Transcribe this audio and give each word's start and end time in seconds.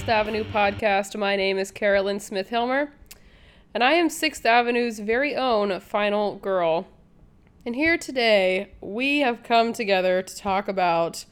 6th 0.00 0.08
Avenue 0.08 0.44
podcast. 0.44 1.18
My 1.18 1.36
name 1.36 1.58
is 1.58 1.70
Carolyn 1.70 2.20
Smith 2.20 2.48
Hilmer, 2.48 2.88
and 3.74 3.84
I 3.84 3.92
am 3.92 4.08
6th 4.08 4.46
Avenue's 4.46 4.98
very 4.98 5.36
own 5.36 5.78
Final 5.78 6.36
Girl. 6.36 6.88
And 7.66 7.74
here 7.74 7.98
today, 7.98 8.70
we 8.80 9.18
have 9.18 9.42
come 9.42 9.74
together 9.74 10.22
to 10.22 10.36
talk 10.36 10.68
about 10.68 11.26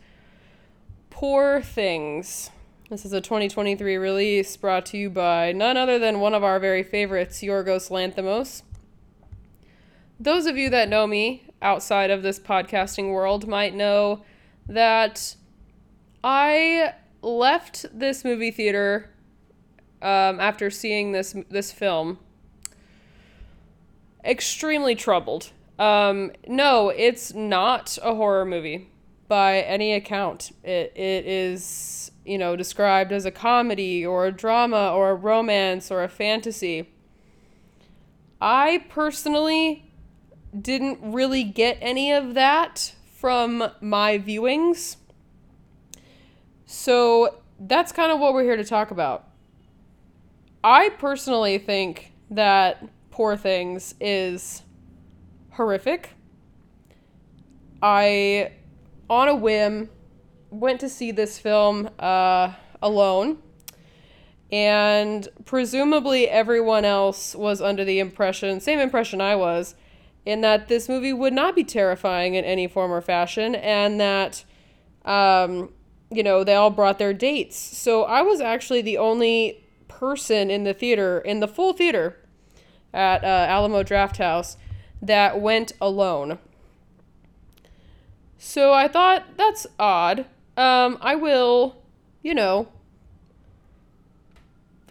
Poor 1.09 1.63
Things. 1.63 2.51
This 2.91 3.07
is 3.07 3.15
a 3.15 3.23
2023 3.23 3.97
release 3.97 4.55
brought 4.59 4.85
to 4.87 4.99
you 4.99 5.09
by 5.09 5.51
none 5.53 5.79
other 5.79 5.99
than 5.99 6.21
one 6.21 6.35
of 6.35 6.45
our 6.45 6.61
very 6.61 6.83
favorites, 6.83 7.41
Yorgos 7.41 7.89
Lanthimos. 7.91 8.61
Those 10.21 10.45
of 10.45 10.59
you 10.59 10.69
that 10.69 10.91
know 10.91 11.07
me 11.07 11.45
outside 11.63 12.11
of 12.11 12.23
this 12.23 12.39
podcasting 12.39 13.13
world 13.13 13.49
might 13.49 13.75
know 13.75 14.25
that 14.69 15.37
I 16.23 16.93
left 17.37 17.87
this 17.93 18.25
movie 18.25 18.51
theater 18.51 19.11
um, 20.01 20.41
after 20.41 20.71
seeing 20.71 21.13
this 21.13 21.35
this 21.51 21.73
film 21.73 22.19
extremely 24.25 24.95
troubled. 24.95 25.51
Um, 25.79 26.33
no, 26.47 26.89
it's 26.91 27.35
not 27.35 27.99
a 28.03 28.15
horror 28.15 28.45
movie 28.45 28.91
by 29.29 29.61
any 29.61 29.93
account. 29.93 30.53
It 30.65 30.93
it 30.97 31.27
is 31.27 32.11
you 32.25 32.39
know 32.39 32.57
described 32.57 33.13
as 33.13 33.25
a 33.25 33.31
comedy 33.31 34.05
or 34.05 34.27
a 34.27 34.33
drama 34.33 34.93
or 34.93 35.11
a 35.11 35.15
romance 35.15 35.91
or 35.91 36.03
a 36.03 36.09
fantasy. 36.09 36.91
I 38.41 38.85
personally 38.89 39.93
didn't 40.59 40.99
really 41.03 41.45
get 41.45 41.77
any 41.81 42.13
of 42.13 42.35
that 42.35 42.95
from 43.15 43.71
my 43.81 44.19
viewings. 44.19 44.97
So 46.71 47.39
that's 47.59 47.93
kind 47.93 48.13
of 48.13 48.21
what 48.21 48.35
we're 48.35 48.43
here 48.43 48.59
to 48.59 48.63
talk 48.63 48.91
about. 48.91 49.27
I 50.63 50.91
personally 50.91 51.57
think 51.57 52.13
that 52.31 52.87
Poor 53.11 53.39
Things 53.39 53.95
is 53.99 54.65
horrific. 55.53 56.11
I, 57.81 58.53
on 59.09 59.29
a 59.29 59.35
whim, 59.35 59.89
went 60.51 60.79
to 60.81 60.91
see 60.91 61.11
this 61.11 61.39
film 61.39 61.89
uh, 61.99 62.53
alone. 62.83 63.39
And 64.53 65.27
presumably 65.47 66.29
everyone 66.29 66.85
else 66.85 67.35
was 67.35 67.63
under 67.63 67.83
the 67.83 67.99
impression, 67.99 68.61
same 68.61 68.79
impression 68.79 69.23
I 69.23 69.37
was, 69.37 69.75
in 70.27 70.43
that 70.43 70.69
this 70.69 70.87
movie 70.87 71.15
would 71.15 71.33
not 71.33 71.57
be 71.57 71.65
terrifying 71.65 72.35
in 72.35 72.45
any 72.45 72.69
form 72.69 72.93
or 72.93 73.01
fashion, 73.01 73.55
and 73.55 73.99
that, 73.99 74.45
um, 75.07 75.71
you 76.11 76.23
know, 76.23 76.45
they 76.45 76.55
all 76.55 76.71
brought 76.71 76.99
their 76.99 77.13
dates. 77.13 77.57
So 77.57 78.05
I 78.05 78.23
was 78.23 78.41
actually 78.41 78.83
the 78.83 78.99
only 78.99 79.65
person 79.89 80.51
in 80.51 80.65
the 80.65 80.75
theater, 80.75 81.19
in 81.19 81.41
the 81.41 81.49
full 81.49 81.73
theater 81.73 82.17
at 82.93 83.23
uh, 83.25 83.27
Alamo 83.27 83.83
Drafthouse, 83.83 84.57
that 85.03 85.41
went 85.41 85.73
alone. 85.81 86.39
So 88.39 88.73
I 88.73 88.89
thought 88.89 89.37
that's 89.37 89.67
odd. 89.79 90.21
Um, 90.57 90.99
I 91.01 91.15
will, 91.15 91.83
you 92.23 92.35
know, 92.35 92.69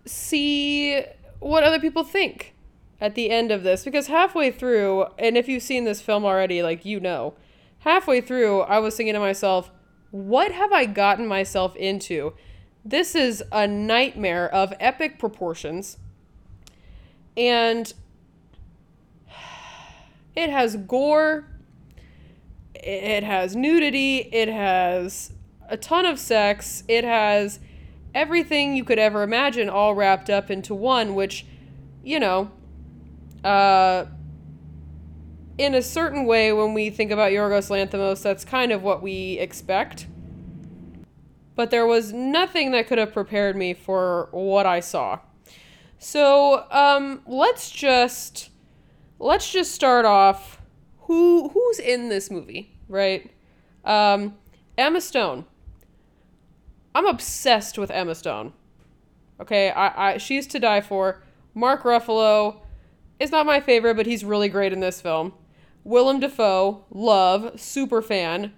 see 0.05 1.03
what 1.39 1.63
other 1.63 1.79
people 1.79 2.03
think 2.03 2.53
at 2.99 3.15
the 3.15 3.29
end 3.29 3.51
of 3.51 3.63
this 3.63 3.83
because 3.83 4.07
halfway 4.07 4.51
through, 4.51 5.05
and 5.17 5.37
if 5.37 5.47
you've 5.47 5.63
seen 5.63 5.83
this 5.83 6.01
film 6.01 6.25
already, 6.25 6.61
like 6.61 6.85
you 6.85 6.99
know, 6.99 7.33
halfway 7.79 8.21
through, 8.21 8.61
I 8.61 8.79
was 8.79 8.95
thinking 8.95 9.13
to 9.13 9.19
myself, 9.19 9.71
what 10.11 10.51
have 10.51 10.71
I 10.71 10.85
gotten 10.85 11.27
myself 11.27 11.75
into? 11.75 12.33
This 12.85 13.15
is 13.15 13.43
a 13.51 13.67
nightmare 13.67 14.47
of 14.47 14.73
epic 14.79 15.19
proportions. 15.19 15.97
And 17.35 17.93
it 20.35 20.49
has 20.49 20.75
gore, 20.75 21.45
it 22.73 23.23
has 23.23 23.55
nudity, 23.55 24.29
it 24.31 24.47
has 24.47 25.31
a 25.69 25.77
ton 25.77 26.05
of 26.05 26.19
sex, 26.19 26.83
it 26.87 27.03
has 27.03 27.59
everything 28.15 28.75
you 28.75 28.83
could 28.83 28.99
ever 28.99 29.23
imagine 29.23 29.69
all 29.69 29.93
wrapped 29.93 30.29
up 30.29 30.49
into 30.49 30.73
one, 30.73 31.13
which, 31.13 31.45
you 32.03 32.19
know, 32.19 32.49
uh, 33.43 34.05
in 35.57 35.73
a 35.73 35.81
certain 35.81 36.25
way, 36.25 36.53
when 36.53 36.73
we 36.73 36.89
think 36.89 37.11
about 37.11 37.31
Yorgos 37.31 37.69
Lanthimos, 37.69 38.21
that's 38.21 38.45
kind 38.45 38.71
of 38.71 38.83
what 38.83 39.01
we 39.01 39.39
expect. 39.39 40.07
But 41.55 41.71
there 41.71 41.87
was 41.87 42.13
nothing 42.13 42.71
that 42.71 42.87
could 42.87 42.99
have 42.99 43.11
prepared 43.11 43.55
me 43.55 43.73
for 43.73 44.29
what 44.31 44.67
I 44.67 44.79
saw. 44.79 45.19
So 45.97 46.67
um, 46.69 47.21
let's 47.25 47.71
just 47.71 48.51
let's 49.17 49.51
just 49.51 49.73
start 49.73 50.05
off. 50.05 50.61
Who 51.01 51.49
who's 51.49 51.79
in 51.79 52.09
this 52.09 52.29
movie, 52.29 52.77
right? 52.87 53.31
Um, 53.83 54.35
Emma 54.77 55.01
Stone. 55.01 55.45
I'm 56.93 57.07
obsessed 57.07 57.77
with 57.77 57.89
Emma 57.89 58.13
Stone. 58.13 58.53
Okay, 59.39 59.71
I, 59.71 60.13
I 60.13 60.17
she's 60.17 60.45
to 60.47 60.59
die 60.59 60.81
for. 60.81 61.23
Mark 61.55 61.81
Ruffalo 61.83 62.59
is 63.19 63.31
not 63.31 63.47
my 63.47 63.59
favorite, 63.59 63.95
but 63.95 64.05
he's 64.05 64.23
really 64.23 64.49
great 64.49 64.73
in 64.73 64.79
this 64.79 65.01
film. 65.01 65.33
Willem 65.87 66.19
Dafoe, 66.19 66.83
love, 66.91 67.57
super 67.57 68.01
fan. 68.01 68.51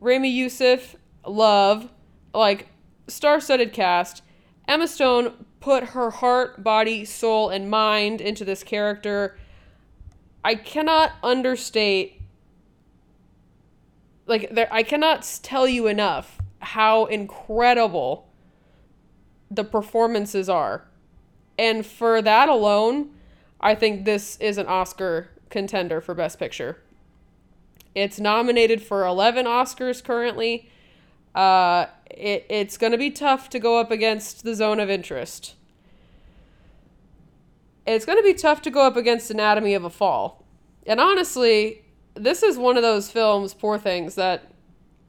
Ramy 0.00 0.30
Youssef, 0.30 0.96
love, 1.26 1.90
like 2.32 2.68
star-studded 3.08 3.74
cast. 3.74 4.22
Emma 4.66 4.88
Stone 4.88 5.44
put 5.60 5.88
her 5.88 6.08
heart, 6.08 6.64
body, 6.64 7.04
soul, 7.04 7.50
and 7.50 7.68
mind 7.68 8.22
into 8.22 8.42
this 8.42 8.64
character. 8.64 9.36
I 10.42 10.54
cannot 10.54 11.12
understate 11.22 12.22
like 14.26 14.48
there 14.54 14.68
I 14.72 14.82
cannot 14.82 15.40
tell 15.42 15.68
you 15.68 15.86
enough 15.88 16.38
how 16.60 17.04
incredible 17.04 18.30
the 19.50 19.64
performances 19.64 20.48
are. 20.48 20.88
And 21.58 21.84
for 21.84 22.22
that 22.22 22.48
alone, 22.48 23.10
I 23.60 23.74
think 23.74 24.06
this 24.06 24.38
is 24.40 24.56
an 24.56 24.66
Oscar 24.68 25.31
contender 25.52 26.00
for 26.00 26.14
Best 26.14 26.40
Picture. 26.40 26.78
It's 27.94 28.18
nominated 28.18 28.82
for 28.82 29.06
11 29.06 29.46
Oscars 29.46 30.02
currently. 30.02 30.68
Uh, 31.34 31.86
it, 32.10 32.46
it's 32.48 32.76
going 32.76 32.92
to 32.92 32.98
be 32.98 33.10
tough 33.10 33.48
to 33.50 33.60
go 33.60 33.78
up 33.78 33.90
against 33.90 34.42
The 34.42 34.54
Zone 34.54 34.80
of 34.80 34.90
Interest. 34.90 35.54
It's 37.86 38.04
going 38.04 38.18
to 38.18 38.24
be 38.24 38.34
tough 38.34 38.62
to 38.62 38.70
go 38.70 38.86
up 38.86 38.96
against 38.96 39.30
Anatomy 39.30 39.74
of 39.74 39.84
a 39.84 39.90
Fall. 39.90 40.44
And 40.86 40.98
honestly, 40.98 41.84
this 42.14 42.42
is 42.42 42.56
one 42.56 42.76
of 42.76 42.82
those 42.82 43.10
films, 43.10 43.54
Poor 43.54 43.78
Things, 43.78 44.14
that 44.14 44.52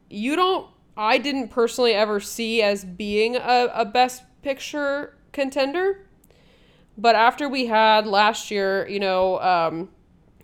you 0.09 0.35
don't, 0.35 0.67
I 0.97 1.17
didn't 1.17 1.49
personally 1.49 1.93
ever 1.93 2.19
see 2.19 2.61
as 2.61 2.83
being 2.83 3.35
a, 3.35 3.69
a 3.73 3.85
Best 3.85 4.23
Picture 4.41 5.15
contender. 5.31 6.05
But 6.97 7.15
after 7.15 7.49
we 7.49 7.67
had 7.67 8.05
last 8.05 8.51
year, 8.51 8.87
you 8.87 8.99
know, 8.99 9.39
um, 9.41 9.89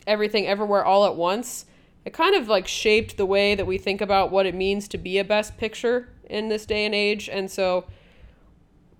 everything 0.09 0.47
everywhere 0.47 0.83
all 0.83 1.05
at 1.05 1.15
once, 1.15 1.65
it 2.03 2.13
kind 2.13 2.35
of 2.35 2.47
like 2.47 2.67
shaped 2.67 3.17
the 3.17 3.25
way 3.25 3.55
that 3.55 3.65
we 3.65 3.77
think 3.77 4.01
about 4.01 4.31
what 4.31 4.45
it 4.45 4.55
means 4.55 4.87
to 4.89 4.97
be 4.97 5.19
a 5.19 5.23
best 5.23 5.57
picture 5.57 6.09
in 6.29 6.49
this 6.49 6.65
day 6.65 6.85
and 6.85 6.95
age. 6.95 7.29
And 7.29 7.49
so 7.49 7.85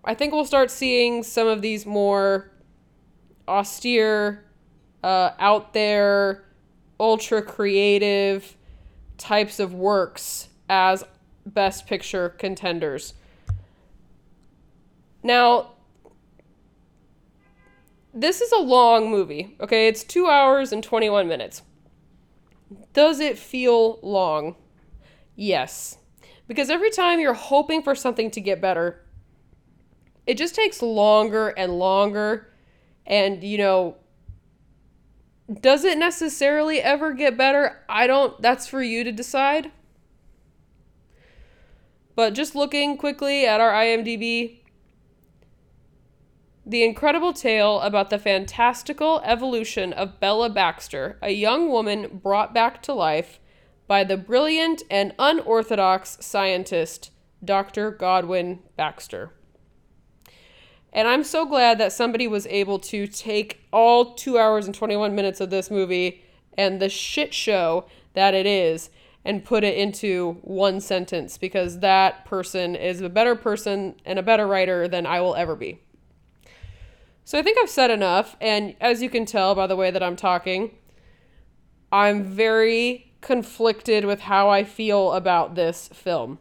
I 0.06 0.14
think 0.14 0.32
we'll 0.32 0.46
start 0.46 0.72
seeing 0.72 1.24
some 1.24 1.48
of 1.48 1.62
these 1.62 1.86
more 1.86 2.52
austere, 3.48 4.46
uh, 5.04 5.32
out 5.40 5.74
there, 5.74 6.46
ultra 7.00 7.42
creative 7.42 8.56
types 9.18 9.60
of 9.60 9.74
works 9.74 10.50
as 10.70 11.04
best 11.46 11.88
picture 11.88 12.30
contenders. 12.30 13.14
Now, 15.24 15.72
this 18.20 18.42
is 18.42 18.52
a 18.52 18.58
long 18.58 19.10
movie, 19.10 19.56
okay? 19.62 19.88
It's 19.88 20.04
two 20.04 20.28
hours 20.28 20.72
and 20.72 20.84
21 20.84 21.28
minutes. 21.28 21.62
Does 22.94 23.20
it 23.20 23.38
feel 23.38 24.00
long? 24.02 24.56
Yes. 25.36 25.98
Because 26.48 26.70
every 26.70 26.90
time 26.90 27.20
you're 27.20 27.34
hoping 27.34 27.82
for 27.82 27.96
something 27.96 28.30
to 28.32 28.42
get 28.42 28.60
better, 28.60 29.06
it 30.28 30.38
just 30.38 30.54
takes 30.54 30.82
longer 30.82 31.50
and 31.50 31.80
longer. 31.80 32.54
And, 33.06 33.44
you 33.44 33.58
know, 33.58 33.98
does 35.62 35.84
it 35.84 35.98
necessarily 35.98 36.82
ever 36.82 37.14
get 37.14 37.38
better? 37.38 37.84
I 37.88 38.06
don't, 38.06 38.40
that's 38.42 38.68
for 38.68 38.84
you 38.84 39.04
to 39.04 39.12
decide. 39.12 39.72
But 42.16 42.34
just 42.34 42.54
looking 42.54 42.98
quickly 42.98 43.46
at 43.48 43.62
our 43.62 43.72
IMDb, 43.72 44.59
the 46.70 46.84
incredible 46.84 47.34
tale 47.34 47.80
about 47.80 48.12
the 48.12 48.20
fantastical 48.20 49.22
evolution 49.26 49.92
of 49.92 50.20
Bella 50.20 50.52
Baxter, 50.52 51.18
a 51.20 51.32
young 51.32 51.68
woman 51.70 52.22
brought 52.22 52.54
back 52.54 52.84
to 52.84 52.94
life 52.94 53.40
by 53.88 54.04
the 54.04 54.16
brilliant 54.16 54.84
and 54.88 55.16
unorthodox 55.18 56.20
scientist 56.22 57.10
Dr. 57.44 57.90
Godwin 57.90 58.60
Baxter. 58.78 59.32
And 60.94 61.08
I'm 61.08 61.24
so 61.24 61.44
glad 61.44 61.80
that 61.80 61.92
somebody 61.92 62.28
was 62.28 62.46
able 62.46 62.78
to 62.80 63.08
take 63.08 63.62
all 63.74 64.14
two 64.14 64.38
hours 64.38 64.68
and 64.68 64.76
21 64.76 65.16
minutes 65.16 65.42
of 65.42 65.50
this 65.50 65.72
movie 65.72 66.24
and 66.56 66.80
the 66.80 66.90
shit 66.90 67.34
show 67.34 67.86
that 68.14 68.36
it 68.36 68.46
is 68.46 68.92
and 69.26 69.44
put 69.44 69.64
it 69.64 69.76
into 69.76 70.38
one 70.44 70.82
sentence 70.82 71.36
because 71.36 71.80
that 71.80 72.26
person 72.26 72.76
is 72.76 73.02
a 73.02 73.10
better 73.10 73.34
person 73.34 73.96
and 74.06 74.20
a 74.20 74.24
better 74.24 74.46
writer 74.46 74.88
than 74.88 75.08
I 75.08 75.20
will 75.22 75.34
ever 75.34 75.56
be. 75.56 75.80
So 77.30 77.38
I 77.38 77.44
think 77.44 77.60
I've 77.62 77.70
said 77.70 77.92
enough. 77.92 78.36
And 78.42 78.76
as 78.82 79.04
you 79.04 79.10
can 79.12 79.24
tell 79.24 79.54
by 79.54 79.68
the 79.68 79.76
way 79.76 79.92
that 79.92 80.02
I'm 80.02 80.16
talking, 80.16 80.72
I'm 81.92 82.24
very 82.24 83.14
conflicted 83.22 84.04
with 84.04 84.22
how 84.22 84.50
I 84.50 84.64
feel 84.64 85.12
about 85.14 85.54
this 85.54 85.90
film. 85.90 86.40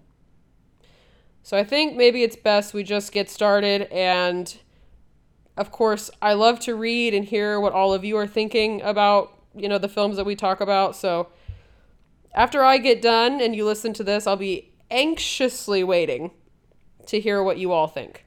So 1.42 1.58
I 1.58 1.62
think 1.62 1.94
maybe 1.94 2.22
it's 2.22 2.36
best 2.36 2.72
we 2.72 2.84
just 2.84 3.12
get 3.12 3.28
started. 3.28 3.82
And 3.92 4.56
of 5.58 5.70
course, 5.70 6.10
I 6.22 6.32
love 6.32 6.58
to 6.60 6.74
read 6.74 7.12
and 7.12 7.26
hear 7.26 7.60
what 7.60 7.74
all 7.74 7.92
of 7.92 8.02
you 8.02 8.16
are 8.16 8.26
thinking 8.26 8.80
about, 8.80 9.38
you 9.54 9.68
know, 9.68 9.76
the 9.76 9.90
films 9.90 10.16
that 10.16 10.24
we 10.24 10.36
talk 10.36 10.62
about. 10.62 10.96
So 10.96 11.28
after 12.32 12.64
I 12.64 12.78
get 12.78 13.02
done 13.02 13.42
and 13.42 13.54
you 13.54 13.66
listen 13.66 13.92
to 13.92 14.02
this, 14.02 14.26
I'll 14.26 14.36
be 14.36 14.72
anxiously 14.90 15.84
waiting 15.84 16.30
to 17.08 17.20
hear 17.20 17.42
what 17.42 17.58
you 17.58 17.72
all 17.72 17.88
think. 17.88 18.24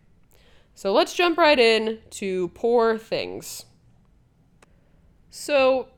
So 0.82 0.92
let's 0.92 1.14
jump 1.14 1.38
right 1.38 1.60
in 1.60 2.00
to 2.10 2.48
Poor 2.56 2.98
Things. 2.98 3.66
So, 5.30 5.90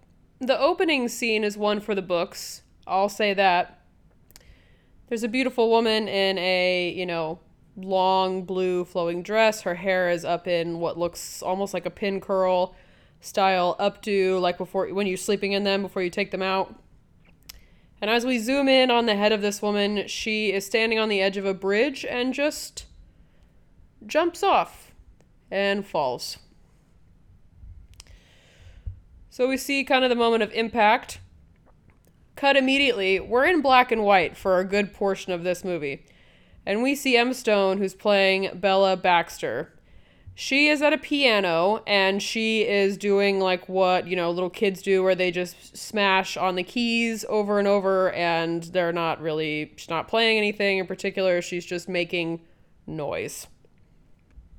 the 0.41 0.59
opening 0.59 1.07
scene 1.07 1.45
is 1.45 1.57
one 1.57 1.79
for 1.79 1.95
the 1.95 2.01
books. 2.01 2.63
I'll 2.85 3.07
say 3.07 3.33
that. 3.33 3.79
There's 5.07 5.23
a 5.23 5.29
beautiful 5.29 5.69
woman 5.69 6.09
in 6.09 6.37
a, 6.37 6.89
you 6.89 7.05
know, 7.05 7.39
long 7.77 8.43
blue 8.43 8.83
flowing 8.83 9.23
dress. 9.23 9.61
Her 9.61 9.75
hair 9.75 10.09
is 10.09 10.25
up 10.25 10.49
in 10.49 10.79
what 10.79 10.97
looks 10.97 11.41
almost 11.41 11.73
like 11.73 11.85
a 11.85 11.89
pin 11.89 12.19
curl 12.19 12.75
style 13.21 13.77
updo, 13.79 14.41
like 14.41 14.57
before 14.57 14.89
when 14.89 15.07
you're 15.07 15.15
sleeping 15.15 15.53
in 15.53 15.63
them 15.63 15.81
before 15.81 16.01
you 16.01 16.09
take 16.09 16.31
them 16.31 16.41
out. 16.41 16.75
And 18.01 18.11
as 18.11 18.25
we 18.25 18.37
zoom 18.37 18.67
in 18.67 18.91
on 18.91 19.05
the 19.05 19.15
head 19.15 19.31
of 19.31 19.41
this 19.41 19.61
woman, 19.61 20.09
she 20.09 20.51
is 20.51 20.65
standing 20.65 20.99
on 20.99 21.07
the 21.07 21.21
edge 21.21 21.37
of 21.37 21.45
a 21.45 21.53
bridge 21.53 22.03
and 22.03 22.33
just 22.33 22.87
jumps 24.07 24.43
off 24.43 24.91
and 25.51 25.85
falls. 25.85 26.37
So 29.29 29.47
we 29.47 29.57
see 29.57 29.83
kind 29.83 30.03
of 30.03 30.09
the 30.09 30.15
moment 30.15 30.43
of 30.43 30.51
impact. 30.51 31.19
Cut 32.35 32.55
immediately. 32.55 33.19
We're 33.19 33.45
in 33.45 33.61
black 33.61 33.91
and 33.91 34.03
white 34.03 34.35
for 34.37 34.59
a 34.59 34.65
good 34.65 34.93
portion 34.93 35.31
of 35.31 35.43
this 35.43 35.63
movie. 35.63 36.05
And 36.65 36.81
we 36.81 36.95
see 36.95 37.17
Emma 37.17 37.33
Stone, 37.33 37.77
who's 37.77 37.93
playing 37.93 38.49
Bella 38.59 38.95
Baxter 38.95 39.73
she 40.35 40.67
is 40.67 40.81
at 40.81 40.93
a 40.93 40.97
piano 40.97 41.83
and 41.85 42.21
she 42.21 42.67
is 42.67 42.97
doing 42.97 43.39
like 43.39 43.69
what 43.69 44.07
you 44.07 44.15
know 44.15 44.31
little 44.31 44.49
kids 44.49 44.81
do 44.81 45.03
where 45.03 45.15
they 45.15 45.29
just 45.29 45.77
smash 45.77 46.37
on 46.37 46.55
the 46.55 46.63
keys 46.63 47.23
over 47.29 47.59
and 47.59 47.67
over 47.67 48.11
and 48.13 48.63
they're 48.63 48.93
not 48.93 49.21
really 49.21 49.71
she's 49.75 49.89
not 49.89 50.07
playing 50.07 50.37
anything 50.37 50.79
in 50.79 50.87
particular 50.87 51.41
she's 51.41 51.65
just 51.65 51.87
making 51.87 52.41
noise 52.87 53.47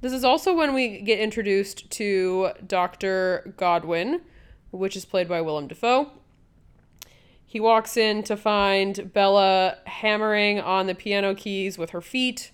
this 0.04 0.12
is 0.12 0.24
also 0.24 0.54
when 0.54 0.74
we 0.74 1.00
get 1.00 1.18
introduced 1.18 1.90
to 1.90 2.50
dr 2.66 3.54
godwin 3.56 4.20
which 4.70 4.96
is 4.96 5.04
played 5.04 5.28
by 5.28 5.40
willem 5.40 5.66
dafoe 5.66 6.10
he 7.46 7.60
walks 7.60 7.96
in 7.96 8.22
to 8.22 8.36
find 8.36 9.12
bella 9.12 9.78
hammering 9.86 10.60
on 10.60 10.86
the 10.86 10.94
piano 10.94 11.34
keys 11.34 11.78
with 11.78 11.90
her 11.90 12.00
feet 12.00 12.50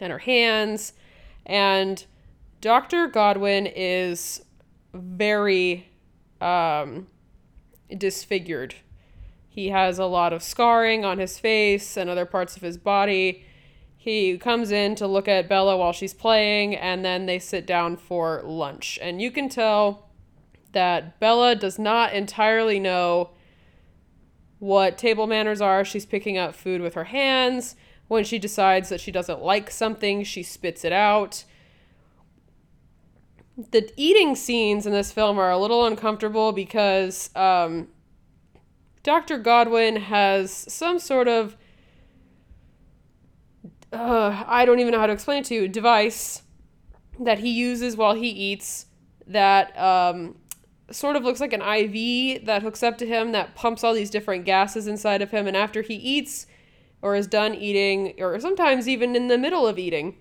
and 0.00 0.12
her 0.12 0.18
hands 0.18 0.92
and 1.46 2.06
Dr. 2.62 3.08
Godwin 3.08 3.66
is 3.66 4.40
very 4.94 5.88
um, 6.40 7.08
disfigured. 7.98 8.76
He 9.48 9.70
has 9.70 9.98
a 9.98 10.06
lot 10.06 10.32
of 10.32 10.44
scarring 10.44 11.04
on 11.04 11.18
his 11.18 11.40
face 11.40 11.96
and 11.96 12.08
other 12.08 12.24
parts 12.24 12.56
of 12.56 12.62
his 12.62 12.78
body. 12.78 13.44
He 14.02 14.36
comes 14.36 14.72
in 14.72 14.96
to 14.96 15.06
look 15.06 15.28
at 15.28 15.48
Bella 15.48 15.76
while 15.76 15.92
she's 15.92 16.12
playing, 16.12 16.74
and 16.74 17.04
then 17.04 17.26
they 17.26 17.38
sit 17.38 17.66
down 17.66 17.96
for 17.96 18.42
lunch. 18.44 18.98
And 19.00 19.22
you 19.22 19.30
can 19.30 19.48
tell 19.48 20.08
that 20.72 21.20
Bella 21.20 21.54
does 21.54 21.78
not 21.78 22.12
entirely 22.12 22.80
know 22.80 23.30
what 24.58 24.98
table 24.98 25.28
manners 25.28 25.60
are. 25.60 25.84
She's 25.84 26.06
picking 26.06 26.36
up 26.36 26.54
food 26.54 26.80
with 26.80 26.94
her 26.94 27.04
hands. 27.04 27.76
When 28.08 28.24
she 28.24 28.38
decides 28.40 28.88
that 28.88 29.00
she 29.00 29.12
doesn't 29.12 29.42
like 29.42 29.70
something, 29.70 30.24
she 30.24 30.42
spits 30.42 30.84
it 30.84 30.92
out 30.92 31.44
the 33.70 33.90
eating 33.96 34.34
scenes 34.34 34.86
in 34.86 34.92
this 34.92 35.12
film 35.12 35.38
are 35.38 35.50
a 35.50 35.58
little 35.58 35.84
uncomfortable 35.84 36.52
because 36.52 37.30
um, 37.36 37.88
Dr. 39.02 39.38
Godwin 39.38 39.96
has 39.96 40.50
some 40.50 40.98
sort 40.98 41.28
of 41.28 41.56
uh, 43.92 44.44
I 44.46 44.64
don't 44.64 44.80
even 44.80 44.92
know 44.92 45.00
how 45.00 45.06
to 45.06 45.12
explain 45.12 45.40
it 45.40 45.46
to 45.46 45.54
you 45.54 45.68
device 45.68 46.42
that 47.20 47.38
he 47.38 47.50
uses 47.50 47.96
while 47.96 48.14
he 48.14 48.28
eats 48.28 48.86
that 49.26 49.78
um, 49.78 50.36
sort 50.90 51.16
of 51.16 51.22
looks 51.22 51.40
like 51.40 51.52
an 51.52 51.62
IV 51.62 52.46
that 52.46 52.62
hooks 52.62 52.82
up 52.82 52.98
to 52.98 53.06
him 53.06 53.32
that 53.32 53.54
pumps 53.54 53.84
all 53.84 53.94
these 53.94 54.10
different 54.10 54.44
gases 54.44 54.86
inside 54.86 55.22
of 55.22 55.30
him 55.30 55.46
and 55.46 55.56
after 55.56 55.82
he 55.82 55.94
eats 55.94 56.46
or 57.02 57.14
is 57.14 57.26
done 57.26 57.54
eating 57.54 58.14
or 58.18 58.38
sometimes 58.40 58.88
even 58.88 59.14
in 59.14 59.28
the 59.28 59.38
middle 59.38 59.66
of 59.66 59.78
eating 59.78 60.16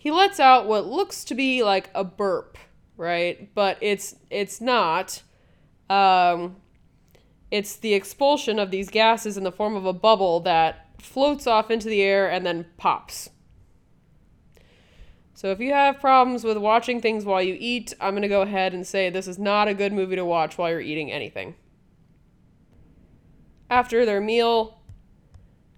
he 0.00 0.10
lets 0.10 0.40
out 0.40 0.66
what 0.66 0.86
looks 0.86 1.24
to 1.24 1.34
be 1.34 1.62
like 1.62 1.90
a 1.94 2.02
burp, 2.02 2.56
right? 2.96 3.54
But 3.54 3.76
it's 3.82 4.16
it's 4.30 4.58
not. 4.58 5.22
Um, 5.90 6.56
it's 7.50 7.76
the 7.76 7.92
expulsion 7.92 8.58
of 8.58 8.70
these 8.70 8.88
gases 8.88 9.36
in 9.36 9.44
the 9.44 9.52
form 9.52 9.76
of 9.76 9.84
a 9.84 9.92
bubble 9.92 10.40
that 10.40 10.88
floats 11.00 11.46
off 11.46 11.70
into 11.70 11.88
the 11.88 12.02
air 12.02 12.30
and 12.30 12.44
then 12.44 12.66
pops. 12.76 13.30
So 15.34 15.50
if 15.50 15.58
you 15.58 15.72
have 15.72 16.00
problems 16.00 16.44
with 16.44 16.58
watching 16.58 17.00
things 17.00 17.24
while 17.24 17.42
you 17.42 17.56
eat, 17.58 17.94
I'm 17.98 18.12
going 18.12 18.22
to 18.22 18.28
go 18.28 18.42
ahead 18.42 18.74
and 18.74 18.86
say 18.86 19.08
this 19.08 19.26
is 19.26 19.38
not 19.38 19.68
a 19.68 19.74
good 19.74 19.92
movie 19.92 20.16
to 20.16 20.24
watch 20.24 20.58
while 20.58 20.68
you're 20.68 20.80
eating 20.80 21.10
anything. 21.10 21.54
After 23.70 24.04
their 24.04 24.20
meal, 24.20 24.80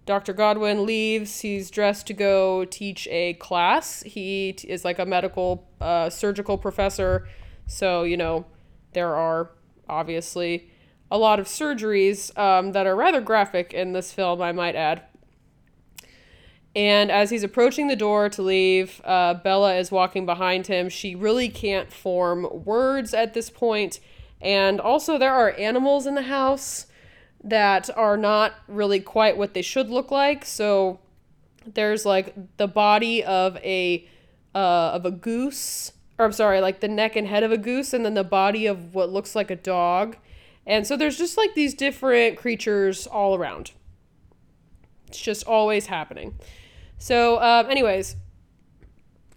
Dr. 0.04 0.32
Godwin 0.32 0.84
leaves. 0.84 1.40
He's 1.40 1.70
dressed 1.70 2.08
to 2.08 2.12
go 2.12 2.64
teach 2.64 3.06
a 3.08 3.34
class. 3.34 4.02
He 4.02 4.54
t- 4.54 4.68
is 4.68 4.84
like 4.84 4.98
a 4.98 5.06
medical 5.06 5.68
uh, 5.80 6.10
surgical 6.10 6.58
professor. 6.58 7.28
So, 7.66 8.02
you 8.02 8.16
know, 8.16 8.46
there 8.94 9.14
are 9.14 9.52
obviously 9.88 10.70
a 11.10 11.18
lot 11.18 11.38
of 11.38 11.46
surgeries 11.46 12.36
um, 12.36 12.72
that 12.72 12.86
are 12.86 12.96
rather 12.96 13.20
graphic 13.20 13.72
in 13.72 13.92
this 13.92 14.12
film, 14.12 14.42
I 14.42 14.50
might 14.50 14.74
add. 14.74 15.02
And 16.74 17.10
as 17.10 17.30
he's 17.30 17.42
approaching 17.42 17.88
the 17.88 17.96
door 17.96 18.28
to 18.30 18.42
leave, 18.42 19.00
uh, 19.04 19.34
Bella 19.34 19.74
is 19.76 19.90
walking 19.90 20.24
behind 20.24 20.66
him. 20.66 20.88
She 20.88 21.14
really 21.14 21.48
can't 21.48 21.92
form 21.92 22.46
words 22.64 23.12
at 23.12 23.34
this 23.34 23.50
point. 23.50 24.00
And 24.40 24.80
also, 24.80 25.18
there 25.18 25.34
are 25.34 25.52
animals 25.58 26.06
in 26.06 26.14
the 26.14 26.22
house 26.22 26.86
that 27.44 27.90
are 27.96 28.16
not 28.16 28.54
really 28.68 29.00
quite 29.00 29.36
what 29.36 29.52
they 29.52 29.62
should 29.62 29.90
look 29.90 30.10
like. 30.10 30.44
So 30.44 31.00
there's 31.66 32.06
like 32.06 32.34
the 32.56 32.68
body 32.68 33.22
of 33.22 33.56
a 33.58 34.08
uh, 34.54 34.92
of 34.94 35.06
a 35.06 35.10
goose, 35.10 35.92
or 36.18 36.26
I'm 36.26 36.32
sorry, 36.32 36.60
like 36.60 36.80
the 36.80 36.88
neck 36.88 37.16
and 37.16 37.26
head 37.26 37.42
of 37.42 37.52
a 37.52 37.58
goose, 37.58 37.92
and 37.92 38.04
then 38.04 38.14
the 38.14 38.24
body 38.24 38.66
of 38.66 38.94
what 38.94 39.10
looks 39.10 39.34
like 39.34 39.50
a 39.50 39.56
dog. 39.56 40.16
And 40.66 40.86
so 40.86 40.96
there's 40.96 41.18
just 41.18 41.36
like 41.36 41.54
these 41.54 41.74
different 41.74 42.36
creatures 42.36 43.06
all 43.06 43.34
around. 43.34 43.72
It's 45.08 45.20
just 45.20 45.44
always 45.44 45.86
happening. 45.86 46.38
So, 47.02 47.42
um, 47.42 47.68
anyways, 47.68 48.14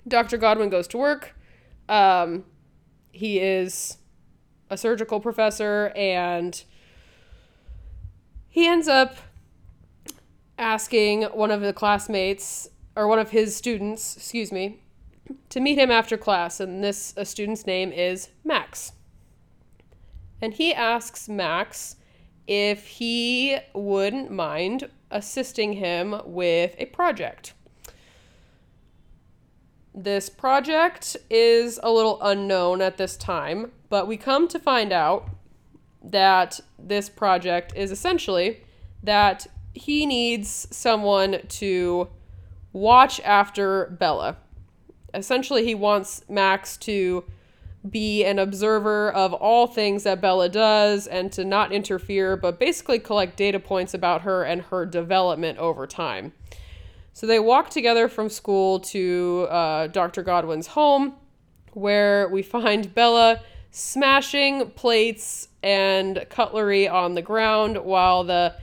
Dr. 0.08 0.38
Godwin 0.38 0.70
goes 0.70 0.88
to 0.90 1.00
work. 1.00 1.36
Um, 1.90 2.46
he 3.12 3.40
is 3.40 3.98
a 4.70 4.78
surgical 4.78 5.20
professor 5.20 5.92
and 5.96 6.64
he 8.50 8.68
ends 8.68 8.88
up 8.88 9.18
asking 10.60 11.24
one 11.24 11.50
of 11.50 11.62
the 11.62 11.74
classmates 11.74 12.70
or 12.96 13.08
one 13.08 13.18
of 13.18 13.32
his 13.32 13.56
students, 13.56 14.16
excuse 14.16 14.52
me, 14.52 14.84
to 15.50 15.60
meet 15.60 15.80
him 15.80 15.90
after 15.90 16.18
class, 16.18 16.60
and 16.60 16.84
this 16.84 17.16
a 17.18 17.26
student's 17.26 17.66
name 17.66 17.92
is 17.92 18.30
Max. 18.44 18.92
And 20.40 20.54
he 20.54 20.72
asks 20.72 21.28
Max 21.28 21.96
if 22.46 22.86
he 22.86 23.58
wouldn't 23.74 24.30
mind 24.30 24.88
assisting 25.10 25.74
him 25.74 26.22
with 26.26 26.76
a 26.78 26.86
project. 26.86 27.55
This 29.98 30.28
project 30.28 31.16
is 31.30 31.80
a 31.82 31.90
little 31.90 32.22
unknown 32.22 32.82
at 32.82 32.98
this 32.98 33.16
time, 33.16 33.72
but 33.88 34.10
we 34.10 34.18
come 34.18 34.50
to 34.50 34.60
find 34.60 34.92
out 34.92 35.30
that 36.04 36.60
this 36.78 37.08
project 37.08 37.72
is 37.78 37.92
essentially 37.92 38.62
that 39.04 39.48
he 39.74 40.06
needs 40.06 40.68
someone 40.70 41.40
to 41.48 42.10
watch 42.74 43.22
after 43.22 43.96
Bella. 43.98 44.36
Essentially, 45.14 45.64
he 45.64 45.76
wants 45.76 46.26
Max 46.28 46.76
to 46.78 47.24
be 47.90 48.26
an 48.26 48.38
observer 48.38 49.14
of 49.14 49.34
all 49.34 49.66
things 49.66 50.04
that 50.04 50.20
Bella 50.20 50.50
does 50.50 51.08
and 51.08 51.32
to 51.32 51.46
not 51.46 51.72
interfere, 51.72 52.36
but 52.36 52.60
basically 52.60 53.00
collect 53.00 53.38
data 53.38 53.62
points 53.62 53.94
about 53.94 54.24
her 54.24 54.44
and 54.44 54.64
her 54.64 54.86
development 54.86 55.58
over 55.58 55.88
time. 55.88 56.34
So 57.16 57.26
they 57.26 57.40
walk 57.40 57.70
together 57.70 58.10
from 58.10 58.28
school 58.28 58.82
to 58.82 59.48
uh, 59.50 59.88
Dr. 59.88 60.22
Godwin's 60.22 60.68
home, 60.68 61.16
where 61.72 62.28
we 62.28 62.44
find 62.44 62.94
Bella 62.94 63.40
smashing 63.72 64.72
plates 64.72 65.48
and 65.64 66.26
cutlery 66.30 66.90
on 66.90 67.16
the 67.16 67.22
ground 67.22 67.78
while 67.78 68.26
the 68.26 68.56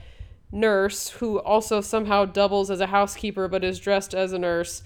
nurse, 0.51 1.09
who 1.09 1.39
also 1.39 1.81
somehow 1.81 2.25
doubles 2.25 2.69
as 2.69 2.79
a 2.79 2.85
housekeeper 2.85 3.47
but 3.47 3.63
is 3.63 3.79
dressed 3.79 4.13
as 4.13 4.33
a 4.33 4.37
nurse, 4.37 4.83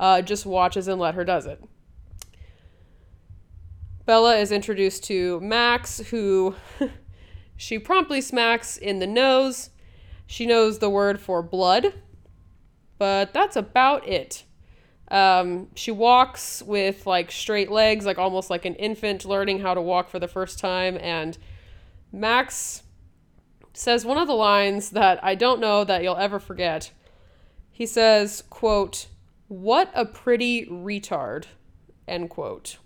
uh, 0.00 0.20
just 0.20 0.44
watches 0.44 0.88
and 0.88 1.00
let 1.00 1.14
her 1.14 1.24
does 1.24 1.46
it. 1.46 1.62
Bella 4.06 4.38
is 4.38 4.50
introduced 4.50 5.04
to 5.04 5.38
Max, 5.38 5.98
who 6.10 6.56
she 7.56 7.78
promptly 7.78 8.20
smacks 8.20 8.76
in 8.76 8.98
the 8.98 9.06
nose. 9.06 9.70
She 10.26 10.46
knows 10.46 10.80
the 10.80 10.90
word 10.90 11.20
for 11.20 11.44
blood, 11.44 11.94
but 12.98 13.32
that's 13.32 13.56
about 13.56 14.06
it. 14.06 14.44
Um, 15.08 15.68
she 15.74 15.90
walks 15.90 16.62
with 16.62 17.06
like 17.06 17.30
straight 17.30 17.70
legs, 17.70 18.06
like 18.06 18.18
almost 18.18 18.50
like 18.50 18.64
an 18.64 18.74
infant 18.76 19.24
learning 19.24 19.60
how 19.60 19.74
to 19.74 19.80
walk 19.80 20.08
for 20.08 20.18
the 20.18 20.28
first 20.28 20.58
time. 20.58 20.96
And 21.00 21.36
Max 22.10 22.82
says 23.72 24.04
one 24.04 24.18
of 24.18 24.26
the 24.26 24.34
lines 24.34 24.90
that 24.90 25.22
I 25.22 25.34
don't 25.34 25.60
know 25.60 25.84
that 25.84 26.02
you'll 26.02 26.16
ever 26.16 26.38
forget. 26.38 26.92
He 27.70 27.86
says, 27.86 28.42
quote, 28.50 29.08
what 29.48 29.90
a 29.94 30.04
pretty 30.04 30.66
retard, 30.66 31.46
end 32.08 32.30
quote. 32.30 32.78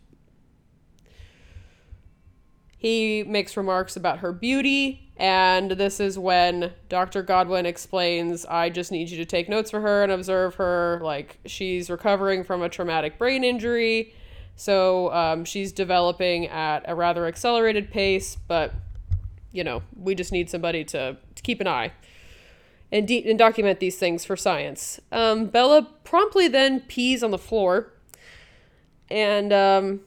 He 2.77 3.25
makes 3.25 3.57
remarks 3.57 3.97
about 3.97 4.21
her 4.21 4.33
beauty, 4.33 5.08
and 5.19 5.73
this 5.73 5.99
is 5.99 6.17
when 6.17 6.73
Dr. 6.89 7.23
Godwin 7.23 7.67
explains, 7.67 8.47
I 8.47 8.71
just 8.71 8.93
need 8.93 9.11
you 9.11 9.17
to 9.19 9.25
take 9.25 9.49
notes 9.49 9.71
for 9.71 9.81
her 9.81 10.05
and 10.05 10.13
observe 10.13 10.55
her. 10.55 11.01
Like, 11.03 11.39
she's 11.45 11.91
recovering 11.91 12.45
from 12.45 12.63
a 12.63 12.69
traumatic 12.69 13.19
brain 13.19 13.43
injury, 13.43 14.15
so 14.55 15.13
um, 15.13 15.45
she's 15.45 15.73
developing 15.73 16.47
at 16.47 16.85
a 16.87 16.95
rather 16.95 17.27
accelerated 17.27 17.91
pace, 17.91 18.37
but, 18.47 18.73
you 19.51 19.65
know, 19.65 19.83
we 19.97 20.15
just 20.15 20.31
need 20.31 20.49
somebody 20.49 20.85
to, 20.85 21.17
to 21.35 21.43
keep 21.43 21.61
an 21.61 21.67
eye 21.67 21.93
and, 22.93 23.09
de- 23.09 23.29
and 23.29 23.39
document 23.39 23.81
these 23.81 23.99
things 23.99 24.25
for 24.25 24.37
science. 24.37 25.01
Um, 25.11 25.47
Bella 25.47 25.89
promptly 26.05 26.47
then 26.47 26.81
pees 26.81 27.25
on 27.25 27.33
the 27.33 27.39
floor, 27.39 27.93
and 29.11 29.53
um, 29.53 30.01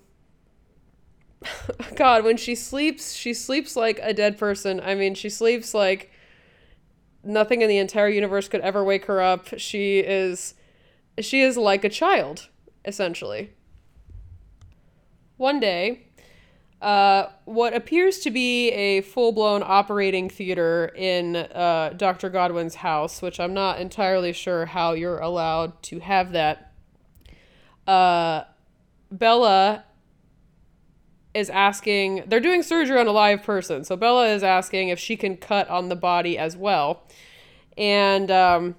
God, 1.96 2.24
when 2.24 2.38
she 2.38 2.56
sleeps, 2.56 3.14
she 3.14 3.34
sleeps 3.34 3.76
like 3.76 4.00
a 4.02 4.14
dead 4.14 4.38
person. 4.38 4.80
I 4.80 4.96
mean, 4.96 5.16
she 5.16 5.30
sleeps 5.30 5.74
like 5.74 6.12
nothing 7.24 7.62
in 7.62 7.70
the 7.70 7.78
entire 7.78 8.10
universe 8.10 8.48
could 8.48 8.62
ever 8.62 8.84
wake 8.84 9.06
her 9.06 9.22
up. 9.22 9.48
She 9.58 10.00
is 10.00 10.54
she 11.20 11.42
is 11.42 11.58
like 11.58 11.84
a 11.84 11.90
child, 11.90 12.50
essentially. 12.86 13.52
One 15.38 15.60
day, 15.60 16.08
uh, 16.82 17.28
what 17.46 17.76
appears 17.76 18.20
to 18.20 18.32
be 18.32 18.70
a 18.72 19.02
full 19.02 19.32
blown 19.32 19.62
operating 19.64 20.30
theater 20.30 20.92
in 20.96 21.36
uh, 21.36 21.94
Dr. 21.96 22.30
Godwin's 22.30 22.76
house, 22.76 23.22
which 23.22 23.40
I'm 23.40 23.54
not 23.54 23.80
entirely 23.80 24.34
sure 24.34 24.66
how 24.66 24.94
you're 24.94 25.20
allowed 25.20 25.82
to 25.84 26.00
have 26.00 26.32
that. 26.32 26.74
Uh, 27.86 28.44
Bella 29.12 29.84
is 31.34 31.50
asking, 31.50 32.24
they're 32.28 32.40
doing 32.40 32.64
surgery 32.64 33.00
on 33.00 33.08
a 33.08 33.12
live 33.12 33.44
person. 33.44 33.84
So 33.84 33.96
Bella 33.96 34.28
is 34.28 34.44
asking 34.44 34.90
if 34.90 35.00
she 35.00 35.16
can 35.16 35.38
cut 35.38 35.70
on 35.70 35.90
the 35.90 35.96
body 35.96 36.38
as 36.38 36.58
well. 36.58 37.04
And 37.78 38.30
um, 38.30 38.76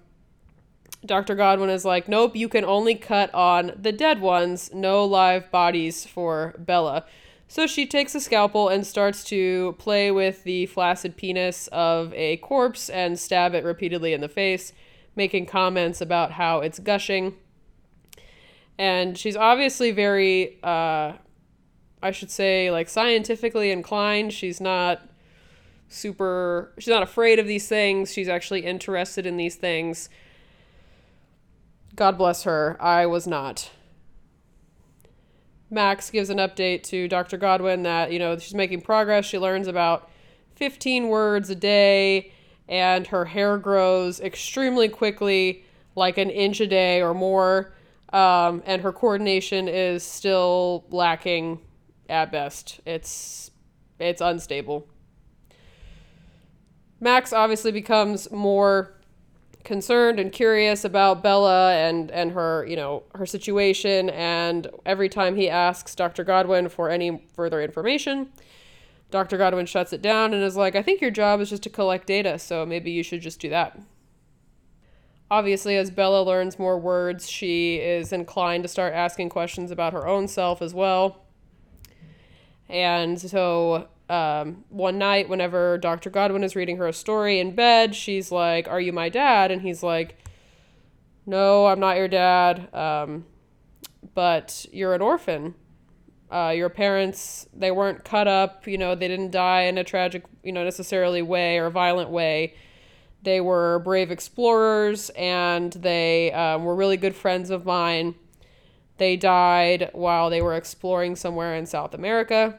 Dr. 1.05 1.35
Godwin 1.35 1.71
is 1.71 1.85
like, 1.85 2.09
nope, 2.09 2.37
you 2.37 2.49
can 2.49 2.65
only 2.65 2.95
cut 2.95 3.33
on 3.35 3.73
the 3.77 3.93
dead 3.93 4.21
ones, 4.21 4.71
no 4.73 5.05
live 5.05 5.51
bodies 5.51 6.07
for 6.07 6.55
Bella. 6.59 7.05
So 7.49 7.67
she 7.67 7.87
takes 7.87 8.15
a 8.15 8.21
scalpel 8.21 8.69
and 8.69 8.87
starts 8.87 9.25
to 9.25 9.75
play 9.79 10.11
with 10.11 10.45
the 10.45 10.67
flaccid 10.67 11.17
penis 11.17 11.69
of 11.69 12.15
a 12.15 12.39
corpse 12.39 12.89
and 12.89 13.19
stab 13.19 13.55
it 13.55 13.65
repeatedly 13.65 14.13
in 14.13 14.21
the 14.21 14.29
face, 14.29 14.73
making 15.17 15.47
comments 15.47 16.01
about 16.01 16.33
how 16.33 16.61
it's 16.61 16.79
gushing. 16.79 17.35
And 18.79 19.19
she's 19.19 19.37
obviously 19.37 19.91
very 19.91 20.59
uh, 20.63 21.13
I 22.03 22.11
should 22.11 22.31
say, 22.31 22.71
like 22.71 22.89
scientifically 22.89 23.71
inclined. 23.71 24.33
She's 24.33 24.61
not 24.61 25.03
super, 25.89 26.73
she's 26.79 26.93
not 26.93 27.03
afraid 27.03 27.39
of 27.39 27.47
these 27.47 27.69
things. 27.69 28.13
She's 28.13 28.29
actually 28.29 28.65
interested 28.65 29.27
in 29.27 29.37
these 29.37 29.57
things. 29.57 30.09
God 31.95 32.17
bless 32.19 32.45
her. 32.45 32.77
I 32.81 33.07
was 33.07 33.27
not. 33.27 33.71
Max 35.71 36.11
gives 36.11 36.29
an 36.29 36.39
update 36.39 36.83
to 36.85 37.09
Dr. 37.09 37.37
Godwin 37.37 37.83
that, 37.85 38.13
you 38.13 38.19
know, 38.19 38.37
she's 38.39 38.55
making 38.55 38.83
progress. 38.83 39.25
She 39.25 39.39
learns 39.39 39.69
about 39.69 40.11
15 40.57 41.09
words 41.09 41.49
a 41.51 41.55
day, 41.55 42.33
and 42.69 43.07
her 43.07 43.25
hair 43.27 43.57
grows 43.57 44.21
extremely 44.21 44.89
quickly, 44.89 45.65
like 45.95 46.19
an 46.19 46.31
inch 46.31 46.61
a 46.61 46.67
day 46.67 47.01
or 47.01 47.15
more. 47.15 47.73
Um, 48.13 48.63
and 48.67 48.83
her 48.83 48.93
coordination 48.93 49.67
is 49.69 50.03
still 50.03 50.85
lacking 50.91 51.61
at 52.13 52.31
best. 52.31 52.81
It's 52.85 53.51
it's 53.99 54.21
unstable. 54.21 54.87
Max 57.01 57.33
obviously 57.33 57.73
becomes 57.73 58.31
more 58.31 58.95
concerned 59.65 60.21
and 60.21 60.33
curious 60.33 60.85
about 60.85 61.23
Bella 61.23 61.75
and 61.75 62.11
and 62.11 62.33
her, 62.33 62.67
you 62.67 62.77
know, 62.77 63.05
her 63.15 63.27
situation 63.27 64.11
and 64.11 64.69
every 64.85 65.09
time 65.09 65.35
he 65.35 65.49
asks 65.49 65.95
Dr. 65.95 66.23
Godwin 66.23 66.69
for 66.69 66.91
any 66.91 67.27
further 67.35 67.63
information, 67.63 68.31
Dr. 69.11 69.39
Godwin 69.39 69.67
shuts 69.67 69.93
it 69.93 70.03
down 70.03 70.35
and 70.35 70.43
is 70.43 70.57
like, 70.57 70.77
"I 70.77 70.83
think 70.83 71.01
your 71.01 71.11
job 71.11 71.41
is 71.41 71.51
just 71.51 71.63
to 71.65 71.71
collect 71.71 72.07
data, 72.07 72.39
so 72.39 72.67
maybe 72.67 72.91
you 72.91 73.03
should 73.03 73.21
just 73.23 73.41
do 73.41 73.49
that." 73.49 73.79
Obviously, 75.31 75.79
as 75.79 75.91
Bella 75.91 76.23
learns 76.23 76.59
more 76.59 76.79
words, 76.79 77.31
she 77.31 77.77
is 77.77 78.13
inclined 78.13 78.65
to 78.65 78.69
start 78.69 78.93
asking 78.93 79.31
questions 79.31 79.71
about 79.71 79.95
her 79.95 80.07
own 80.07 80.29
self 80.29 80.61
as 80.61 80.75
well. 80.75 81.22
And 82.73 83.21
so 83.21 83.87
um, 84.09 84.65
one 84.71 84.99
night, 84.99 85.29
whenever 85.29 85.79
Dr. 85.79 86.11
Godwin 86.11 86.43
is 86.43 86.57
reading 86.57 86.79
her 86.79 86.89
a 86.89 86.93
story 86.93 87.39
in 87.39 87.55
bed, 87.55 87.95
she's 87.95 88.33
like, 88.33 88.67
Are 88.67 88.81
you 88.81 88.93
my 88.93 89.11
dad? 89.11 89.51
And 89.51 89.63
he's 89.63 89.83
like, 89.83 90.19
No, 91.27 91.67
I'm 91.67 91.79
not 91.79 91.99
your 91.99 92.09
dad. 92.09 92.75
Um, 92.75 93.27
but 94.15 94.67
you're 94.73 94.95
an 94.95 95.03
orphan. 95.03 95.55
Uh, 96.31 96.49
your 96.57 96.71
parents, 96.71 97.47
they 97.53 97.71
weren't 97.71 98.05
cut 98.05 98.27
up, 98.27 98.67
you 98.67 98.79
know, 98.79 98.95
they 98.95 99.07
didn't 99.07 99.33
die 99.33 99.65
in 99.65 99.77
a 99.77 99.85
tragic, 99.85 100.25
you 100.43 100.51
know, 100.51 100.65
necessarily 100.65 101.21
way 101.21 101.59
or 101.59 101.69
violent 101.69 102.09
way. 102.09 102.55
They 103.23 103.43
were 103.43 103.81
brave 103.81 104.11
explorers 104.11 105.11
and 105.11 105.75
they 105.75 106.33
um, 106.33 106.65
were 106.65 106.75
really 106.75 106.97
good 106.97 107.15
friends 107.15 107.51
of 107.51 107.67
mine. 107.67 108.15
They 108.97 109.17
died 109.17 109.91
while 109.93 110.31
they 110.31 110.41
were 110.41 110.55
exploring 110.55 111.17
somewhere 111.17 111.55
in 111.55 111.67
South 111.67 111.93
America. 111.93 112.59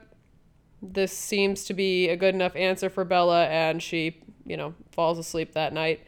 This 0.85 1.17
seems 1.17 1.63
to 1.65 1.73
be 1.73 2.09
a 2.09 2.17
good 2.17 2.35
enough 2.35 2.55
answer 2.57 2.89
for 2.89 3.05
Bella, 3.05 3.45
and 3.45 3.81
she, 3.81 4.21
you 4.45 4.57
know, 4.57 4.73
falls 4.91 5.17
asleep 5.17 5.53
that 5.53 5.71
night. 5.71 6.05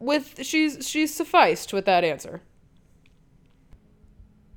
With 0.00 0.44
she's 0.44 0.88
she's 0.88 1.14
sufficed 1.14 1.72
with 1.72 1.84
that 1.84 2.02
answer. 2.02 2.42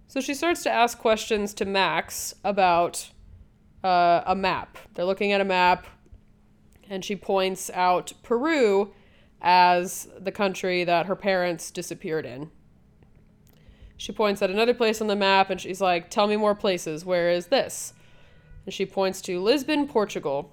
So 0.07 0.19
she 0.19 0.33
starts 0.33 0.63
to 0.63 0.71
ask 0.71 0.97
questions 0.97 1.53
to 1.55 1.65
Max 1.65 2.33
about 2.43 3.11
uh, 3.83 4.21
a 4.25 4.35
map. 4.35 4.77
They're 4.93 5.05
looking 5.05 5.31
at 5.31 5.41
a 5.41 5.45
map, 5.45 5.85
and 6.89 7.05
she 7.05 7.15
points 7.15 7.69
out 7.73 8.13
Peru 8.23 8.93
as 9.41 10.07
the 10.19 10.31
country 10.31 10.83
that 10.85 11.05
her 11.05 11.15
parents 11.15 11.69
disappeared 11.69 12.25
in. 12.25 12.49
She 13.97 14.11
points 14.11 14.41
at 14.41 14.49
another 14.49 14.73
place 14.73 15.01
on 15.01 15.07
the 15.07 15.15
map 15.15 15.49
and 15.49 15.61
she's 15.61 15.81
like, 15.81 16.09
Tell 16.09 16.27
me 16.27 16.37
more 16.37 16.55
places. 16.55 17.05
Where 17.05 17.29
is 17.29 17.47
this? 17.47 17.93
And 18.65 18.73
she 18.73 18.85
points 18.85 19.21
to 19.21 19.39
Lisbon, 19.39 19.87
Portugal. 19.87 20.51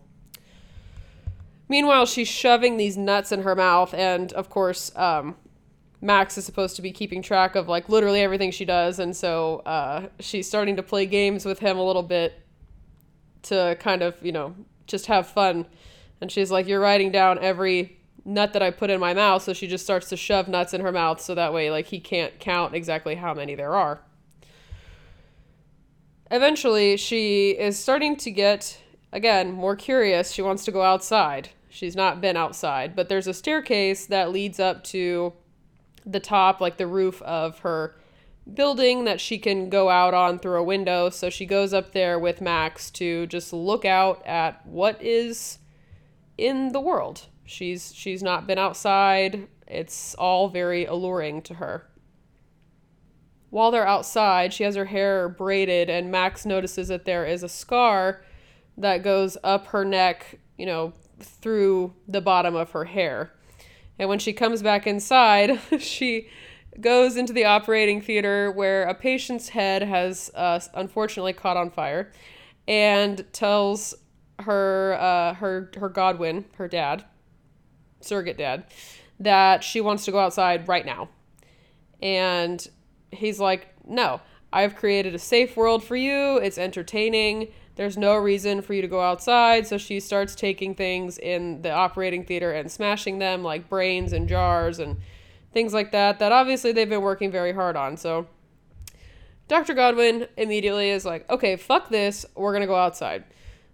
Meanwhile, 1.69 2.07
she's 2.07 2.29
shoving 2.29 2.76
these 2.76 2.97
nuts 2.97 3.31
in 3.31 3.43
her 3.43 3.55
mouth, 3.55 3.95
and 3.95 4.33
of 4.33 4.50
course, 4.50 4.90
um, 4.97 5.37
Max 6.00 6.37
is 6.37 6.45
supposed 6.45 6.76
to 6.76 6.83
be 6.83 6.90
keeping 6.90 7.23
track 7.23 7.55
of 7.55 7.69
like 7.69 7.88
literally 7.88 8.21
everything 8.21 8.50
she 8.50 8.64
does, 8.64 8.99
and 8.99 9.17
so 9.17 9.61
uh, 9.61 10.09
she's 10.19 10.49
starting 10.49 10.76
to 10.76 10.83
play 10.83 11.07
games 11.07 11.45
with 11.45 11.61
him 11.61 11.79
a 11.79 11.85
little 11.85 12.02
bit 12.02 12.43
to 13.43 13.76
kind 13.81 14.02
of, 14.02 14.17
you 14.21 14.33
know, 14.33 14.55
just 14.87 15.07
have 15.07 15.29
fun. 15.29 15.67
And 16.21 16.31
she's 16.31 16.50
like, 16.50 16.67
You're 16.67 16.81
writing 16.81 17.12
down 17.12 17.38
every 17.38 17.99
nut 18.25 18.52
that 18.52 18.62
I 18.62 18.71
put 18.71 18.90
in 18.90 19.00
my 19.00 19.14
mouth. 19.14 19.43
So 19.43 19.52
she 19.52 19.67
just 19.67 19.85
starts 19.85 20.09
to 20.11 20.17
shove 20.17 20.49
nuts 20.49 20.75
in 20.75 20.81
her 20.81 20.93
mouth 20.93 21.21
so 21.21 21.35
that 21.35 21.52
way, 21.52 21.71
like, 21.71 21.87
he 21.87 22.00
can't 22.00 22.38
count 22.38 22.75
exactly 22.75 23.14
how 23.14 23.35
many 23.35 23.55
there 23.55 23.75
are. 23.75 24.00
Eventually, 26.30 26.96
she 26.96 27.50
is 27.50 27.78
starting 27.78 28.16
to 28.16 28.30
get, 28.30 28.78
again, 29.12 29.52
more 29.52 29.75
curious. 29.75 30.30
She 30.32 30.42
wants 30.42 30.64
to 30.64 30.72
go 30.72 30.82
outside. 30.82 31.50
She's 31.68 31.96
not 31.96 32.20
been 32.20 32.37
outside, 32.37 32.94
but 32.94 33.08
there's 33.08 33.26
a 33.26 33.34
staircase 33.34 34.06
that 34.06 34.30
leads 34.30 34.60
up 34.60 34.84
to 34.84 35.32
the 36.06 36.20
top, 36.20 36.60
like 36.60 36.76
the 36.76 36.87
roof 36.87 37.20
of 37.22 37.60
her 37.60 37.96
building 38.54 39.04
that 39.04 39.20
she 39.20 39.38
can 39.38 39.68
go 39.68 39.88
out 39.88 40.14
on 40.14 40.38
through 40.38 40.58
a 40.58 40.64
window. 40.64 41.10
So 41.10 41.30
she 41.30 41.46
goes 41.46 41.72
up 41.72 41.92
there 41.92 42.18
with 42.18 42.40
Max 42.40 42.90
to 42.92 43.26
just 43.26 43.52
look 43.52 43.84
out 43.84 44.25
at 44.26 44.66
what 44.66 45.00
is 45.02 45.58
in 46.38 46.72
the 46.72 46.80
world. 46.80 47.26
She's 47.44 47.92
she's 47.94 48.22
not 48.22 48.46
been 48.46 48.58
outside. 48.58 49.49
It's 49.66 50.14
all 50.14 50.49
very 50.49 50.84
alluring 50.84 51.42
to 51.42 51.54
her. 51.54 51.89
While 53.50 53.71
they're 53.71 53.87
outside, 53.87 54.52
she 54.52 54.64
has 54.64 54.76
her 54.76 54.87
hair 54.87 55.28
braided 55.28 55.90
and 55.90 56.11
Max 56.11 56.47
notices 56.47 56.88
that 56.88 57.04
there 57.04 57.26
is 57.26 57.42
a 57.42 57.49
scar 57.49 58.23
that 58.78 59.02
goes 59.02 59.37
up 59.42 59.66
her 59.69 59.85
neck, 59.85 60.38
you 60.57 60.66
know, 60.66 60.92
through 61.19 61.95
the 62.09 62.21
bottom 62.21 62.54
of 62.54 62.71
her 62.71 62.85
hair. 62.85 63.33
And 63.99 64.09
when 64.09 64.19
she 64.19 64.33
comes 64.33 64.62
back 64.62 64.87
inside, 64.87 65.61
she 65.78 66.28
goes 66.80 67.16
into 67.16 67.33
the 67.33 67.45
operating 67.45 68.00
theater 68.00 68.50
where 68.52 68.85
a 68.85 68.95
patient's 68.95 69.50
head 69.50 69.83
has 69.83 70.30
uh, 70.35 70.61
unfortunately 70.75 71.33
caught 71.33 71.57
on 71.57 71.71
fire 71.71 72.12
and 72.69 73.25
tells 73.33 73.95
her 74.38 74.97
uh, 74.99 75.35
her 75.35 75.71
her 75.76 75.88
Godwin, 75.88 76.45
her 76.54 76.69
dad, 76.69 77.04
surrogate 78.00 78.38
dad, 78.38 78.64
that 79.19 79.64
she 79.64 79.80
wants 79.80 80.04
to 80.04 80.12
go 80.12 80.19
outside 80.19 80.69
right 80.69 80.87
now. 80.87 81.09
And 82.00 82.66
he's 83.12 83.40
like, 83.40 83.69
"No, 83.87 84.21
I've 84.52 84.76
created 84.76 85.14
a 85.14 85.19
safe 85.19 85.57
world 85.57 85.83
for 85.85 85.97
you. 85.97 86.38
It's 86.38 86.59
entertaining. 86.59 87.49
There's 87.76 87.97
no 87.97 88.17
reason 88.17 88.62
for 88.62 88.75
you 88.75 88.83
to 88.83 88.88
go 88.88 89.00
outside." 89.00 89.67
So 89.67 89.79
she 89.79 90.00
starts 90.00 90.35
taking 90.35 90.75
things 90.75 91.19
in 91.19 91.62
the 91.62 91.71
operating 91.71 92.25
theater 92.25 92.52
and 92.52 92.71
smashing 92.71 93.19
them 93.19 93.43
like 93.43 93.69
brains 93.69 94.12
and 94.12 94.29
jars 94.29 94.79
and 94.79 94.97
things 95.52 95.75
like 95.75 95.93
that 95.93 96.19
that 96.21 96.33
obviously 96.33 96.73
they've 96.73 96.88
been 96.88 97.02
working 97.02 97.31
very 97.31 97.52
hard 97.52 97.76
on. 97.76 97.97
So 97.97 98.26
Dr. 99.49 99.75
Godwin 99.75 100.29
immediately 100.37 100.90
is 100.90 101.05
like, 101.05 101.29
"Okay, 101.31 101.57
fuck 101.57 101.88
this. 101.88 102.25
We're 102.37 102.52
going 102.52 102.62
to 102.62 102.67
go 102.67 102.76
outside." 102.76 103.25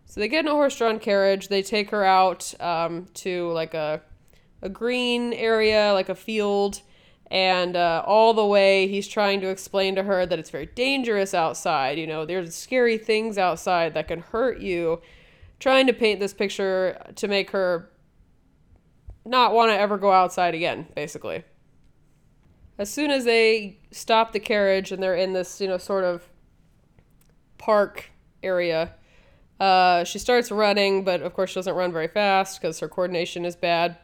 So 0.06 0.20
they 0.20 0.28
get 0.28 0.40
in 0.40 0.48
a 0.48 0.52
horse-drawn 0.52 1.00
carriage. 1.00 1.48
They 1.48 1.62
take 1.62 1.90
her 1.90 2.04
out 2.04 2.54
um, 2.60 3.06
to 3.14 3.50
like 3.52 3.74
a 3.74 4.00
a 4.62 4.68
green 4.68 5.32
area, 5.32 5.92
like 5.92 6.08
a 6.08 6.14
field, 6.14 6.80
and 7.30 7.76
uh, 7.76 8.02
all 8.06 8.34
the 8.34 8.46
way 8.46 8.86
he's 8.86 9.08
trying 9.08 9.40
to 9.40 9.48
explain 9.48 9.96
to 9.96 10.04
her 10.04 10.26
that 10.26 10.38
it's 10.38 10.50
very 10.50 10.66
dangerous 10.66 11.34
outside. 11.34 11.98
You 11.98 12.06
know, 12.06 12.24
there's 12.24 12.54
scary 12.54 12.98
things 12.98 13.36
outside 13.36 13.94
that 13.94 14.08
can 14.08 14.20
hurt 14.20 14.60
you. 14.60 15.00
Trying 15.58 15.86
to 15.86 15.92
paint 15.92 16.20
this 16.20 16.34
picture 16.34 17.00
to 17.16 17.28
make 17.28 17.50
her 17.50 17.90
not 19.24 19.52
want 19.52 19.70
to 19.70 19.78
ever 19.78 19.98
go 19.98 20.12
outside 20.12 20.54
again, 20.54 20.86
basically. 20.94 21.44
As 22.78 22.90
soon 22.90 23.10
as 23.10 23.24
they 23.24 23.80
stop 23.90 24.32
the 24.32 24.38
carriage 24.38 24.92
and 24.92 25.02
they're 25.02 25.16
in 25.16 25.32
this, 25.32 25.60
you 25.60 25.66
know, 25.66 25.78
sort 25.78 26.04
of 26.04 26.28
park 27.58 28.10
area, 28.42 28.92
uh, 29.58 30.04
she 30.04 30.18
starts 30.18 30.50
running, 30.50 31.02
but 31.02 31.22
of 31.22 31.32
course 31.32 31.50
she 31.50 31.54
doesn't 31.54 31.74
run 31.74 31.90
very 31.90 32.08
fast 32.08 32.60
because 32.60 32.78
her 32.80 32.88
coordination 32.88 33.44
is 33.44 33.56
bad. 33.56 33.96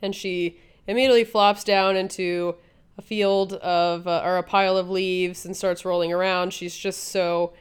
And 0.00 0.14
she 0.14 0.58
immediately 0.90 1.24
flops 1.24 1.64
down 1.64 1.96
into 1.96 2.56
a 2.98 3.02
field 3.02 3.54
of, 3.54 4.06
uh, 4.06 4.22
or 4.24 4.36
a 4.36 4.42
pile 4.42 4.76
of 4.76 4.90
leaves 4.90 5.46
and 5.46 5.56
starts 5.56 5.84
rolling 5.84 6.12
around. 6.12 6.52
She's 6.52 6.76
just 6.76 7.04
so 7.04 7.52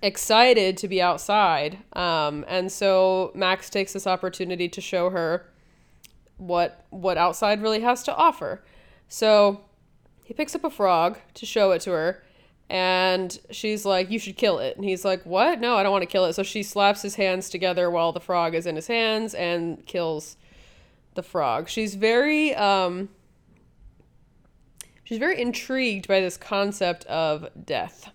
excited 0.00 0.76
to 0.78 0.88
be 0.88 1.02
outside. 1.02 1.78
Um, 1.94 2.44
and 2.48 2.70
so 2.70 3.32
Max 3.34 3.68
takes 3.68 3.92
this 3.92 4.06
opportunity 4.06 4.68
to 4.68 4.80
show 4.80 5.10
her 5.10 5.46
what 6.36 6.84
what 6.90 7.18
outside 7.18 7.60
really 7.60 7.80
has 7.80 8.04
to 8.04 8.14
offer. 8.14 8.62
So 9.08 9.62
he 10.24 10.32
picks 10.34 10.54
up 10.54 10.62
a 10.62 10.70
frog 10.70 11.18
to 11.34 11.44
show 11.44 11.72
it 11.72 11.80
to 11.82 11.90
her 11.90 12.22
and 12.70 13.38
she's 13.50 13.84
like, 13.84 14.10
You 14.10 14.18
should 14.18 14.36
kill 14.36 14.58
it. 14.58 14.76
And 14.76 14.84
he's 14.84 15.04
like, 15.04 15.24
What? 15.24 15.60
No, 15.60 15.76
I 15.76 15.82
don't 15.82 15.90
want 15.92 16.02
to 16.02 16.06
kill 16.06 16.26
it. 16.26 16.34
So 16.34 16.42
she 16.42 16.62
slaps 16.62 17.02
his 17.02 17.16
hands 17.16 17.50
together 17.50 17.90
while 17.90 18.12
the 18.12 18.20
frog 18.20 18.54
is 18.54 18.66
in 18.66 18.76
his 18.76 18.86
hands 18.86 19.34
and 19.34 19.84
kills 19.86 20.36
the 21.18 21.22
frog. 21.24 21.68
She's 21.68 21.96
very 21.96 22.54
um 22.54 23.08
she's 25.02 25.18
very 25.18 25.40
intrigued 25.40 26.06
by 26.06 26.20
this 26.20 26.36
concept 26.36 27.04
of 27.06 27.48
death. 27.64 28.10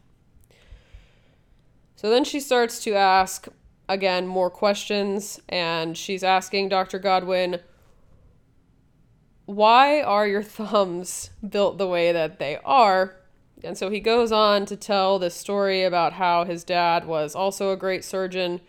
So 1.97 2.09
then 2.09 2.23
she 2.23 2.39
starts 2.39 2.81
to 2.85 2.95
ask 2.95 3.47
again 3.89 4.25
more 4.25 4.49
questions 4.49 5.41
and 5.49 5.97
she's 5.97 6.23
asking 6.23 6.69
Dr. 6.69 6.97
Godwin 6.97 7.59
why 9.45 10.01
are 10.01 10.25
your 10.25 10.41
thumbs 10.41 11.29
built 11.47 11.77
the 11.77 11.87
way 11.87 12.13
that 12.13 12.39
they 12.39 12.57
are? 12.63 13.17
And 13.65 13.77
so 13.77 13.89
he 13.89 13.99
goes 13.99 14.31
on 14.31 14.65
to 14.67 14.77
tell 14.77 15.19
this 15.19 15.35
story 15.35 15.83
about 15.83 16.13
how 16.13 16.45
his 16.45 16.63
dad 16.63 17.05
was 17.05 17.35
also 17.35 17.71
a 17.73 17.77
great 17.77 18.05
surgeon 18.05 18.61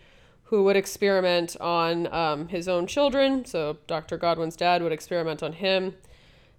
who 0.55 0.63
would 0.63 0.77
experiment 0.77 1.57
on 1.59 2.07
um, 2.13 2.47
his 2.47 2.69
own 2.69 2.87
children. 2.87 3.43
So 3.43 3.75
Dr. 3.87 4.17
Godwin's 4.17 4.55
dad 4.55 4.81
would 4.81 4.93
experiment 4.93 5.43
on 5.43 5.51
him. 5.51 5.95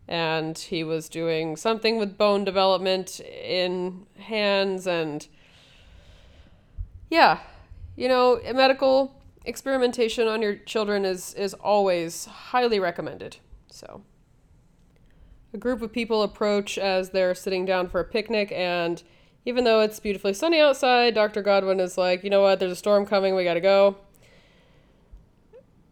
And 0.06 0.58
he 0.58 0.84
was 0.84 1.08
doing 1.08 1.56
something 1.56 1.96
with 1.96 2.18
bone 2.18 2.44
development 2.44 3.20
in 3.20 4.04
hands. 4.18 4.86
And 4.86 5.26
yeah, 7.08 7.38
you 7.96 8.06
know, 8.06 8.38
medical 8.54 9.18
experimentation 9.46 10.28
on 10.28 10.42
your 10.42 10.56
children 10.56 11.06
is, 11.06 11.32
is 11.32 11.54
always 11.54 12.26
highly 12.26 12.78
recommended. 12.78 13.38
So. 13.70 14.02
A 15.54 15.56
group 15.56 15.80
of 15.80 15.90
people 15.90 16.22
approach 16.22 16.76
as 16.76 17.08
they're 17.10 17.34
sitting 17.34 17.64
down 17.64 17.88
for 17.88 18.00
a 18.00 18.04
picnic, 18.04 18.52
and 18.52 19.02
even 19.46 19.64
though 19.64 19.80
it's 19.80 20.00
beautifully 20.00 20.34
sunny 20.34 20.60
outside, 20.60 21.14
Dr. 21.14 21.40
Godwin 21.40 21.78
is 21.78 21.96
like, 21.96 22.24
you 22.24 22.30
know 22.30 22.42
what, 22.42 22.58
there's 22.58 22.72
a 22.72 22.76
storm 22.76 23.06
coming, 23.06 23.34
we 23.34 23.44
gotta 23.44 23.60
go. 23.60 23.96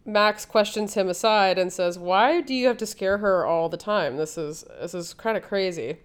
Max 0.05 0.45
questions 0.45 0.93
him 0.93 1.07
aside 1.09 1.57
and 1.57 1.73
says, 1.73 1.97
"Why 1.97 2.41
do 2.41 2.53
you 2.53 2.67
have 2.67 2.77
to 2.77 2.85
scare 2.85 3.17
her 3.19 3.43
all 3.43 3.69
the 3.69 3.77
time? 3.77 4.17
This 4.17 4.37
is 4.37 4.63
this 4.79 4.93
is 4.93 5.15
kind 5.15 5.35
of 5.35 5.41
crazy." 5.41 5.97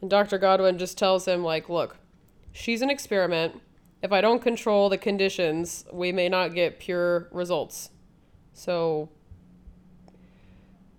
And 0.00 0.08
Dr. 0.08 0.38
Godwin 0.38 0.78
just 0.78 0.96
tells 0.96 1.26
him 1.26 1.42
like, 1.42 1.68
"Look, 1.68 1.96
she's 2.52 2.82
an 2.82 2.90
experiment. 2.90 3.60
If 4.00 4.12
I 4.12 4.20
don't 4.20 4.42
control 4.42 4.88
the 4.88 4.98
conditions, 4.98 5.86
we 5.92 6.12
may 6.12 6.28
not 6.28 6.54
get 6.54 6.78
pure 6.78 7.28
results. 7.32 7.90
So 8.52 9.08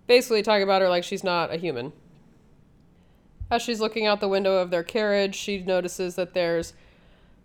basically 0.08 0.42
talking 0.42 0.64
about 0.64 0.82
her 0.82 0.90
like 0.90 1.06
she's 1.06 1.24
not 1.24 1.54
a 1.54 1.58
human. 1.58 1.94
As 3.50 3.62
she's 3.62 3.80
looking 3.80 4.06
out 4.06 4.20
the 4.20 4.28
window 4.28 4.58
of 4.58 4.72
their 4.72 4.84
carriage, 4.84 5.36
she 5.36 5.60
notices 5.60 6.16
that 6.16 6.34
there's 6.34 6.74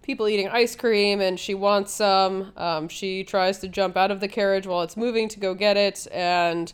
people 0.02 0.26
eating 0.26 0.48
ice 0.48 0.74
cream 0.74 1.20
and 1.20 1.38
she 1.38 1.54
wants 1.54 1.92
some. 1.92 2.52
Um, 2.56 2.88
she 2.88 3.22
tries 3.22 3.58
to 3.60 3.68
jump 3.68 3.96
out 3.96 4.10
of 4.10 4.20
the 4.20 4.28
carriage 4.28 4.66
while 4.66 4.82
it's 4.82 4.96
moving 4.96 5.28
to 5.28 5.38
go 5.38 5.54
get 5.54 5.76
it, 5.76 6.06
and 6.12 6.72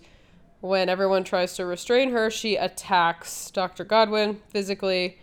when 0.61 0.89
everyone 0.89 1.25
tries 1.25 1.55
to 1.57 1.67
restrain 1.67 2.11
her, 2.11 2.31
she 2.31 2.57
attacks 2.57 3.51
Dr. 3.51 3.85
Godwin 3.85 4.41
physically 4.49 5.19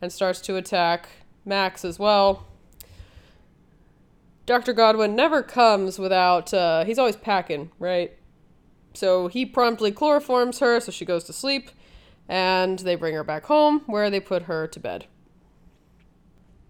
and 0.00 0.12
starts 0.12 0.40
to 0.42 0.56
attack 0.56 1.08
Max 1.44 1.84
as 1.84 1.98
well. 1.98 2.46
Dr. 4.44 4.72
Godwin 4.72 5.16
never 5.16 5.42
comes 5.42 5.98
without, 5.98 6.54
uh, 6.54 6.84
he's 6.84 7.00
always 7.00 7.16
packing, 7.16 7.72
right? 7.80 8.16
So 8.94 9.26
he 9.26 9.44
promptly 9.44 9.90
chloroforms 9.90 10.60
her, 10.60 10.78
so 10.78 10.92
she 10.92 11.04
goes 11.04 11.24
to 11.24 11.32
sleep, 11.32 11.70
and 12.28 12.78
they 12.80 12.94
bring 12.94 13.14
her 13.14 13.24
back 13.24 13.46
home, 13.46 13.82
where 13.86 14.10
they 14.10 14.20
put 14.20 14.42
her 14.42 14.66
to 14.66 14.80
bed. 14.80 15.06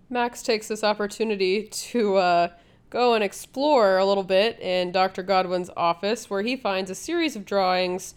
Max 0.09 0.43
takes 0.43 0.69
this 0.69 0.85
opportunity 0.85 1.65
to 1.65 2.17
uh, 2.17 2.49
go 2.91 3.15
and 3.15 3.25
explore 3.25 3.99
a 3.99 4.07
little 4.07 4.23
bit 4.23 4.59
in 4.61 4.93
Dr. 4.93 5.23
Godwin's 5.23 5.71
office, 5.77 6.31
where 6.31 6.43
he 6.43 6.57
finds 6.57 6.91
a 6.91 6.95
series 6.95 7.35
of 7.35 7.45
drawings 7.45 8.15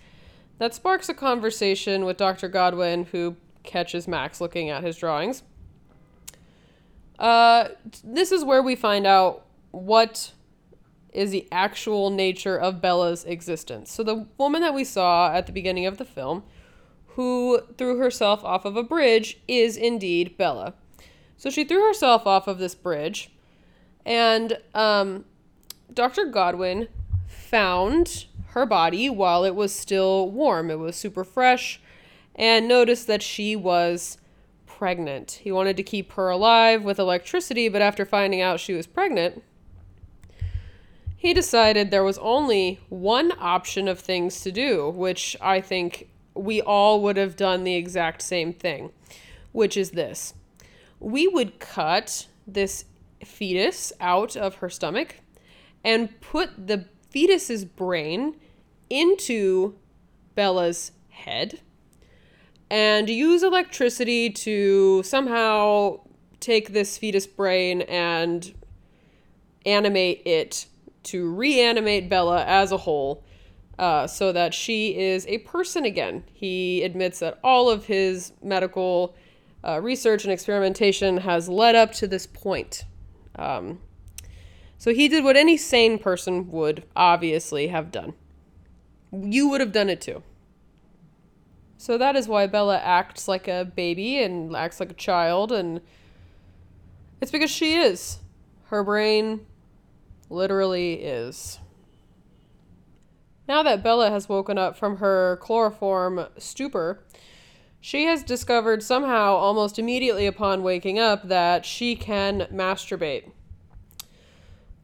that 0.60 0.76
sparks 0.76 1.10
a 1.10 1.14
conversation 1.14 2.06
with 2.06 2.18
Dr. 2.18 2.48
Godwin, 2.48 3.06
who 3.06 3.38
catches 3.64 4.08
Max 4.08 4.40
looking 4.40 4.70
at 4.70 4.84
his 4.84 4.98
drawings. 4.98 5.44
Uh, 7.18 7.70
this 8.04 8.32
is 8.32 8.44
where 8.44 8.62
we 8.62 8.76
find 8.76 9.06
out 9.06 9.46
what 9.72 10.34
is 11.14 11.32
the 11.32 11.48
actual 11.52 12.10
nature 12.10 12.58
of 12.58 12.82
Bella's 12.82 13.26
existence. 13.26 13.92
So, 13.92 14.04
the 14.04 14.28
woman 14.38 14.62
that 14.62 14.74
we 14.74 14.84
saw 14.84 15.34
at 15.34 15.48
the 15.48 15.52
beginning 15.52 15.86
of 15.86 15.98
the 15.98 16.06
film, 16.06 16.44
who 17.20 17.60
threw 17.78 17.98
herself 17.98 18.46
off 18.46 18.64
of 18.64 18.78
a 18.78 18.82
bridge, 18.82 19.42
is 19.46 19.76
indeed 19.76 20.38
Bella. 20.38 20.74
So, 21.36 21.50
she 21.50 21.66
threw 21.66 21.86
herself 21.86 22.26
off 22.26 22.48
of 22.48 22.60
this 22.60 22.76
bridge, 22.76 23.30
and 24.06 24.58
um, 24.74 25.26
Dr. 25.94 26.28
Godwin 26.28 26.88
found 27.28 28.28
her 28.52 28.66
body 28.66 29.10
while 29.10 29.44
it 29.44 29.54
was 29.54 29.76
still 29.76 30.32
warm. 30.32 30.72
It 30.72 30.80
was 30.80 30.96
super 30.96 31.26
fresh 31.26 31.82
and 32.36 32.70
noticed 32.70 33.06
that 33.08 33.22
she 33.22 33.54
was 33.54 34.18
pregnant. 34.66 35.42
He 35.44 35.52
wanted 35.52 35.76
to 35.76 35.84
keep 35.84 36.14
her 36.14 36.30
alive 36.30 36.86
with 36.86 37.00
electricity, 37.00 37.68
but 37.68 37.82
after 37.82 38.06
finding 38.06 38.40
out 38.40 38.62
she 38.62 38.74
was 38.74 38.88
pregnant, 38.88 39.44
he 41.18 41.34
decided 41.34 41.92
there 41.92 42.02
was 42.02 42.18
only 42.20 42.80
one 42.88 43.34
option 43.38 43.90
of 43.90 44.00
things 44.00 44.40
to 44.40 44.54
do, 44.54 44.90
which 44.92 45.36
I 45.42 45.60
think 45.60 46.08
we 46.34 46.62
all 46.62 47.02
would 47.02 47.18
have 47.18 47.36
done 47.36 47.64
the 47.64 47.76
exact 47.76 48.22
same 48.22 48.54
thing, 48.54 48.92
which 49.52 49.76
is 49.76 49.92
this. 49.92 50.34
We 51.00 51.28
would 51.28 51.60
cut 51.60 52.28
this 52.46 52.86
fetus 53.24 53.94
out 54.00 54.36
of 54.36 54.56
her 54.56 54.70
stomach 54.70 55.18
and 55.84 56.20
put 56.22 56.68
the 56.68 56.86
fetus's 57.10 57.66
brain 57.66 58.36
into 58.90 59.76
Bella's 60.36 60.92
head 61.10 61.60
and 62.70 63.10
use 63.10 63.44
electricity 63.44 64.30
to 64.30 65.04
somehow 65.04 66.00
take 66.40 66.72
this 66.74 66.98
fetus 66.98 67.28
brain 67.28 67.82
and 67.82 68.54
animate 69.66 70.22
it 70.26 70.68
to 71.04 71.30
reanimate 71.34 72.10
Bella 72.10 72.46
as 72.46 72.72
a 72.72 72.78
whole 72.78 73.24
uh, 73.80 74.06
so 74.06 74.34
that 74.34 74.54
she 74.54 74.98
is 74.98 75.26
a 75.28 75.38
person 75.40 75.86
again. 75.86 76.26
He 76.34 76.84
admits 76.84 77.20
that 77.20 77.40
all 77.42 77.70
of 77.70 77.86
his 77.86 78.34
medical 78.44 79.16
uh, 79.66 79.80
research 79.82 80.26
and 80.26 80.34
experimentation 80.34 81.18
has 81.18 81.48
led 81.48 81.76
up 81.76 81.94
to 81.94 82.08
this 82.08 82.28
point. 82.28 82.84
Um, 83.38 83.80
so 84.78 84.94
he 84.94 85.08
did 85.08 85.24
what 85.24 85.38
any 85.38 85.56
sane 85.56 85.98
person 85.98 86.52
would 86.52 86.84
obviously 86.94 87.68
have 87.68 87.90
done. 87.90 88.16
You 89.14 89.48
would 89.48 89.62
have 89.62 89.72
done 89.72 89.90
it 89.90 90.02
too. 90.02 90.24
So 91.78 91.98
that 91.98 92.18
is 92.18 92.28
why 92.28 92.48
Bella 92.48 92.80
acts 92.80 93.30
like 93.30 93.48
a 93.48 93.64
baby 93.64 94.22
and 94.22 94.54
acts 94.58 94.82
like 94.82 94.92
a 94.92 94.96
child, 94.96 95.54
and 95.54 95.80
it's 97.22 97.32
because 97.32 97.50
she 97.50 97.76
is. 97.76 98.20
Her 98.66 98.84
brain 98.84 99.46
literally 100.30 100.96
is. 100.96 101.60
Now 103.50 103.64
that 103.64 103.82
Bella 103.82 104.12
has 104.12 104.30
woken 104.30 104.60
up 104.60 104.78
from 104.78 104.98
her 104.98 105.40
chloroform 105.42 106.28
stupor, 106.38 107.04
she 107.82 108.06
has 108.06 108.22
discovered 108.22 108.84
somehow, 108.84 109.34
almost 109.34 109.80
immediately 109.80 110.28
upon 110.28 110.62
waking 110.62 111.00
up, 111.00 111.28
that 111.28 111.66
she 111.66 111.96
can 111.96 112.48
masturbate 112.54 113.32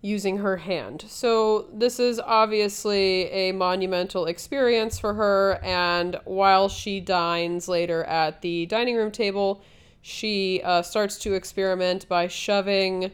using 0.01 0.37
her 0.39 0.57
hand. 0.57 1.05
So, 1.07 1.67
this 1.73 1.99
is 1.99 2.19
obviously 2.19 3.29
a 3.29 3.51
monumental 3.51 4.25
experience 4.25 4.97
for 4.97 5.13
her, 5.13 5.59
and 5.63 6.19
while 6.25 6.67
she 6.67 6.99
dines 6.99 7.67
later 7.67 8.03
at 8.05 8.41
the 8.41 8.65
dining 8.65 8.95
room 8.95 9.11
table, 9.11 9.61
she 10.01 10.61
uh, 10.63 10.81
starts 10.81 11.19
to 11.19 11.35
experiment 11.35 12.09
by 12.09 12.27
shoving 12.27 13.11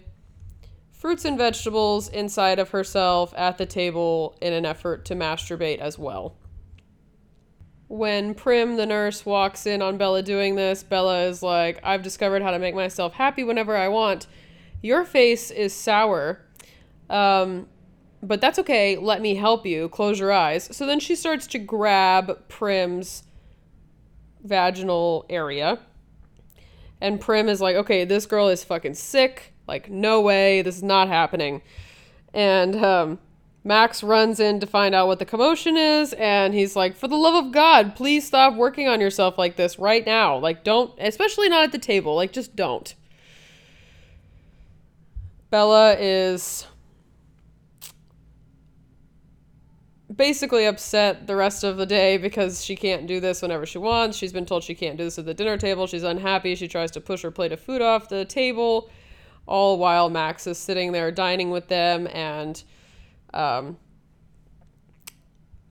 fruits 1.02 1.26
and 1.26 1.36
vegetables 1.36 2.10
inside 2.10 2.60
of 2.60 2.70
herself 2.70 3.34
at 3.36 3.58
the 3.58 3.66
table 3.66 4.38
in 4.40 4.54
an 4.54 4.68
effort 4.68 5.04
to 5.04 5.16
masturbate 5.16 5.80
as 5.80 5.98
well. 5.98 6.36
When 7.88 8.36
Prim, 8.36 8.78
the 8.78 8.86
nurse, 8.86 9.26
walks 9.26 9.66
in 9.66 9.82
on 9.82 9.98
Bella 9.98 10.22
doing 10.22 10.54
this, 10.54 10.84
Bella 10.84 11.24
is 11.24 11.42
like, 11.42 11.80
I've 11.84 12.04
discovered 12.04 12.44
how 12.44 12.52
to 12.52 12.60
make 12.60 12.76
myself 12.76 13.14
happy 13.14 13.44
whenever 13.44 13.76
I 13.76 13.88
want. 13.88 14.28
Your 14.84 15.04
face 15.04 15.50
is 15.50 15.74
sour. 15.74 16.46
Um, 17.10 17.68
but 18.22 18.40
that's 18.40 18.60
okay. 18.60 18.96
Let 18.96 19.24
me 19.24 19.34
help 19.34 19.66
you. 19.66 19.90
Close 19.90 20.20
your 20.20 20.32
eyes. 20.32 20.70
So 20.72 20.86
then 20.86 21.00
she 21.00 21.16
starts 21.16 21.48
to 21.48 21.58
grab 21.58 22.48
Prim's 22.48 23.24
vaginal 24.44 25.26
area. 25.32 25.80
And 27.02 27.20
Prim 27.20 27.50
is 27.50 27.60
like, 27.60 27.76
okay, 27.76 28.06
this 28.06 28.28
girl 28.28 28.50
is 28.50 28.64
fucking 28.64 28.94
sick. 28.94 29.51
Like, 29.68 29.90
no 29.90 30.22
way, 30.22 30.62
this 30.62 30.78
is 30.78 30.84
not 30.84 31.08
happening. 31.08 31.62
And 32.34 32.76
um, 32.84 33.20
Max 33.64 34.02
runs 34.02 34.40
in 34.40 34.60
to 34.60 34.68
find 34.68 34.96
out 34.96 35.08
what 35.08 35.20
the 35.20 35.26
commotion 35.26 35.78
is, 35.78 36.14
and 36.14 36.54
he's 36.54 36.76
like, 36.76 36.96
For 36.96 37.08
the 37.08 37.16
love 37.16 37.46
of 37.46 37.52
God, 37.52 37.96
please 37.96 38.26
stop 38.26 38.56
working 38.56 38.88
on 38.88 39.00
yourself 39.00 39.38
like 39.38 39.56
this 39.56 39.78
right 39.78 40.06
now. 40.06 40.38
Like, 40.38 40.64
don't, 40.64 40.94
especially 41.00 41.50
not 41.50 41.64
at 41.64 41.72
the 41.72 41.80
table. 41.80 42.16
Like, 42.16 42.32
just 42.32 42.56
don't. 42.56 42.94
Bella 45.52 45.96
is 46.00 46.66
basically 50.16 50.66
upset 50.66 51.28
the 51.28 51.36
rest 51.36 51.64
of 51.64 51.78
the 51.78 51.86
day 51.86 52.18
because 52.18 52.64
she 52.64 52.76
can't 52.76 53.06
do 53.06 53.20
this 53.20 53.42
whenever 53.42 53.66
she 53.66 53.78
wants. 53.78 54.18
She's 54.18 54.34
been 54.34 54.46
told 54.46 54.64
she 54.64 54.76
can't 54.76 54.98
do 54.98 55.04
this 55.04 55.20
at 55.20 55.26
the 55.26 55.34
dinner 55.34 55.58
table. 55.58 55.88
She's 55.88 56.04
unhappy. 56.04 56.56
She 56.56 56.68
tries 56.68 56.92
to 56.92 57.02
push 57.02 57.22
her 57.22 57.32
plate 57.32 57.52
of 57.52 57.60
food 57.60 57.82
off 57.82 58.10
the 58.10 58.26
table 58.26 58.90
all 59.48 59.78
while 59.78 60.10
Max 60.10 60.48
is 60.48 60.58
sitting 60.58 60.92
there 60.92 61.12
dining 61.12 61.50
with 61.50 61.68
them, 61.68 62.08
and 62.08 62.64
um, 63.34 63.78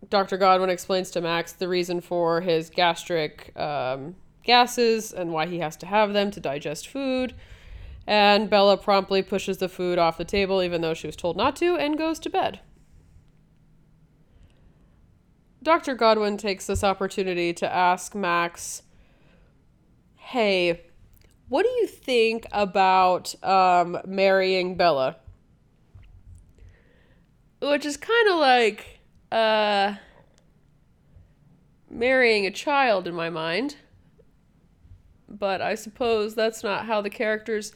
Dr. 0.09 0.37
Godwin 0.37 0.71
explains 0.71 1.11
to 1.13 1.21
Max 1.21 1.53
the 1.53 1.69
reason 1.69 2.01
for 2.01 2.41
his 2.41 2.69
gastric 2.69 3.57
um, 3.57 4.17
gases 4.43 5.13
and 5.13 5.33
why 5.33 5.47
he 5.47 5.61
has 5.61 5.77
to 5.79 5.87
have 5.87 6.13
them 6.13 6.31
to 6.33 6.41
digest 6.41 6.89
food. 6.89 7.35
And 8.07 8.51
Bella 8.51 8.77
promptly 8.77 9.23
pushes 9.23 9.59
the 9.59 9.69
food 9.69 9.99
off 9.99 10.19
the 10.19 10.25
table, 10.25 10.63
even 10.63 10.81
though 10.81 10.95
she 10.95 11.07
was 11.07 11.17
told 11.17 11.37
not 11.37 11.55
to, 11.57 11.77
and 11.77 11.97
goes 11.97 12.19
to 12.21 12.31
bed. 12.31 12.61
Dr. 15.63 15.95
Godwin 15.95 16.37
takes 16.37 16.67
this 16.67 16.83
opportunity 16.83 17.53
to 17.53 17.73
ask 17.73 18.15
Max, 18.15 18.83
Hey, 20.17 20.83
what 21.51 21.65
do 21.65 21.69
you 21.69 21.89
think 21.89 22.47
about 22.53 23.35
um, 23.45 23.99
marrying 24.07 24.77
Bella? 24.77 25.17
Which 27.61 27.85
is 27.85 27.97
kind 27.97 28.31
of 28.31 28.39
like 28.39 29.01
uh, 29.33 29.97
marrying 31.91 32.47
a 32.47 32.53
child 32.53 33.09
in 33.09 33.15
my 33.15 33.31
mind. 33.31 33.77
But 35.29 35.61
I 35.61 35.75
suppose 35.75 36.37
that's 36.37 36.63
not 36.63 36.87
how 36.87 37.01
the 37.01 37.11
characters 37.11 37.73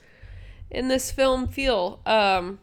in 0.71 0.87
this 0.87 1.11
film 1.11 1.49
feel. 1.49 2.01
Um, 2.07 2.61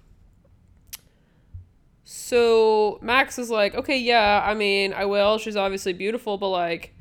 so 2.06 3.00
Max 3.02 3.38
is 3.38 3.50
like, 3.50 3.76
okay, 3.76 3.98
yeah, 3.98 4.42
I 4.46 4.54
mean, 4.54 4.94
I 4.94 5.04
will. 5.04 5.38
She's 5.40 5.58
obviously 5.58 5.92
beautiful, 5.92 6.38
but 6.38 6.50
like, 6.50 6.96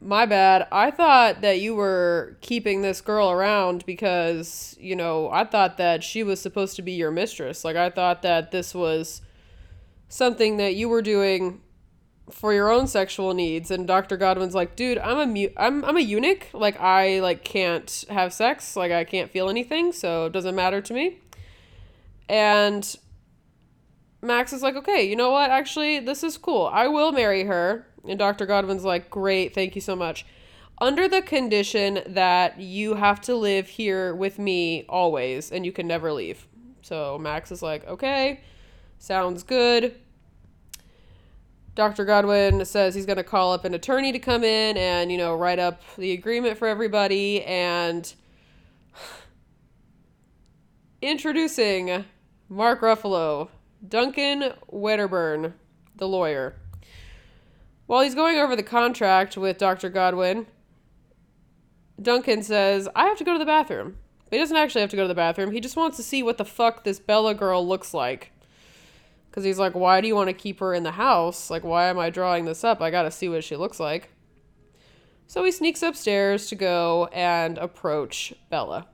my 0.00 0.24
bad. 0.26 0.66
I 0.72 0.90
thought 0.90 1.42
that 1.42 1.60
you 1.60 1.74
were 1.74 2.36
keeping 2.40 2.82
this 2.82 3.00
girl 3.00 3.30
around 3.30 3.84
because, 3.84 4.76
you 4.80 4.96
know, 4.96 5.30
I 5.30 5.44
thought 5.44 5.76
that 5.76 6.02
she 6.02 6.22
was 6.22 6.40
supposed 6.40 6.76
to 6.76 6.82
be 6.82 6.92
your 6.92 7.10
mistress. 7.10 7.64
Like, 7.64 7.76
I 7.76 7.90
thought 7.90 8.22
that 8.22 8.50
this 8.50 8.74
was 8.74 9.20
something 10.08 10.56
that 10.56 10.74
you 10.74 10.88
were 10.88 11.02
doing 11.02 11.60
for 12.30 12.52
your 12.52 12.70
own 12.70 12.86
sexual 12.86 13.34
needs 13.34 13.70
and 13.70 13.86
Dr. 13.86 14.16
Godwin's 14.16 14.54
like, 14.54 14.76
"Dude, 14.76 14.98
I'm 14.98 15.18
a 15.18 15.26
mu- 15.26 15.52
I'm 15.56 15.84
I'm 15.84 15.96
a 15.96 16.00
eunuch. 16.00 16.46
Like 16.52 16.80
I 16.80 17.20
like 17.20 17.44
can't 17.44 18.04
have 18.08 18.32
sex. 18.32 18.76
Like 18.76 18.92
I 18.92 19.04
can't 19.04 19.30
feel 19.30 19.50
anything, 19.50 19.92
so 19.92 20.26
it 20.26 20.32
doesn't 20.32 20.54
matter 20.54 20.80
to 20.80 20.94
me." 20.94 21.18
And 22.28 22.96
Max 24.22 24.52
is 24.52 24.62
like, 24.62 24.76
"Okay, 24.76 25.02
you 25.08 25.16
know 25.16 25.30
what? 25.30 25.50
Actually, 25.50 25.98
this 26.00 26.22
is 26.22 26.38
cool. 26.38 26.70
I 26.72 26.86
will 26.88 27.12
marry 27.12 27.44
her 27.44 27.86
and 28.08 28.18
Dr. 28.18 28.46
Godwin's 28.46 28.84
like, 28.84 29.10
Great, 29.10 29.54
thank 29.54 29.74
you 29.74 29.80
so 29.80 29.96
much. 29.96 30.24
Under 30.80 31.08
the 31.08 31.20
condition 31.20 32.00
that 32.06 32.58
you 32.58 32.94
have 32.94 33.20
to 33.22 33.34
live 33.34 33.68
here 33.68 34.14
with 34.14 34.38
me 34.38 34.86
always 34.88 35.52
and 35.52 35.66
you 35.66 35.72
can 35.72 35.86
never 35.86 36.12
leave. 36.12 36.46
So 36.82 37.18
Max 37.18 37.52
is 37.52 37.62
like, 37.62 37.86
Okay, 37.86 38.40
sounds 38.98 39.42
good. 39.42 39.94
Dr. 41.74 42.04
Godwin 42.04 42.64
says 42.64 42.94
he's 42.94 43.06
going 43.06 43.16
to 43.16 43.24
call 43.24 43.52
up 43.52 43.64
an 43.64 43.74
attorney 43.74 44.12
to 44.12 44.18
come 44.18 44.42
in 44.42 44.76
and, 44.76 45.10
you 45.10 45.16
know, 45.16 45.34
write 45.34 45.58
up 45.58 45.82
the 45.96 46.12
agreement 46.12 46.58
for 46.58 46.66
everybody. 46.66 47.44
And 47.44 48.12
introducing 51.02 52.04
Mark 52.48 52.80
Ruffalo, 52.80 53.48
Duncan 53.86 54.52
Wedderburn, 54.66 55.54
the 55.96 56.08
lawyer. 56.08 56.56
While 57.90 58.02
he's 58.02 58.14
going 58.14 58.38
over 58.38 58.54
the 58.54 58.62
contract 58.62 59.36
with 59.36 59.58
Dr. 59.58 59.88
Godwin, 59.88 60.46
Duncan 62.00 62.44
says, 62.44 62.88
I 62.94 63.06
have 63.06 63.18
to 63.18 63.24
go 63.24 63.32
to 63.32 63.38
the 63.40 63.44
bathroom. 63.44 63.96
But 64.26 64.36
he 64.36 64.38
doesn't 64.38 64.56
actually 64.56 64.82
have 64.82 64.90
to 64.90 64.96
go 64.96 65.02
to 65.02 65.08
the 65.08 65.14
bathroom. 65.16 65.50
He 65.50 65.58
just 65.58 65.74
wants 65.74 65.96
to 65.96 66.04
see 66.04 66.22
what 66.22 66.38
the 66.38 66.44
fuck 66.44 66.84
this 66.84 67.00
Bella 67.00 67.34
girl 67.34 67.66
looks 67.66 67.92
like. 67.92 68.30
Because 69.28 69.42
he's 69.42 69.58
like, 69.58 69.74
why 69.74 70.00
do 70.00 70.06
you 70.06 70.14
want 70.14 70.28
to 70.28 70.32
keep 70.32 70.60
her 70.60 70.72
in 70.72 70.84
the 70.84 70.92
house? 70.92 71.50
Like, 71.50 71.64
why 71.64 71.86
am 71.86 71.98
I 71.98 72.10
drawing 72.10 72.44
this 72.44 72.62
up? 72.62 72.80
I 72.80 72.92
gotta 72.92 73.10
see 73.10 73.28
what 73.28 73.42
she 73.42 73.56
looks 73.56 73.80
like. 73.80 74.12
So 75.26 75.42
he 75.42 75.50
sneaks 75.50 75.82
upstairs 75.82 76.46
to 76.46 76.54
go 76.54 77.08
and 77.12 77.58
approach 77.58 78.32
Bella. 78.50 78.86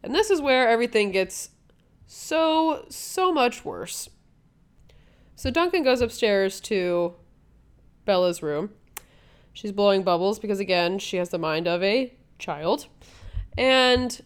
And 0.00 0.14
this 0.14 0.30
is 0.30 0.40
where 0.40 0.68
everything 0.68 1.10
gets 1.10 1.50
so, 2.06 2.84
so 2.88 3.32
much 3.32 3.64
worse. 3.64 4.10
So 5.34 5.50
Duncan 5.50 5.82
goes 5.82 6.00
upstairs 6.00 6.60
to 6.60 7.16
Bella's 8.04 8.42
room. 8.42 8.70
She's 9.52 9.72
blowing 9.72 10.02
bubbles 10.02 10.38
because, 10.38 10.60
again, 10.60 10.98
she 10.98 11.16
has 11.16 11.30
the 11.30 11.38
mind 11.38 11.68
of 11.68 11.82
a 11.82 12.12
child. 12.38 12.86
And 13.56 14.20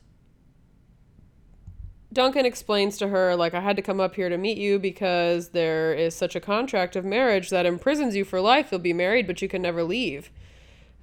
Duncan 2.13 2.47
explains 2.47 2.97
to 2.99 3.09
her, 3.09 3.37
like, 3.37 3.53
I 3.53 3.61
had 3.61 3.77
to 3.77 3.83
come 3.83 4.01
up 4.01 4.15
here 4.15 4.31
to 4.31 4.39
meet 4.39 4.57
you 4.57 4.79
because 4.79 5.51
there 5.51 5.93
is 5.93 6.15
such 6.15 6.35
a 6.35 6.41
contract 6.41 6.97
of 6.97 7.05
marriage 7.05 7.51
that 7.51 7.67
imprisons 7.67 8.17
you 8.17 8.25
for 8.25 8.41
life. 8.41 8.69
You'll 8.71 8.81
be 8.81 8.95
married, 8.95 9.27
but 9.27 9.43
you 9.43 9.49
can 9.49 9.61
never 9.61 9.85
leave. 9.85 10.31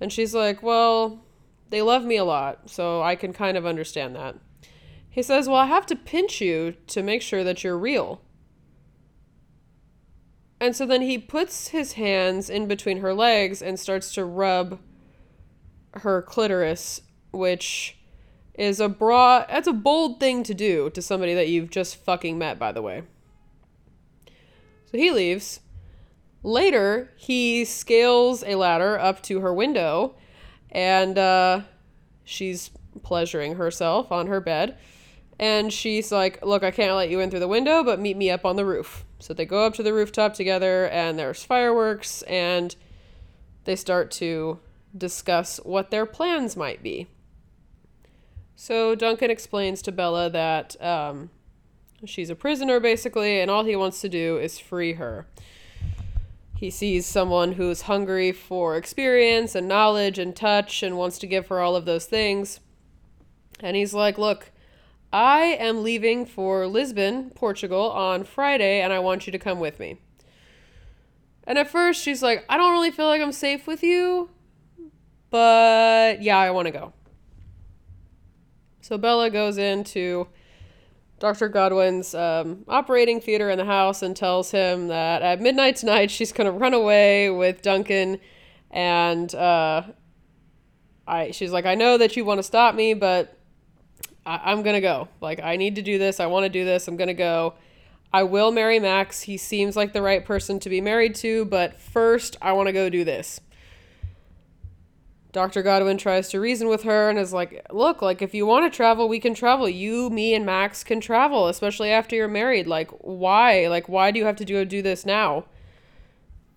And 0.02 0.12
she's 0.12 0.34
like, 0.34 0.64
Well, 0.64 1.24
they 1.70 1.82
love 1.82 2.04
me 2.04 2.18
a 2.18 2.26
lot, 2.26 2.70
so 2.70 3.02
I 3.02 3.16
can 3.16 3.34
kind 3.34 3.58
of 3.58 3.66
understand 3.66 4.16
that. 4.16 4.36
He 5.10 5.22
says, 5.22 5.48
Well, 5.48 5.58
I 5.58 5.68
have 5.68 5.86
to 5.88 5.96
pinch 5.96 6.42
you 6.42 6.76
to 6.88 7.04
make 7.04 7.22
sure 7.22 7.44
that 7.44 7.64
you're 7.64 7.78
real. 7.78 8.22
And 10.60 10.76
so 10.76 10.86
then 10.86 11.02
he 11.02 11.18
puts 11.18 11.70
his 11.70 11.94
hands 11.94 12.50
in 12.50 12.68
between 12.68 13.00
her 13.00 13.14
legs 13.14 13.62
and 13.62 13.80
starts 13.80 14.14
to 14.14 14.24
rub 14.24 14.80
her 15.94 16.22
clitoris, 16.22 17.02
which 17.32 17.98
is 18.54 18.80
a 18.80 18.88
broad 18.88 19.46
that's 19.50 19.68
a 19.68 19.74
bold 19.74 20.20
thing 20.20 20.42
to 20.44 20.54
do 20.54 20.90
to 20.92 21.02
somebody 21.02 21.34
that 21.34 21.50
you've 21.50 21.70
just 21.70 21.98
fucking 21.98 22.38
met, 22.38 22.58
by 22.58 22.72
the 22.72 22.82
way. 22.82 23.04
So 24.86 24.98
he 24.98 25.12
leaves. 25.12 25.60
Later, 26.42 27.12
he 27.16 27.66
scales 27.66 28.44
a 28.44 28.56
ladder 28.56 29.00
up 29.00 29.24
to 29.24 29.42
her 29.42 29.54
window 29.54 30.16
and 30.72 31.18
uh, 31.18 31.62
she's 32.24 32.70
pleasuring 33.02 33.56
herself 33.56 34.12
on 34.12 34.28
her 34.28 34.40
bed. 34.40 34.78
And 35.40 35.72
she's 35.72 36.12
like, 36.12 36.46
Look, 36.46 36.64
I 36.64 36.72
can't 36.72 36.96
let 36.96 37.10
you 37.10 37.20
in 37.20 37.30
through 37.30 37.40
the 37.40 37.48
window, 37.48 37.84
but 37.84 38.00
meet 38.00 38.16
me 38.16 38.30
up 38.30 38.46
on 38.46 38.56
the 38.56 38.66
roof. 38.66 39.05
So 39.20 39.34
they 39.34 39.46
go 39.46 39.66
up 39.66 39.74
to 39.76 39.84
the 39.84 39.94
rooftop 39.94 40.34
together, 40.34 40.88
and 40.90 41.18
there's 41.18 41.44
fireworks, 41.44 42.22
and 42.24 42.76
they 43.64 43.76
start 43.76 44.12
to 44.12 44.60
discuss 44.96 45.58
what 45.64 45.92
their 45.92 46.06
plans 46.06 46.56
might 46.56 46.84
be. 46.84 47.08
So 48.56 48.96
Duncan 48.96 49.32
explains 49.32 49.82
to 49.84 49.92
Bella 49.92 50.30
that 50.30 50.82
um, 50.82 51.30
she's 52.06 52.30
a 52.30 52.36
prisoner, 52.36 52.80
basically, 52.80 53.40
and 53.40 53.52
all 53.52 53.66
he 53.66 53.76
wants 53.76 54.02
to 54.02 54.10
do 54.10 54.38
is 54.38 54.60
free 54.60 54.94
her. 54.94 55.28
He 56.58 56.70
sees 56.70 57.06
someone 57.06 57.54
who's 57.54 57.82
hungry 57.84 58.32
for 58.32 58.78
experience 58.78 59.56
and 59.56 59.68
knowledge 59.68 60.18
and 60.18 60.34
touch 60.36 60.84
and 60.84 60.98
wants 60.98 61.20
to 61.20 61.28
give 61.28 61.48
her 61.48 61.60
all 61.60 61.76
of 61.76 61.86
those 61.86 62.06
things. 62.06 62.62
And 63.60 63.76
he's 63.76 63.94
like, 63.94 64.18
Look, 64.18 64.52
I 65.16 65.56
am 65.62 65.82
leaving 65.82 66.26
for 66.26 66.68
Lisbon, 66.68 67.30
Portugal 67.30 67.90
on 67.90 68.26
Friday, 68.26 68.82
and 68.82 68.92
I 68.92 69.00
want 69.00 69.26
you 69.26 69.32
to 69.32 69.40
come 69.40 69.62
with 69.62 69.80
me. 69.80 69.98
And 71.48 71.58
at 71.58 71.70
first, 71.70 72.04
she's 72.04 72.22
like, 72.22 72.44
I 72.50 72.58
don't 72.58 72.74
really 72.74 72.92
feel 72.92 73.06
like 73.06 73.22
I'm 73.22 73.32
safe 73.32 73.66
with 73.66 73.82
you, 73.82 74.30
but 75.30 76.22
yeah, 76.22 76.38
I 76.38 76.52
want 76.52 76.66
to 76.66 76.72
go. 76.74 76.92
So 78.82 78.98
Bella 78.98 79.30
goes 79.30 79.58
into 79.58 80.28
Dr. 81.20 81.48
Godwin's 81.48 82.14
um, 82.14 82.66
operating 82.68 83.22
theater 83.22 83.50
in 83.50 83.58
the 83.58 83.64
house 83.64 84.02
and 84.02 84.18
tells 84.18 84.52
him 84.52 84.90
that 84.90 85.22
at 85.22 85.40
midnight 85.40 85.78
tonight 85.78 86.12
she's 86.12 86.34
going 86.34 86.52
to 86.52 86.52
run 86.52 86.74
away 86.74 87.30
with 87.30 87.62
Duncan. 87.62 88.20
And 88.70 89.34
uh, 89.34 89.84
I, 91.08 91.32
she's 91.32 91.54
like, 91.54 91.66
I 91.66 91.76
know 91.76 91.98
that 92.00 92.18
you 92.18 92.26
want 92.26 92.40
to 92.40 92.44
stop 92.44 92.76
me, 92.76 92.94
but 92.94 93.35
I, 94.26 94.52
I'm 94.52 94.64
going 94.64 94.76
to 94.76 94.82
go. 94.82 95.08
Like, 95.22 95.42
I 95.42 95.56
need 95.56 95.76
to 95.76 95.82
do 95.82 95.98
this. 95.98 96.20
I 96.20 96.26
want 96.28 96.46
to 96.46 96.50
do 96.50 96.66
this. 96.66 96.88
I'm 96.88 96.98
to 96.98 97.14
go. 97.14 97.56
I 98.14 98.24
will 98.24 98.52
marry 98.52 98.80
Max. 98.80 99.22
He 99.22 99.38
seems 99.38 99.76
like 99.76 99.94
the 99.94 100.02
right 100.02 100.24
person 100.24 100.60
to 100.62 100.70
be 100.70 100.82
married 100.82 101.16
to, 101.16 101.46
but 101.46 101.80
first 101.80 102.38
I 102.42 102.54
want 102.54 102.68
to 102.68 102.74
go 102.74 102.90
do 102.90 103.04
this. 103.04 103.42
Dr. 105.34 105.64
Godwin 105.64 105.98
tries 105.98 106.30
to 106.30 106.40
reason 106.40 106.70
with 106.70 106.84
her 106.84 107.10
and 107.10 107.20
is 107.20 107.34
like, 107.34 107.66
Look, 107.70 108.02
like, 108.02 108.22
if 108.22 108.34
you 108.34 108.46
want 108.46 108.72
to 108.72 108.76
travel, 108.76 109.10
we 109.10 109.20
can 109.20 109.34
travel. 109.34 109.68
You, 109.68 110.10
me, 110.10 110.34
and 110.34 110.46
Max 110.46 110.82
can 110.82 111.02
travel, 111.02 111.50
especially 111.50 111.92
after 111.92 112.16
you're 112.16 112.30
married. 112.30 112.68
Like, 112.68 112.90
why? 113.02 113.68
Like, 113.68 113.90
why 113.90 114.12
do 114.12 114.20
you 114.20 114.26
have 114.26 114.38
to 114.38 114.46
do, 114.46 114.64
do 114.64 114.82
this 114.82 115.06
now? 115.06 115.44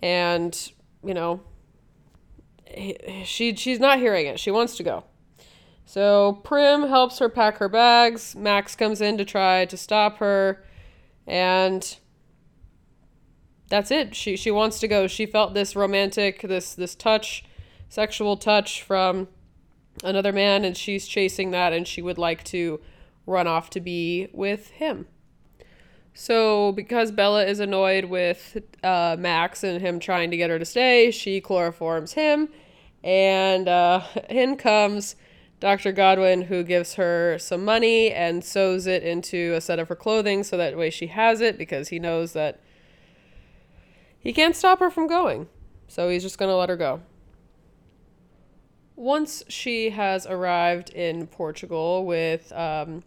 And, 0.00 0.56
you 1.02 1.12
know, 1.12 1.40
she 3.24 3.56
she's 3.56 3.80
not 3.80 3.98
hearing 3.98 4.26
it. 4.26 4.38
She 4.38 4.52
wants 4.52 4.76
to 4.76 4.84
go. 4.84 5.02
So 5.88 6.34
Prim 6.44 6.86
helps 6.86 7.18
her 7.18 7.30
pack 7.30 7.56
her 7.56 7.68
bags. 7.70 8.36
Max 8.36 8.76
comes 8.76 9.00
in 9.00 9.16
to 9.16 9.24
try 9.24 9.64
to 9.64 9.76
stop 9.78 10.18
her. 10.18 10.62
And 11.26 11.96
that's 13.70 13.90
it. 13.90 14.14
She 14.14 14.36
she 14.36 14.50
wants 14.50 14.80
to 14.80 14.86
go. 14.86 15.06
She 15.06 15.24
felt 15.24 15.54
this 15.54 15.74
romantic, 15.74 16.42
this 16.42 16.74
this 16.74 16.94
touch 16.94 17.42
sexual 17.88 18.36
touch 18.36 18.82
from 18.82 19.28
another 20.04 20.30
man 20.30 20.62
and 20.62 20.76
she's 20.76 21.06
chasing 21.06 21.52
that 21.52 21.72
and 21.72 21.88
she 21.88 22.02
would 22.02 22.18
like 22.18 22.44
to 22.44 22.82
run 23.24 23.46
off 23.46 23.70
to 23.70 23.80
be 23.80 24.28
with 24.34 24.68
him. 24.72 25.06
So, 26.12 26.72
because 26.72 27.12
Bella 27.12 27.46
is 27.46 27.60
annoyed 27.60 28.04
with 28.04 28.58
uh, 28.84 29.16
Max 29.18 29.64
and 29.64 29.80
him 29.80 30.00
trying 30.00 30.30
to 30.32 30.36
get 30.36 30.50
her 30.50 30.58
to 30.58 30.66
stay, 30.66 31.10
she 31.10 31.40
chloroforms 31.40 32.12
him, 32.12 32.50
and 33.02 33.68
uh, 33.68 34.02
in 34.28 34.56
comes 34.56 35.16
Dr. 35.60 35.92
Godwin, 35.92 36.42
who 36.42 36.62
gives 36.62 36.94
her 36.94 37.36
some 37.38 37.64
money 37.64 38.12
and 38.12 38.44
sews 38.44 38.86
it 38.86 39.02
into 39.02 39.54
a 39.54 39.60
set 39.60 39.78
of 39.78 39.88
her 39.88 39.96
clothing 39.96 40.44
so 40.44 40.56
that 40.56 40.76
way 40.76 40.90
she 40.90 41.08
has 41.08 41.40
it 41.40 41.58
because 41.58 41.88
he 41.88 41.98
knows 41.98 42.32
that 42.32 42.60
he 44.18 44.32
can't 44.32 44.54
stop 44.54 44.78
her 44.78 44.90
from 44.90 45.06
going. 45.06 45.48
So, 45.88 46.08
he's 46.08 46.22
just 46.22 46.38
going 46.38 46.50
to 46.50 46.56
let 46.56 46.68
her 46.68 46.76
go. 46.76 47.00
Once 48.94 49.42
she 49.48 49.90
has 49.90 50.26
arrived 50.26 50.90
in 50.90 51.26
Portugal 51.26 52.04
with 52.04 52.52
um, 52.52 53.02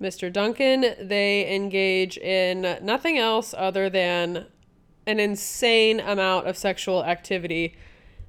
Mr. 0.00 0.32
Duncan, 0.32 0.94
they 1.00 1.54
engage 1.54 2.16
in 2.16 2.78
nothing 2.80 3.18
else 3.18 3.52
other 3.56 3.90
than 3.90 4.46
an 5.06 5.18
insane 5.18 6.00
amount 6.00 6.46
of 6.46 6.56
sexual 6.56 7.04
activity 7.04 7.74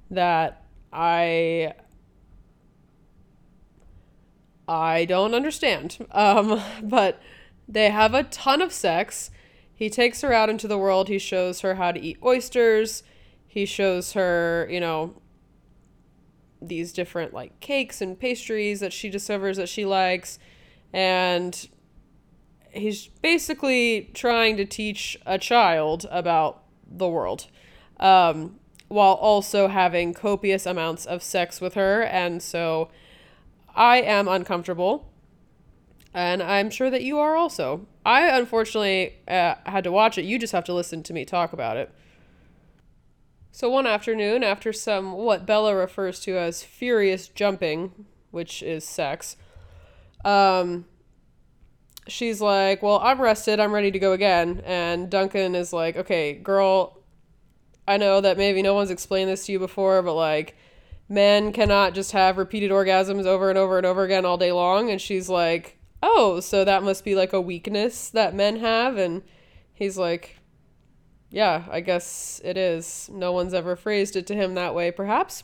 that 0.10 0.66
I 0.92 1.74
I 4.70 5.06
don't 5.06 5.34
understand. 5.34 5.98
Um, 6.12 6.62
but 6.84 7.20
they 7.68 7.90
have 7.90 8.14
a 8.14 8.24
ton 8.24 8.62
of 8.62 8.72
sex. 8.72 9.32
He 9.74 9.90
takes 9.90 10.22
her 10.22 10.32
out 10.32 10.50
into 10.50 10.68
the 10.68 10.78
world. 10.78 11.08
He 11.08 11.20
shows 11.20 11.62
her 11.62 11.76
how 11.76 11.92
to 11.92 12.00
eat 12.00 12.18
oysters. 12.24 13.04
He 13.48 13.66
shows 13.66 14.14
her, 14.14 14.68
you 14.70 14.80
know, 14.80 15.16
these 16.62 16.92
different 16.94 17.34
like 17.34 17.60
cakes 17.60 18.02
and 18.02 18.20
pastries 18.20 18.80
that 18.82 18.94
she 18.94 19.10
discovers 19.10 19.58
that 19.58 19.70
she 19.70 19.86
likes 19.86 20.40
and 20.92 21.70
he's 22.72 23.08
basically 23.22 24.12
trying 24.14 24.58
to 24.58 24.66
teach 24.66 25.18
a 25.26 25.38
child 25.38 26.06
about 26.12 26.64
the 26.86 27.08
world 27.08 27.48
um, 28.00 28.60
while 28.90 29.14
also 29.14 29.70
having 29.70 30.14
copious 30.14 30.66
amounts 30.66 31.06
of 31.06 31.24
sex 31.24 31.62
with 31.62 31.76
her 31.76 32.04
and 32.04 32.44
so 32.44 32.90
i 33.80 33.98
am 33.98 34.28
uncomfortable 34.28 35.12
and 36.13 36.44
i'm 36.44 36.70
sure 36.70 36.89
that 36.89 37.04
you 37.04 37.18
are 37.20 37.36
also. 37.36 37.88
I 38.06 38.36
unfortunately 38.38 39.15
uh, 39.28 39.56
had 39.65 39.84
to 39.84 39.92
watch 39.92 40.18
it. 40.18 40.26
You 40.26 40.39
just 40.39 40.54
have 40.54 40.63
to 40.65 40.74
listen 40.74 41.04
to 41.04 41.13
me 41.13 41.26
talk 41.26 41.54
about 41.54 41.78
it. 41.78 41.92
So 43.52 43.70
one 43.70 43.86
afternoon, 43.86 44.44
after 44.44 44.72
some 44.74 45.13
what 45.13 45.46
Bella 45.46 45.76
refers 45.76 46.20
to 46.22 46.38
as 46.38 46.63
furious 46.63 47.28
jumping, 47.28 48.06
which 48.32 48.63
is 48.63 48.84
sex, 48.84 49.36
um, 50.26 50.86
she's 52.08 52.42
like, 52.42 52.82
Well, 52.82 53.00
I'm 53.04 53.22
rested, 53.22 53.60
I'm 53.60 53.74
ready 53.74 53.92
to 53.92 54.00
go 54.00 54.13
again. 54.13 54.63
And 54.65 55.10
Duncan 55.10 55.56
is 55.56 55.74
like, 55.74 55.96
Okay, 55.98 56.34
girl, 56.34 56.98
I 57.88 57.98
know 57.98 58.22
that 58.22 58.38
maybe 58.38 58.62
no 58.62 58.74
one's 58.74 58.92
explained 58.92 59.30
this 59.30 59.46
to 59.46 59.52
you 59.52 59.60
before, 59.60 60.02
but 60.02 60.13
like, 60.13 60.56
men 61.10 61.52
cannot 61.52 61.93
just 61.93 62.12
have 62.13 62.38
repeated 62.38 62.72
orgasms 62.72 63.26
over 63.26 63.50
and 63.50 63.58
over 63.58 63.78
and 63.78 63.86
over 63.86 64.04
again 64.04 64.26
all 64.26 64.38
day 64.38 64.52
long. 64.52 64.89
And 64.89 65.02
she's 65.02 65.28
like, 65.28 65.78
Oh, 66.02 66.39
so 66.39 66.63
that 66.63 66.84
must 66.84 67.04
be 67.04 67.15
like 67.15 67.34
a 67.34 67.41
weakness 67.41 68.10
that 68.12 68.34
men 68.34 68.58
have. 68.58 68.95
And 68.95 69.24
he's 69.74 69.98
like, 69.98 70.39
yeah, 71.30 71.65
I 71.69 71.82
guess 71.82 72.41
it 72.43 72.58
is. 72.58 73.10
No 73.12 73.32
one's 73.32 73.54
ever 73.54 73.76
phrased 73.76 74.15
it 74.15 74.26
to 74.28 74.36
him 74.36 74.56
that 74.56 74.74
way, 74.74 74.91
perhaps. 74.91 75.43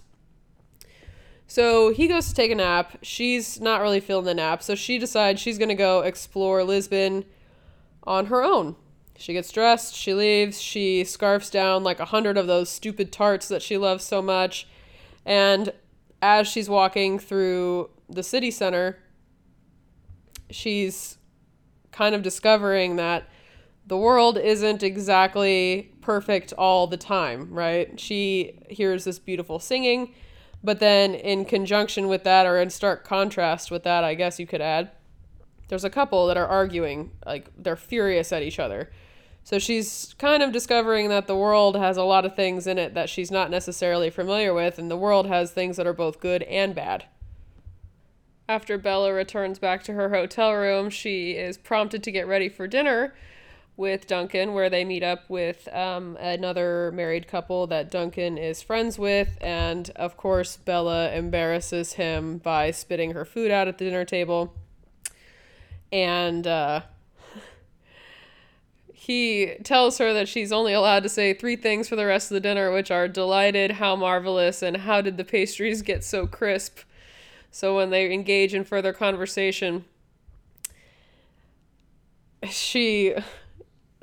So 1.48 1.94
he 1.94 2.08
goes 2.08 2.30
to 2.30 2.34
take 2.34 2.52
a 2.52 2.56
nap. 2.56 2.98
She's 3.04 3.62
not 3.62 3.82
really 3.82 4.00
feeling 4.00 4.26
the 4.26 4.34
nap, 4.34 4.64
so 4.64 4.74
she 4.74 4.98
decides 4.98 5.40
she's 5.40 5.60
going 5.60 5.70
to 5.70 5.76
go 5.76 6.02
explore 6.02 6.64
Lisbon 6.64 7.26
on 8.04 8.28
her 8.28 8.44
own. 8.44 8.76
She 9.18 9.34
gets 9.34 9.52
dressed, 9.52 9.94
she 9.96 10.14
leaves, 10.14 10.60
she 10.60 11.04
scarfs 11.04 11.50
down 11.50 11.84
like 11.84 12.00
a 12.00 12.06
hundred 12.06 12.38
of 12.38 12.48
those 12.48 12.70
stupid 12.70 13.12
tarts 13.12 13.48
that 13.48 13.62
she 13.62 13.78
loves 13.78 14.04
so 14.04 14.22
much. 14.22 14.68
And 15.26 15.74
as 16.22 16.48
she's 16.48 16.70
walking 16.70 17.20
through 17.20 17.90
the 18.10 18.24
city 18.24 18.52
center, 18.52 19.00
she's 20.50 21.18
kind 21.92 22.14
of 22.14 22.22
discovering 22.22 22.98
that 22.98 23.28
the 23.88 23.98
world 23.98 24.38
isn't 24.38 24.84
exactly 24.84 25.92
perfect 26.02 26.54
all 26.54 26.88
the 26.88 26.98
time, 26.98 27.54
right? 27.54 28.00
She 28.00 28.60
hears 28.70 29.04
this 29.04 29.20
beautiful 29.20 29.60
singing, 29.60 30.14
but 30.64 30.80
then 30.80 31.14
in 31.14 31.46
conjunction 31.46 32.08
with 32.08 32.24
that, 32.24 32.46
or 32.46 32.60
in 32.60 32.70
stark 32.70 33.04
contrast 33.04 33.70
with 33.70 33.84
that, 33.84 34.04
I 34.04 34.16
guess 34.16 34.40
you 34.40 34.48
could 34.48 34.62
add, 34.62 34.92
there's 35.68 35.84
a 35.84 35.90
couple 35.90 36.28
that 36.28 36.38
are 36.38 36.48
arguing, 36.48 37.12
like 37.26 37.50
they're 37.58 37.76
furious 37.76 38.32
at 38.32 38.44
each 38.44 38.60
other. 38.60 38.92
So 39.46 39.60
she's 39.60 40.16
kind 40.18 40.42
of 40.42 40.52
discovering 40.52 41.10
that 41.10 41.28
the 41.28 41.36
world 41.38 41.76
has 41.76 41.98
a 41.98 42.04
lot 42.04 42.26
of 42.26 42.36
things 42.36 42.66
in 42.66 42.80
it 42.80 42.96
that 42.96 43.10
she's 43.10 43.30
not 43.30 43.52
necessarily 43.52 44.10
familiar 44.10 44.56
with, 44.56 44.80
and 44.80 44.90
the 44.90 44.98
world 44.98 45.28
has 45.28 45.52
things 45.52 45.78
that 45.78 45.86
are 45.86 45.94
both 45.94 46.20
good 46.20 46.42
and 46.44 46.74
bad. 46.74 47.06
After 48.50 48.80
Bella 48.80 49.14
returns 49.14 49.60
back 49.60 49.84
to 49.84 49.94
her 49.94 50.10
hotel 50.10 50.52
room, 50.52 50.90
she 50.90 51.34
is 51.34 51.60
prompted 51.60 52.02
to 52.02 52.12
get 52.12 52.26
ready 52.26 52.50
for 52.50 52.66
dinner 52.66 53.14
with 53.78 54.08
Duncan, 54.08 54.56
where 54.56 54.68
they 54.68 54.84
meet 54.84 55.04
up 55.04 55.30
with 55.30 55.72
um, 55.72 56.18
another 56.20 56.92
married 56.96 57.28
couple 57.28 57.68
that 57.68 57.92
Duncan 57.92 58.40
is 58.40 58.64
friends 58.64 58.98
with. 58.98 59.38
And 59.42 59.92
of 59.96 60.18
course, 60.18 60.58
Bella 60.58 61.12
embarrasses 61.12 61.94
him 61.94 62.40
by 62.40 62.72
spitting 62.72 63.12
her 63.12 63.26
food 63.26 63.52
out 63.52 63.68
at 63.68 63.78
the 63.78 63.86
dinner 63.86 64.06
table. 64.06 64.56
And 65.92 66.48
uh, 66.48 66.82
he 69.06 69.54
tells 69.64 70.00
her 70.00 70.14
that 70.14 70.28
she's 70.28 70.52
only 70.52 70.74
allowed 70.74 71.04
to 71.04 71.10
say 71.10 71.32
three 71.32 71.56
things 71.56 71.88
for 71.88 71.96
the 71.96 72.08
rest 72.08 72.32
of 72.32 72.34
the 72.34 72.40
dinner, 72.40 72.72
which 72.72 72.90
are 72.90 73.08
delighted, 73.08 73.74
how 73.74 73.96
marvelous, 73.96 74.64
and 74.64 74.78
how 74.78 75.00
did 75.00 75.18
the 75.18 75.24
pastries 75.24 75.84
get 75.84 76.04
so 76.04 76.26
crisp. 76.26 76.80
So 77.52 77.76
when 77.76 77.92
they 77.92 78.12
engage 78.12 78.56
in 78.56 78.64
further 78.64 78.94
conversation, 78.94 79.86
she 82.50 83.14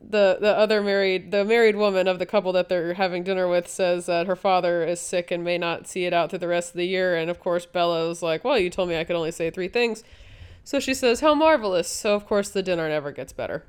the 0.00 0.38
the 0.40 0.56
other 0.56 0.80
married 0.80 1.32
the 1.32 1.44
married 1.44 1.74
woman 1.74 2.06
of 2.06 2.20
the 2.20 2.26
couple 2.26 2.52
that 2.52 2.68
they're 2.68 2.94
having 2.94 3.24
dinner 3.24 3.48
with 3.48 3.66
says 3.66 4.06
that 4.06 4.28
her 4.28 4.36
father 4.36 4.84
is 4.84 5.00
sick 5.00 5.32
and 5.32 5.42
may 5.42 5.58
not 5.58 5.88
see 5.88 6.04
it 6.04 6.12
out 6.12 6.30
through 6.30 6.38
the 6.38 6.48
rest 6.48 6.70
of 6.70 6.76
the 6.76 6.86
year. 6.86 7.16
And 7.16 7.28
of 7.28 7.40
course 7.40 7.66
Bella's 7.66 8.22
like 8.22 8.44
well 8.44 8.58
you 8.58 8.70
told 8.70 8.88
me 8.88 8.96
I 8.96 9.04
could 9.04 9.16
only 9.16 9.32
say 9.32 9.50
three 9.50 9.68
things. 9.68 10.04
So 10.62 10.78
she 10.78 10.94
says 10.94 11.20
how 11.20 11.34
marvelous. 11.34 11.88
So 11.88 12.14
of 12.14 12.24
course 12.26 12.50
the 12.50 12.62
dinner 12.62 12.88
never 12.88 13.10
gets 13.10 13.32
better 13.32 13.64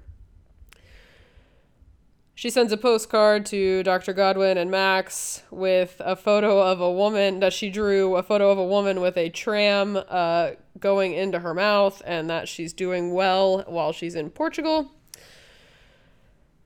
she 2.36 2.50
sends 2.50 2.74
a 2.74 2.78
postcard 2.78 3.46
to 3.48 3.84
Dr. 3.84 4.14
Godwin 4.14 4.58
and 4.58 4.72
Max 4.72 5.44
with 5.52 5.96
a 6.00 6.16
photo 6.16 6.60
of 6.62 6.82
a 6.82 6.92
woman 6.92 7.40
that 7.42 7.54
she 7.54 7.70
drew, 7.70 8.16
a 8.16 8.24
photo 8.24 8.50
of 8.50 8.58
a 8.58 8.66
woman 8.66 9.02
with 9.02 9.18
a 9.18 9.30
tram 9.30 9.98
uh, 10.10 10.52
going 10.80 11.14
into 11.14 11.40
her 11.40 11.54
mouth, 11.54 12.02
and 12.06 12.30
that 12.30 12.48
she's 12.48 12.74
doing 12.74 13.14
well 13.14 13.64
while 13.68 13.92
she's 13.92 14.16
in 14.16 14.32
Portugal. 14.32 14.92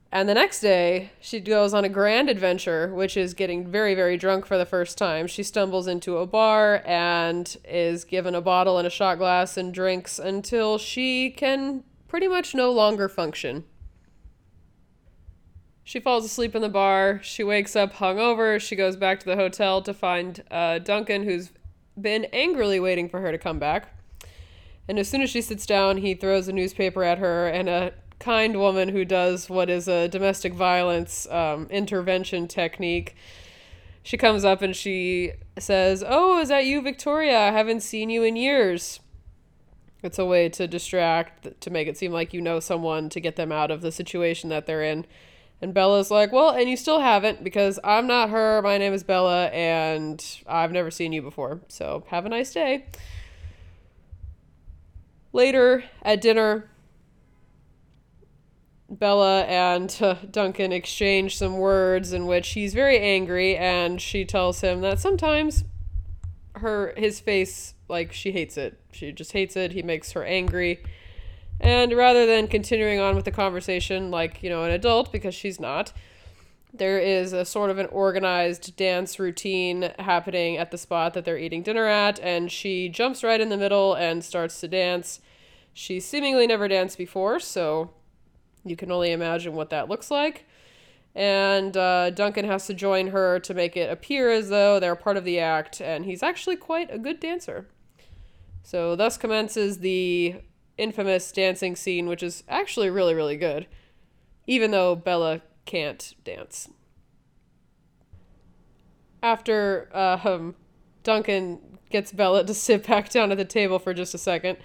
And 0.10 0.30
the 0.30 0.34
next 0.34 0.62
day, 0.62 1.12
she 1.20 1.42
goes 1.42 1.74
on 1.74 1.84
a 1.84 1.90
grand 1.90 2.30
adventure, 2.30 2.94
which 2.94 3.18
is 3.18 3.34
getting 3.34 3.68
very, 3.68 3.94
very 3.94 4.16
drunk 4.16 4.46
for 4.46 4.58
the 4.58 4.66
first 4.66 4.98
time. 4.98 5.28
She 5.28 5.44
stumbles 5.44 5.86
into 5.86 6.18
a 6.18 6.26
bar 6.26 6.82
and 6.86 7.58
is 7.66 8.06
given 8.06 8.34
a 8.34 8.42
bottle 8.42 8.78
and 8.78 8.88
a 8.88 8.90
shot 8.90 9.18
glass 9.18 9.58
and 9.58 9.74
drinks 9.74 10.18
until 10.18 10.78
she 10.78 11.30
can 11.30 11.84
pretty 12.08 12.30
much 12.30 12.56
no 12.56 12.72
longer 12.72 13.10
function. 13.10 13.66
She 15.88 16.02
falls 16.02 16.26
asleep 16.26 16.54
in 16.54 16.62
the 16.62 16.68
bar. 16.68 17.22
She 17.24 17.46
wakes 17.46 17.74
up 17.74 17.94
hungover. 17.94 18.60
She 18.60 18.76
goes 18.76 18.98
back 18.98 19.22
to 19.22 19.26
the 19.26 19.38
hotel 19.38 19.82
to 19.84 19.94
find 19.94 20.44
uh, 20.52 20.80
Duncan, 20.80 21.24
who's 21.24 21.54
been 21.98 22.26
angrily 22.34 22.78
waiting 22.78 23.08
for 23.08 23.22
her 23.22 23.32
to 23.32 23.38
come 23.38 23.58
back. 23.58 23.98
And 24.90 25.00
as 25.00 25.08
soon 25.08 25.22
as 25.22 25.30
she 25.30 25.42
sits 25.42 25.66
down, 25.66 25.96
he 25.96 26.14
throws 26.14 26.50
a 26.50 26.52
newspaper 26.52 27.06
at 27.06 27.20
her 27.20 27.48
and 27.48 27.70
a 27.70 27.94
kind 28.20 28.60
woman 28.60 28.90
who 28.90 29.06
does 29.06 29.50
what 29.50 29.70
is 29.70 29.88
a 29.88 30.10
domestic 30.10 30.52
violence 30.52 31.26
um, 31.28 31.68
intervention 31.70 32.50
technique. 32.50 33.16
She 34.04 34.18
comes 34.18 34.44
up 34.44 34.62
and 34.62 34.76
she 34.76 35.32
says, 35.58 36.04
Oh, 36.06 36.42
is 36.42 36.50
that 36.50 36.66
you, 36.66 36.82
Victoria? 36.82 37.40
I 37.40 37.52
haven't 37.52 37.80
seen 37.80 38.10
you 38.10 38.24
in 38.24 38.36
years. 38.36 39.00
It's 40.04 40.20
a 40.20 40.26
way 40.26 40.50
to 40.50 40.68
distract, 40.68 41.62
to 41.62 41.70
make 41.70 41.88
it 41.88 41.98
seem 41.98 42.12
like 42.12 42.34
you 42.34 42.42
know 42.42 42.60
someone 42.60 43.08
to 43.08 43.22
get 43.22 43.38
them 43.38 43.54
out 43.54 43.72
of 43.72 43.80
the 43.80 43.94
situation 43.94 44.50
that 44.50 44.66
they're 44.66 44.84
in. 44.84 45.06
And 45.62 45.74
Bella's 45.74 46.12
like, 46.12 46.32
Well, 46.32 46.52
and 46.52 46.70
you 46.70 46.78
still 46.78 47.00
haven't 47.00 47.44
because 47.44 47.80
I'm 47.84 48.08
not 48.08 48.30
her. 48.30 48.62
My 48.62 48.78
name 48.78 48.94
is 48.94 49.04
Bella 49.04 49.48
and 49.48 50.24
I've 50.46 50.72
never 50.72 50.92
seen 50.92 51.14
you 51.14 51.22
before. 51.22 51.62
So 51.68 52.04
have 52.08 52.26
a 52.26 52.30
nice 52.30 52.54
day. 52.54 52.86
Later 55.34 55.84
at 56.04 56.22
dinner, 56.22 56.70
Bella 58.90 59.44
and 59.44 59.96
uh, 60.02 60.16
Duncan 60.30 60.72
exchange 60.72 61.38
some 61.38 61.58
words 61.58 62.14
in 62.14 62.26
which 62.26 62.50
he's 62.50 62.74
very 62.74 63.00
angry 63.00 63.58
and 63.58 64.02
she 64.02 64.24
tells 64.24 64.62
him 64.62 64.82
that 64.82 65.00
sometimes 65.00 65.66
her 66.56 66.94
his 66.98 67.20
face 67.20 67.74
like 67.90 68.14
she 68.14 68.32
hates 68.32 68.58
it. 68.58 68.80
She 68.92 69.12
just 69.12 69.32
hates 69.32 69.56
it. 69.56 69.72
He 69.72 69.82
makes 69.82 70.12
her 70.14 70.24
angry. 70.24 70.84
And 71.60 71.94
rather 71.94 72.26
than 72.26 72.48
continuing 72.48 73.00
on 73.00 73.16
with 73.16 73.26
the 73.26 73.32
conversation 73.32 74.12
like, 74.12 74.44
you 74.44 74.50
know, 74.50 74.64
an 74.64 74.72
adult 74.72 75.12
because 75.12 75.34
she's 75.34 75.60
not, 75.60 75.92
there 76.74 77.00
is 77.00 77.34
a 77.34 77.46
sort 77.46 77.70
of 77.70 77.80
an 77.80 77.88
organized 77.88 78.76
dance 78.76 79.20
routine 79.20 79.92
happening 80.00 80.58
at 80.58 80.72
the 80.72 80.78
spot 80.78 81.14
that 81.14 81.26
they're 81.26 81.38
eating 81.38 81.64
dinner 81.64 81.88
at 81.88 82.20
and 82.20 82.52
she 82.52 82.90
jumps 82.90 83.24
right 83.24 83.42
in 83.42 83.50
the 83.50 83.58
middle 83.58 83.94
and 83.94 84.24
starts 84.24 84.60
to 84.62 84.68
dance. 84.68 85.20
She's 85.74 86.06
seemingly 86.06 86.48
never 86.48 86.68
danced 86.68 86.98
before, 86.98 87.40
so 87.40 87.92
you 88.64 88.76
can 88.76 88.92
only 88.92 89.12
imagine 89.12 89.54
what 89.54 89.70
that 89.70 89.90
looks 89.90 90.12
like. 90.12 90.46
And 91.16 91.76
uh, 91.76 92.12
Duncan 92.12 92.46
has 92.46 92.68
to 92.68 92.74
join 92.74 93.08
her 93.08 93.40
to 93.40 93.54
make 93.54 93.76
it 93.76 93.90
appear 93.90 94.30
as 94.30 94.50
though 94.50 94.80
they're 94.80 94.96
part 94.96 95.18
of 95.18 95.24
the 95.24 95.40
act, 95.40 95.82
and 95.82 96.06
he's 96.06 96.22
actually 96.22 96.58
quite 96.58 96.94
a 96.94 97.00
good 97.00 97.20
dancer. 97.20 97.68
So, 98.62 98.96
thus 98.96 99.18
commences 99.18 99.80
the 99.80 100.36
infamous 100.78 101.32
dancing 101.32 101.76
scene, 101.76 102.08
which 102.08 102.24
is 102.24 102.44
actually 102.48 102.90
really, 102.90 103.14
really 103.14 103.38
good, 103.38 103.68
even 104.46 104.72
though 104.72 104.96
Bella 104.96 105.42
can't 105.66 106.16
dance. 106.24 106.70
After 109.22 109.90
uh, 109.94 110.20
um, 110.24 110.56
Duncan 111.04 111.60
gets 111.90 112.12
Bella 112.12 112.44
to 112.46 112.54
sit 112.54 112.88
back 112.88 113.10
down 113.10 113.32
at 113.32 113.38
the 113.38 113.46
table 113.46 113.80
for 113.80 113.94
just 113.94 114.14
a 114.14 114.18
second, 114.18 114.58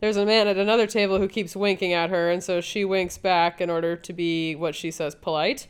there's 0.00 0.16
a 0.16 0.26
man 0.26 0.48
at 0.48 0.56
another 0.56 0.86
table 0.86 1.18
who 1.18 1.28
keeps 1.28 1.54
winking 1.54 1.92
at 1.92 2.10
her, 2.10 2.28
and 2.28 2.42
so 2.42 2.60
she 2.60 2.84
winks 2.84 3.18
back 3.18 3.60
in 3.60 3.70
order 3.70 3.94
to 3.94 4.12
be 4.12 4.56
what 4.56 4.74
she 4.74 4.90
says 4.90 5.14
polite. 5.14 5.68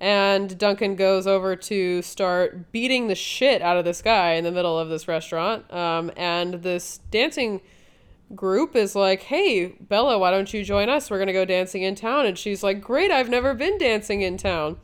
And 0.00 0.56
Duncan 0.58 0.96
goes 0.96 1.26
over 1.26 1.56
to 1.56 2.02
start 2.02 2.70
beating 2.72 3.08
the 3.08 3.14
shit 3.14 3.62
out 3.62 3.76
of 3.76 3.84
this 3.84 4.02
guy 4.02 4.32
in 4.32 4.44
the 4.44 4.52
middle 4.52 4.78
of 4.78 4.88
this 4.88 5.08
restaurant. 5.08 5.72
Um, 5.72 6.12
and 6.16 6.54
this 6.62 7.00
dancing 7.10 7.62
group 8.34 8.76
is 8.76 8.94
like, 8.94 9.22
hey, 9.22 9.76
Bella, 9.80 10.18
why 10.18 10.30
don't 10.30 10.52
you 10.52 10.64
join 10.64 10.88
us? 10.88 11.10
We're 11.10 11.18
going 11.18 11.28
to 11.28 11.32
go 11.32 11.44
dancing 11.44 11.82
in 11.82 11.94
town. 11.94 12.26
And 12.26 12.38
she's 12.38 12.62
like, 12.62 12.80
great, 12.80 13.10
I've 13.10 13.28
never 13.28 13.54
been 13.54 13.78
dancing 13.78 14.22
in 14.22 14.36
town. 14.36 14.78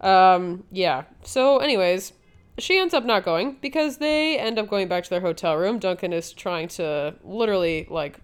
Um, 0.00 0.64
yeah. 0.70 1.04
So, 1.22 1.58
anyways, 1.58 2.12
she 2.58 2.78
ends 2.78 2.94
up 2.94 3.04
not 3.04 3.24
going 3.24 3.56
because 3.60 3.98
they 3.98 4.38
end 4.38 4.58
up 4.58 4.68
going 4.68 4.88
back 4.88 5.04
to 5.04 5.10
their 5.10 5.20
hotel 5.20 5.56
room. 5.56 5.78
Duncan 5.78 6.12
is 6.12 6.32
trying 6.32 6.68
to 6.68 7.14
literally 7.24 7.86
like 7.90 8.20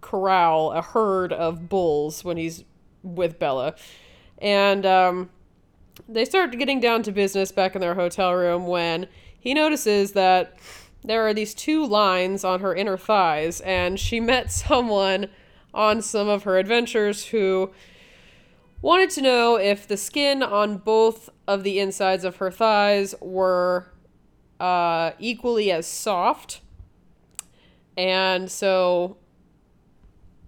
corral 0.00 0.72
a 0.72 0.82
herd 0.82 1.32
of 1.32 1.68
bulls 1.68 2.24
when 2.24 2.36
he's 2.36 2.64
with 3.02 3.38
Bella. 3.38 3.74
And 4.38 4.86
um, 4.86 5.30
they 6.08 6.24
start 6.24 6.56
getting 6.58 6.80
down 6.80 7.02
to 7.04 7.12
business 7.12 7.52
back 7.52 7.74
in 7.74 7.80
their 7.80 7.94
hotel 7.94 8.34
room 8.34 8.66
when 8.66 9.08
he 9.38 9.54
notices 9.54 10.12
that 10.12 10.58
there 11.04 11.26
are 11.26 11.34
these 11.34 11.54
two 11.54 11.86
lines 11.86 12.44
on 12.44 12.60
her 12.60 12.74
inner 12.74 12.96
thighs, 12.96 13.60
and 13.62 13.98
she 13.98 14.20
met 14.20 14.52
someone 14.52 15.28
on 15.72 16.02
some 16.02 16.28
of 16.28 16.42
her 16.42 16.58
adventures 16.58 17.26
who 17.26 17.70
wanted 18.82 19.10
to 19.10 19.22
know 19.22 19.56
if 19.56 19.86
the 19.86 19.96
skin 19.96 20.42
on 20.42 20.78
both 20.78 21.30
of 21.46 21.62
the 21.62 21.78
insides 21.78 22.24
of 22.24 22.36
her 22.36 22.50
thighs 22.50 23.14
were 23.20 23.92
uh, 24.58 25.12
equally 25.18 25.70
as 25.70 25.86
soft. 25.86 26.60
And 27.96 28.50
so 28.50 29.16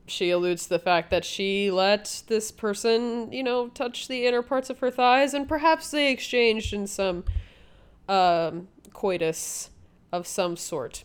she 0.06 0.30
alludes 0.30 0.64
to 0.64 0.70
the 0.70 0.78
fact 0.78 1.10
that 1.10 1.24
she 1.24 1.70
let 1.70 2.22
this 2.26 2.50
person, 2.50 3.32
you 3.32 3.42
know, 3.42 3.68
touch 3.68 4.08
the 4.08 4.26
inner 4.26 4.42
parts 4.42 4.70
of 4.70 4.78
her 4.80 4.90
thighs, 4.90 5.34
and 5.34 5.48
perhaps 5.48 5.90
they 5.90 6.10
exchanged 6.10 6.72
in 6.72 6.86
some 6.86 7.24
um, 8.08 8.68
coitus 8.92 9.70
of 10.12 10.26
some 10.26 10.56
sort. 10.56 11.04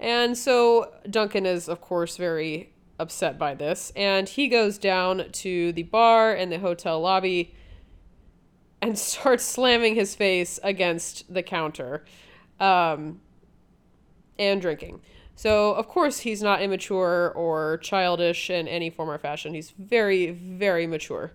And 0.00 0.36
so 0.36 0.92
Duncan 1.08 1.46
is, 1.46 1.68
of 1.68 1.80
course, 1.80 2.16
very 2.16 2.72
upset 2.98 3.38
by 3.38 3.54
this. 3.54 3.92
And 3.96 4.28
he 4.28 4.48
goes 4.48 4.78
down 4.78 5.30
to 5.30 5.72
the 5.72 5.84
bar 5.84 6.34
in 6.34 6.50
the 6.50 6.58
hotel 6.58 7.00
lobby 7.00 7.54
and 8.80 8.98
starts 8.98 9.44
slamming 9.44 9.94
his 9.94 10.14
face 10.14 10.58
against 10.62 11.32
the 11.32 11.42
counter 11.42 12.04
um, 12.60 13.20
and 14.38 14.60
drinking. 14.60 15.00
So, 15.34 15.72
of 15.74 15.86
course, 15.86 16.20
he's 16.20 16.42
not 16.42 16.62
immature 16.62 17.32
or 17.36 17.78
childish 17.78 18.50
in 18.50 18.66
any 18.66 18.90
form 18.90 19.08
or 19.08 19.18
fashion. 19.18 19.54
He's 19.54 19.70
very, 19.70 20.32
very 20.32 20.86
mature. 20.86 21.30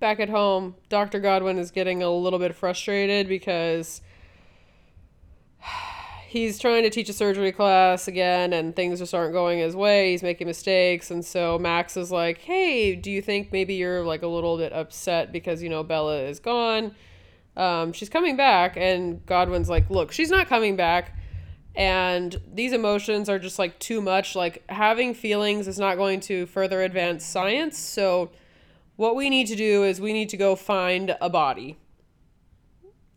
Back 0.00 0.20
at 0.20 0.28
home, 0.28 0.74
Dr. 0.90 1.18
Godwin 1.18 1.58
is 1.58 1.70
getting 1.70 2.02
a 2.02 2.10
little 2.10 2.38
bit 2.38 2.54
frustrated 2.54 3.26
because 3.26 4.02
he's 6.28 6.58
trying 6.58 6.82
to 6.84 6.90
teach 6.90 7.08
a 7.08 7.12
surgery 7.12 7.52
class 7.52 8.06
again 8.06 8.52
and 8.52 8.76
things 8.76 9.00
just 9.00 9.14
aren't 9.14 9.32
going 9.32 9.58
his 9.58 9.74
way. 9.74 10.12
He's 10.12 10.22
making 10.22 10.46
mistakes. 10.46 11.10
And 11.10 11.24
so 11.24 11.58
Max 11.58 11.96
is 11.96 12.12
like, 12.12 12.38
hey, 12.38 12.94
do 12.94 13.10
you 13.10 13.20
think 13.20 13.52
maybe 13.52 13.74
you're 13.74 14.04
like 14.04 14.22
a 14.22 14.28
little 14.28 14.56
bit 14.56 14.72
upset 14.72 15.32
because, 15.32 15.62
you 15.62 15.68
know, 15.68 15.82
Bella 15.82 16.20
is 16.22 16.38
gone? 16.38 16.94
Um, 17.56 17.92
she's 17.92 18.08
coming 18.08 18.36
back. 18.36 18.76
And 18.76 19.24
Godwin's 19.26 19.68
like, 19.68 19.90
look, 19.90 20.12
she's 20.12 20.30
not 20.30 20.46
coming 20.46 20.76
back 20.76 21.16
and 21.74 22.40
these 22.52 22.72
emotions 22.72 23.28
are 23.28 23.38
just 23.38 23.58
like 23.58 23.78
too 23.78 24.00
much 24.00 24.34
like 24.34 24.62
having 24.68 25.14
feelings 25.14 25.68
is 25.68 25.78
not 25.78 25.96
going 25.96 26.20
to 26.20 26.46
further 26.46 26.82
advance 26.82 27.24
science 27.24 27.78
so 27.78 28.30
what 28.96 29.14
we 29.14 29.30
need 29.30 29.46
to 29.46 29.56
do 29.56 29.84
is 29.84 30.00
we 30.00 30.12
need 30.12 30.28
to 30.28 30.36
go 30.36 30.56
find 30.56 31.16
a 31.20 31.30
body 31.30 31.78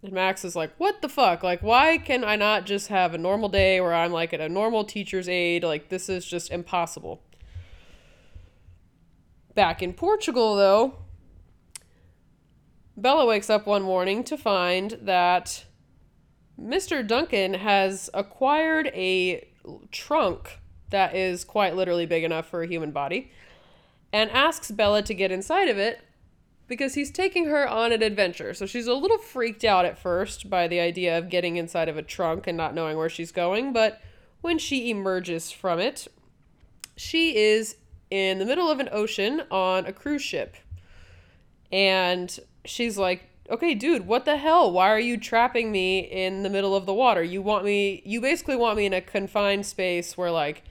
and 0.04 0.12
max 0.12 0.44
is 0.46 0.56
like 0.56 0.74
what 0.78 1.02
the 1.02 1.10
fuck 1.10 1.42
like 1.44 1.64
why 1.64 1.98
can 1.98 2.24
i 2.24 2.36
not 2.36 2.66
just 2.66 2.88
have 2.90 3.14
a 3.14 3.18
normal 3.18 3.50
day 3.50 3.80
where 3.82 3.94
i'm 3.94 4.12
like 4.12 4.34
at 4.34 4.42
a 4.42 4.50
normal 4.50 4.84
teacher's 4.84 5.30
aide 5.30 5.64
like 5.64 5.90
this 5.90 6.10
is 6.10 6.26
just 6.26 6.52
impossible 6.52 7.22
back 9.56 9.82
in 9.82 9.94
portugal 9.94 10.56
though 10.56 10.96
bella 12.98 13.26
wakes 13.26 13.50
up 13.50 13.66
one 13.66 13.82
morning 13.82 14.24
to 14.24 14.38
find 14.38 14.98
that 15.02 15.66
Mr. 16.60 17.06
Duncan 17.06 17.56
has 17.56 18.10
acquired 18.14 18.88
a 18.94 19.48
trunk 19.92 20.60
that 20.92 21.16
is 21.16 21.44
quite 21.44 21.76
literally 21.76 22.06
big 22.06 22.24
enough 22.24 22.48
for 22.48 22.62
a 22.62 22.68
human 22.68 22.92
body 22.92 23.32
and 24.12 24.30
asks 24.30 24.70
Bella 24.70 25.02
to 25.02 25.14
get 25.14 25.32
inside 25.32 25.68
of 25.68 25.78
it 25.78 26.00
because 26.68 26.96
he's 26.96 27.12
taking 27.12 27.46
her 27.46 27.68
on 27.68 27.92
an 27.92 28.02
adventure. 28.02 28.54
So 28.54 28.66
she's 28.66 28.88
a 28.88 28.94
little 28.94 29.18
freaked 29.18 29.64
out 29.64 29.86
at 29.86 29.98
first 29.98 30.50
by 30.50 30.68
the 30.68 30.80
idea 30.80 31.18
of 31.18 31.30
getting 31.30 31.58
inside 31.58 31.90
of 31.90 31.98
a 31.98 32.02
trunk 32.02 32.48
and 32.48 32.58
not 32.58 32.74
knowing 32.74 32.98
where 32.98 33.10
she's 33.10 33.32
going, 33.32 33.74
but 33.74 34.02
when 34.42 34.58
she 34.58 34.90
emerges 34.90 35.52
from 35.52 35.80
it, 35.80 36.08
she 36.96 37.36
is 37.36 37.78
in 38.10 38.40
the 38.40 38.46
middle 38.46 38.70
of 38.70 38.80
an 38.80 38.90
ocean 38.92 39.42
on 39.50 39.86
a 39.86 39.94
cruise 39.94 40.22
ship. 40.22 40.56
And 41.72 42.40
she's 42.66 42.98
like, 42.98 43.30
okay, 43.50 43.74
dude, 43.74 44.06
what 44.06 44.26
the 44.26 44.38
hell? 44.38 44.72
Why 44.72 44.90
are 44.90 45.00
you 45.00 45.18
trapping 45.18 45.72
me 45.72 46.00
in 46.00 46.44
the 46.44 46.50
middle 46.50 46.76
of 46.76 46.86
the 46.86 46.94
water? 46.94 47.24
You 47.24 47.42
want 47.42 47.66
me, 47.66 48.02
you 48.06 48.22
basically 48.22 48.56
want 48.56 48.78
me 48.78 48.86
in 48.86 48.94
a 48.94 49.02
confined 49.02 49.66
space 49.66 50.18
where, 50.18 50.32
like, 50.32 50.64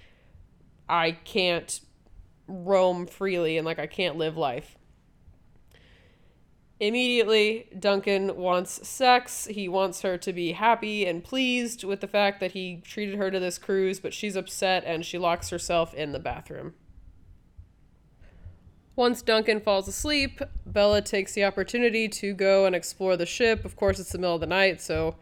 I 0.89 1.13
can't 1.13 1.81
roam 2.47 3.07
freely 3.07 3.59
and, 3.59 3.67
like, 3.67 3.79
I 3.79 3.87
can't 3.87 4.17
live 4.17 4.37
life. 4.37 4.79
Immediately, 6.83 7.69
Duncan 7.79 8.35
wants 8.35 8.89
sex. 8.89 9.45
He 9.45 9.69
wants 9.69 10.03
her 10.03 10.19
to 10.19 10.33
be 10.33 10.51
happy 10.51 11.07
and 11.07 11.23
pleased 11.23 11.85
with 11.85 12.01
the 12.01 12.09
fact 12.09 12.41
that 12.41 12.53
he 12.53 12.83
treated 12.85 13.19
her 13.19 13.31
to 13.31 13.39
this 13.39 13.57
cruise, 13.57 14.01
but 14.01 14.13
she's 14.13 14.35
upset 14.35 14.83
and 14.85 15.07
she 15.07 15.17
locks 15.17 15.51
herself 15.51 15.95
in 15.95 16.11
the 16.11 16.19
bathroom. 16.19 16.75
Once 18.97 19.23
Duncan 19.23 19.61
falls 19.61 19.87
asleep, 19.87 20.41
Bella 20.67 21.01
takes 21.01 21.35
the 21.35 21.45
opportunity 21.45 22.09
to 22.09 22.35
go 22.35 22.67
and 22.67 22.75
explore 22.75 23.17
the 23.17 23.27
ship. 23.27 23.65
Of 23.65 23.77
course, 23.77 24.01
it's 24.01 24.11
the 24.11 24.19
middle 24.19 24.35
of 24.35 24.41
the 24.41 24.49
night, 24.49 24.81
so 24.81 25.15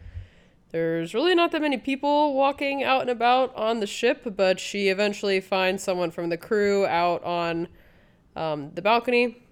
there's 0.71 1.13
really 1.13 1.35
not 1.35 1.53
that 1.53 1.61
many 1.61 1.77
people 1.77 2.33
walking 2.33 2.83
out 2.83 3.03
and 3.03 3.11
about 3.11 3.55
on 3.55 3.81
the 3.81 3.87
ship, 3.87 4.35
but 4.35 4.59
she 4.59 4.89
eventually 4.89 5.41
finds 5.43 5.83
someone 5.83 6.11
from 6.11 6.31
the 6.31 6.39
crew 6.39 6.87
out 6.87 7.23
on 7.23 7.69
um, 8.35 8.71
the 8.73 8.81
balcony, 8.81 9.43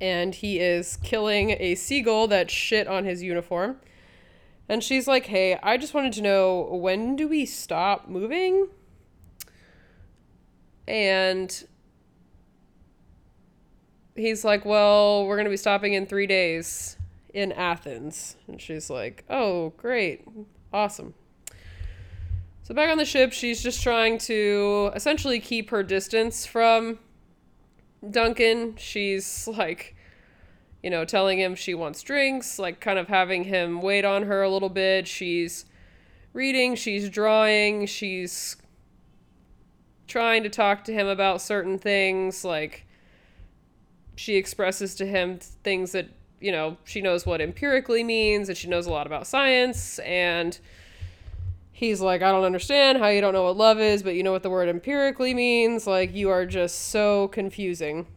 and 0.00 0.34
he 0.34 0.58
is 0.58 0.98
killing 1.02 1.56
a 1.58 1.74
seagull 1.74 2.28
that 2.28 2.50
shit 2.50 2.86
on 2.86 3.04
his 3.04 3.22
uniform. 3.22 3.80
And 4.68 4.84
she's 4.84 5.08
like, 5.08 5.26
hey, 5.26 5.58
I 5.62 5.76
just 5.78 5.94
wanted 5.94 6.12
to 6.14 6.22
know 6.22 6.68
when 6.70 7.16
do 7.16 7.26
we 7.26 7.46
stop 7.46 8.08
moving? 8.08 8.68
And 10.86 11.64
he's 14.18 14.44
like, 14.44 14.64
Well, 14.64 15.26
we're 15.26 15.36
going 15.36 15.46
to 15.46 15.50
be 15.50 15.56
stopping 15.56 15.94
in 15.94 16.06
three 16.06 16.26
days 16.26 16.96
in 17.32 17.52
Athens. 17.52 18.36
And 18.46 18.60
she's 18.60 18.90
like, 18.90 19.24
Oh, 19.28 19.70
great. 19.76 20.26
Awesome. 20.72 21.14
So 22.62 22.74
back 22.74 22.90
on 22.90 22.98
the 22.98 23.04
ship, 23.06 23.32
she's 23.32 23.62
just 23.62 23.82
trying 23.82 24.18
to 24.18 24.90
essentially 24.94 25.40
keep 25.40 25.70
her 25.70 25.82
distance 25.82 26.44
from 26.44 26.98
Duncan. 28.08 28.76
She's 28.76 29.48
like, 29.48 29.96
you 30.82 30.90
know, 30.90 31.04
telling 31.04 31.38
him 31.38 31.54
she 31.54 31.74
wants 31.74 32.02
drinks, 32.02 32.58
like 32.58 32.80
kind 32.80 32.98
of 32.98 33.08
having 33.08 33.44
him 33.44 33.80
wait 33.80 34.04
on 34.04 34.24
her 34.24 34.42
a 34.42 34.50
little 34.50 34.68
bit. 34.68 35.06
She's 35.08 35.64
reading, 36.32 36.74
she's 36.74 37.08
drawing, 37.08 37.86
she's 37.86 38.56
trying 40.06 40.42
to 40.42 40.48
talk 40.48 40.84
to 40.84 40.92
him 40.92 41.06
about 41.06 41.42
certain 41.42 41.78
things, 41.78 42.44
like 42.44 42.86
she 44.16 44.36
expresses 44.36 44.94
to 44.96 45.06
him 45.06 45.38
things 45.38 45.92
that 45.92 46.08
you 46.40 46.52
know 46.52 46.76
she 46.84 47.00
knows 47.00 47.26
what 47.26 47.40
empirically 47.40 48.02
means 48.02 48.48
and 48.48 48.56
she 48.56 48.68
knows 48.68 48.86
a 48.86 48.90
lot 48.90 49.06
about 49.06 49.26
science 49.26 49.98
and 50.00 50.58
he's 51.78 52.00
like 52.00 52.22
i 52.22 52.32
don't 52.32 52.42
understand 52.42 52.98
how 52.98 53.06
you 53.06 53.20
don't 53.20 53.32
know 53.32 53.44
what 53.44 53.56
love 53.56 53.78
is 53.78 54.02
but 54.02 54.16
you 54.16 54.24
know 54.24 54.32
what 54.32 54.42
the 54.42 54.50
word 54.50 54.68
empirically 54.68 55.32
means. 55.32 55.86
Like 55.86 56.12
you 56.12 56.28
are 56.28 56.44
just 56.44 56.88
so 56.88 57.28
confusing. 57.28 58.08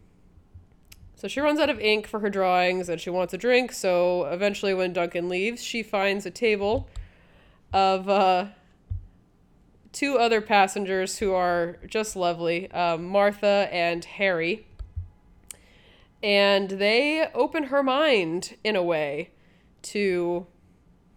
So 1.16 1.28
she 1.28 1.40
runs 1.40 1.60
out 1.60 1.70
of 1.70 1.80
ink 1.80 2.08
for 2.08 2.22
her 2.22 2.30
drawings 2.32 2.90
and 2.90 3.00
she 3.00 3.12
wants 3.12 3.36
a 3.36 3.38
drink. 3.38 3.72
So 3.72 4.26
eventually 4.26 4.74
when 4.74 4.94
duncan 4.94 5.30
leaves 5.30 5.64
she 5.64 5.84
finds 5.84 6.26
a 6.26 6.32
table 6.32 6.90
of 7.72 8.10
uh, 8.10 8.46
two 9.92 10.18
other 10.18 10.42
passengers 10.42 11.20
who 11.20 11.32
are 11.34 11.78
just 11.86 12.16
lovely 12.16 12.72
um, 12.72 13.06
martha 13.06 13.70
and 13.72 14.04
harry. 14.04 14.66
And 16.24 16.72
they 16.72 17.30
open 17.36 17.66
her 17.66 17.84
mind 17.84 18.58
in 18.64 18.76
a 18.76 18.82
way 18.82 19.30
to 19.84 20.48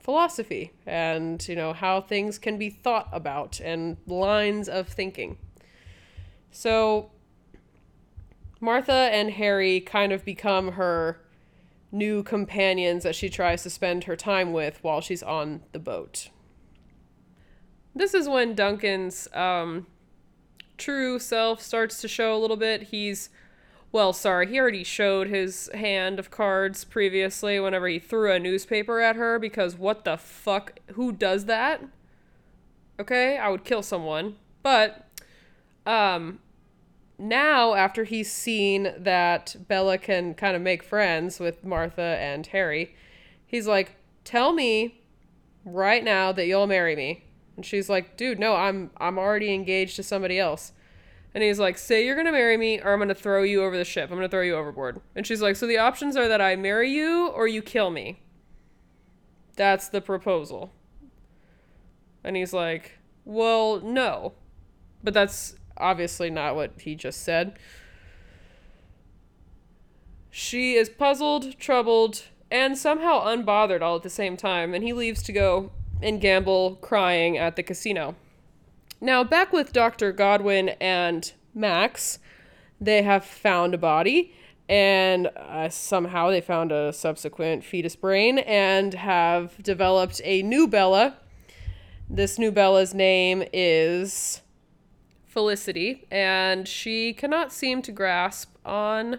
philosophy 0.05 0.71
and 0.87 1.49
you 1.49 1.57
know 1.57 1.73
how 1.73 1.99
things 1.99 2.39
can 2.39 2.59
be 2.59 2.69
thought 2.69 3.09
about 3.11 3.59
and 3.61 3.97
lines 4.07 4.69
of 4.69 4.87
thinking. 4.87 5.39
So 6.51 7.11
martha 8.61 8.93
and 9.13 9.31
harry 9.31 9.81
kind 9.81 10.13
of 10.13 10.25
become 10.25 10.73
her 10.73 11.21
new 11.91 12.23
companions 12.23 13.03
that 13.03 13.15
she 13.15 13.31
tries 13.31 13.63
to 13.63 13.71
spend 13.71 14.05
her 14.05 14.15
time 14.15 14.53
with 14.53 14.79
while 14.83 15.01
she's 15.01 15.23
on 15.23 15.63
the 15.73 15.79
boat. 15.79 16.29
This 17.95 18.13
is 18.13 18.29
when 18.29 18.55
duncan's 18.55 19.27
um, 19.33 19.87
true 20.77 21.19
self 21.19 21.63
starts 21.63 22.01
to 22.03 22.09
show 22.09 22.37
a 22.37 22.39
little 22.39 22.57
bit. 22.59 22.83
He's 22.85 23.31
well, 23.95 24.13
sorry, 24.13 24.49
he 24.49 24.59
already 24.59 24.83
showed 24.83 25.29
his 25.29 25.71
hand 25.73 26.19
of 26.19 26.29
cards 26.29 26.83
previously 26.83 27.61
whenever 27.61 27.87
he 27.87 28.01
threw 28.01 28.33
a 28.33 28.41
newspaper 28.41 28.99
at 29.01 29.15
her 29.15 29.39
because 29.39 29.77
what 29.77 30.05
the 30.05 30.17
fuck? 30.17 30.81
Who 30.95 31.13
does 31.13 31.45
that? 31.45 31.81
Okay, 32.99 33.39
I 33.39 33.49
would 33.51 33.63
kill 33.63 33.85
someone. 33.85 34.35
But, 34.65 35.07
um, 35.87 36.41
now 37.21 37.75
after 37.75 38.03
he's 38.03 38.33
seen 38.33 38.93
that 38.99 39.55
Bella 39.69 39.97
can 39.97 40.35
kind 40.35 40.57
of 40.57 40.63
make 40.63 40.83
friends 40.83 41.39
with 41.39 41.63
Martha 41.63 42.17
and 42.19 42.45
Harry, 42.49 42.97
he's 43.47 43.69
like, 43.69 43.95
tell 44.25 44.53
me 44.53 45.05
right 45.65 46.03
now 46.03 46.33
that 46.33 46.47
you'll 46.47 46.67
marry 46.67 46.97
me. 46.97 47.27
And 47.55 47.65
she's 47.65 47.89
like, 47.89 48.17
dude, 48.17 48.41
no, 48.41 48.57
I'm 48.57 48.91
I'm 48.97 49.19
already 49.21 49.55
engaged 49.55 49.95
to 49.95 50.03
somebody 50.03 50.41
else. 50.41 50.73
And 51.35 51.43
he's 51.43 51.59
like, 51.59 51.77
Say 51.77 52.07
you're 52.07 52.15
going 52.15 52.27
to 52.27 52.33
marry 52.33 52.57
me, 52.57 52.81
or 52.81 52.93
I'm 52.93 52.99
going 52.99 53.09
to 53.09 53.15
throw 53.15 53.43
you 53.43 53.65
over 53.65 53.77
the 53.77 53.85
ship. 53.85 54.11
I'm 54.11 54.17
going 54.17 54.23
to 54.23 54.29
throw 54.29 54.43
you 54.43 54.55
overboard. 54.55 55.01
And 55.17 55.27
she's 55.27 55.43
like, 55.43 55.57
So 55.57 55.67
the 55.67 55.79
options 55.79 56.17
are 56.17 56.29
that 56.29 56.41
I 56.41 56.57
marry 56.57 56.91
you 56.91 57.29
or 57.29 57.49
you 57.49 57.61
kill 57.61 57.91
me. 57.91 58.23
That's 59.57 59.89
the 59.89 60.01
proposal. 60.01 60.73
And 62.23 62.37
he's 62.37 62.53
like, 62.53 62.99
Well, 63.25 63.81
no. 63.81 64.35
But 65.03 65.13
that's 65.13 65.57
obviously 65.77 66.31
not 66.31 66.55
what 66.55 66.73
he 66.81 66.95
just 66.95 67.23
said. 67.23 67.59
She 70.31 70.75
is 70.75 70.89
puzzled, 70.89 71.59
troubled, 71.59 72.23
and 72.51 72.77
somehow 72.79 73.25
unbothered 73.25 73.83
all 73.83 73.97
at 73.97 74.03
the 74.03 74.11
same 74.11 74.37
time, 74.37 74.75
and 74.75 74.83
he 74.83 74.93
leaves 74.93 75.23
to 75.25 75.33
go 75.33 75.71
and 76.03 76.21
gamble, 76.21 76.77
crying 76.77 77.39
at 77.39 77.57
the 77.57 77.63
casino. 77.63 78.17
Now, 79.05 79.23
back 79.23 79.53
with 79.53 79.75
Dr. 79.75 80.13
Godwin 80.13 80.71
and 80.81 81.31
Max, 81.55 82.21
they 82.81 83.03
have 83.03 83.23
found 83.23 83.75
a 83.75 83.79
body, 83.79 84.35
and 84.67 85.27
uh, 85.27 85.69
somehow 85.69 86.31
they 86.31 86.41
found 86.41 86.73
a 86.73 86.91
subsequent 86.91 87.67
fetus 87.67 87.97
brain 87.97 88.39
and 88.39 88.95
have 88.95 89.63
developed 89.63 90.23
a 90.25 90.41
new 90.41 90.67
Bella 90.67 91.19
This 92.09 92.39
new 92.39 92.51
Bella's 92.51 92.95
name 92.95 93.45
is 93.53 94.41
Felicity, 95.27 96.07
and 96.11 96.67
she 96.67 97.13
cannot 97.13 97.53
seem 97.53 97.83
to 97.83 97.93
grasp 97.93 98.57
on 98.65 99.19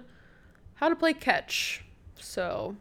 how 0.74 0.90
to 0.90 0.96
play 0.96 1.14
catch. 1.14 1.86
So 2.20 2.76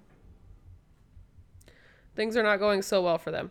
things 2.17 2.35
are 2.35 2.43
not 2.43 2.61
going 2.61 2.81
so 2.81 3.03
well 3.03 3.19
for 3.19 3.31
them. 3.31 3.51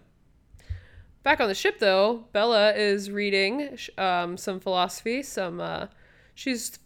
Back 1.23 1.39
on 1.39 1.47
the 1.47 1.55
ship, 1.55 1.79
though, 1.79 2.25
Bella 2.33 2.73
is 2.73 3.09
reading 3.09 3.77
um, 3.97 4.35
some 4.35 4.59
philosophy. 4.59 5.23
Some 5.23 5.61
uh, 5.61 5.87
she's 6.35 6.77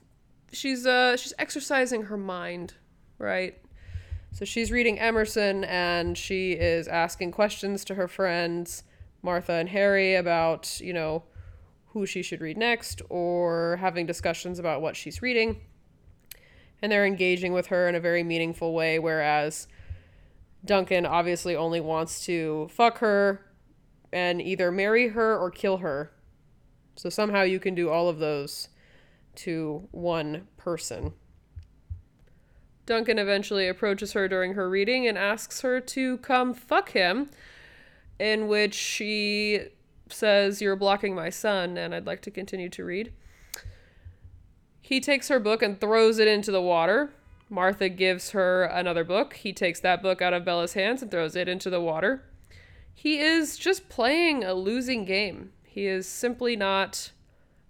she's 0.52 0.86
uh, 0.86 1.18
she's 1.18 1.34
exercising 1.40 2.04
her 2.04 2.18
mind, 2.18 2.76
right? 3.18 3.58
So 4.32 4.46
she's 4.46 4.72
reading 4.72 5.00
Emerson, 5.00 5.64
and 5.64 6.16
she 6.16 6.52
is 6.52 6.88
asking 6.88 7.32
questions 7.32 7.84
to 7.86 7.96
her 7.96 8.08
friends 8.08 8.84
Martha 9.24 9.54
and 9.54 9.70
Harry 9.70 10.14
about 10.14 10.80
you 10.82 10.94
know 10.94 11.24
who 11.88 12.06
she 12.06 12.22
should 12.22 12.40
read 12.40 12.58
next, 12.58 13.02
or 13.10 13.78
having 13.78 14.06
discussions 14.06 14.60
about 14.60 14.84
what 14.84 14.96
she's 14.96 15.20
reading. 15.20 15.62
And 16.80 16.92
they're 16.92 17.08
engaging 17.08 17.54
with 17.54 17.68
her 17.68 17.90
in 17.90 17.96
a 17.96 18.00
very 18.00 18.22
meaningful 18.22 18.76
way, 18.76 19.00
whereas 19.00 19.68
Duncan 20.64 21.08
obviously 21.08 21.56
only 21.56 21.82
wants 21.82 22.24
to 22.28 22.68
fuck 22.70 23.00
her 23.00 23.47
and 24.12 24.42
either 24.42 24.72
marry 24.72 25.10
her 25.10 25.38
or 25.38 25.52
kill 25.52 25.78
her. 25.78 26.12
So 26.96 27.10
somehow 27.10 27.44
you 27.44 27.60
can 27.60 27.76
do 27.76 27.90
all 27.90 28.10
of 28.10 28.20
those 28.20 28.70
to 29.36 29.88
one 29.92 30.48
person. 30.58 31.14
Duncan 32.86 33.20
eventually 33.20 33.68
approaches 33.68 34.14
her 34.14 34.28
during 34.28 34.54
her 34.54 34.70
reading 34.70 35.08
and 35.08 35.18
asks 35.18 35.62
her 35.62 35.80
to 35.82 36.18
come 36.20 36.54
fuck 36.54 36.92
him, 36.92 37.30
in 38.18 38.48
which 38.48 38.74
she 38.74 39.68
says, 40.10 40.62
You're 40.62 40.78
blocking 40.78 41.14
my 41.14 41.30
sun, 41.30 41.78
and 41.78 41.94
I'd 41.94 42.08
like 42.08 42.22
to 42.22 42.32
continue 42.32 42.70
to 42.70 42.84
read. 42.84 43.12
He 44.82 45.02
takes 45.02 45.28
her 45.28 45.40
book 45.40 45.62
and 45.62 45.80
throws 45.80 46.18
it 46.18 46.30
into 46.30 46.50
the 46.50 46.62
water. 46.62 47.12
Martha 47.50 47.90
gives 47.90 48.32
her 48.32 48.64
another 48.64 49.04
book. 49.04 49.34
He 49.34 49.52
takes 49.52 49.82
that 49.82 50.02
book 50.02 50.22
out 50.22 50.34
of 50.34 50.46
Bella's 50.46 50.74
hands 50.74 51.02
and 51.02 51.12
throws 51.12 51.36
it 51.36 51.50
into 51.50 51.70
the 51.70 51.82
water 51.82 52.24
he 52.98 53.20
is 53.20 53.58
just 53.58 53.90
playing 53.90 54.44
a 54.44 54.56
losing 54.56 55.06
game. 55.06 55.52
He 55.64 55.86
is 55.86 56.08
simply 56.08 56.56
not 56.56 57.12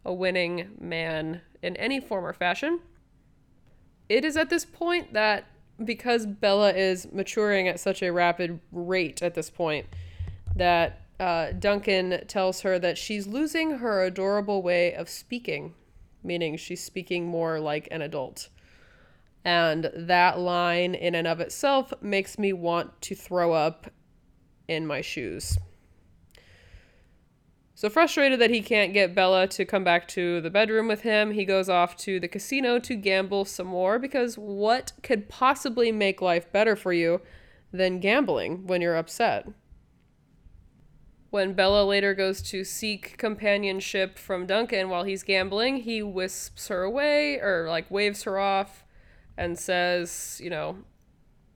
a 0.05 0.13
winning 0.13 0.69
man 0.79 1.41
in 1.61 1.75
any 1.75 1.99
form 1.99 2.25
or 2.25 2.31
fashion. 2.31 2.79
It 4.07 4.23
is 4.23 4.37
at 4.37 4.49
this 4.49 4.63
point 4.63 5.11
that 5.11 5.43
because 5.83 6.25
Bella 6.25 6.71
is 6.71 7.11
maturing 7.11 7.67
at 7.67 7.77
such 7.77 8.01
a 8.01 8.13
rapid 8.13 8.61
rate 8.71 9.21
at 9.21 9.35
this 9.35 9.49
point, 9.49 9.87
that 10.55 11.01
uh, 11.19 11.51
Duncan 11.51 12.25
tells 12.27 12.61
her 12.61 12.79
that 12.79 12.97
she's 12.97 13.27
losing 13.27 13.79
her 13.79 14.05
adorable 14.05 14.61
way 14.61 14.93
of 14.93 15.09
speaking, 15.09 15.73
meaning 16.23 16.55
she's 16.55 16.81
speaking 16.81 17.25
more 17.25 17.59
like 17.59 17.89
an 17.91 18.01
adult. 18.01 18.47
And 19.43 19.91
that 19.93 20.39
line, 20.39 20.95
in 20.95 21.15
and 21.15 21.27
of 21.27 21.41
itself, 21.41 21.93
makes 22.01 22.39
me 22.39 22.53
want 22.53 23.01
to 23.01 23.13
throw 23.13 23.51
up 23.51 23.91
in 24.67 24.85
my 24.85 25.01
shoes. 25.01 25.57
So 27.77 27.91
frustrated 27.91 28.39
that 28.39 28.49
he 28.49 28.63
can't 28.63 28.91
get 28.91 29.13
Bella 29.13 29.45
to 29.49 29.63
come 29.63 29.83
back 29.83 30.07
to 30.07 30.41
the 30.41 30.49
bedroom 30.49 30.87
with 30.87 31.01
him, 31.01 31.29
he 31.29 31.45
goes 31.45 31.69
off 31.69 31.95
to 31.97 32.19
the 32.19 32.27
casino 32.27 32.79
to 32.79 32.95
gamble 32.95 33.45
some 33.45 33.67
more 33.67 33.99
because 33.99 34.35
what 34.35 34.93
could 35.03 35.29
possibly 35.29 35.91
make 35.91 36.19
life 36.19 36.51
better 36.51 36.75
for 36.75 36.91
you 36.91 37.21
than 37.71 37.99
gambling 37.99 38.65
when 38.65 38.81
you're 38.81 38.95
upset? 38.95 39.47
When 41.29 41.53
Bella 41.53 41.83
later 41.83 42.15
goes 42.15 42.41
to 42.49 42.63
seek 42.63 43.15
companionship 43.19 44.17
from 44.17 44.47
Duncan 44.47 44.89
while 44.89 45.03
he's 45.03 45.21
gambling, 45.21 45.81
he 45.81 46.01
wisps 46.01 46.69
her 46.69 46.81
away 46.81 47.39
or 47.39 47.67
like 47.69 47.91
waves 47.91 48.23
her 48.23 48.39
off 48.39 48.85
and 49.37 49.59
says, 49.59 50.41
you 50.43 50.49
know, 50.49 50.77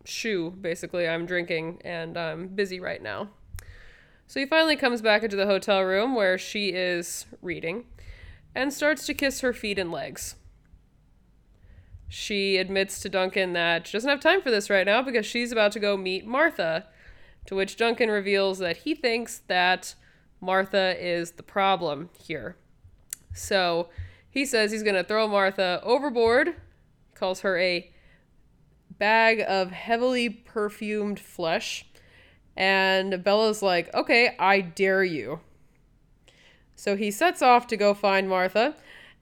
shoo, 0.06 0.52
basically. 0.52 1.08
I'm 1.08 1.26
drinking 1.26 1.82
and 1.84 2.18
I'm 2.18 2.48
busy 2.48 2.80
right 2.80 3.02
now. 3.02 3.30
So 4.28 4.40
he 4.40 4.46
finally 4.46 4.76
comes 4.76 5.02
back 5.02 5.24
into 5.24 5.36
the 5.36 5.46
hotel 5.46 5.82
room 5.84 6.16
where 6.16 6.38
she 6.38 6.70
is 6.70 7.26
reading 7.42 7.86
and 8.56 8.74
starts 8.74 9.06
to 9.06 9.14
kiss 9.14 9.42
her 9.42 9.54
feet 9.54 9.78
and 9.78 9.92
legs. 9.92 10.36
She 12.08 12.58
admits 12.58 13.00
to 13.02 13.10
Duncan 13.10 13.54
that 13.54 13.88
she 13.88 13.94
doesn't 13.94 14.10
have 14.10 14.20
time 14.20 14.42
for 14.42 14.52
this 14.52 14.70
right 14.70 14.86
now 14.86 15.02
because 15.02 15.26
she's 15.26 15.52
about 15.52 15.72
to 15.74 15.80
go 15.80 15.96
meet 15.96 16.26
Martha, 16.26 16.88
to 17.46 17.56
which 17.56 17.78
Duncan 17.78 18.10
reveals 18.10 18.60
that 18.60 18.78
he 18.78 18.96
thinks 18.96 19.40
that 19.48 19.96
Martha 20.42 20.96
is 21.00 21.32
the 21.32 21.44
problem 21.44 22.10
here. 22.18 22.58
So 23.34 23.90
he 24.30 24.46
says 24.46 24.72
he's 24.72 24.84
going 24.84 24.96
to 24.96 25.04
throw 25.04 25.28
Martha 25.28 25.80
overboard, 25.84 26.56
calls 27.16 27.42
her 27.42 27.58
a 27.58 27.92
bag 29.02 29.44
of 29.48 29.72
heavily 29.72 30.30
perfumed 30.30 31.20
flesh. 31.20 31.88
And 32.56 33.24
Bella's 33.24 33.64
like, 33.64 33.92
okay, 33.96 34.36
I 34.38 34.62
dare 34.62 35.04
you. 35.04 35.40
So 36.76 36.96
he 36.96 37.10
sets 37.10 37.42
off 37.42 37.66
to 37.68 37.78
go 37.78 37.96
find 37.96 38.30
Martha, 38.30 38.76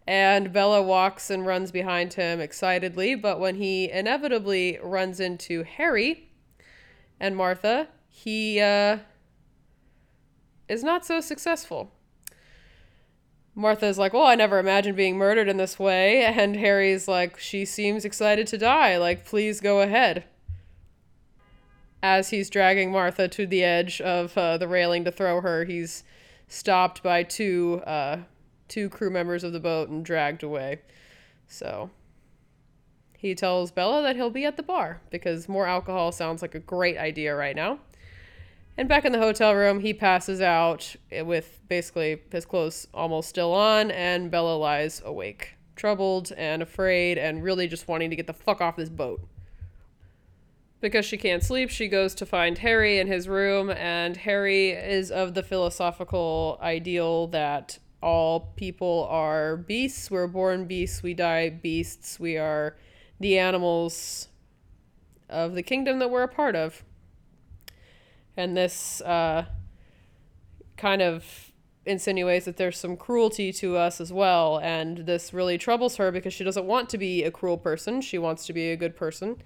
and 0.05 0.51
Bella 0.51 0.81
walks 0.81 1.29
and 1.29 1.45
runs 1.45 1.71
behind 1.71 2.15
him 2.15 2.41
excitedly. 2.41 3.15
But 3.15 3.39
when 3.39 3.55
he 3.55 3.89
inevitably 3.89 4.79
runs 4.83 5.21
into 5.21 5.63
Harry 5.63 6.27
and 7.17 7.37
Martha, 7.37 7.87
he 8.09 8.59
uh, 8.59 8.97
is 10.67 10.83
not 10.83 11.05
so 11.05 11.21
successful. 11.21 11.93
Martha's 13.59 13.97
like, 13.97 14.13
Well, 14.13 14.25
I 14.25 14.35
never 14.35 14.57
imagined 14.57 14.95
being 14.95 15.17
murdered 15.17 15.49
in 15.49 15.57
this 15.57 15.77
way. 15.77 16.23
And 16.23 16.55
Harry's 16.55 17.07
like, 17.07 17.37
She 17.37 17.65
seems 17.65 18.05
excited 18.05 18.47
to 18.47 18.57
die. 18.57 18.97
Like, 18.97 19.25
please 19.25 19.59
go 19.59 19.81
ahead. 19.81 20.23
As 22.01 22.29
he's 22.29 22.49
dragging 22.49 22.91
Martha 22.91 23.27
to 23.27 23.45
the 23.45 23.63
edge 23.63 23.99
of 23.99 24.37
uh, 24.37 24.57
the 24.57 24.69
railing 24.69 25.03
to 25.03 25.11
throw 25.11 25.41
her, 25.41 25.65
he's 25.65 26.05
stopped 26.47 27.03
by 27.03 27.23
two 27.23 27.81
uh, 27.85 28.19
two 28.69 28.87
crew 28.87 29.09
members 29.09 29.43
of 29.43 29.51
the 29.51 29.59
boat 29.59 29.89
and 29.89 30.05
dragged 30.05 30.41
away. 30.41 30.79
So 31.47 31.89
he 33.17 33.35
tells 33.35 33.71
Bella 33.71 34.01
that 34.03 34.15
he'll 34.15 34.29
be 34.29 34.45
at 34.45 34.55
the 34.55 34.63
bar 34.63 35.01
because 35.09 35.49
more 35.49 35.67
alcohol 35.67 36.13
sounds 36.13 36.41
like 36.41 36.55
a 36.55 36.59
great 36.59 36.97
idea 36.97 37.35
right 37.35 37.55
now. 37.55 37.79
And 38.79 38.87
back 38.87 39.03
in 39.03 39.11
the 39.11 39.19
hotel 39.19 39.53
room, 39.55 39.81
he 39.81 39.93
passes 39.93 40.39
out 40.39 40.95
with 41.11 41.59
basically 41.67 42.21
his 42.31 42.45
clothes 42.45 42.87
almost 42.93 43.27
still 43.27 43.51
on, 43.51 43.91
and 43.91 44.31
Bella 44.31 44.55
lies 44.55 45.01
awake, 45.03 45.57
troubled 45.75 46.31
and 46.37 46.61
afraid, 46.61 47.17
and 47.17 47.43
really 47.43 47.67
just 47.67 47.89
wanting 47.89 48.09
to 48.09 48.15
get 48.15 48.25
the 48.25 48.31
fuck 48.31 48.61
off 48.61 48.77
this 48.77 48.87
boat. 48.87 49.19
Because 50.79 51.03
she 51.03 51.17
can't 51.17 51.43
sleep, 51.43 51.69
she 51.69 51.89
goes 51.89 52.15
to 52.15 52.25
find 52.25 52.59
Harry 52.59 52.99
in 52.99 53.07
his 53.07 53.27
room, 53.27 53.69
and 53.69 54.15
Harry 54.15 54.69
is 54.69 55.11
of 55.11 55.33
the 55.33 55.43
philosophical 55.43 56.57
ideal 56.61 57.27
that 57.27 57.79
all 58.01 58.53
people 58.55 59.05
are 59.11 59.57
beasts. 59.57 60.09
We're 60.09 60.27
born 60.27 60.63
beasts, 60.67 61.03
we 61.03 61.13
die 61.13 61.49
beasts. 61.49 62.17
We 62.17 62.37
are 62.37 62.77
the 63.19 63.37
animals 63.37 64.29
of 65.27 65.55
the 65.55 65.63
kingdom 65.63 65.99
that 65.99 66.09
we're 66.09 66.23
a 66.23 66.29
part 66.29 66.55
of 66.55 66.85
and 68.37 68.55
this 68.55 69.01
uh, 69.01 69.45
kind 70.77 71.01
of 71.01 71.51
insinuates 71.85 72.45
that 72.45 72.57
there's 72.57 72.77
some 72.77 72.95
cruelty 72.95 73.51
to 73.53 73.75
us 73.75 73.99
as 73.99 74.13
well. 74.13 74.59
And 74.59 74.99
this 74.99 75.33
really 75.33 75.57
troubles 75.57 75.95
her 75.97 76.11
because 76.11 76.33
she 76.33 76.43
doesn't 76.43 76.65
want 76.65 76.89
to 76.89 76.97
be 76.97 77.23
a 77.23 77.31
cruel 77.31 77.57
person. 77.57 78.01
She 78.01 78.17
wants 78.17 78.45
to 78.47 78.53
be 78.53 78.71
a 78.71 78.77
good 78.77 78.95
person. 78.95 79.41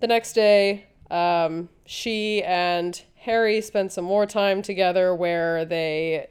The 0.00 0.06
next 0.06 0.32
day 0.32 0.86
um, 1.10 1.68
she 1.86 2.42
and 2.42 3.02
harry 3.16 3.60
spend 3.60 3.92
some 3.92 4.04
more 4.04 4.26
time 4.26 4.62
together 4.62 5.14
where 5.14 5.64
they 5.64 6.26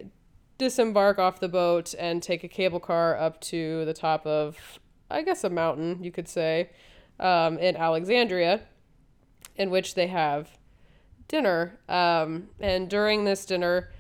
disembark 0.58 1.20
off 1.20 1.40
the 1.40 1.48
boat 1.48 1.94
and 1.98 2.22
take 2.22 2.44
a 2.44 2.48
cable 2.48 2.80
car 2.80 3.18
up 3.18 3.40
to 3.42 3.86
the 3.86 3.94
top 3.94 4.26
of 4.26 4.80
i 5.10 5.22
guess 5.22 5.44
a 5.44 5.50
mountain 5.50 6.04
you 6.04 6.12
could 6.12 6.28
say 6.28 6.70
um, 7.20 7.58
in 7.58 7.76
alexandria 7.76 8.62
in 9.56 9.70
which 9.70 9.96
they 9.96 10.08
have 10.08 10.58
dinner. 11.28 11.80
Um, 11.90 12.50
and 12.60 12.90
during 12.90 13.26
this 13.26 13.46
dinner, 13.46 13.92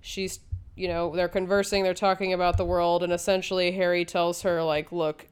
she's, 0.00 0.40
you 0.76 0.88
know, 0.88 1.14
they're 1.14 1.28
conversing, 1.28 1.82
they're 1.82 1.94
talking 1.94 2.32
about 2.32 2.56
the 2.56 2.64
world, 2.64 3.02
and 3.02 3.12
essentially 3.12 3.72
Harry 3.72 4.04
tells 4.04 4.42
her, 4.42 4.62
like, 4.62 4.92
look, 4.92 5.26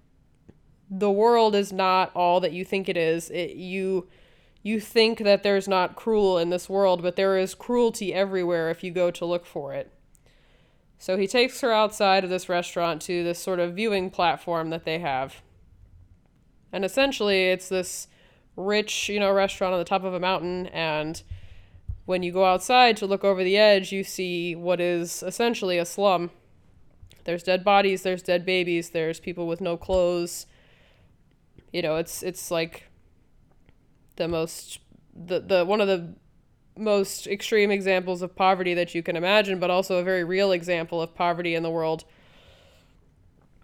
the 0.91 1.11
world 1.11 1.55
is 1.55 1.73
not 1.73 2.11
all 2.15 2.41
that 2.41 2.53
you 2.53 2.65
think 2.65 2.89
it 2.89 2.97
is. 2.97 3.31
It, 3.31 3.57
you 3.57 4.09
you 4.63 4.81
think 4.81 5.19
that 5.19 5.45
there's 5.45 5.69
not 5.69 5.95
cruel 5.95 6.39
in 6.39 6.51
this 6.51 6.69
world, 6.69 7.01
but 7.01 7.15
there 7.15 7.39
is 7.39 7.55
cruelty 7.55 8.13
everywhere 8.13 8.69
if 8.69 8.83
you 8.83 8.91
go 8.91 9.13
to 9.13 9.25
look 9.25 9.47
for 9.47 9.73
it. 9.73 9.93
So 10.99 11.17
he 11.17 11.29
takes 11.29 11.61
her 11.61 11.71
outside 11.71 12.25
of 12.25 12.31
this 12.31 12.49
restaurant 12.49 13.01
to 13.03 13.23
this 13.23 13.39
sort 13.39 13.61
of 13.61 13.75
viewing 13.75 14.11
platform 14.11 14.71
that 14.71 14.85
they 14.85 14.99
have. 14.99 15.37
And 16.73 16.85
essentially, 16.85 17.45
it's 17.45 17.69
this 17.69 18.09
rich, 18.57 19.09
you 19.09 19.21
know, 19.21 19.33
restaurant 19.33 19.73
on 19.75 19.79
the 19.79 19.85
top 19.85 20.05
of 20.05 20.15
a 20.15 20.21
mountain 20.21 20.67
and 20.69 21.23
When 22.05 22.23
you 22.23 22.33
go 22.33 22.45
outside 22.45 22.97
to 22.99 23.07
look 23.07 23.25
over 23.25 23.43
the 23.43 23.57
edge, 23.57 23.93
you 23.93 24.05
see 24.05 24.55
what 24.55 24.81
is 24.81 25.23
essentially 25.25 25.77
a 25.79 25.85
slum. 25.85 26.31
There's 27.25 27.43
dead 27.43 27.65
bodies, 27.65 28.03
there's 28.03 28.23
dead 28.23 28.47
babies, 28.47 28.91
there's 28.91 29.19
people 29.21 29.47
with 29.49 29.61
no 29.61 29.77
clothes. 29.77 30.47
You 31.73 31.83
know, 31.83 31.97
it's 31.97 32.23
it's 32.23 32.51
like 32.51 32.85
the 34.17 34.29
most 34.29 34.79
the 35.15 35.41
the 35.41 35.65
one 35.65 35.81
of 35.81 35.89
the 35.89 36.15
most 36.77 37.27
extreme 37.27 37.71
examples 37.71 38.23
of 38.23 38.37
poverty 38.37 38.75
that 38.75 38.95
you 38.95 39.03
can 39.03 39.17
imagine, 39.17 39.59
but 39.59 39.71
also 39.71 39.97
a 39.99 40.05
very 40.05 40.25
real 40.25 40.53
example 40.53 41.03
of 41.03 41.15
poverty 41.15 41.55
in 41.55 41.63
the 41.63 41.71
world. 41.71 42.05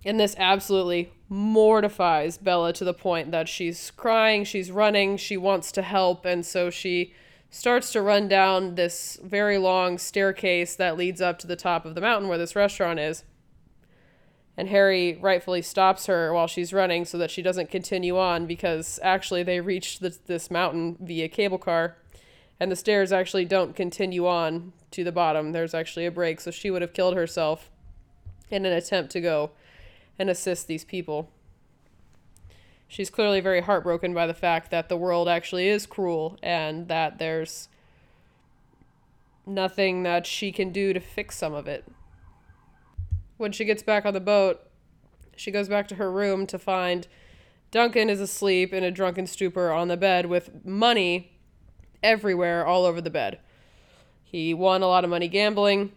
And 0.04 0.18
this 0.18 0.34
absolutely 0.36 1.12
mortifies 1.28 2.36
Bella 2.36 2.72
to 2.74 2.84
the 2.84 2.94
point 2.94 3.30
that 3.30 3.48
she's 3.48 3.90
crying, 3.92 4.44
she's 4.44 4.70
running, 4.70 5.16
she 5.16 5.36
wants 5.36 5.70
to 5.72 5.82
help, 5.82 6.24
and 6.24 6.44
so 6.44 6.70
she 6.70 7.14
starts 7.50 7.92
to 7.92 8.02
run 8.02 8.28
down 8.28 8.74
this 8.74 9.18
very 9.22 9.58
long 9.58 9.98
staircase 9.98 10.74
that 10.76 10.96
leads 10.96 11.20
up 11.20 11.38
to 11.38 11.46
the 11.46 11.56
top 11.56 11.84
of 11.84 11.94
the 11.94 12.00
mountain 12.00 12.28
where 12.28 12.38
this 12.38 12.56
restaurant 12.56 12.98
is. 12.98 13.24
And 14.56 14.68
Harry 14.68 15.18
rightfully 15.20 15.62
stops 15.62 16.06
her 16.06 16.32
while 16.32 16.46
she's 16.46 16.72
running 16.72 17.04
so 17.04 17.16
that 17.18 17.30
she 17.30 17.42
doesn't 17.42 17.70
continue 17.70 18.18
on 18.18 18.46
because 18.46 18.98
actually 19.02 19.42
they 19.42 19.60
reached 19.60 20.00
this, 20.00 20.18
this 20.18 20.50
mountain 20.50 20.96
via 21.00 21.28
cable 21.28 21.58
car 21.58 21.96
and 22.62 22.70
the 22.70 22.76
stairs 22.76 23.12
actually 23.12 23.44
don't 23.44 23.74
continue 23.74 24.26
on 24.26 24.72
to 24.92 25.02
the 25.02 25.10
bottom. 25.10 25.52
There's 25.52 25.74
actually 25.74 26.06
a 26.06 26.10
break, 26.10 26.40
so 26.40 26.50
she 26.50 26.70
would 26.70 26.80
have 26.80 26.92
killed 26.92 27.16
herself 27.16 27.70
in 28.50 28.64
an 28.64 28.72
attempt 28.72 29.10
to 29.12 29.20
go 29.20 29.50
and 30.18 30.30
assist 30.30 30.66
these 30.66 30.84
people. 30.84 31.30
She's 32.88 33.10
clearly 33.10 33.40
very 33.40 33.62
heartbroken 33.62 34.12
by 34.12 34.26
the 34.26 34.34
fact 34.34 34.70
that 34.70 34.88
the 34.88 34.96
world 34.96 35.28
actually 35.28 35.68
is 35.68 35.86
cruel 35.86 36.38
and 36.42 36.88
that 36.88 37.18
there's 37.18 37.68
nothing 39.46 40.02
that 40.02 40.26
she 40.26 40.52
can 40.52 40.72
do 40.72 40.92
to 40.92 41.00
fix 41.00 41.36
some 41.36 41.54
of 41.54 41.66
it. 41.66 41.84
When 43.38 43.50
she 43.50 43.64
gets 43.64 43.82
back 43.82 44.04
on 44.04 44.12
the 44.12 44.20
boat, 44.20 44.60
she 45.36 45.50
goes 45.50 45.68
back 45.68 45.88
to 45.88 45.94
her 45.94 46.10
room 46.10 46.46
to 46.48 46.58
find 46.58 47.08
Duncan 47.70 48.10
is 48.10 48.20
asleep 48.20 48.74
in 48.74 48.84
a 48.84 48.90
drunken 48.90 49.26
stupor 49.26 49.72
on 49.72 49.88
the 49.88 49.96
bed 49.96 50.26
with 50.26 50.64
money 50.64 51.32
everywhere, 52.02 52.66
all 52.66 52.84
over 52.84 53.00
the 53.00 53.10
bed. 53.10 53.38
He 54.22 54.52
won 54.52 54.82
a 54.82 54.86
lot 54.86 55.04
of 55.04 55.10
money 55.10 55.28
gambling. 55.28 55.92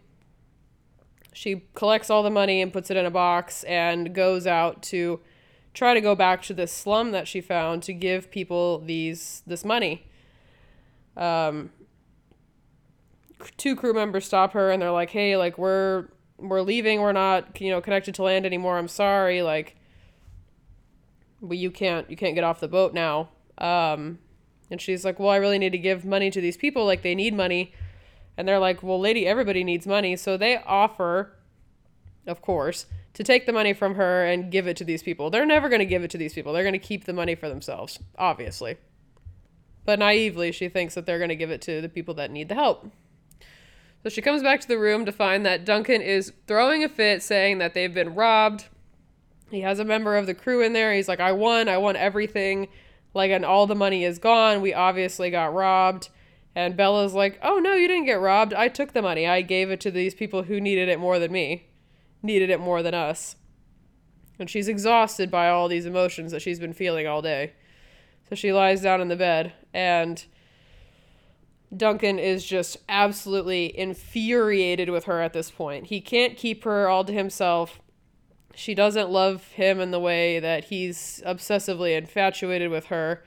She 1.36 1.64
collects 1.74 2.10
all 2.10 2.24
the 2.24 2.30
money 2.30 2.62
and 2.62 2.72
puts 2.72 2.90
it 2.90 2.98
in 2.98 3.06
a 3.06 3.12
box 3.12 3.64
and 3.66 4.16
goes 4.16 4.48
out 4.48 4.82
to 4.84 5.20
try 5.74 5.94
to 5.94 6.02
go 6.02 6.16
back 6.16 6.42
to 6.44 6.54
this 6.54 6.72
slum 6.72 7.12
that 7.12 7.28
she 7.28 7.42
found 7.42 7.84
to 7.84 7.94
give 7.94 8.32
people 8.32 8.80
these 8.80 9.44
this 9.46 9.66
money. 9.66 10.08
Um, 11.18 11.72
two 13.58 13.76
crew 13.76 13.94
members 13.94 14.26
stop 14.26 14.54
her 14.54 14.72
and 14.72 14.82
they're 14.82 14.92
like, 14.92 15.10
"Hey, 15.10 15.36
like 15.36 15.58
we're 15.58 16.08
we're 16.38 16.62
leaving. 16.62 17.02
We're 17.02 17.12
not, 17.12 17.60
you 17.60 17.70
know, 17.70 17.82
connected 17.82 18.16
to 18.16 18.24
land 18.24 18.46
anymore. 18.46 18.78
I'm 18.78 18.88
sorry. 18.88 19.42
Like, 19.42 19.76
but 21.42 21.58
you 21.58 21.70
can't 21.70 22.10
you 22.10 22.16
can't 22.16 22.36
get 22.36 22.44
off 22.44 22.60
the 22.60 22.68
boat 22.68 22.94
now." 22.94 23.30
Um, 23.58 24.20
and 24.70 24.82
she's 24.82 25.06
like, 25.06 25.20
Well, 25.20 25.30
I 25.30 25.38
really 25.38 25.60
need 25.60 25.72
to 25.72 25.78
give 25.78 26.06
money 26.06 26.32
to 26.32 26.42
these 26.42 26.58
people. 26.58 26.86
Like, 26.86 27.02
they 27.02 27.16
need 27.16 27.34
money. 27.34 27.74
And 28.38 28.48
they're 28.48 28.60
like, 28.60 28.84
Well, 28.84 29.00
lady, 29.00 29.26
everybody 29.26 29.64
needs 29.64 29.88
money. 29.88 30.16
So 30.16 30.38
they 30.38 30.58
offer, 30.58 31.34
of 32.28 32.42
course, 32.42 32.86
to 33.14 33.24
take 33.24 33.46
the 33.46 33.54
money 33.54 33.74
from 33.74 33.96
her 33.96 34.26
and 34.26 34.52
give 34.52 34.68
it 34.68 34.78
to 34.78 34.84
these 34.84 35.02
people. 35.02 35.30
They're 35.30 35.46
never 35.46 35.70
going 35.70 35.80
to 35.80 35.86
give 35.86 36.04
it 36.04 36.12
to 36.12 36.18
these 36.18 36.34
people. 36.34 36.54
They're 36.54 36.64
going 36.64 36.74
to 36.74 36.80
keep 36.80 37.06
the 37.06 37.14
money 37.14 37.36
for 37.36 37.48
themselves, 37.48 38.00
obviously. 38.18 38.78
But 39.86 40.00
naively, 40.00 40.52
she 40.52 40.68
thinks 40.68 40.96
that 40.96 41.06
they're 41.06 41.20
going 41.20 41.30
to 41.30 41.36
give 41.36 41.52
it 41.52 41.62
to 41.64 41.82
the 41.82 41.90
people 41.90 42.16
that 42.16 42.32
need 42.32 42.50
the 42.50 42.56
help. 42.56 42.92
So 44.04 44.10
she 44.10 44.22
comes 44.22 44.44
back 44.44 44.60
to 44.62 44.68
the 44.68 44.78
room 44.78 45.06
to 45.06 45.12
find 45.12 45.46
that 45.46 45.66
Duncan 45.66 46.02
is 46.02 46.34
throwing 46.46 46.84
a 46.84 46.90
fit, 46.90 47.24
saying 47.24 47.60
that 47.60 47.74
they've 47.74 47.94
been 47.94 48.16
robbed. 48.16 48.66
He 49.50 49.62
has 49.62 49.80
a 49.80 49.86
member 49.86 50.18
of 50.18 50.26
the 50.26 50.34
crew 50.34 50.62
in 50.62 50.74
there. 50.74 50.94
He's 50.94 51.08
like, 51.08 51.20
I 51.20 51.32
won. 51.32 51.70
I 51.70 51.78
won 51.78 51.96
everything. 51.96 52.68
Like, 53.14 53.32
and 53.32 53.46
all 53.46 53.66
the 53.66 53.76
money 53.76 54.04
is 54.04 54.20
gone. 54.20 54.62
We 54.62 54.74
obviously 54.74 55.30
got 55.32 55.54
robbed. 55.54 56.10
And 56.56 56.78
Bella's 56.78 57.14
like, 57.14 57.38
oh 57.44 57.60
no, 57.60 57.74
you 57.74 57.88
didn't 57.88 58.06
get 58.06 58.20
robbed. 58.20 58.54
I 58.54 58.70
took 58.70 58.94
the 58.94 59.02
money. 59.02 59.28
I 59.28 59.42
gave 59.42 59.70
it 59.70 59.82
to 59.82 59.92
these 59.92 60.16
people 60.16 60.44
who 60.44 60.62
needed 60.62 60.88
it 60.88 61.00
more 61.00 61.20
than 61.20 61.32
me, 61.32 61.68
needed 62.24 62.50
it 62.50 62.60
more 62.60 62.82
than 62.82 62.94
us. 62.94 63.36
And 64.40 64.50
she's 64.50 64.68
exhausted 64.68 65.30
by 65.30 65.50
all 65.50 65.68
these 65.68 65.86
emotions 65.86 66.32
that 66.32 66.42
she's 66.42 66.60
been 66.60 66.74
feeling 66.74 67.08
all 67.08 67.22
day. 67.22 67.54
So 68.30 68.36
she 68.36 68.52
lies 68.52 68.82
down 68.82 69.02
in 69.02 69.08
the 69.08 69.16
bed, 69.16 69.54
and 69.74 70.26
Duncan 71.76 72.18
is 72.18 72.44
just 72.44 72.78
absolutely 72.90 73.78
infuriated 73.78 74.90
with 74.90 75.06
her 75.06 75.22
at 75.22 75.34
this 75.34 75.52
point. 75.52 75.88
He 75.88 76.02
can't 76.02 76.36
keep 76.36 76.64
her 76.64 76.88
all 76.88 77.04
to 77.04 77.14
himself 77.14 77.80
she 78.56 78.74
doesn't 78.74 79.10
love 79.10 79.46
him 79.50 79.82
in 79.82 79.92
the 79.92 80.00
way 80.00 80.40
that 80.40 80.66
he's 80.66 81.22
obsessively 81.26 81.96
infatuated 81.98 82.72
with 82.72 82.86
her. 82.86 83.24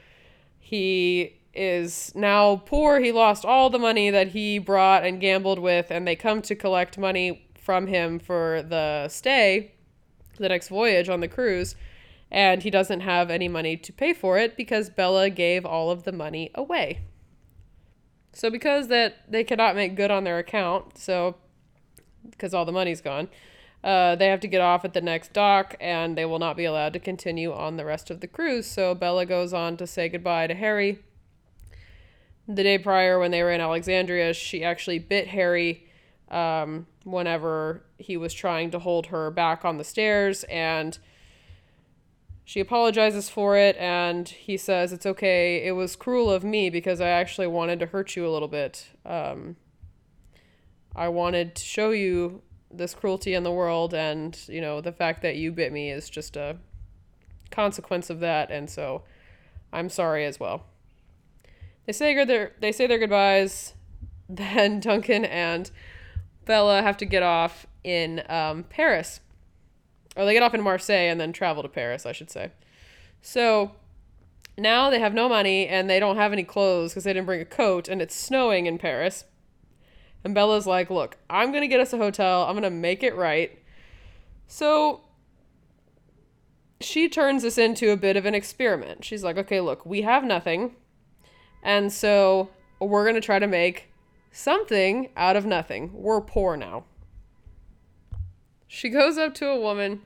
He 0.59 1.38
is 1.59 2.13
now 2.15 2.63
poor. 2.65 3.01
He 3.01 3.11
lost 3.11 3.45
all 3.45 3.69
the 3.69 3.79
money 3.79 4.11
that 4.11 4.29
he 4.29 4.59
brought 4.59 5.05
and 5.05 5.21
gambled 5.21 5.59
with, 5.59 5.91
and 5.91 6.07
they 6.07 6.17
come 6.17 6.41
to 6.43 6.55
collect 6.55 6.97
money 6.97 7.49
from 7.57 7.89
him 7.89 8.19
for 8.19 8.63
the 8.63 9.09
stay, 9.09 9.73
the 10.39 10.49
next 10.49 10.69
voyage 10.69 11.09
on 11.09 11.21
the 11.21 11.29
cruise, 11.29 11.75
and 12.31 12.63
he 12.63 12.71
doesn't 12.71 13.01
have 13.01 13.29
any 13.29 13.49
money 13.49 13.77
to 13.77 13.93
pay 13.93 14.15
for 14.15 14.39
it 14.39 14.57
because 14.57 14.89
Bella 14.89 15.29
gave 15.29 15.67
all 15.67 15.91
of 15.91 16.05
the 16.05 16.13
money 16.13 16.51
away. 16.55 17.01
So 18.33 18.51
because 18.51 18.89
that 18.89 19.31
they 19.31 19.43
cannot 19.45 19.75
make 19.75 19.97
good 19.97 20.11
on 20.11 20.25
their 20.25 20.39
account, 20.39 20.97
so 20.97 21.37
because 22.31 22.55
all 22.55 22.65
the 22.65 22.73
money's 22.73 23.01
gone, 23.01 23.29
uh, 23.83 24.17
they 24.17 24.27
have 24.29 24.41
to 24.41 24.49
get 24.49 24.61
off 24.61 24.85
at 24.85 24.93
the 24.93 25.01
next 25.01 25.33
dock 25.33 25.75
and 25.81 26.17
they 26.17 26.25
will 26.25 26.39
not 26.39 26.57
be 26.57 26.65
allowed 26.65 26.93
to 26.93 26.99
continue 26.99 27.53
on 27.53 27.77
the 27.77 27.85
rest 27.85 28.11
of 28.11 28.21
the 28.21 28.27
cruise. 28.27 28.67
So 28.67 28.95
Bella 28.95 29.27
goes 29.27 29.53
on 29.53 29.77
to 29.77 29.87
say 29.87 30.09
goodbye 30.09 30.47
to 30.47 30.55
Harry. 30.55 31.01
The 32.49 32.63
day 32.63 32.79
prior, 32.79 33.19
when 33.19 33.31
they 33.31 33.43
were 33.43 33.53
in 33.53 33.61
Alexandria, 33.61 34.33
she 34.33 34.65
actually 34.65 34.99
bit 34.99 35.29
Harry 35.29 35.87
um, 36.31 36.87
whenever 37.05 37.85
he 37.99 38.17
was 38.17 38.33
trying 38.33 38.71
to 38.71 38.79
hold 38.79 39.07
her 39.07 39.31
back 39.31 39.65
on 39.65 39.77
the 39.77 39.85
stairs. 39.85 40.45
And 40.45 40.99
she 42.45 42.61
apologizes 42.61 43.29
for 43.29 43.57
it. 43.57 43.77
And 43.77 44.27
he 44.27 44.57
says, 44.57 44.95
It's 44.95 45.05
okay. 45.05 45.67
It 45.67 45.73
was 45.73 45.95
cruel 45.95 46.31
of 46.31 46.43
me 46.43 46.71
because 46.71 47.03
I 47.03 47.09
actually 47.09 47.49
wanted 47.49 47.81
to 47.81 47.87
hurt 47.87 48.17
you 48.17 48.27
a 48.27 48.33
little 48.33 48.49
bit. 48.49 48.87
Um, 49.05 49.57
I 50.97 51.09
wanted 51.09 51.55
to 51.57 51.63
show 51.63 51.91
you 51.91 52.43
this 52.71 52.95
cruelty 52.95 53.35
in 53.35 53.43
the 53.43 53.53
world 53.53 53.95
and 53.95 54.39
you 54.49 54.61
know 54.61 54.81
the 54.81 54.93
fact 54.93 55.23
that 55.23 55.37
you 55.37 55.53
bit 55.53 55.73
me 55.73 55.91
is 55.91 56.11
just 56.11 56.37
a 56.37 56.57
consequence 57.51 58.11
of 58.11 58.21
that 58.21 58.51
and 58.51 58.69
so 58.69 59.03
i'm 59.73 59.89
sorry 59.89 60.25
as 60.27 60.39
well 60.39 60.67
they 61.89 61.93
say 61.93 62.25
their 62.25 62.53
they 62.61 62.71
say 62.71 62.87
their 62.87 62.99
goodbyes 62.99 63.75
then 64.29 64.79
duncan 64.79 65.25
and 65.25 65.73
bella 66.45 66.83
have 66.83 66.97
to 66.97 67.05
get 67.05 67.23
off 67.23 67.67
in 67.83 68.23
um, 68.29 68.63
paris 68.65 69.21
or 70.15 70.25
they 70.25 70.35
get 70.35 70.43
off 70.43 70.55
in 70.55 70.63
marseille 70.63 71.11
and 71.11 71.21
then 71.21 71.33
travel 71.33 71.63
to 71.63 71.69
paris 71.69 72.07
i 72.07 72.13
should 72.13 72.31
say 72.31 72.53
so 73.21 73.73
now 74.57 74.91
they 74.91 75.01
have 75.01 75.15
no 75.15 75.29
money 75.29 75.67
and 75.67 75.89
they 75.89 75.99
don't 75.99 76.17
have 76.17 76.33
any 76.33 76.45
clothes 76.45 76.93
because 76.93 77.05
they 77.05 77.13
didn't 77.13 77.27
bring 77.27 77.41
a 77.41 77.45
coat 77.45 77.89
and 77.89 78.01
it's 78.01 78.15
snowing 78.15 78.67
in 78.67 78.79
paris 78.79 79.25
and 80.25 80.35
Bella's 80.35 80.67
like, 80.67 80.91
look, 80.91 81.17
I'm 81.31 81.53
to 81.53 81.69
get 81.69 81.81
us 81.81 81.93
a 81.93 81.97
hotel. 81.99 82.45
I'm 82.45 82.55
to 82.65 82.71
make 82.71 83.03
it 83.03 83.15
right. 83.15 83.59
So 84.47 85.03
she 86.81 87.09
turns 87.09 87.43
this 87.43 87.59
into 87.59 87.91
a 87.91 87.97
bit 87.97 88.17
of 88.17 88.27
an 88.27 88.35
experiment. 88.35 89.05
She's 89.05 89.23
like, 89.23 89.37
okay, 89.39 89.61
look, 89.61 89.85
we 89.87 90.03
have 90.03 90.25
nothing. 90.25 90.77
And 91.63 91.93
so 91.93 92.51
we're 92.81 93.05
going 93.05 93.15
to 93.15 93.21
try 93.21 93.39
to 93.39 93.47
make 93.47 93.91
something 94.31 95.11
out 95.17 95.37
of 95.37 95.45
nothing. 95.45 95.91
We're 95.93 96.21
poor 96.21 96.57
now. 96.57 96.85
She 98.67 98.89
goes 98.89 99.19
up 99.19 99.35
to 99.35 99.49
a 99.49 99.59
woman 99.59 100.03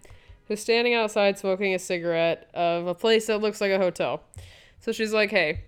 who's 0.47 0.61
standing 0.61 0.95
outside 0.95 1.39
smoking 1.39 1.75
a 1.75 1.79
cigarette 1.79 2.49
of 2.55 2.87
a 2.87 2.95
place 2.95 3.27
that 3.27 3.41
looks 3.41 3.61
like 3.61 3.73
a 3.73 3.79
hotel. 3.79 4.23
So 4.81 4.93
she's 4.93 5.13
like, 5.13 5.31
hey, 5.31 5.65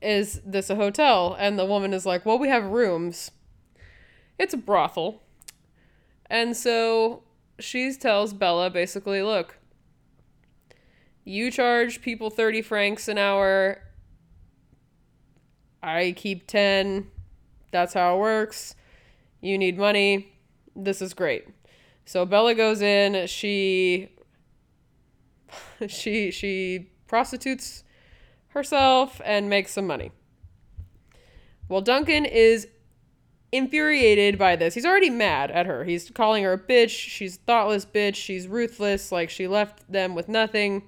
is 0.00 0.40
this 0.44 0.70
a 0.70 0.76
hotel? 0.76 1.36
And 1.38 1.58
the 1.58 1.64
woman 1.64 1.92
is 1.94 2.04
like, 2.04 2.26
well, 2.26 2.38
we 2.38 2.48
have 2.48 2.64
rooms. 2.64 3.30
It's 4.38 4.54
a 4.54 4.58
brothel. 4.58 5.22
And 6.28 6.56
so 6.56 7.22
she 7.58 7.92
tells 7.94 8.32
Bella 8.32 8.70
basically, 8.70 9.22
look, 9.22 9.58
you 11.24 11.50
charge 11.50 12.02
people 12.02 12.30
30 12.30 12.62
francs 12.62 13.08
an 13.08 13.18
hour. 13.18 13.83
I 15.84 16.12
keep 16.16 16.46
10. 16.46 17.10
That's 17.70 17.92
how 17.92 18.16
it 18.16 18.18
works. 18.18 18.74
You 19.40 19.58
need 19.58 19.76
money. 19.76 20.32
This 20.74 21.02
is 21.02 21.12
great. 21.12 21.46
So 22.06 22.24
Bella 22.24 22.54
goes 22.54 22.80
in, 22.80 23.26
she 23.26 24.08
she 25.88 26.30
she 26.30 26.90
prostitutes 27.06 27.84
herself 28.48 29.20
and 29.24 29.48
makes 29.48 29.72
some 29.72 29.86
money. 29.86 30.10
Well, 31.68 31.80
Duncan 31.80 32.24
is 32.24 32.68
infuriated 33.52 34.38
by 34.38 34.56
this. 34.56 34.74
He's 34.74 34.86
already 34.86 35.10
mad 35.10 35.50
at 35.50 35.66
her. 35.66 35.84
He's 35.84 36.10
calling 36.10 36.44
her 36.44 36.54
a 36.54 36.58
bitch. 36.58 36.90
She's 36.90 37.36
thoughtless 37.36 37.84
bitch. 37.84 38.16
She's 38.16 38.48
ruthless. 38.48 39.12
Like 39.12 39.30
she 39.30 39.46
left 39.46 39.90
them 39.90 40.14
with 40.14 40.28
nothing. 40.28 40.82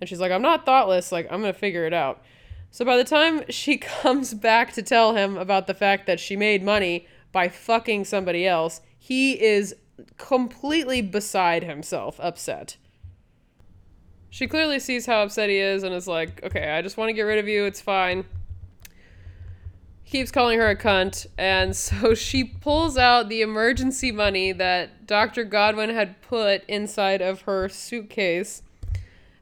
And 0.00 0.08
she's 0.08 0.18
like, 0.18 0.32
I'm 0.32 0.42
not 0.42 0.66
thoughtless. 0.66 1.12
Like, 1.12 1.28
I'm 1.30 1.42
to 1.42 1.52
figure 1.52 1.86
it 1.86 1.92
out. 1.92 2.24
So 2.72 2.86
by 2.86 2.96
the 2.96 3.04
time 3.04 3.42
she 3.50 3.76
comes 4.02 4.34
back 4.34 4.72
to 4.72 4.82
tell 4.82 5.14
him 5.14 5.36
about 5.36 5.68
the 5.68 5.74
fact 5.74 6.06
that 6.06 6.18
she 6.18 6.34
made 6.34 6.64
money 6.64 7.06
by 7.30 7.48
fucking 7.48 8.06
somebody 8.06 8.46
else, 8.46 8.80
he 8.98 9.40
is 9.40 9.76
completely 10.16 11.02
beside 11.02 11.62
himself, 11.62 12.18
upset. 12.18 12.78
She 14.30 14.46
clearly 14.46 14.80
sees 14.80 15.04
how 15.04 15.22
upset 15.22 15.50
he 15.50 15.58
is 15.58 15.82
and 15.82 15.94
is 15.94 16.08
like, 16.08 16.42
okay, 16.42 16.70
I 16.70 16.80
just 16.80 16.96
want 16.96 17.10
to 17.10 17.12
get 17.12 17.22
rid 17.22 17.38
of 17.38 17.46
you. 17.46 17.66
It's 17.66 17.82
fine. 17.82 18.24
Keeps 20.06 20.30
calling 20.30 20.58
her 20.58 20.70
a 20.70 20.76
cunt. 20.76 21.26
And 21.36 21.76
so 21.76 22.14
she 22.14 22.42
pulls 22.42 22.96
out 22.96 23.28
the 23.28 23.42
emergency 23.42 24.12
money 24.12 24.52
that 24.52 25.06
Dr. 25.06 25.44
Godwin 25.44 25.90
had 25.90 26.22
put 26.22 26.64
inside 26.64 27.20
of 27.20 27.42
her 27.42 27.68
suitcase 27.68 28.62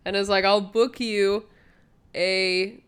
and 0.04 0.16
is 0.16 0.28
like, 0.28 0.44
I'll 0.44 0.60
book 0.60 0.98
you 0.98 1.46
a 2.12 2.82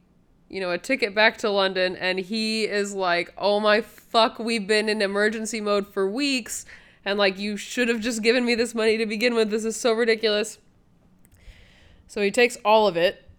you 0.52 0.60
know, 0.60 0.70
a 0.70 0.76
ticket 0.76 1.14
back 1.14 1.38
to 1.38 1.50
London, 1.50 1.96
and 1.96 2.18
he 2.18 2.64
is 2.64 2.92
like, 2.92 3.32
oh 3.38 3.58
my 3.58 3.80
fuck, 3.80 4.38
we've 4.38 4.66
been 4.66 4.86
in 4.86 5.00
emergency 5.00 5.62
mode 5.62 5.88
for 5.88 6.08
weeks, 6.08 6.66
and 7.06 7.18
like, 7.18 7.38
you 7.38 7.56
should 7.56 7.88
have 7.88 8.00
just 8.00 8.22
given 8.22 8.44
me 8.44 8.54
this 8.54 8.74
money 8.74 8.98
to 8.98 9.06
begin 9.06 9.34
with. 9.34 9.50
This 9.50 9.64
is 9.64 9.76
so 9.76 9.94
ridiculous. 9.94 10.58
So 12.06 12.20
he 12.20 12.30
takes 12.30 12.58
all 12.66 12.86
of 12.86 12.98
it 12.98 13.30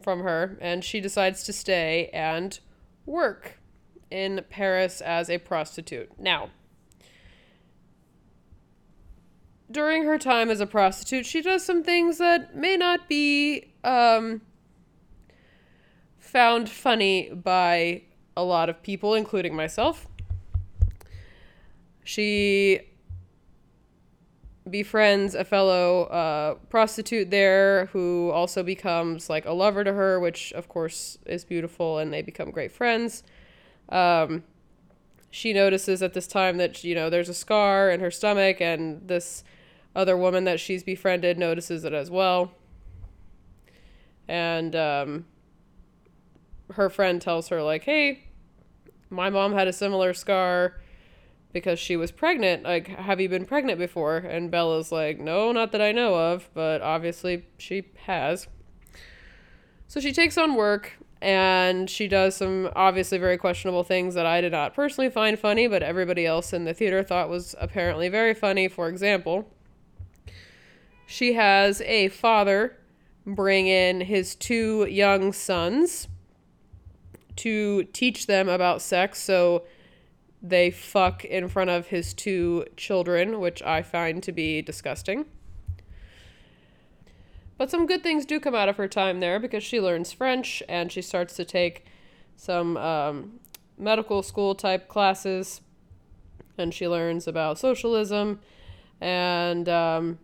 from 0.00 0.20
her, 0.20 0.56
and 0.60 0.84
she 0.84 1.00
decides 1.00 1.42
to 1.42 1.52
stay 1.52 2.08
and 2.14 2.60
work 3.04 3.58
in 4.08 4.44
Paris 4.48 5.00
as 5.00 5.28
a 5.28 5.38
prostitute. 5.38 6.20
Now, 6.20 6.50
during 9.68 10.04
her 10.04 10.18
time 10.18 10.50
as 10.50 10.60
a 10.60 10.66
prostitute, 10.66 11.26
she 11.26 11.42
does 11.42 11.64
some 11.64 11.82
things 11.82 12.18
that 12.18 12.54
may 12.54 12.76
not 12.76 13.08
be 13.08 13.72
um, 13.82 14.42
found 16.28 16.68
funny 16.68 17.30
by 17.30 18.02
a 18.36 18.44
lot 18.44 18.68
of 18.68 18.82
people, 18.82 19.14
including 19.14 19.56
myself. 19.56 20.06
She 22.04 22.82
befriends 24.68 25.34
a 25.34 25.44
fellow 25.44 26.02
uh, 26.04 26.54
prostitute 26.68 27.30
there 27.30 27.86
who 27.86 28.30
also 28.30 28.62
becomes 28.62 29.30
like 29.30 29.46
a 29.46 29.52
lover 29.52 29.82
to 29.84 29.94
her, 29.94 30.20
which 30.20 30.52
of 30.52 30.68
course 30.68 31.18
is 31.24 31.44
beautiful, 31.44 31.98
and 31.98 32.12
they 32.12 32.20
become 32.20 32.50
great 32.50 32.72
friends. 32.72 33.22
Um, 33.88 34.44
she 35.30 35.54
notices 35.54 36.02
at 36.02 36.12
this 36.12 36.26
time 36.26 36.58
that 36.58 36.84
you 36.84 36.94
know 36.94 37.08
there's 37.08 37.30
a 37.30 37.34
scar 37.34 37.90
in 37.90 38.00
her 38.00 38.10
stomach, 38.10 38.60
and 38.60 39.08
this 39.08 39.44
other 39.96 40.16
woman 40.16 40.44
that 40.44 40.60
she's 40.60 40.82
befriended 40.82 41.38
notices 41.38 41.84
it 41.84 41.94
as 41.94 42.10
well. 42.10 42.52
And 44.28 44.76
um, 44.76 45.24
her 46.72 46.88
friend 46.90 47.20
tells 47.20 47.48
her 47.48 47.62
like, 47.62 47.84
"Hey, 47.84 48.24
my 49.10 49.30
mom 49.30 49.54
had 49.54 49.68
a 49.68 49.72
similar 49.72 50.14
scar 50.14 50.80
because 51.52 51.78
she 51.78 51.96
was 51.96 52.12
pregnant. 52.12 52.62
Like, 52.64 52.88
have 52.88 53.20
you 53.20 53.28
been 53.28 53.46
pregnant 53.46 53.78
before?" 53.78 54.18
And 54.18 54.50
Bella's 54.50 54.92
like, 54.92 55.18
"No, 55.18 55.52
not 55.52 55.72
that 55.72 55.80
I 55.80 55.92
know 55.92 56.14
of, 56.14 56.50
but 56.54 56.82
obviously 56.82 57.46
she 57.56 57.84
has." 58.06 58.48
So 59.86 60.00
she 60.00 60.12
takes 60.12 60.36
on 60.36 60.54
work 60.54 60.98
and 61.20 61.90
she 61.90 62.06
does 62.06 62.36
some 62.36 62.70
obviously 62.76 63.18
very 63.18 63.36
questionable 63.36 63.82
things 63.82 64.14
that 64.14 64.26
I 64.26 64.40
did 64.40 64.52
not 64.52 64.74
personally 64.74 65.10
find 65.10 65.38
funny, 65.38 65.66
but 65.66 65.82
everybody 65.82 66.26
else 66.26 66.52
in 66.52 66.64
the 66.64 66.74
theater 66.74 67.02
thought 67.02 67.28
was 67.28 67.54
apparently 67.58 68.08
very 68.08 68.34
funny. 68.34 68.68
For 68.68 68.88
example, 68.88 69.50
she 71.06 71.32
has 71.32 71.80
a 71.80 72.08
father 72.08 72.76
bring 73.26 73.66
in 73.66 74.02
his 74.02 74.34
two 74.34 74.86
young 74.88 75.32
sons 75.32 76.08
to 77.38 77.84
teach 77.92 78.26
them 78.26 78.48
about 78.48 78.82
sex. 78.82 79.20
So 79.20 79.64
they 80.42 80.70
fuck 80.70 81.24
in 81.24 81.48
front 81.48 81.70
of 81.70 81.88
his 81.88 82.14
two 82.14 82.66
children, 82.76 83.40
which 83.40 83.62
I 83.62 83.82
find 83.82 84.22
to 84.22 84.32
be 84.32 84.62
disgusting. 84.62 85.26
But 87.56 87.70
some 87.70 87.86
good 87.86 88.04
things 88.04 88.24
do 88.24 88.38
come 88.38 88.54
out 88.54 88.68
of 88.68 88.76
her 88.76 88.86
time 88.86 89.18
there 89.18 89.40
because 89.40 89.64
she 89.64 89.80
learns 89.80 90.12
French 90.12 90.62
and 90.68 90.92
she 90.92 91.02
starts 91.02 91.34
to 91.36 91.44
take 91.44 91.84
some 92.36 92.76
um, 92.76 93.40
medical 93.76 94.22
school 94.22 94.54
type 94.54 94.86
classes 94.86 95.60
and 96.56 96.72
she 96.72 96.86
learns 96.86 97.26
about 97.26 97.58
socialism. 97.58 98.38
And 99.00 99.68
um, 99.68 100.18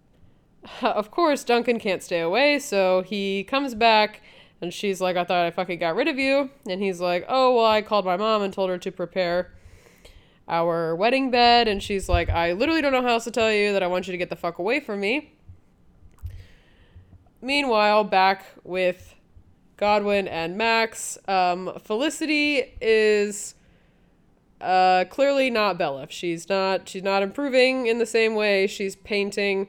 of 0.82 1.10
course, 1.10 1.44
Duncan 1.44 1.78
can't 1.78 2.02
stay 2.02 2.20
away, 2.20 2.58
so 2.58 3.02
he 3.02 3.44
comes 3.44 3.74
back 3.74 4.22
and 4.60 4.72
she's 4.72 5.00
like, 5.00 5.16
I 5.16 5.24
thought 5.24 5.46
I 5.46 5.50
fucking 5.50 5.78
got 5.78 5.96
rid 5.96 6.08
of 6.08 6.18
you. 6.18 6.50
And 6.68 6.82
he's 6.82 7.00
like, 7.00 7.24
Oh, 7.28 7.56
well, 7.56 7.66
I 7.66 7.82
called 7.82 8.04
my 8.04 8.16
mom 8.16 8.42
and 8.42 8.52
told 8.52 8.70
her 8.70 8.78
to 8.78 8.92
prepare 8.92 9.52
our 10.48 10.94
wedding 10.94 11.30
bed. 11.30 11.68
And 11.68 11.82
she's 11.82 12.08
like, 12.08 12.28
I 12.28 12.52
literally 12.52 12.82
don't 12.82 12.92
know 12.92 13.02
how 13.02 13.08
else 13.08 13.24
to 13.24 13.30
tell 13.30 13.52
you 13.52 13.72
that 13.72 13.82
I 13.82 13.86
want 13.86 14.06
you 14.06 14.12
to 14.12 14.18
get 14.18 14.30
the 14.30 14.36
fuck 14.36 14.58
away 14.58 14.80
from 14.80 15.00
me. 15.00 15.34
Meanwhile, 17.40 18.04
back 18.04 18.44
with 18.64 19.14
Godwin 19.78 20.28
and 20.28 20.58
Max, 20.58 21.16
um, 21.26 21.72
Felicity 21.82 22.76
is 22.82 23.54
uh, 24.60 25.06
clearly 25.08 25.48
not 25.48 25.78
Bella. 25.78 26.06
She's 26.10 26.50
not. 26.50 26.86
She's 26.86 27.02
not 27.02 27.22
improving 27.22 27.86
in 27.86 27.96
the 27.96 28.04
same 28.04 28.34
way. 28.34 28.66
She's 28.66 28.94
painting 28.94 29.68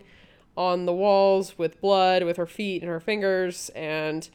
on 0.57 0.85
the 0.85 0.91
walls 0.91 1.57
with 1.57 1.79
blood 1.79 2.23
with 2.23 2.35
her 2.35 2.45
feet 2.45 2.81
and 2.81 2.91
her 2.91 2.99
fingers, 2.99 3.69
and 3.69 4.29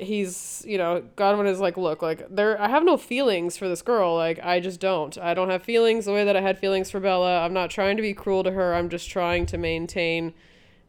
he's 0.00 0.64
you 0.66 0.78
know 0.78 1.02
godwin 1.14 1.46
is 1.46 1.60
like 1.60 1.76
look 1.76 2.02
like 2.02 2.26
there 2.34 2.60
i 2.60 2.68
have 2.68 2.84
no 2.84 2.96
feelings 2.96 3.56
for 3.56 3.68
this 3.68 3.82
girl 3.82 4.16
like 4.16 4.38
i 4.42 4.58
just 4.58 4.80
don't. 4.80 5.18
I 5.18 5.34
don't 5.34 5.50
have 5.50 5.62
feelings 5.62 6.06
the 6.06 6.12
way 6.12 6.24
that 6.24 6.36
i 6.36 6.40
had 6.40 6.58
feelings 6.58 6.90
for 6.90 7.00
bella. 7.00 7.40
I'm 7.44 7.52
not 7.52 7.70
trying 7.70 7.96
to 7.96 8.02
be 8.02 8.14
cruel 8.14 8.42
to 8.44 8.52
her. 8.52 8.74
I'm 8.74 8.88
just 8.88 9.10
trying 9.10 9.46
to 9.46 9.58
maintain 9.58 10.32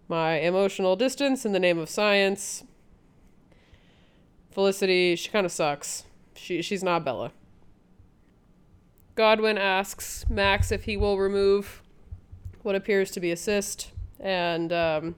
my 0.07 0.39
emotional 0.39 0.95
distance 0.95 1.45
in 1.45 1.51
the 1.51 1.59
name 1.59 1.77
of 1.77 1.89
science. 1.89 2.63
Felicity 4.51 5.15
she 5.15 5.29
kind 5.29 5.45
of 5.45 5.51
sucks. 5.51 6.05
She 6.35 6.61
she's 6.61 6.83
not 6.83 7.03
bella. 7.03 7.31
Godwin 9.15 9.57
asks 9.57 10.25
max 10.29 10.71
if 10.71 10.85
he 10.85 10.95
will 10.95 11.17
remove 11.17 11.81
what 12.61 12.75
appears 12.75 13.11
to 13.11 13.19
be 13.19 13.31
a 13.31 13.37
cyst 13.37 13.91
and 14.19 14.71
um, 14.71 15.15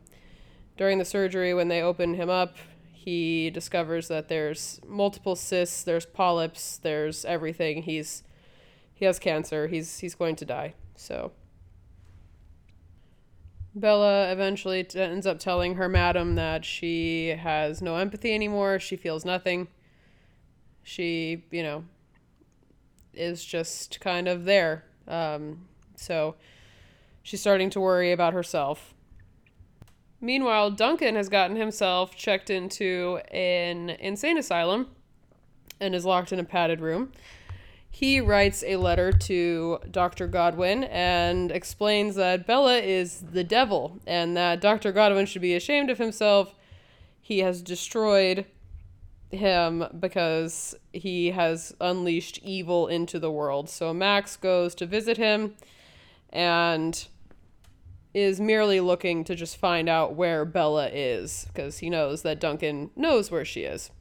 during 0.78 0.98
the 0.98 1.06
surgery 1.06 1.54
when 1.54 1.68
they 1.68 1.82
open 1.82 2.16
him 2.16 2.30
up 2.30 2.56
he 3.04 3.50
discovers 3.50 4.08
that 4.08 4.30
there's 4.30 4.80
multiple 4.88 5.36
cysts, 5.36 5.84
there's 5.84 6.06
polyps, 6.06 6.78
there's 6.78 7.26
everything. 7.26 7.84
He's 7.84 8.24
he 8.94 9.04
has 9.06 9.20
cancer. 9.20 9.68
He's 9.68 10.00
he's 10.00 10.16
going 10.16 10.38
to 10.38 10.46
die. 10.46 10.76
So 10.96 11.34
Bella 13.76 14.32
eventually 14.32 14.86
t- 14.86 15.00
ends 15.00 15.28
up 15.28 15.40
telling 15.40 15.76
her 15.76 15.90
madam 15.90 16.36
that 16.36 16.64
she 16.64 17.30
has 17.30 17.82
no 17.82 17.98
empathy 17.98 18.34
anymore. 18.34 18.80
She 18.80 18.96
feels 18.96 19.26
nothing. 19.26 19.68
She, 20.84 21.44
you 21.52 21.64
know, 21.64 21.84
is 23.14 23.44
just 23.44 24.00
kind 24.00 24.30
of 24.30 24.46
there. 24.46 24.86
Um, 25.10 25.68
so 25.96 26.36
she's 27.22 27.42
starting 27.42 27.70
to 27.72 27.82
worry 27.82 28.14
about 28.14 28.34
herself. 28.34 28.93
Meanwhile, 30.24 30.72
Duncan 30.72 31.16
has 31.16 31.28
gotten 31.28 31.58
himself 31.58 32.16
checked 32.16 32.50
into 32.50 33.20
an 33.30 33.90
insane 33.90 34.38
asylum 34.38 34.88
and 35.82 35.94
is 35.94 36.06
locked 36.06 36.32
in 36.32 36.40
a 36.40 36.46
padded 36.46 36.80
room. 36.80 37.12
He 37.92 38.22
writes 38.22 38.64
a 38.66 38.78
letter 38.78 39.12
to 39.12 39.80
Dr. 39.92 40.28
Godwin 40.28 40.86
and 40.86 41.52
explains 41.52 42.16
that 42.16 42.48
Bella 42.48 42.78
is 42.78 43.20
the 43.34 43.44
devil 43.44 44.00
and 44.08 44.38
that 44.38 44.62
Dr. 44.62 44.94
Godwin 44.94 45.26
should 45.26 45.42
be 45.42 45.56
ashamed 45.56 45.90
of 45.90 45.98
himself. 45.98 46.56
He 47.22 47.40
has 47.40 47.62
destroyed 47.62 48.46
him 49.30 49.84
because 50.00 50.74
he 50.94 51.32
has 51.32 51.76
unleashed 51.82 52.40
evil 52.42 52.88
into 52.88 53.20
the 53.20 53.30
world. 53.30 53.70
So 53.70 53.94
Max 53.94 54.38
goes 54.38 54.74
to 54.76 54.86
visit 54.86 55.18
him 55.18 55.56
and 56.30 57.08
is 58.14 58.40
merely 58.40 58.80
looking 58.80 59.24
to 59.24 59.36
just 59.36 59.58
find 59.58 59.90
out 59.90 60.16
where 60.16 60.46
Bella 60.46 60.90
is 60.90 61.48
because 61.48 61.80
he 61.80 61.90
knows 61.90 62.22
that 62.22 62.40
Duncan 62.40 62.92
knows 62.96 63.32
where 63.32 63.46
she 63.46 63.62
is. 63.62 63.92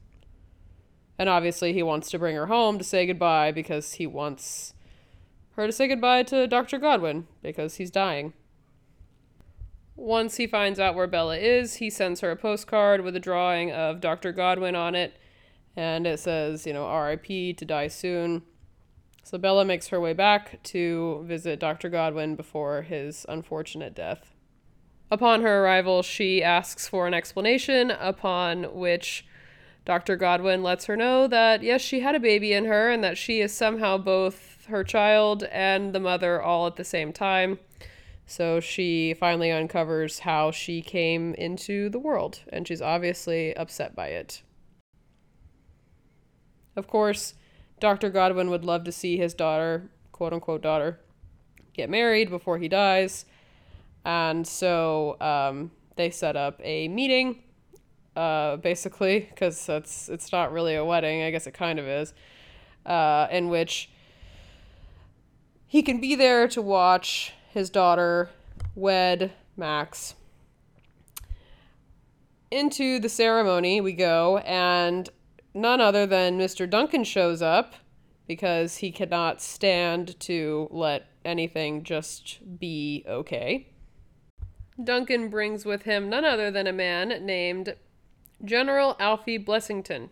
And 1.17 1.29
obviously, 1.29 1.73
he 1.73 1.83
wants 1.83 2.09
to 2.11 2.19
bring 2.19 2.35
her 2.35 2.47
home 2.47 2.77
to 2.77 2.83
say 2.83 3.05
goodbye 3.05 3.51
because 3.51 3.93
he 3.93 4.07
wants 4.07 4.73
her 5.55 5.67
to 5.67 5.71
say 5.71 5.87
goodbye 5.87 6.23
to 6.23 6.47
Dr. 6.47 6.77
Godwin 6.77 7.27
because 7.41 7.75
he's 7.75 7.91
dying. 7.91 8.33
Once 9.95 10.37
he 10.37 10.47
finds 10.47 10.79
out 10.79 10.95
where 10.95 11.07
Bella 11.07 11.37
is, 11.37 11.75
he 11.75 11.89
sends 11.89 12.21
her 12.21 12.31
a 12.31 12.35
postcard 12.35 13.01
with 13.01 13.15
a 13.15 13.19
drawing 13.19 13.71
of 13.71 14.01
Dr. 14.01 14.31
Godwin 14.31 14.75
on 14.75 14.95
it 14.95 15.17
and 15.75 16.05
it 16.05 16.19
says, 16.19 16.65
you 16.67 16.73
know, 16.73 16.91
RIP 16.91 17.57
to 17.57 17.65
die 17.65 17.87
soon. 17.87 18.43
So 19.23 19.37
Bella 19.37 19.63
makes 19.65 19.87
her 19.87 19.99
way 19.99 20.13
back 20.13 20.61
to 20.63 21.23
visit 21.25 21.59
Dr. 21.59 21.89
Godwin 21.89 22.35
before 22.35 22.81
his 22.81 23.25
unfortunate 23.29 23.95
death. 23.95 24.33
Upon 25.09 25.41
her 25.41 25.63
arrival, 25.63 26.03
she 26.03 26.43
asks 26.43 26.87
for 26.87 27.07
an 27.07 27.13
explanation, 27.13 27.91
upon 27.91 28.75
which 28.75 29.25
Dr. 29.85 30.15
Godwin 30.15 30.61
lets 30.61 30.85
her 30.85 30.95
know 30.95 31.27
that, 31.27 31.63
yes, 31.63 31.81
she 31.81 32.01
had 32.01 32.15
a 32.15 32.19
baby 32.19 32.53
in 32.53 32.65
her 32.65 32.89
and 32.89 33.03
that 33.03 33.17
she 33.17 33.39
is 33.41 33.53
somehow 33.53 33.97
both 33.97 34.65
her 34.67 34.83
child 34.83 35.43
and 35.51 35.93
the 35.93 35.99
mother 35.99 36.41
all 36.41 36.67
at 36.67 36.75
the 36.75 36.83
same 36.83 37.13
time. 37.13 37.59
So 38.25 38.59
she 38.59 39.13
finally 39.13 39.51
uncovers 39.51 40.19
how 40.19 40.51
she 40.51 40.81
came 40.81 41.33
into 41.35 41.89
the 41.89 41.99
world, 41.99 42.39
and 42.49 42.67
she's 42.67 42.81
obviously 42.81 43.55
upset 43.55 43.95
by 43.95 44.07
it. 44.07 44.41
Of 46.75 46.87
course, 46.87 47.35
Dr. 47.83 48.09
Godwin 48.09 48.49
would 48.49 48.63
love 48.63 48.85
to 48.85 48.93
see 48.93 49.17
his 49.17 49.33
daughter, 49.33 49.89
quote 50.13 50.31
unquote 50.31 50.61
daughter, 50.61 51.01
get 51.73 51.89
married 51.89 52.29
before 52.29 52.57
he 52.57 52.69
dies. 52.69 53.25
And 54.05 54.47
so 54.47 55.17
um, 55.19 55.69
they 55.97 56.09
set 56.09 56.37
up 56.37 56.61
a 56.63 56.87
meeting, 56.87 57.43
uh, 58.15 58.55
basically, 58.55 59.27
because 59.29 59.65
that's 59.65 60.07
it's 60.07 60.31
not 60.31 60.53
really 60.53 60.75
a 60.75 60.85
wedding. 60.85 61.23
I 61.23 61.31
guess 61.31 61.45
it 61.45 61.53
kind 61.53 61.77
of 61.77 61.85
is, 61.85 62.13
uh, 62.85 63.27
in 63.29 63.49
which 63.49 63.89
he 65.67 65.81
can 65.81 65.99
be 65.99 66.15
there 66.15 66.47
to 66.47 66.61
watch 66.61 67.33
his 67.49 67.69
daughter 67.69 68.29
wed 68.75 69.33
Max. 69.57 70.15
Into 72.49 72.97
the 72.99 73.09
ceremony 73.09 73.81
we 73.81 73.91
go, 73.91 74.37
and 74.37 75.09
none 75.53 75.81
other 75.81 76.05
than 76.05 76.37
Mr. 76.37 76.69
Duncan 76.69 77.03
shows 77.03 77.41
up 77.41 77.75
because 78.27 78.77
he 78.77 78.91
cannot 78.91 79.41
stand 79.41 80.19
to 80.21 80.67
let 80.71 81.07
anything 81.25 81.83
just 81.83 82.39
be 82.59 83.03
okay. 83.07 83.67
Duncan 84.81 85.29
brings 85.29 85.65
with 85.65 85.83
him 85.83 86.09
none 86.09 86.25
other 86.25 86.49
than 86.49 86.67
a 86.67 86.73
man 86.73 87.25
named 87.25 87.75
General 88.43 88.95
Alfie 88.99 89.37
Blessington. 89.37 90.09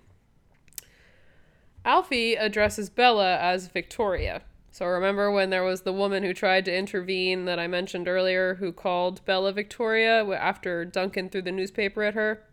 Alfie 1.84 2.36
addresses 2.36 2.89
Bella 2.89 3.38
as 3.39 3.68
Victoria. 3.68 4.44
So 4.72 4.86
remember 4.86 5.32
when 5.32 5.50
there 5.50 5.64
was 5.64 5.82
the 5.82 5.92
woman 5.92 6.24
who 6.24 6.34
tried 6.34 6.66
to 6.66 6.76
intervene 6.76 7.46
that 7.46 7.60
I 7.60 7.68
mentioned 7.68 8.08
earlier 8.08 8.56
who 8.56 8.72
called 8.72 9.26
Bella 9.26 9.52
Victoria 9.52 10.24
after 10.34 10.86
Duncan 10.86 11.30
threw 11.30 11.42
the 11.42 11.52
newspaper 11.52 12.04
at 12.04 12.14
her? 12.14 12.44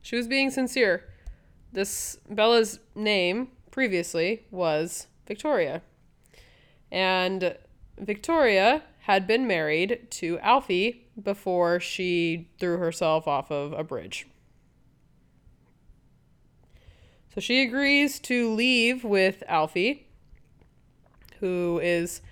She 0.00 0.16
was 0.16 0.26
being 0.26 0.50
sincere. 0.50 1.04
This 1.76 2.16
Bella's 2.30 2.78
name 2.94 3.48
previously 3.70 4.46
was 4.50 5.08
Victoria. 5.26 5.82
And 6.90 7.54
Victoria 7.98 8.82
had 9.00 9.26
been 9.26 9.46
married 9.46 10.06
to 10.12 10.38
Alfie 10.38 11.06
before 11.22 11.78
she 11.78 12.48
threw 12.58 12.78
herself 12.78 13.28
off 13.28 13.50
of 13.50 13.74
a 13.74 13.84
bridge. 13.84 14.26
So 17.34 17.42
she 17.42 17.60
agrees 17.60 18.20
to 18.20 18.50
leave 18.54 19.04
with 19.04 19.42
Alfie 19.46 20.06
who 21.40 21.78
is 21.82 22.22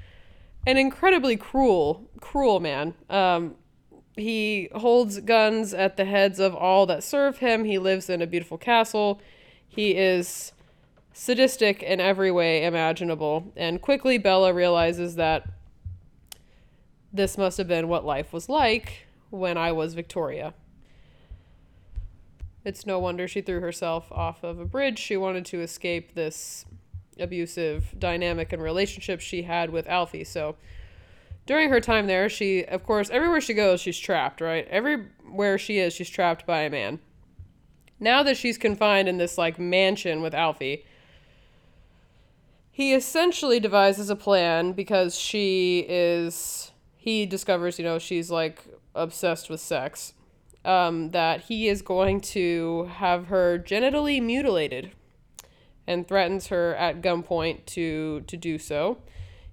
an 0.67 0.79
incredibly 0.79 1.37
cruel, 1.37 2.09
cruel 2.19 2.61
man. 2.61 2.95
Um, 3.11 3.57
he 4.17 4.69
holds 4.75 5.21
guns 5.21 5.75
at 5.75 5.99
the 5.99 6.07
heads 6.07 6.39
of 6.39 6.55
all 6.55 6.87
that 6.87 7.03
serve 7.05 7.39
him. 7.39 7.65
He 7.65 7.79
lives 7.79 8.09
in 8.09 8.23
a 8.23 8.27
beautiful 8.27 8.57
castle. 8.57 9.21
He 9.75 9.97
is 9.97 10.53
sadistic 11.13 11.83
in 11.83 12.01
every 12.01 12.31
way 12.31 12.65
imaginable. 12.65 13.53
And 13.57 13.81
quickly, 13.81 14.19
Bella 14.19 14.53
realizes 14.53 15.17
that 15.17 15.49
this 17.13 17.39
must 17.39 17.59
have 17.59 17.69
been 17.69 17.89
what 17.89 18.05
life 18.05 18.33
was 18.33 18.49
like 18.49 19.07
when 19.31 19.57
I 19.57 19.73
was 19.73 19.95
Victoria. 19.95 20.55
It's 22.65 22.87
no 22.87 22.99
wonder 22.99 23.29
she 23.29 23.41
threw 23.41 23.61
herself 23.61 24.11
off 24.11 24.43
of 24.43 24.59
a 24.59 24.65
bridge. 24.65 24.99
She 24.99 25.17
wanted 25.17 25.45
to 25.47 25.61
escape 25.61 26.15
this 26.15 26.65
abusive 27.19 27.95
dynamic 27.99 28.53
and 28.53 28.63
relationship 28.63 29.21
she 29.21 29.43
had 29.43 29.71
with 29.71 29.87
Alfie. 29.89 30.25
So 30.25 30.57
during 31.47 31.69
her 31.71 31.81
time 31.81 32.07
there, 32.07 32.29
she, 32.29 32.65
of 32.65 32.85
course, 32.85 33.11
everywhere 33.11 33.41
she 33.41 33.55
goes, 33.55 33.81
she's 33.81 33.99
trapped, 33.99 34.41
right? 34.41 34.67
Everywhere 34.69 35.59
she 35.59 35.79
is, 35.79 35.93
she's 35.93 36.09
trapped 36.09 36.47
by 36.47 36.61
a 36.61 36.71
man. 36.71 37.01
Now 38.01 38.23
that 38.23 38.37
she's 38.37 38.59
confined 38.59 39.09
in 39.09 39.19
this 39.19 39.39
like 39.39 39.59
mansion 39.59 40.21
with 40.23 40.35
Alfie, 40.35 40.85
he 42.71 42.93
essentially 42.93 43.61
devises 43.61 44.11
a 44.11 44.17
plan 44.17 44.73
because 44.73 45.17
she 45.19 45.87
is 45.89 46.73
he 46.97 47.27
discovers, 47.27 47.79
you 47.79 47.85
know, 47.85 47.99
she's 47.99 48.31
like 48.31 48.67
obsessed 48.95 49.49
with 49.49 49.61
sex. 49.61 50.15
Um, 50.65 51.11
that 51.11 51.43
he 51.43 51.69
is 51.69 51.83
going 51.83 52.23
to 52.23 52.85
have 52.95 53.27
her 53.27 53.59
genitally 53.59 54.23
mutilated 54.23 54.93
and 55.87 56.09
threatens 56.09 56.47
her 56.47 56.75
at 56.77 57.03
gunpoint 57.03 57.67
to 57.67 58.23
to 58.23 58.37
do 58.37 58.59
so. 58.59 58.99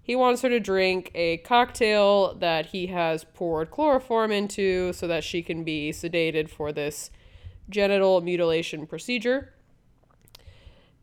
He 0.01 0.15
wants 0.15 0.41
her 0.41 0.49
to 0.49 0.59
drink 0.59 1.11
a 1.13 1.37
cocktail 1.37 2.33
that 2.35 2.67
he 2.67 2.87
has 2.87 3.23
poured 3.23 3.69
chloroform 3.69 4.31
into 4.31 4.93
so 4.93 5.07
that 5.07 5.23
she 5.23 5.43
can 5.43 5.63
be 5.63 5.91
sedated 5.91 6.49
for 6.49 6.71
this 6.71 7.11
genital 7.71 8.21
mutilation 8.21 8.85
procedure. 8.85 9.53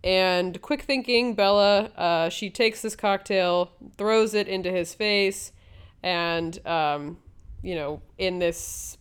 And 0.05 0.61
quick 0.63 0.83
thinking, 0.83 1.35
Bella, 1.35 1.91
uh, 1.97 2.29
she 2.29 2.51
takes 2.51 2.83
this 2.83 2.95
cocktail, 2.95 3.73
throws 3.97 4.33
it 4.33 4.47
into 4.47 4.71
his 4.71 4.95
face, 4.95 5.53
and, 6.03 6.65
um, 6.67 7.19
you 7.63 7.75
know, 7.75 8.01
in 8.17 8.39
this 8.39 8.97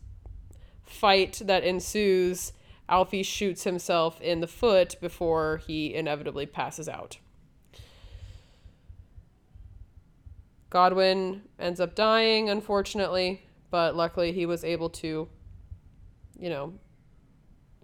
fight 0.83 1.41
that 1.45 1.63
ensues, 1.63 2.53
Alfie 2.89 3.21
shoots 3.21 3.63
himself 3.63 4.19
in 4.21 4.39
the 4.39 4.47
foot 4.47 4.95
before 4.99 5.57
he 5.67 5.93
inevitably 5.93 6.47
passes 6.47 6.89
out. 6.89 7.19
Godwin 10.69 11.43
ends 11.59 11.79
up 11.79 11.95
dying, 11.95 12.49
unfortunately, 12.49 13.43
but 13.69 13.95
luckily 13.95 14.31
he 14.31 14.45
was 14.45 14.63
able 14.63 14.89
to, 14.89 15.29
you 16.39 16.49
know, 16.49 16.73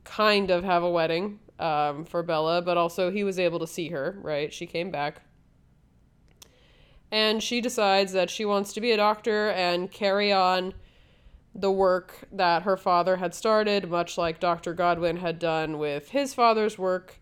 kind 0.03 0.51
of 0.51 0.63
have 0.63 0.83
a 0.83 0.89
wedding 0.89 1.39
um, 1.59 2.05
for 2.05 2.23
Bella, 2.23 2.61
but 2.61 2.77
also 2.77 3.11
he 3.11 3.23
was 3.23 3.39
able 3.39 3.59
to 3.59 3.67
see 3.67 3.89
her, 3.89 4.17
right? 4.21 4.53
She 4.53 4.65
came 4.65 4.91
back. 4.91 5.21
And 7.11 7.43
she 7.43 7.61
decides 7.61 8.11
that 8.13 8.29
she 8.29 8.43
wants 8.43 8.73
to 8.73 8.81
be 8.81 8.91
a 8.91 8.97
doctor 8.97 9.51
and 9.51 9.91
carry 9.91 10.31
on 10.31 10.73
the 11.55 11.71
work 11.71 12.27
that 12.31 12.63
her 12.63 12.75
father 12.75 13.17
had 13.17 13.35
started, 13.35 13.89
much 13.89 14.17
like 14.17 14.39
Dr. 14.39 14.73
Godwin 14.73 15.17
had 15.17 15.37
done 15.37 15.77
with 15.77 16.09
his 16.09 16.33
father's 16.33 16.79
work. 16.79 17.19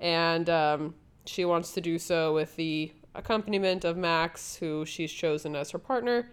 And 0.00 0.48
um, 0.48 0.94
she 1.26 1.44
wants 1.44 1.72
to 1.72 1.80
do 1.80 1.98
so 1.98 2.34
with 2.34 2.56
the 2.56 2.92
accompaniment 3.14 3.84
of 3.84 3.96
Max, 3.96 4.56
who 4.56 4.84
she's 4.84 5.12
chosen 5.12 5.54
as 5.54 5.70
her 5.70 5.78
partner, 5.78 6.30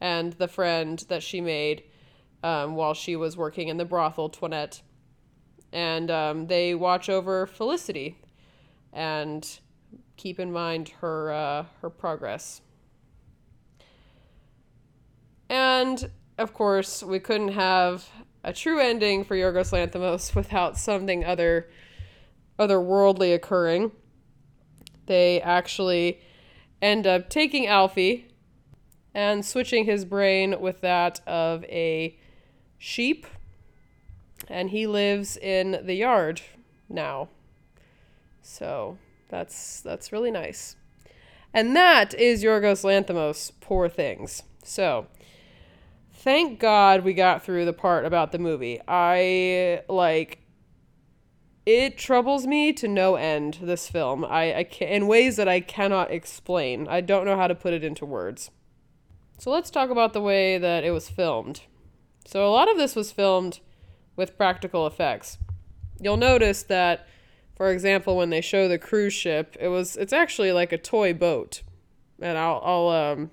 and 0.00 0.32
the 0.34 0.48
friend 0.48 1.04
that 1.08 1.22
she 1.22 1.40
made 1.40 1.82
um, 2.42 2.74
while 2.74 2.94
she 2.94 3.16
was 3.16 3.36
working 3.36 3.68
in 3.68 3.76
the 3.76 3.84
brothel, 3.84 4.28
Toinette. 4.28 4.82
And 5.72 6.10
um, 6.10 6.46
they 6.46 6.74
watch 6.74 7.08
over 7.08 7.46
Felicity 7.46 8.18
and 8.92 9.58
keep 10.16 10.40
in 10.40 10.52
mind 10.52 10.88
her 11.00 11.32
uh, 11.32 11.64
her 11.82 11.90
progress. 11.90 12.62
And 15.48 16.10
of 16.38 16.52
course, 16.52 17.02
we 17.02 17.18
couldn't 17.18 17.52
have 17.52 18.08
a 18.42 18.52
true 18.52 18.78
ending 18.78 19.24
for 19.24 19.36
Yorgos 19.36 19.72
Lanthimos 19.72 20.34
without 20.34 20.76
something 20.76 21.24
other 21.24 21.68
otherworldly 22.58 23.34
occurring. 23.34 23.92
They 25.06 25.40
actually 25.42 26.20
end 26.80 27.06
up 27.06 27.28
taking 27.28 27.66
Alfie 27.66 28.28
and 29.14 29.44
switching 29.44 29.84
his 29.84 30.04
brain 30.04 30.60
with 30.60 30.80
that 30.82 31.20
of 31.26 31.64
a 31.64 32.18
sheep, 32.78 33.26
and 34.48 34.70
he 34.70 34.86
lives 34.86 35.36
in 35.36 35.80
the 35.84 35.94
yard 35.94 36.42
now. 36.88 37.28
So 38.42 38.98
that's 39.28 39.80
that's 39.80 40.12
really 40.12 40.30
nice. 40.30 40.76
And 41.52 41.74
that 41.74 42.14
is 42.14 42.44
Yorgos 42.44 42.84
Lanthimos, 42.84 43.52
Poor 43.60 43.88
Things. 43.88 44.42
So 44.62 45.06
thank 46.12 46.60
God 46.60 47.02
we 47.02 47.14
got 47.14 47.42
through 47.42 47.64
the 47.64 47.72
part 47.72 48.04
about 48.04 48.32
the 48.32 48.38
movie. 48.38 48.80
I 48.86 49.82
like 49.88 50.40
it 51.64 51.98
troubles 51.98 52.46
me 52.46 52.72
to 52.74 52.86
no 52.86 53.16
end 53.16 53.58
this 53.60 53.88
film. 53.88 54.24
I, 54.24 54.58
I 54.58 54.64
can, 54.64 54.88
in 54.88 55.06
ways 55.08 55.36
that 55.36 55.48
I 55.48 55.60
cannot 55.60 56.12
explain. 56.12 56.86
I 56.86 57.00
don't 57.00 57.24
know 57.24 57.36
how 57.36 57.48
to 57.48 57.56
put 57.56 57.74
it 57.74 57.82
into 57.82 58.06
words. 58.06 58.50
So 59.38 59.50
let's 59.50 59.70
talk 59.70 59.90
about 59.90 60.12
the 60.12 60.20
way 60.20 60.58
that 60.58 60.84
it 60.84 60.92
was 60.92 61.10
filmed. 61.10 61.62
So 62.24 62.46
a 62.46 62.50
lot 62.50 62.70
of 62.70 62.76
this 62.76 62.94
was 62.94 63.12
filmed 63.12 63.60
with 64.16 64.36
practical 64.36 64.86
effects. 64.86 65.38
You'll 66.00 66.16
notice 66.16 66.62
that 66.64 67.06
For 67.56 67.70
example, 67.70 68.18
when 68.18 68.28
they 68.28 68.42
show 68.42 68.68
the 68.68 68.78
cruise 68.78 69.14
ship, 69.14 69.56
it 69.58 69.68
was 69.68 69.96
it's 69.96 70.12
actually 70.12 70.52
like 70.52 70.72
a 70.72 70.78
toy 70.78 71.14
boat, 71.14 71.62
and 72.20 72.36
I'll 72.36 72.60
I'll 72.62 72.88
um 72.88 73.30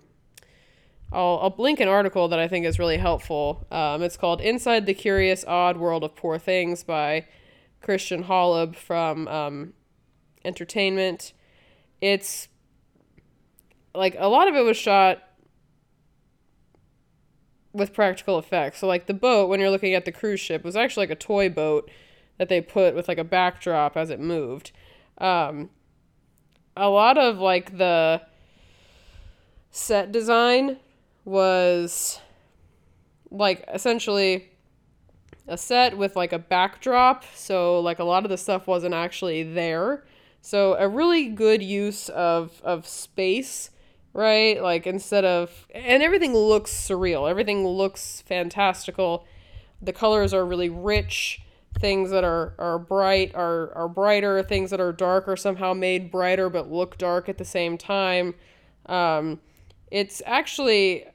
I'll 1.11 1.39
I'll 1.43 1.55
link 1.57 1.81
an 1.81 1.89
article 1.89 2.29
that 2.29 2.39
I 2.39 2.47
think 2.47 2.65
is 2.65 2.79
really 2.79 2.97
helpful. 2.97 3.67
Um, 3.69 4.01
it's 4.01 4.15
called 4.15 4.39
"Inside 4.39 4.85
the 4.85 4.93
Curious 4.93 5.43
Odd 5.45 5.75
World 5.75 6.05
of 6.05 6.15
Poor 6.15 6.39
Things" 6.39 6.85
by 6.85 7.27
Christian 7.81 8.23
Holub 8.23 8.77
from 8.77 9.27
um, 9.27 9.73
Entertainment. 10.45 11.33
It's 11.99 12.47
like 13.93 14.15
a 14.17 14.27
lot 14.29 14.47
of 14.47 14.55
it 14.55 14.63
was 14.63 14.77
shot 14.77 15.21
with 17.73 17.93
practical 17.93 18.37
effects. 18.37 18.79
So 18.79 18.87
like 18.87 19.07
the 19.07 19.13
boat 19.13 19.49
when 19.49 19.59
you're 19.59 19.69
looking 19.69 19.95
at 19.95 20.05
the 20.05 20.11
cruise 20.11 20.39
ship 20.39 20.63
was 20.63 20.75
actually 20.75 21.03
like 21.07 21.17
a 21.17 21.19
toy 21.19 21.49
boat 21.49 21.89
that 22.37 22.49
they 22.49 22.61
put 22.61 22.95
with 22.95 23.07
like 23.07 23.17
a 23.17 23.23
backdrop 23.23 23.97
as 23.97 24.09
it 24.09 24.19
moved. 24.19 24.71
Um, 25.17 25.69
a 26.77 26.89
lot 26.89 27.17
of 27.17 27.39
like 27.39 27.77
the 27.77 28.21
set 29.71 30.11
design 30.11 30.77
was 31.25 32.19
like 33.31 33.63
essentially 33.73 34.49
a 35.47 35.57
set 35.57 35.97
with 35.97 36.15
like 36.15 36.33
a 36.33 36.39
backdrop. 36.39 37.25
So 37.35 37.79
like 37.79 37.99
a 37.99 38.03
lot 38.03 38.23
of 38.23 38.29
the 38.29 38.37
stuff 38.37 38.67
wasn't 38.67 38.93
actually 38.93 39.43
there. 39.43 40.05
So 40.41 40.75
a 40.75 40.87
really 40.87 41.29
good 41.29 41.63
use 41.63 42.09
of 42.09 42.61
of 42.63 42.87
space, 42.87 43.69
right? 44.13 44.61
Like 44.61 44.85
instead 44.87 45.25
of 45.25 45.67
and 45.73 46.03
everything 46.03 46.33
looks 46.33 46.71
surreal. 46.71 47.29
Everything 47.29 47.65
looks 47.67 48.21
fantastical. 48.21 49.25
The 49.81 49.93
colors 49.93 50.33
are 50.33 50.45
really 50.45 50.69
rich. 50.69 51.41
Things 51.79 52.11
that 52.11 52.23
are, 52.23 52.53
are 52.59 52.77
bright 52.77 53.33
are, 53.33 53.73
are 53.73 53.89
brighter. 53.89 54.43
Things 54.43 54.69
that 54.69 54.79
are 54.79 54.93
dark 54.93 55.27
are 55.27 55.35
somehow 55.35 55.73
made 55.73 56.11
brighter 56.11 56.49
but 56.49 56.71
look 56.71 56.97
dark 56.97 57.27
at 57.27 57.37
the 57.37 57.45
same 57.45 57.77
time. 57.77 58.35
Um, 58.85 59.39
it's 59.91 60.21
actually 60.25 61.05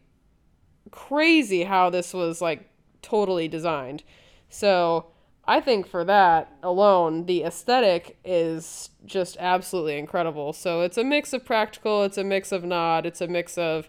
crazy 0.91 1.65
how 1.65 1.91
this 1.91 2.13
was 2.13 2.41
like 2.41 2.69
totally 3.03 3.47
designed. 3.47 4.03
So 4.49 5.07
I 5.49 5.63
think 5.63 5.87
for 5.87 6.05
that 6.05 6.53
alone, 6.63 7.25
the 7.25 7.43
aesthetic 7.43 8.19
is 8.23 8.91
just 9.07 9.39
absolutely 9.41 9.97
incredible. 9.97 10.53
So 10.53 10.83
it's 10.83 10.99
a 10.99 11.05
mix 11.05 11.33
of 11.33 11.47
practical, 11.47 12.05
it's 12.05 12.19
a 12.19 12.23
mix 12.23 12.53
of 12.53 12.65
nod, 12.65 13.07
it's 13.07 13.23
a 13.23 13.27
mix 13.27 13.57
of 13.57 13.89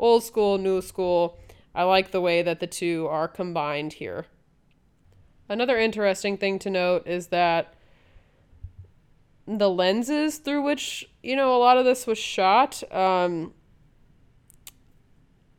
old 0.00 0.24
school, 0.24 0.58
new 0.58 0.82
school. 0.82 1.38
I 1.76 1.84
like 1.84 2.10
the 2.10 2.20
way 2.20 2.42
that 2.42 2.58
the 2.58 2.66
two 2.66 3.06
are 3.08 3.28
combined 3.28 3.92
here. 3.94 4.26
Another 5.48 5.78
interesting 5.78 6.36
thing 6.36 6.58
to 6.58 6.70
note 6.70 7.06
is 7.06 7.28
that 7.28 7.74
the 9.46 9.70
lenses 9.70 10.38
through 10.38 10.62
which, 10.62 11.08
you 11.22 11.36
know, 11.36 11.54
a 11.54 11.60
lot 11.60 11.78
of 11.78 11.84
this 11.84 12.08
was 12.08 12.18
shot, 12.18 12.82
um, 12.92 13.54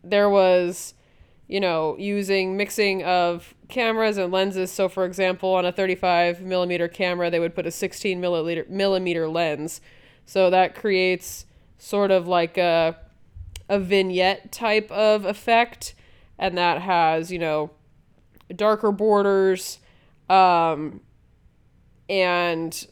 there 0.04 0.30
was, 0.30 0.94
you 1.48 1.60
know, 1.60 1.96
using 1.98 2.58
mixing 2.58 3.04
of 3.04 3.54
cameras 3.70 4.18
and 4.18 4.32
lenses. 4.32 4.72
So, 4.72 4.90
for 4.90 5.06
example, 5.06 5.54
on 5.54 5.66
a 5.66 5.72
35 5.72 6.42
millimeter 6.42 6.88
camera, 6.88 7.30
they 7.30 7.40
would 7.40 7.56
put 7.56 7.66
a 7.66 7.72
16 7.72 8.22
milliliter, 8.22 8.68
millimeter 8.70 9.30
lens. 9.30 9.80
So 10.26 10.50
that 10.50 10.76
creates 10.76 11.46
sort 11.78 12.12
of 12.12 12.28
like 12.28 12.58
a, 12.58 12.98
a 13.70 13.80
vignette 13.80 14.52
type 14.52 14.92
of 14.92 15.26
effect. 15.26 15.96
And 16.38 16.58
that 16.58 16.82
has, 16.82 17.32
you 17.32 17.40
know, 17.40 17.72
darker 18.54 18.92
borders. 18.92 19.80
Um, 20.30 21.00
and, 22.10 22.88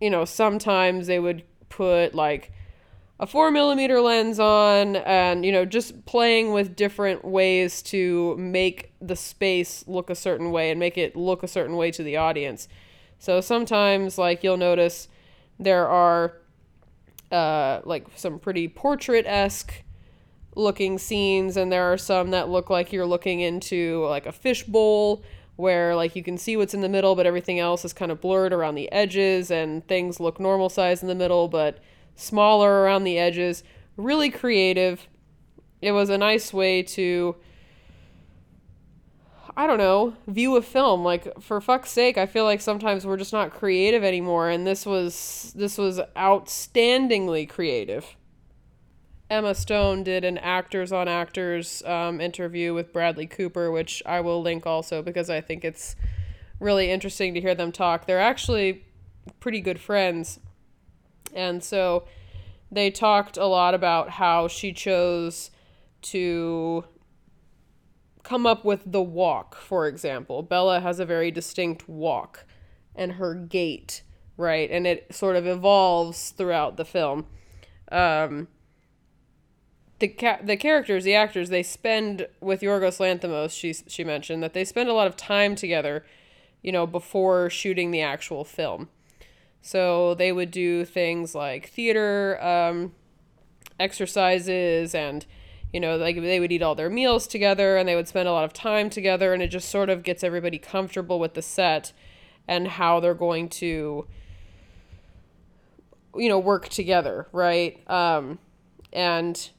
you 0.00 0.08
know, 0.08 0.24
sometimes 0.24 1.06
they 1.06 1.18
would 1.18 1.42
put 1.68 2.14
like 2.14 2.52
a 3.20 3.26
four 3.26 3.50
millimeter 3.50 4.00
lens 4.00 4.38
on 4.38 4.96
and 4.96 5.44
you 5.44 5.50
know 5.50 5.64
just 5.64 6.06
playing 6.06 6.52
with 6.52 6.76
different 6.76 7.24
ways 7.24 7.82
to 7.82 8.36
make 8.36 8.92
the 9.00 9.16
space 9.16 9.84
look 9.88 10.08
a 10.08 10.14
certain 10.14 10.50
way 10.50 10.70
and 10.70 10.78
make 10.78 10.96
it 10.96 11.16
look 11.16 11.42
a 11.42 11.48
certain 11.48 11.76
way 11.76 11.90
to 11.90 12.02
the 12.02 12.16
audience. 12.16 12.68
So 13.18 13.40
sometimes 13.40 14.18
like 14.18 14.44
you'll 14.44 14.56
notice 14.56 15.08
there 15.58 15.88
are 15.88 16.34
uh, 17.32 17.80
like 17.84 18.06
some 18.14 18.38
pretty 18.38 18.68
portrait-esque 18.68 19.82
looking 20.54 20.98
scenes 20.98 21.56
and 21.56 21.70
there 21.70 21.92
are 21.92 21.98
some 21.98 22.30
that 22.30 22.48
look 22.48 22.70
like 22.70 22.92
you're 22.92 23.06
looking 23.06 23.40
into 23.40 24.04
like 24.08 24.26
a 24.26 24.32
fishbowl 24.32 25.22
where 25.56 25.94
like 25.94 26.16
you 26.16 26.22
can 26.22 26.38
see 26.38 26.56
what's 26.56 26.74
in 26.74 26.80
the 26.80 26.88
middle 26.88 27.14
but 27.14 27.26
everything 27.26 27.58
else 27.58 27.84
is 27.84 27.92
kind 27.92 28.10
of 28.10 28.20
blurred 28.20 28.52
around 28.52 28.74
the 28.74 28.90
edges 28.90 29.50
and 29.50 29.86
things 29.86 30.18
look 30.18 30.40
normal 30.40 30.68
size 30.68 31.02
in 31.02 31.08
the 31.08 31.14
middle 31.14 31.48
but 31.48 31.78
smaller 32.18 32.82
around 32.82 33.04
the 33.04 33.18
edges. 33.18 33.62
Really 33.96 34.30
creative. 34.30 35.08
It 35.80 35.92
was 35.92 36.10
a 36.10 36.18
nice 36.18 36.52
way 36.52 36.82
to 36.82 37.36
I 39.56 39.66
don't 39.66 39.78
know, 39.78 40.14
view 40.28 40.54
a 40.54 40.62
film. 40.62 41.02
Like 41.02 41.40
for 41.40 41.60
fuck's 41.60 41.90
sake, 41.90 42.16
I 42.16 42.26
feel 42.26 42.44
like 42.44 42.60
sometimes 42.60 43.04
we're 43.04 43.16
just 43.16 43.32
not 43.32 43.52
creative 43.52 44.04
anymore 44.04 44.50
and 44.50 44.66
this 44.66 44.86
was 44.86 45.52
this 45.56 45.78
was 45.78 46.00
outstandingly 46.16 47.48
creative. 47.48 48.16
Emma 49.30 49.54
Stone 49.54 50.04
did 50.04 50.24
an 50.24 50.38
actors 50.38 50.90
on 50.90 51.06
actors 51.06 51.82
um, 51.84 52.20
interview 52.20 52.72
with 52.72 52.92
Bradley 52.92 53.26
Cooper, 53.26 53.70
which 53.70 54.02
I 54.06 54.20
will 54.20 54.40
link 54.40 54.64
also 54.64 55.02
because 55.02 55.28
I 55.28 55.40
think 55.42 55.64
it's 55.64 55.96
really 56.60 56.90
interesting 56.90 57.34
to 57.34 57.40
hear 57.40 57.54
them 57.54 57.70
talk. 57.70 58.06
They're 58.06 58.20
actually 58.20 58.84
pretty 59.38 59.60
good 59.60 59.80
friends. 59.80 60.40
And 61.34 61.62
so 61.62 62.04
they 62.70 62.90
talked 62.90 63.36
a 63.36 63.46
lot 63.46 63.74
about 63.74 64.10
how 64.10 64.48
she 64.48 64.72
chose 64.72 65.50
to 66.02 66.84
come 68.22 68.46
up 68.46 68.64
with 68.64 68.82
the 68.84 69.02
walk, 69.02 69.54
for 69.56 69.86
example. 69.86 70.42
Bella 70.42 70.80
has 70.80 71.00
a 71.00 71.06
very 71.06 71.30
distinct 71.30 71.88
walk 71.88 72.44
and 72.94 73.12
her 73.12 73.34
gait, 73.34 74.02
right? 74.36 74.70
And 74.70 74.86
it 74.86 75.14
sort 75.14 75.36
of 75.36 75.46
evolves 75.46 76.30
throughout 76.30 76.76
the 76.76 76.84
film. 76.84 77.26
Um, 77.90 78.48
the 79.98 80.08
ca- 80.08 80.40
the 80.42 80.56
characters, 80.56 81.04
the 81.04 81.14
actors, 81.14 81.48
they 81.48 81.62
spend 81.62 82.28
with 82.40 82.60
Yorgos 82.60 82.98
Lanthimos. 83.00 83.50
She 83.50 83.72
she 83.72 84.04
mentioned 84.04 84.42
that 84.42 84.52
they 84.52 84.64
spend 84.64 84.88
a 84.88 84.92
lot 84.92 85.06
of 85.06 85.16
time 85.16 85.56
together, 85.56 86.04
you 86.62 86.70
know, 86.70 86.86
before 86.86 87.50
shooting 87.50 87.90
the 87.90 88.02
actual 88.02 88.44
film. 88.44 88.88
So 89.68 90.14
they 90.14 90.32
would 90.32 90.50
do 90.50 90.86
things 90.86 91.34
like 91.34 91.68
theater 91.68 92.42
um, 92.42 92.94
exercises 93.78 94.94
and 94.94 95.26
you 95.74 95.78
know 95.78 95.98
like 95.98 96.16
they 96.16 96.40
would 96.40 96.50
eat 96.50 96.62
all 96.62 96.74
their 96.74 96.88
meals 96.88 97.26
together 97.26 97.76
and 97.76 97.86
they 97.86 97.94
would 97.94 98.08
spend 98.08 98.26
a 98.26 98.32
lot 98.32 98.44
of 98.44 98.54
time 98.54 98.88
together 98.88 99.34
and 99.34 99.42
it 99.42 99.48
just 99.48 99.68
sort 99.68 99.90
of 99.90 100.02
gets 100.02 100.24
everybody 100.24 100.56
comfortable 100.56 101.20
with 101.20 101.34
the 101.34 101.42
set 101.42 101.92
and 102.48 102.66
how 102.66 102.98
they're 102.98 103.12
going 103.12 103.46
to 103.46 104.06
you 106.16 106.28
know 106.30 106.38
work 106.38 106.70
together 106.70 107.26
right 107.32 107.78
um, 107.90 108.38
and 108.94 109.50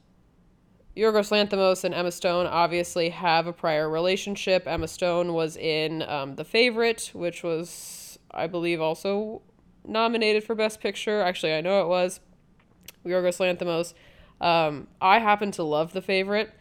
Yorgos 0.96 1.30
Lanthimos 1.30 1.84
and 1.84 1.94
Emma 1.94 2.10
Stone 2.10 2.46
obviously 2.46 3.10
have 3.10 3.46
a 3.46 3.52
prior 3.52 3.88
relationship. 3.88 4.66
Emma 4.66 4.88
Stone 4.88 5.34
was 5.34 5.56
in 5.56 6.02
um, 6.02 6.34
The 6.34 6.44
Favorite, 6.44 7.12
which 7.14 7.44
was, 7.44 8.18
I 8.32 8.48
believe, 8.48 8.80
also 8.80 9.40
nominated 9.86 10.44
for 10.44 10.54
Best 10.54 10.80
Picture. 10.80 11.20
Actually, 11.20 11.54
I 11.54 11.60
know 11.60 11.82
it 11.82 11.88
was. 11.88 12.20
Yorgos 13.04 13.38
Lanthimos. 13.38 13.94
Um, 14.40 14.88
I 15.00 15.18
happen 15.18 15.50
to 15.52 15.62
love 15.62 15.92
The 15.92 16.02
Favorite, 16.02 16.52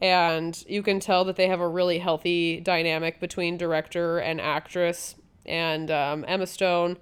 and 0.00 0.62
you 0.68 0.82
can 0.82 1.00
tell 1.00 1.24
that 1.24 1.36
they 1.36 1.48
have 1.48 1.60
a 1.60 1.68
really 1.68 1.98
healthy 1.98 2.60
dynamic 2.60 3.20
between 3.20 3.56
director 3.56 4.18
and 4.18 4.40
actress. 4.40 5.14
And 5.46 5.90
um, 5.90 6.24
Emma 6.28 6.46
Stone 6.46 6.98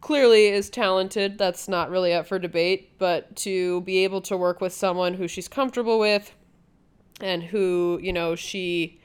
clearly 0.00 0.48
is 0.48 0.68
talented. 0.68 1.38
That's 1.38 1.68
not 1.68 1.90
really 1.90 2.12
up 2.12 2.26
for 2.26 2.38
debate. 2.38 2.98
But 2.98 3.36
to 3.36 3.80
be 3.82 4.04
able 4.04 4.20
to 4.22 4.36
work 4.36 4.60
with 4.60 4.72
someone 4.72 5.14
who 5.14 5.28
she's 5.28 5.48
comfortable 5.48 5.98
with 5.98 6.34
and 7.20 7.42
who, 7.42 7.98
you 8.02 8.12
know, 8.12 8.34
she 8.34 9.00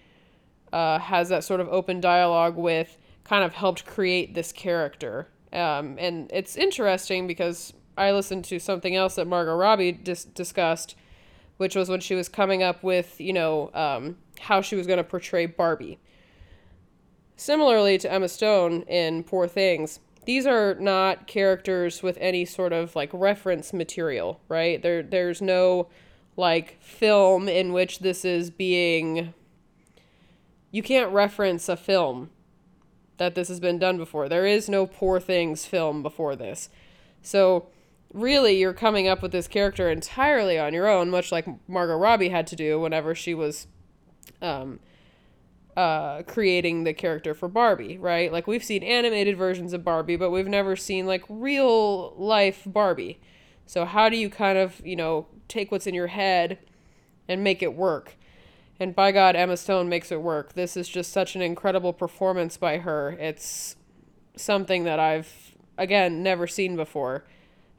uh, 0.73 0.99
has 0.99 1.29
that 1.29 1.43
sort 1.43 1.59
of 1.59 1.67
open 1.69 2.01
dialogue 2.01 2.55
with 2.55 2.97
kind 3.27 3.43
of 3.43 3.53
helped 3.53 3.85
create 3.85 4.33
this 4.33 4.51
character. 4.51 5.27
Um, 5.51 5.97
and 5.99 6.29
it's 6.33 6.55
interesting 6.55 7.27
because 7.27 7.73
I 7.97 8.11
listened 8.11 8.45
to 8.45 8.59
something 8.59 8.95
else 8.95 9.15
that 9.15 9.27
Margot 9.27 9.55
Robbie 9.55 9.91
dis- 9.91 10.25
discussed, 10.25 10.95
which 11.57 11.75
was 11.75 11.89
when 11.89 11.99
she 11.99 12.15
was 12.15 12.29
coming 12.29 12.63
up 12.63 12.83
with, 12.83 13.19
you 13.19 13.33
know, 13.33 13.71
um, 13.73 14.17
how 14.39 14.61
she 14.61 14.75
was 14.75 14.87
going 14.87 14.97
to 14.97 15.03
portray 15.03 15.45
Barbie. 15.45 15.99
Similarly 17.35 17.97
to 17.99 18.11
Emma 18.11 18.29
Stone 18.29 18.83
in 18.83 19.23
Poor 19.23 19.47
Things, 19.47 19.99
these 20.25 20.45
are 20.45 20.75
not 20.75 21.27
characters 21.27 22.03
with 22.03 22.17
any 22.19 22.45
sort 22.45 22.73
of 22.73 22.95
like 22.95 23.09
reference 23.13 23.73
material, 23.73 24.41
right? 24.49 24.81
There, 24.81 25.03
there's 25.03 25.41
no 25.41 25.87
like 26.35 26.81
film 26.81 27.47
in 27.49 27.73
which 27.73 27.99
this 27.99 28.23
is 28.23 28.49
being. 28.49 29.33
You 30.71 30.83
can't 30.83 31.11
reference 31.11 31.69
a 31.69 31.77
film 31.77 32.29
that 33.17 33.35
this 33.35 33.47
has 33.47 33.59
been 33.59 33.79
done 33.79 33.97
before. 33.97 34.29
There 34.29 34.45
is 34.45 34.69
no 34.69 34.85
Poor 34.85 35.19
Things 35.19 35.65
film 35.65 36.03
before 36.03 36.35
this. 36.35 36.69
So, 37.21 37.67
really, 38.13 38.59
you're 38.59 38.73
coming 38.73 39.07
up 39.07 39.21
with 39.21 39.31
this 39.31 39.47
character 39.47 39.89
entirely 39.89 40.57
on 40.57 40.73
your 40.73 40.87
own, 40.87 41.09
much 41.09 41.31
like 41.31 41.47
Margot 41.67 41.97
Robbie 41.97 42.29
had 42.29 42.47
to 42.47 42.55
do 42.55 42.79
whenever 42.79 43.15
she 43.15 43.33
was 43.33 43.67
um, 44.41 44.79
uh, 45.75 46.23
creating 46.23 46.83
the 46.83 46.93
character 46.93 47.33
for 47.33 47.47
Barbie, 47.47 47.97
right? 47.97 48.31
Like, 48.31 48.47
we've 48.47 48.63
seen 48.63 48.83
animated 48.83 49.37
versions 49.37 49.73
of 49.73 49.83
Barbie, 49.83 50.15
but 50.15 50.31
we've 50.31 50.47
never 50.47 50.75
seen, 50.75 51.05
like, 51.05 51.23
real 51.27 52.13
life 52.17 52.63
Barbie. 52.65 53.19
So, 53.65 53.85
how 53.85 54.09
do 54.09 54.17
you 54.17 54.29
kind 54.29 54.57
of, 54.57 54.81
you 54.85 54.95
know, 54.95 55.27
take 55.47 55.71
what's 55.71 55.87
in 55.87 55.93
your 55.93 56.07
head 56.07 56.59
and 57.27 57.43
make 57.43 57.61
it 57.61 57.73
work? 57.73 58.15
And 58.79 58.95
by 58.95 59.11
God, 59.11 59.35
Emma 59.35 59.57
Stone 59.57 59.89
makes 59.89 60.11
it 60.11 60.21
work. 60.21 60.53
This 60.53 60.77
is 60.77 60.87
just 60.87 61.11
such 61.11 61.35
an 61.35 61.41
incredible 61.41 61.93
performance 61.93 62.57
by 62.57 62.77
her. 62.77 63.11
It's 63.19 63.75
something 64.35 64.83
that 64.83 64.99
I've, 64.99 65.55
again, 65.77 66.21
never 66.21 66.45
seen 66.45 66.75
before. 66.75 67.25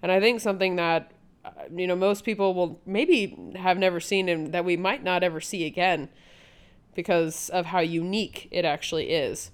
And 0.03 0.11
I 0.11 0.21
think 0.21 0.41
something 0.41 0.77
that, 0.77 1.13
uh, 1.45 1.51
you 1.73 1.87
know, 1.87 1.95
most 1.95 2.25
people 2.25 2.53
will 2.55 2.81
maybe 2.85 3.37
have 3.57 3.79
never 3.79 4.01
seen 4.01 4.29
and 4.29 4.53
that 4.53 4.65
we 4.65 4.77
might 4.77 5.05
not 5.05 5.23
ever 5.23 5.41
see 5.41 5.65
again 5.67 6.09
because 6.95 7.49
of 7.51 7.67
how 7.67 7.79
unique 7.79 8.49
it 8.51 8.65
actually 8.65 9.11
is. 9.11 9.53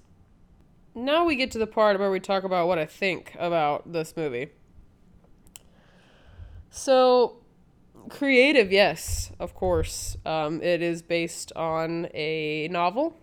Now 0.95 1.25
we 1.25 1.35
get 1.35 1.51
to 1.51 1.59
the 1.59 1.67
part 1.67 1.99
where 1.99 2.09
we 2.09 2.19
talk 2.19 2.43
about 2.43 2.67
what 2.67 2.79
I 2.79 2.85
think 2.85 3.35
about 3.37 3.91
this 3.91 4.15
movie. 4.17 4.49
So, 6.71 7.37
creative, 8.09 8.71
yes, 8.71 9.31
of 9.39 9.53
course. 9.53 10.17
Um, 10.25 10.61
it 10.61 10.81
is 10.81 11.01
based 11.01 11.51
on 11.55 12.07
a 12.13 12.67
novel. 12.69 13.17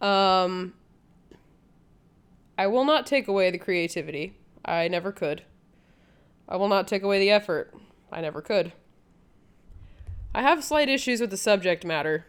Um, 0.00 0.74
I 2.58 2.66
will 2.66 2.84
not 2.84 3.06
take 3.06 3.28
away 3.28 3.50
the 3.50 3.58
creativity. 3.58 4.34
I 4.64 4.88
never 4.88 5.12
could. 5.12 5.42
I 6.48 6.56
will 6.56 6.68
not 6.68 6.86
take 6.86 7.02
away 7.02 7.18
the 7.18 7.30
effort. 7.30 7.74
I 8.12 8.20
never 8.20 8.40
could. 8.40 8.72
I 10.34 10.42
have 10.42 10.64
slight 10.64 10.88
issues 10.88 11.20
with 11.20 11.30
the 11.30 11.36
subject 11.36 11.84
matter. 11.84 12.26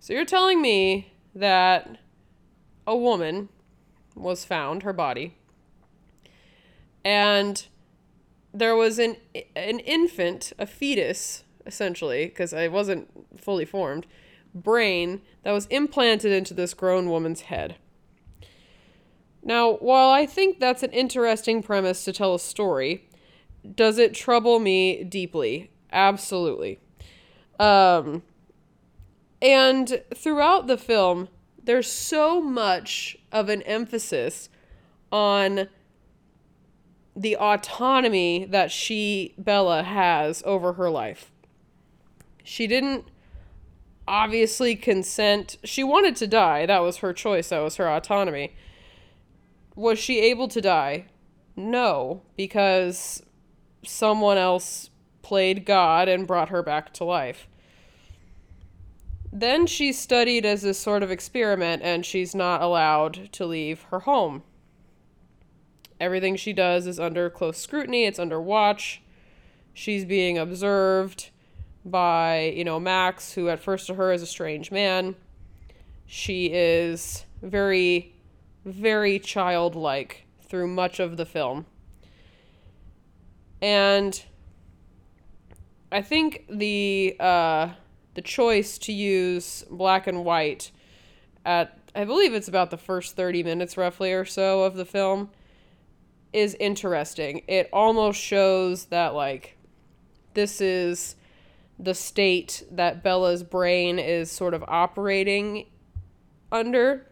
So 0.00 0.12
you're 0.12 0.24
telling 0.24 0.60
me 0.60 1.12
that 1.34 1.98
a 2.86 2.96
woman 2.96 3.48
was 4.14 4.44
found, 4.44 4.82
her 4.82 4.92
body, 4.92 5.36
and 7.04 7.66
there 8.54 8.76
was 8.76 8.98
an 8.98 9.16
an 9.56 9.78
infant, 9.80 10.52
a 10.58 10.66
fetus, 10.66 11.44
essentially, 11.66 12.26
because 12.26 12.52
I 12.52 12.68
wasn't 12.68 13.08
fully 13.40 13.64
formed, 13.64 14.06
brain 14.54 15.22
that 15.42 15.52
was 15.52 15.66
implanted 15.66 16.32
into 16.32 16.54
this 16.54 16.74
grown 16.74 17.08
woman's 17.08 17.42
head. 17.42 17.76
Now, 19.42 19.74
while 19.74 20.10
I 20.10 20.26
think 20.26 20.60
that's 20.60 20.82
an 20.82 20.92
interesting 20.92 21.62
premise 21.62 22.04
to 22.04 22.12
tell 22.12 22.34
a 22.34 22.38
story, 22.38 23.08
does 23.74 23.98
it 23.98 24.14
trouble 24.14 24.58
me 24.58 25.02
deeply? 25.02 25.70
Absolutely. 25.90 26.78
Um, 27.58 28.22
and 29.40 30.02
throughout 30.14 30.68
the 30.68 30.78
film, 30.78 31.28
there's 31.62 31.90
so 31.90 32.40
much 32.40 33.16
of 33.32 33.48
an 33.48 33.62
emphasis 33.62 34.48
on 35.10 35.68
the 37.14 37.36
autonomy 37.36 38.44
that 38.46 38.70
she, 38.70 39.34
Bella, 39.36 39.82
has 39.82 40.42
over 40.46 40.74
her 40.74 40.90
life. 40.90 41.30
She 42.42 42.66
didn't 42.66 43.06
obviously 44.08 44.74
consent. 44.76 45.56
She 45.64 45.84
wanted 45.84 46.16
to 46.16 46.26
die. 46.26 46.66
That 46.66 46.80
was 46.82 46.98
her 46.98 47.12
choice, 47.12 47.50
that 47.50 47.60
was 47.60 47.76
her 47.76 47.88
autonomy. 47.88 48.54
Was 49.74 49.98
she 49.98 50.20
able 50.20 50.48
to 50.48 50.60
die? 50.60 51.06
No, 51.56 52.22
because 52.36 53.22
someone 53.84 54.38
else 54.38 54.90
played 55.22 55.64
God 55.64 56.08
and 56.08 56.26
brought 56.26 56.48
her 56.48 56.62
back 56.62 56.92
to 56.94 57.04
life. 57.04 57.46
Then 59.32 59.66
she's 59.66 59.98
studied 59.98 60.44
as 60.44 60.60
this 60.62 60.78
sort 60.78 61.02
of 61.02 61.10
experiment, 61.10 61.82
and 61.82 62.04
she's 62.04 62.34
not 62.34 62.60
allowed 62.60 63.32
to 63.32 63.46
leave 63.46 63.82
her 63.84 64.00
home. 64.00 64.42
Everything 66.02 66.34
she 66.34 66.52
does 66.52 66.88
is 66.88 66.98
under 66.98 67.30
close 67.30 67.58
scrutiny, 67.58 68.06
it's 68.06 68.18
under 68.18 68.40
watch. 68.40 69.00
She's 69.72 70.04
being 70.04 70.36
observed 70.36 71.30
by, 71.84 72.52
you 72.56 72.64
know, 72.64 72.80
Max, 72.80 73.34
who 73.34 73.48
at 73.48 73.60
first 73.60 73.86
to 73.86 73.94
her 73.94 74.12
is 74.12 74.20
a 74.20 74.26
strange 74.26 74.72
man. 74.72 75.14
She 76.04 76.46
is 76.46 77.24
very, 77.40 78.16
very 78.64 79.20
childlike 79.20 80.26
through 80.42 80.66
much 80.66 80.98
of 80.98 81.16
the 81.16 81.24
film. 81.24 81.66
And 83.60 84.20
I 85.92 86.02
think 86.02 86.46
the 86.50 87.14
uh, 87.20 87.68
the 88.14 88.22
choice 88.22 88.76
to 88.78 88.92
use 88.92 89.64
black 89.70 90.08
and 90.08 90.24
white 90.24 90.72
at 91.46 91.78
I 91.94 92.04
believe 92.04 92.34
it's 92.34 92.48
about 92.48 92.70
the 92.70 92.76
first 92.76 93.14
30 93.14 93.44
minutes 93.44 93.76
roughly 93.76 94.12
or 94.12 94.24
so 94.24 94.64
of 94.64 94.74
the 94.74 94.84
film 94.84 95.30
is 96.32 96.56
interesting. 96.58 97.42
It 97.48 97.68
almost 97.72 98.20
shows 98.20 98.86
that 98.86 99.14
like 99.14 99.56
this 100.34 100.60
is 100.60 101.16
the 101.78 101.94
state 101.94 102.64
that 102.70 103.02
Bella's 103.02 103.42
brain 103.42 103.98
is 103.98 104.30
sort 104.30 104.54
of 104.54 104.64
operating 104.68 105.66
under. 106.50 107.06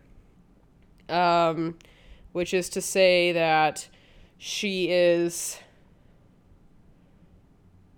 Um, 1.09 1.77
which 2.33 2.55
is 2.55 2.69
to 2.71 2.81
say 2.81 3.33
that 3.33 3.89
she 4.39 4.91
is 4.91 5.59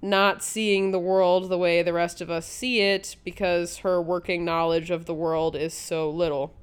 not 0.00 0.42
seeing 0.42 0.90
the 0.90 0.98
world 0.98 1.48
the 1.48 1.58
way 1.58 1.82
the 1.82 1.92
rest 1.92 2.20
of 2.20 2.28
us 2.28 2.46
see 2.46 2.80
it 2.80 3.16
because 3.24 3.78
her 3.78 4.02
working 4.02 4.44
knowledge 4.44 4.90
of 4.90 5.06
the 5.06 5.14
world 5.14 5.54
is 5.54 5.72
so 5.72 6.10
little. 6.10 6.56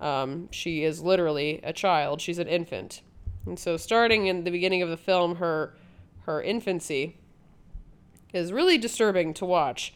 Um, 0.00 0.48
she 0.50 0.82
is 0.82 1.02
literally 1.02 1.60
a 1.62 1.72
child, 1.72 2.20
she's 2.20 2.38
an 2.38 2.48
infant. 2.48 3.02
And 3.46 3.58
so 3.58 3.76
starting 3.76 4.26
in 4.26 4.44
the 4.44 4.50
beginning 4.50 4.82
of 4.82 4.88
the 4.88 4.96
film 4.96 5.36
her 5.36 5.74
her 6.22 6.42
infancy 6.42 7.16
is 8.34 8.52
really 8.52 8.76
disturbing 8.76 9.32
to 9.34 9.44
watch 9.44 9.94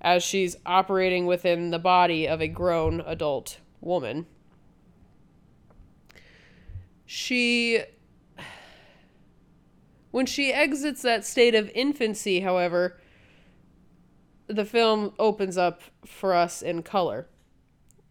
as 0.00 0.22
she's 0.22 0.56
operating 0.64 1.26
within 1.26 1.70
the 1.70 1.78
body 1.78 2.26
of 2.26 2.40
a 2.40 2.48
grown 2.48 3.02
adult 3.02 3.58
woman. 3.80 4.26
She 7.04 7.82
when 10.10 10.24
she 10.24 10.52
exits 10.52 11.02
that 11.02 11.26
state 11.26 11.54
of 11.54 11.70
infancy, 11.74 12.40
however, 12.40 12.98
the 14.46 14.64
film 14.64 15.12
opens 15.18 15.58
up 15.58 15.82
for 16.06 16.32
us 16.32 16.62
in 16.62 16.82
color. 16.82 17.28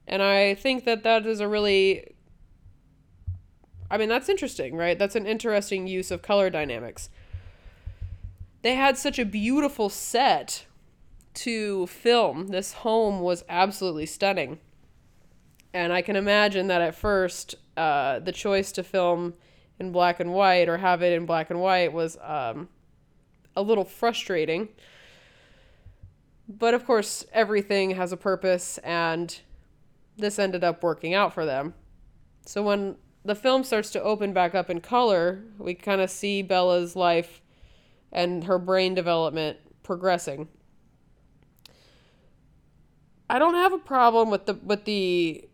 And 0.07 0.21
I 0.21 0.53
think 0.53 0.85
that 0.85 1.01
that 1.03 1.25
is 1.25 1.39
a 1.39 1.47
really 1.47 2.14
I 3.89 3.97
mean, 3.97 4.09
that's 4.09 4.29
interesting, 4.29 4.75
right? 4.75 4.97
That's 4.97 5.15
an 5.15 5.25
interesting 5.25 5.87
use 5.87 6.11
of 6.11 6.21
color 6.21 6.49
dynamics. 6.49 7.09
They 8.61 8.75
had 8.75 8.97
such 8.97 9.19
a 9.19 9.25
beautiful 9.25 9.89
set 9.89 10.65
to 11.35 11.85
film. 11.87 12.47
This 12.47 12.73
home 12.73 13.19
was 13.19 13.43
absolutely 13.47 14.07
stunning. 14.07 14.59
And 15.73 15.93
I 15.93 16.01
can 16.01 16.15
imagine 16.15 16.67
that 16.67 16.81
at 16.81 16.95
first, 16.95 17.55
uh, 17.77 18.19
the 18.19 18.31
choice 18.31 18.71
to 18.73 18.83
film 18.83 19.33
in 19.77 19.91
black 19.91 20.19
and 20.19 20.33
white 20.33 20.69
or 20.69 20.77
have 20.77 21.03
it 21.03 21.13
in 21.13 21.25
black 21.25 21.49
and 21.49 21.59
white 21.61 21.91
was 21.91 22.17
um, 22.23 22.69
a 23.55 23.61
little 23.61 23.83
frustrating. 23.83 24.69
But 26.47 26.73
of 26.73 26.85
course, 26.85 27.25
everything 27.33 27.91
has 27.91 28.11
a 28.11 28.17
purpose, 28.17 28.77
and 28.79 29.37
this 30.17 30.39
ended 30.39 30.63
up 30.63 30.81
working 30.81 31.13
out 31.13 31.33
for 31.33 31.45
them. 31.45 31.73
So 32.45 32.63
when 32.63 32.95
the 33.25 33.35
film 33.35 33.63
starts 33.63 33.89
to 33.89 34.01
open 34.01 34.31
back 34.31 34.53
up 34.53 34.69
in 34.69 34.79
color, 34.79 35.43
we 35.57 35.73
kind 35.73 35.99
of 35.99 36.11
see 36.11 36.43
Bella's 36.43 36.95
life 36.95 37.41
and 38.11 38.43
her 38.43 38.59
brain 38.59 38.93
development 38.93 39.57
progressing. 39.81 40.47
I 43.27 43.39
don't 43.39 43.55
have 43.55 43.73
a 43.73 43.79
problem 43.79 44.29
with 44.29 44.45
the 44.45 44.53
with 44.53 44.85
the 44.85 45.49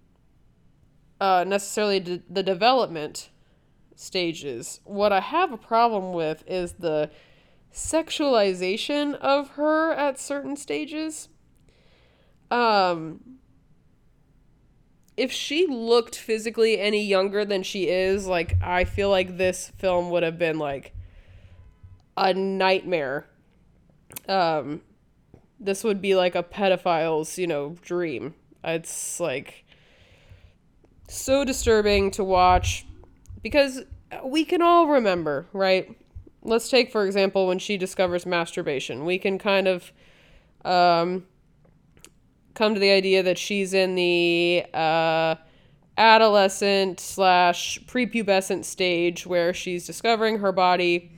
uh, 1.21 1.45
necessarily 1.47 1.99
the 2.29 2.43
development 2.43 3.29
stages. 3.95 4.81
What 4.83 5.13
I 5.13 5.21
have 5.21 5.53
a 5.53 5.57
problem 5.57 6.11
with 6.11 6.43
is 6.47 6.73
the 6.73 7.09
sexualization 7.73 9.15
of 9.15 9.51
her 9.51 9.93
at 9.93 10.19
certain 10.19 10.57
stages. 10.57 11.29
Um, 12.49 13.39
if 15.21 15.31
she 15.31 15.67
looked 15.67 16.15
physically 16.15 16.79
any 16.79 17.05
younger 17.05 17.45
than 17.45 17.61
she 17.61 17.87
is, 17.87 18.25
like 18.25 18.57
I 18.59 18.85
feel 18.85 19.11
like 19.11 19.37
this 19.37 19.71
film 19.77 20.09
would 20.09 20.23
have 20.23 20.39
been 20.39 20.57
like 20.57 20.95
a 22.17 22.33
nightmare. 22.33 23.27
Um 24.27 24.81
this 25.59 25.83
would 25.83 26.01
be 26.01 26.15
like 26.15 26.33
a 26.33 26.41
pedophile's, 26.41 27.37
you 27.37 27.45
know, 27.45 27.75
dream. 27.83 28.33
It's 28.63 29.19
like 29.19 29.63
so 31.07 31.45
disturbing 31.45 32.09
to 32.11 32.23
watch 32.23 32.87
because 33.43 33.83
we 34.23 34.43
can 34.43 34.63
all 34.63 34.87
remember, 34.87 35.45
right? 35.53 35.95
Let's 36.41 36.67
take, 36.67 36.91
for 36.91 37.05
example, 37.05 37.45
when 37.45 37.59
she 37.59 37.77
discovers 37.77 38.25
masturbation. 38.25 39.05
We 39.05 39.19
can 39.19 39.37
kind 39.37 39.67
of 39.67 39.91
um, 40.65 41.27
come 42.53 42.73
to 42.73 42.79
the 42.79 42.91
idea 42.91 43.23
that 43.23 43.37
she's 43.37 43.73
in 43.73 43.95
the 43.95 44.65
uh, 44.73 45.35
adolescent 45.97 46.99
slash 46.99 47.79
prepubescent 47.85 48.65
stage 48.65 49.25
where 49.25 49.53
she's 49.53 49.85
discovering 49.85 50.39
her 50.39 50.51
body. 50.51 51.11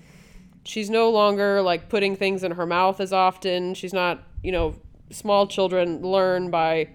She's 0.65 0.89
no 0.89 1.10
longer 1.10 1.61
like 1.61 1.89
putting 1.89 2.15
things 2.15 2.43
in 2.43 2.51
her 2.51 2.65
mouth 2.65 2.99
as 2.99 3.11
often. 3.11 3.73
She's 3.73 3.93
not, 3.93 4.23
you 4.43 4.51
know, 4.51 4.76
small 5.11 5.47
children 5.47 6.01
learn 6.01 6.49
by 6.51 6.89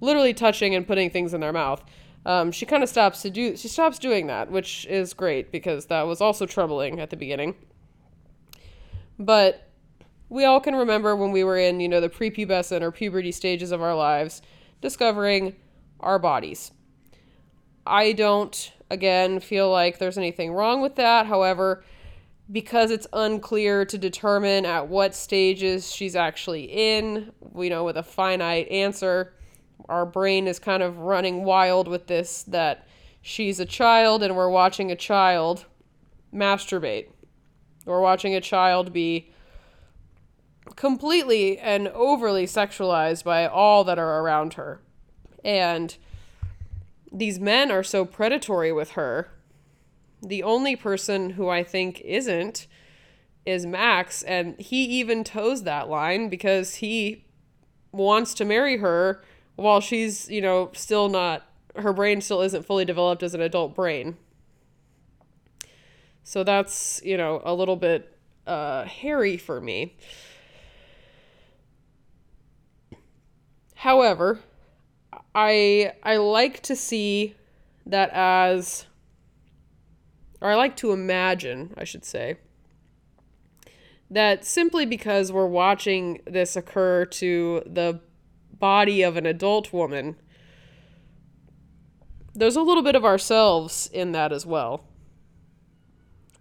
literally 0.00 0.34
touching 0.34 0.74
and 0.74 0.86
putting 0.86 1.10
things 1.10 1.34
in 1.34 1.40
their 1.40 1.52
mouth. 1.52 1.82
Um, 2.26 2.52
she 2.52 2.66
kind 2.66 2.82
of 2.82 2.88
stops 2.88 3.22
to 3.22 3.30
do 3.30 3.56
she 3.56 3.68
stops 3.68 3.98
doing 3.98 4.26
that, 4.26 4.50
which 4.50 4.86
is 4.86 5.14
great 5.14 5.50
because 5.50 5.86
that 5.86 6.02
was 6.02 6.20
also 6.20 6.46
troubling 6.46 7.00
at 7.00 7.10
the 7.10 7.16
beginning. 7.16 7.54
But 9.18 9.67
we 10.28 10.44
all 10.44 10.60
can 10.60 10.74
remember 10.74 11.16
when 11.16 11.32
we 11.32 11.44
were 11.44 11.58
in, 11.58 11.80
you 11.80 11.88
know, 11.88 12.00
the 12.00 12.08
prepubescent 12.08 12.82
or 12.82 12.92
puberty 12.92 13.32
stages 13.32 13.72
of 13.72 13.82
our 13.82 13.94
lives, 13.94 14.42
discovering 14.80 15.56
our 16.00 16.18
bodies. 16.18 16.72
I 17.86 18.12
don't, 18.12 18.72
again, 18.90 19.40
feel 19.40 19.70
like 19.70 19.98
there's 19.98 20.18
anything 20.18 20.52
wrong 20.52 20.82
with 20.82 20.96
that. 20.96 21.26
However, 21.26 21.82
because 22.50 22.90
it's 22.90 23.06
unclear 23.12 23.84
to 23.86 23.98
determine 23.98 24.64
at 24.64 24.88
what 24.88 25.14
stages 25.14 25.92
she's 25.92 26.16
actually 26.16 26.64
in, 26.64 27.32
you 27.56 27.70
know, 27.70 27.84
with 27.84 27.96
a 27.96 28.02
finite 28.02 28.68
answer, 28.68 29.34
our 29.88 30.04
brain 30.04 30.46
is 30.46 30.58
kind 30.58 30.82
of 30.82 30.98
running 30.98 31.44
wild 31.44 31.88
with 31.88 32.06
this 32.06 32.42
that 32.44 32.86
she's 33.22 33.60
a 33.60 33.64
child 33.66 34.22
and 34.22 34.36
we're 34.36 34.50
watching 34.50 34.90
a 34.90 34.96
child 34.96 35.66
masturbate. 36.32 37.08
We're 37.84 38.00
watching 38.00 38.34
a 38.34 38.40
child 38.40 38.92
be 38.92 39.32
completely 40.78 41.58
and 41.58 41.88
overly 41.88 42.46
sexualized 42.46 43.24
by 43.24 43.44
all 43.44 43.82
that 43.82 43.98
are 43.98 44.20
around 44.20 44.54
her. 44.54 44.80
And 45.44 45.96
these 47.10 47.40
men 47.40 47.72
are 47.72 47.82
so 47.82 48.04
predatory 48.04 48.70
with 48.70 48.92
her. 48.92 49.28
The 50.22 50.44
only 50.44 50.76
person 50.76 51.30
who 51.30 51.48
I 51.48 51.64
think 51.64 52.00
isn't 52.02 52.68
is 53.44 53.66
Max, 53.66 54.22
and 54.22 54.56
he 54.60 54.84
even 54.84 55.24
toes 55.24 55.64
that 55.64 55.88
line 55.88 56.28
because 56.28 56.76
he 56.76 57.24
wants 57.90 58.32
to 58.34 58.44
marry 58.44 58.76
her 58.76 59.24
while 59.56 59.80
she's, 59.80 60.30
you 60.30 60.40
know, 60.40 60.70
still 60.74 61.08
not, 61.08 61.44
her 61.74 61.92
brain 61.92 62.20
still 62.20 62.40
isn't 62.40 62.64
fully 62.64 62.84
developed 62.84 63.24
as 63.24 63.34
an 63.34 63.40
adult 63.40 63.74
brain. 63.74 64.16
So 66.22 66.44
that's, 66.44 67.02
you 67.04 67.16
know, 67.16 67.42
a 67.44 67.52
little 67.52 67.74
bit 67.74 68.16
uh, 68.46 68.84
hairy 68.84 69.36
for 69.36 69.60
me. 69.60 69.96
However, 73.78 74.40
I 75.36 75.92
I 76.02 76.16
like 76.16 76.62
to 76.62 76.74
see 76.74 77.36
that 77.86 78.10
as 78.12 78.86
or 80.40 80.50
I 80.50 80.56
like 80.56 80.74
to 80.78 80.90
imagine, 80.90 81.74
I 81.76 81.84
should 81.84 82.04
say, 82.04 82.38
that 84.10 84.44
simply 84.44 84.84
because 84.84 85.30
we're 85.30 85.46
watching 85.46 86.20
this 86.26 86.56
occur 86.56 87.04
to 87.04 87.62
the 87.66 88.00
body 88.52 89.02
of 89.02 89.16
an 89.16 89.26
adult 89.26 89.72
woman, 89.72 90.16
there's 92.34 92.56
a 92.56 92.62
little 92.62 92.82
bit 92.82 92.96
of 92.96 93.04
ourselves 93.04 93.88
in 93.92 94.10
that 94.10 94.32
as 94.32 94.44
well. 94.44 94.86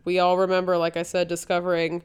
We 0.05 0.17
all 0.17 0.39
remember, 0.39 0.75
like 0.75 0.97
I 0.97 1.03
said, 1.03 1.27
discovering 1.27 2.01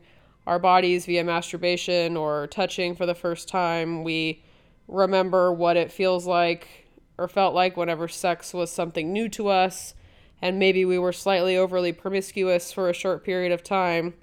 our 0.47 0.59
bodies 0.59 1.07
via 1.07 1.25
masturbation 1.25 2.19
or 2.19 2.49
touching 2.49 2.95
for 2.95 3.07
the 3.07 3.15
first 3.15 3.49
time. 3.49 4.05
We 4.05 4.43
remember 4.89 5.53
what 5.53 5.77
it 5.77 5.93
feels 5.93 6.27
like 6.27 6.89
or 7.19 7.29
felt 7.29 7.55
like 7.55 7.77
whenever 7.77 8.09
sex 8.09 8.53
was 8.53 8.71
something 8.71 9.13
new 9.13 9.29
to 9.31 9.49
us, 9.49 9.95
and 10.41 10.59
maybe 10.59 10.85
we 10.85 10.99
were 10.99 11.13
slightly 11.13 11.57
overly 11.57 11.93
promiscuous 11.93 12.73
for 12.73 12.89
a 12.89 12.95
short 12.95 13.25
period 13.25 13.53
of 13.53 13.63
time. 13.63 14.15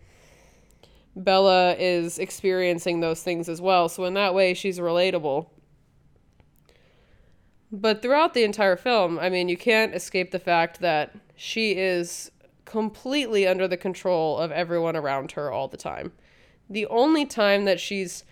Bella 1.15 1.75
is 1.77 2.19
experiencing 2.19 2.99
those 2.99 3.23
things 3.23 3.47
as 3.49 3.61
well, 3.61 3.89
so 3.89 4.05
in 4.05 4.13
that 4.15 4.33
way, 4.33 4.53
she's 4.53 4.79
relatable. 4.79 5.47
But 7.71 8.01
throughout 8.01 8.33
the 8.33 8.43
entire 8.43 8.75
film, 8.75 9.19
I 9.19 9.29
mean, 9.29 9.47
you 9.47 9.57
can't 9.57 9.93
escape 9.93 10.31
the 10.31 10.39
fact 10.39 10.79
that 10.81 11.15
she 11.35 11.73
is 11.77 12.31
completely 12.65 13.47
under 13.47 13.67
the 13.67 13.77
control 13.77 14.37
of 14.37 14.51
everyone 14.51 14.95
around 14.95 15.33
her 15.33 15.51
all 15.51 15.67
the 15.67 15.77
time. 15.77 16.11
The 16.69 16.85
only 16.87 17.25
time 17.25 17.65
that 17.65 17.79
she's 17.79 18.23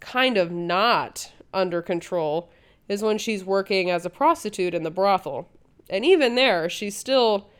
kind 0.00 0.36
of 0.36 0.50
not 0.50 1.32
under 1.52 1.82
control 1.82 2.50
is 2.88 3.02
when 3.02 3.18
she's 3.18 3.44
working 3.44 3.90
as 3.90 4.06
a 4.06 4.10
prostitute 4.10 4.74
in 4.74 4.82
the 4.82 4.90
brothel. 4.90 5.48
And 5.90 6.04
even 6.04 6.34
there, 6.34 6.68
she's 6.68 6.96
still 6.96 7.50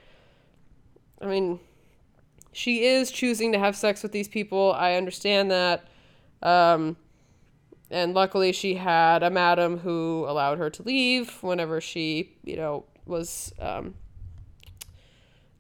I 1.21 1.27
mean, 1.27 1.61
she 2.53 2.85
is 2.85 3.11
choosing 3.11 3.53
to 3.53 3.59
have 3.59 3.77
sex 3.77 4.03
with 4.03 4.13
these 4.13 4.29
people. 4.29 4.73
I 4.73 4.95
understand 4.95 5.51
that. 5.51 5.89
Um, 6.43 6.97
and 7.91 8.15
luckily, 8.15 8.53
she 8.53 8.75
had 8.75 9.23
a 9.23 9.31
madam 9.31 9.79
who 9.79 10.25
allowed 10.29 10.59
her 10.59 10.71
to 10.71 10.83
leave 10.83 11.43
whenever 11.43 11.81
she, 11.81 12.37
you 12.45 12.57
know, 12.57 12.85
was 13.07 13.53
um, 13.59 13.95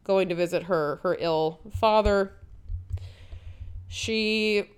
going 0.04 0.28
to 0.28 0.34
visit 0.34 0.64
her 0.64 1.00
her 1.02 1.16
ill 1.18 1.60
father. 1.78 2.32
She 3.88 4.70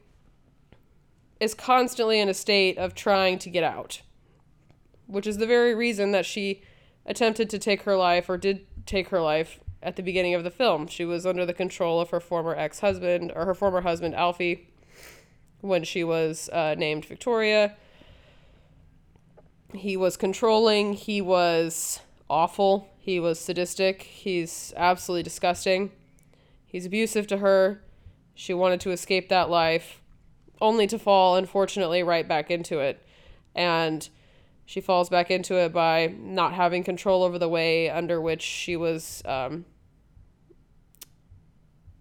is 1.41 1.55
constantly 1.55 2.21
in 2.21 2.29
a 2.29 2.35
state 2.35 2.79
of 2.79 2.95
trying 2.95 3.39
to 3.39 3.51
get 3.51 3.65
out, 3.65 4.03
which 5.07 5.27
is 5.27 5.39
the 5.39 5.47
very 5.47 5.75
reason 5.75 6.12
that 6.12 6.27
she 6.27 6.62
attempted 7.07 7.51
to 7.51 7.59
take 7.59 7.83
her 7.83 7.97
life 7.97 8.29
or 8.29 8.37
did 8.37 8.67
take 8.87 9.09
her 9.09 9.21
life 9.21 9.59
at 9.83 9.97
the 9.97 10.03
beginning 10.03 10.35
of 10.35 10.45
the 10.45 10.51
film. 10.51 10.87
She 10.87 11.05
was 11.05 11.25
under 11.25 11.47
the 11.47 11.55
control 11.55 12.01
of 12.01 12.11
her 12.11 12.21
former 12.21 12.55
ex 12.55 12.81
husband 12.81 13.33
or 13.35 13.47
her 13.47 13.55
former 13.55 13.81
husband, 13.81 14.15
Alfie 14.15 14.69
when 15.61 15.85
she 15.85 16.05
was 16.05 16.49
uh, 16.51 16.75
named 16.77 17.05
Victoria. 17.05 17.77
He 19.75 19.97
was 19.97 20.17
controlling, 20.17 20.95
he 20.95 21.21
was 21.21 22.01
awful, 22.29 22.89
he 22.99 23.21
was 23.21 23.39
sadistic, 23.39 24.03
he's 24.03 24.73
absolutely 24.77 25.23
disgusting. 25.23 25.93
He's 26.67 26.87
abusive 26.87 27.27
to 27.29 27.39
her. 27.39 27.83
She 28.35 28.55
wanted 28.55 28.81
to 28.83 28.91
escape 28.91 29.29
that 29.29 29.51
life, 29.51 30.00
only 30.61 30.87
to 30.87 30.99
fall, 30.99 31.37
unfortunately, 31.37 32.03
right 32.03 32.27
back 32.27 32.51
into 32.51 32.81
it. 32.81 33.05
And 33.55 34.09
she 34.66 34.81
falls 34.81 35.09
back 35.09 35.31
into 35.31 35.57
it 35.57 35.73
by 35.73 36.15
not 36.19 36.53
having 36.53 36.85
control 36.85 37.24
over 37.24 37.39
the 37.39 37.49
way 37.49 37.91
under 37.91 38.20
which 38.20 38.43
she 38.43 38.77
was 38.77 39.23
um, 39.24 39.65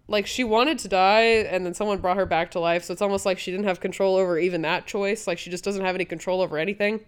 like 0.10 0.26
she 0.26 0.44
wanted 0.44 0.80
to 0.80 0.88
die 0.88 1.22
and 1.22 1.66
then 1.66 1.74
someone 1.74 2.00
brought 2.00 2.18
her 2.18 2.26
back 2.26 2.52
to 2.52 2.60
life. 2.60 2.84
So 2.84 2.94
it's 2.94 3.02
almost 3.02 3.26
like 3.26 3.40
she 3.40 3.52
didn't 3.52 3.66
have 3.66 3.80
control 3.80 4.16
over 4.18 4.38
even 4.38 4.64
that 4.64 4.88
choice. 4.88 5.28
Like 5.28 5.38
she 5.38 5.50
just 5.50 5.64
doesn't 5.64 5.86
have 5.86 5.96
any 5.96 6.06
control 6.06 6.42
over 6.42 6.58
anything. 6.58 7.00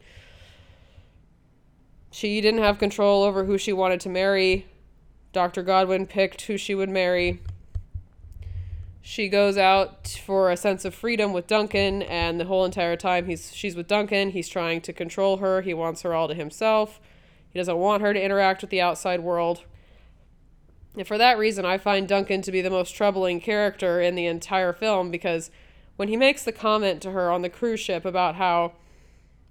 She 2.11 2.41
didn't 2.41 2.61
have 2.61 2.77
control 2.77 3.23
over 3.23 3.45
who 3.45 3.57
she 3.57 3.73
wanted 3.73 3.99
to 4.01 4.09
marry. 4.09 4.67
Dr 5.33 5.63
godwin 5.63 6.05
picked 6.05 6.41
who 6.43 6.57
she 6.57 6.75
would 6.75 6.89
marry 6.89 7.39
she 9.01 9.27
goes 9.27 9.57
out 9.57 10.07
for 10.25 10.51
a 10.51 10.57
sense 10.57 10.85
of 10.85 10.93
freedom 10.93 11.33
with 11.33 11.47
duncan 11.47 12.01
and 12.03 12.39
the 12.39 12.45
whole 12.45 12.65
entire 12.65 12.95
time 12.95 13.25
he's 13.25 13.53
she's 13.53 13.75
with 13.75 13.87
duncan 13.87 14.29
he's 14.31 14.47
trying 14.47 14.79
to 14.79 14.93
control 14.93 15.37
her 15.37 15.61
he 15.61 15.73
wants 15.73 16.01
her 16.03 16.13
all 16.13 16.27
to 16.27 16.33
himself 16.33 16.99
he 17.49 17.59
doesn't 17.59 17.77
want 17.77 18.01
her 18.01 18.13
to 18.13 18.21
interact 18.21 18.61
with 18.61 18.69
the 18.69 18.81
outside 18.81 19.19
world 19.19 19.65
and 20.95 21.07
for 21.07 21.17
that 21.17 21.37
reason, 21.37 21.65
I 21.65 21.77
find 21.77 22.07
Duncan 22.07 22.41
to 22.41 22.51
be 22.51 22.61
the 22.61 22.69
most 22.69 22.91
troubling 22.95 23.39
character 23.39 24.01
in 24.01 24.15
the 24.15 24.25
entire 24.25 24.73
film 24.73 25.09
because 25.09 25.49
when 25.95 26.09
he 26.09 26.17
makes 26.17 26.43
the 26.43 26.51
comment 26.51 27.01
to 27.03 27.11
her 27.11 27.31
on 27.31 27.41
the 27.41 27.49
cruise 27.49 27.79
ship 27.79 28.03
about 28.03 28.35
how 28.35 28.73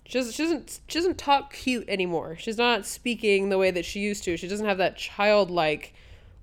she 0.04 0.18
doesn't, 0.18 0.34
she 0.34 0.42
doesn't, 0.42 0.80
she 0.88 0.98
doesn't 0.98 1.18
talk 1.18 1.52
cute 1.54 1.88
anymore. 1.88 2.36
She's 2.38 2.58
not 2.58 2.84
speaking 2.84 3.48
the 3.48 3.58
way 3.58 3.70
that 3.70 3.84
she 3.84 4.00
used 4.00 4.24
to. 4.24 4.36
She 4.36 4.48
doesn't 4.48 4.66
have 4.66 4.78
that 4.78 4.98
childlike 4.98 5.94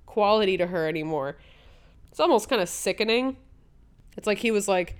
quality 0.06 0.56
to 0.56 0.66
her 0.66 0.88
anymore. 0.88 1.36
It's 2.18 2.20
almost 2.24 2.48
kind 2.48 2.60
of 2.60 2.68
sickening. 2.68 3.36
It's 4.16 4.26
like 4.26 4.38
he 4.38 4.50
was 4.50 4.66
like 4.66 4.96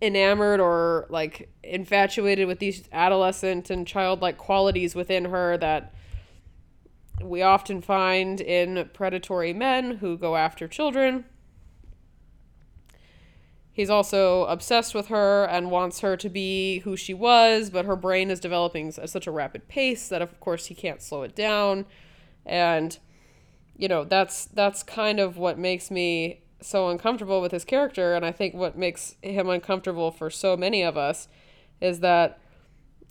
enamored 0.00 0.60
or 0.60 1.06
like 1.10 1.52
infatuated 1.64 2.46
with 2.46 2.60
these 2.60 2.88
adolescent 2.92 3.68
and 3.68 3.84
childlike 3.84 4.38
qualities 4.38 4.94
within 4.94 5.24
her 5.24 5.56
that 5.56 5.92
we 7.20 7.42
often 7.42 7.82
find 7.82 8.40
in 8.40 8.88
predatory 8.94 9.52
men 9.52 9.96
who 9.96 10.16
go 10.16 10.36
after 10.36 10.68
children. 10.68 11.24
he's 13.72 13.90
also 13.90 14.44
obsessed 14.44 14.94
with 14.94 15.08
her 15.08 15.46
and 15.46 15.72
wants 15.72 15.98
her 15.98 16.16
to 16.16 16.28
be 16.28 16.78
who 16.84 16.96
she 16.96 17.12
was, 17.12 17.70
but 17.70 17.86
her 17.86 17.96
brain 17.96 18.30
is 18.30 18.38
developing 18.38 18.86
at 18.96 19.10
such 19.10 19.26
a 19.26 19.32
rapid 19.32 19.66
pace 19.66 20.08
that 20.08 20.22
of 20.22 20.38
course 20.38 20.66
he 20.66 20.76
can't 20.76 21.02
slow 21.02 21.24
it 21.24 21.34
down. 21.34 21.86
And 22.46 23.00
you 23.78 23.88
know, 23.88 24.04
that's 24.04 24.44
that's 24.46 24.82
kind 24.82 25.20
of 25.20 25.38
what 25.38 25.58
makes 25.58 25.90
me 25.90 26.42
so 26.60 26.88
uncomfortable 26.88 27.40
with 27.40 27.52
his 27.52 27.64
character 27.64 28.14
and 28.14 28.26
I 28.26 28.32
think 28.32 28.52
what 28.52 28.76
makes 28.76 29.14
him 29.22 29.48
uncomfortable 29.48 30.10
for 30.10 30.28
so 30.28 30.56
many 30.56 30.82
of 30.82 30.96
us 30.96 31.28
is 31.80 32.00
that 32.00 32.40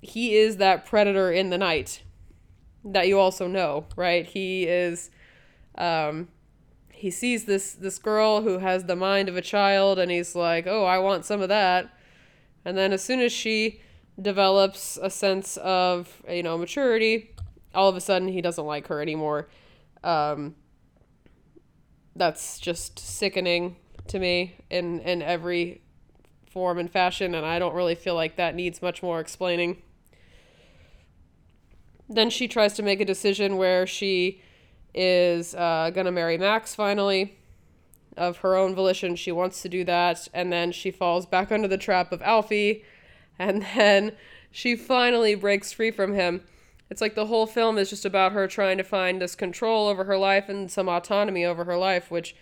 he 0.02 0.36
is 0.36 0.58
that 0.58 0.86
predator 0.86 1.32
in 1.32 1.50
the 1.50 1.58
night 1.58 2.04
that 2.84 3.08
you 3.08 3.18
also 3.18 3.48
know, 3.48 3.86
right? 3.96 4.26
He 4.26 4.66
is 4.68 5.10
um 5.78 6.28
he 6.92 7.10
sees 7.10 7.46
this 7.46 7.72
this 7.72 8.00
girl 8.00 8.42
who 8.42 8.58
has 8.58 8.84
the 8.86 8.96
mind 8.96 9.30
of 9.30 9.38
a 9.38 9.42
child 9.42 9.98
and 10.00 10.12
he's 10.12 10.36
like, 10.36 10.68
"Oh, 10.68 10.84
I 10.84 10.98
want 10.98 11.26
some 11.26 11.42
of 11.42 11.50
that." 11.50 11.90
And 12.66 12.78
then 12.78 12.92
as 12.92 13.04
soon 13.04 13.22
as 13.22 13.32
she 13.32 13.80
develops 14.22 14.98
a 15.02 15.10
sense 15.10 15.58
of, 15.58 16.22
you 16.28 16.44
know, 16.44 16.58
maturity, 16.58 17.36
all 17.74 17.88
of 17.88 17.96
a 17.96 18.02
sudden 18.02 18.28
he 18.28 18.42
doesn't 18.42 18.66
like 18.66 18.88
her 18.88 19.02
anymore. 19.02 19.48
Um, 20.04 20.56
that's 22.16 22.60
just 22.60 23.00
sickening 23.00 23.78
to 24.08 24.20
me 24.20 24.56
in 24.70 25.00
in 25.02 25.22
every 25.22 25.82
form 26.50 26.80
and 26.80 26.90
fashion 26.90 27.36
and 27.36 27.46
I 27.46 27.60
don't 27.60 27.76
really 27.76 27.96
feel 27.96 28.16
like 28.16 28.36
that 28.38 28.56
needs 28.56 28.82
much 28.82 29.04
more 29.04 29.20
explaining. 29.20 29.82
Then 32.10 32.30
she 32.30 32.48
tries 32.48 32.74
to 32.76 32.84
make 32.84 33.02
a 33.02 33.06
decision 33.06 33.58
where 33.58 33.86
she 33.86 34.42
is 34.94 35.54
uh, 35.54 35.92
gonna 35.94 36.12
marry 36.12 36.38
Max 36.38 36.74
finally. 36.74 37.38
Of 38.16 38.38
her 38.38 38.56
own 38.56 38.74
volition, 38.74 39.16
she 39.16 39.32
wants 39.32 39.62
to 39.62 39.70
do 39.70 39.84
that, 39.84 40.28
and 40.34 40.52
then 40.52 40.72
she 40.72 40.90
falls 40.90 41.28
back 41.28 41.52
under 41.52 41.68
the 41.68 41.78
trap 41.78 42.12
of 42.12 42.24
Alfie, 42.24 42.84
and 43.38 43.62
then 43.76 44.14
she 44.50 44.76
finally 44.76 45.36
breaks 45.36 45.72
free 45.72 45.92
from 45.92 46.16
him. 46.16 46.42
It's 46.90 47.02
like 47.02 47.16
the 47.16 47.26
whole 47.26 47.46
film 47.46 47.78
is 47.78 47.90
just 47.90 48.06
about 48.06 48.32
her 48.32 48.48
trying 48.48 48.78
to 48.78 48.84
find 48.84 49.22
this 49.22 49.36
control 49.36 49.88
over 49.88 50.06
her 50.06 50.18
life 50.18 50.48
and 50.48 50.72
some 50.72 50.88
autonomy 50.88 51.44
over 51.44 51.66
her 51.66 51.78
life, 51.78 52.10
which 52.10 52.36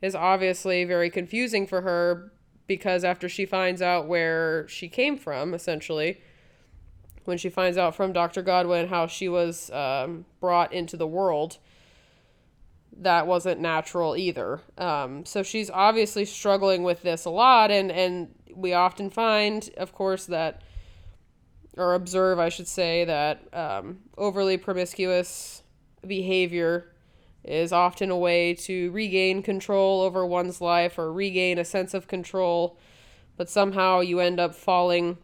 is 0.00 0.14
obviously 0.14 0.84
very 0.84 1.08
confusing 1.08 1.66
for 1.66 1.82
her 1.82 2.32
because 2.66 3.04
after 3.04 3.28
she 3.28 3.46
finds 3.46 3.80
out 3.80 4.08
where 4.08 4.66
she 4.68 4.88
came 4.88 5.16
from, 5.16 5.54
essentially, 5.54 6.20
when 7.24 7.38
she 7.38 7.48
finds 7.48 7.78
out 7.78 7.94
from 7.94 8.12
Dr. 8.12 8.42
Godwin 8.42 8.88
how 8.88 9.06
she 9.06 9.28
was 9.28 9.70
um, 9.70 10.24
brought 10.40 10.72
into 10.72 10.96
the 10.96 11.06
world, 11.06 11.58
that 12.98 13.26
wasn't 13.26 13.60
natural 13.60 14.16
either. 14.16 14.60
Um, 14.78 15.24
so 15.24 15.42
she's 15.42 15.70
obviously 15.70 16.24
struggling 16.24 16.82
with 16.82 17.02
this 17.02 17.24
a 17.24 17.30
lot, 17.30 17.70
and 17.70 17.90
and 17.90 18.34
we 18.54 18.72
often 18.72 19.08
find, 19.10 19.70
of 19.76 19.92
course, 19.92 20.26
that 20.26 20.62
or 21.76 21.94
observe, 21.94 22.38
I 22.38 22.48
should 22.48 22.68
say, 22.68 23.04
that 23.04 23.42
um, 23.52 24.00
overly 24.16 24.56
promiscuous 24.56 25.62
behavior 26.06 26.92
is 27.44 27.72
often 27.72 28.10
a 28.10 28.18
way 28.18 28.54
to 28.54 28.90
regain 28.92 29.42
control 29.42 30.02
over 30.02 30.24
one's 30.24 30.60
life 30.60 30.98
or 30.98 31.12
regain 31.12 31.58
a 31.58 31.64
sense 31.64 31.94
of 31.94 32.06
control, 32.06 32.78
but 33.36 33.50
somehow 33.50 34.00
you 34.00 34.20
end 34.20 34.38
up 34.38 34.54
falling 34.54 35.18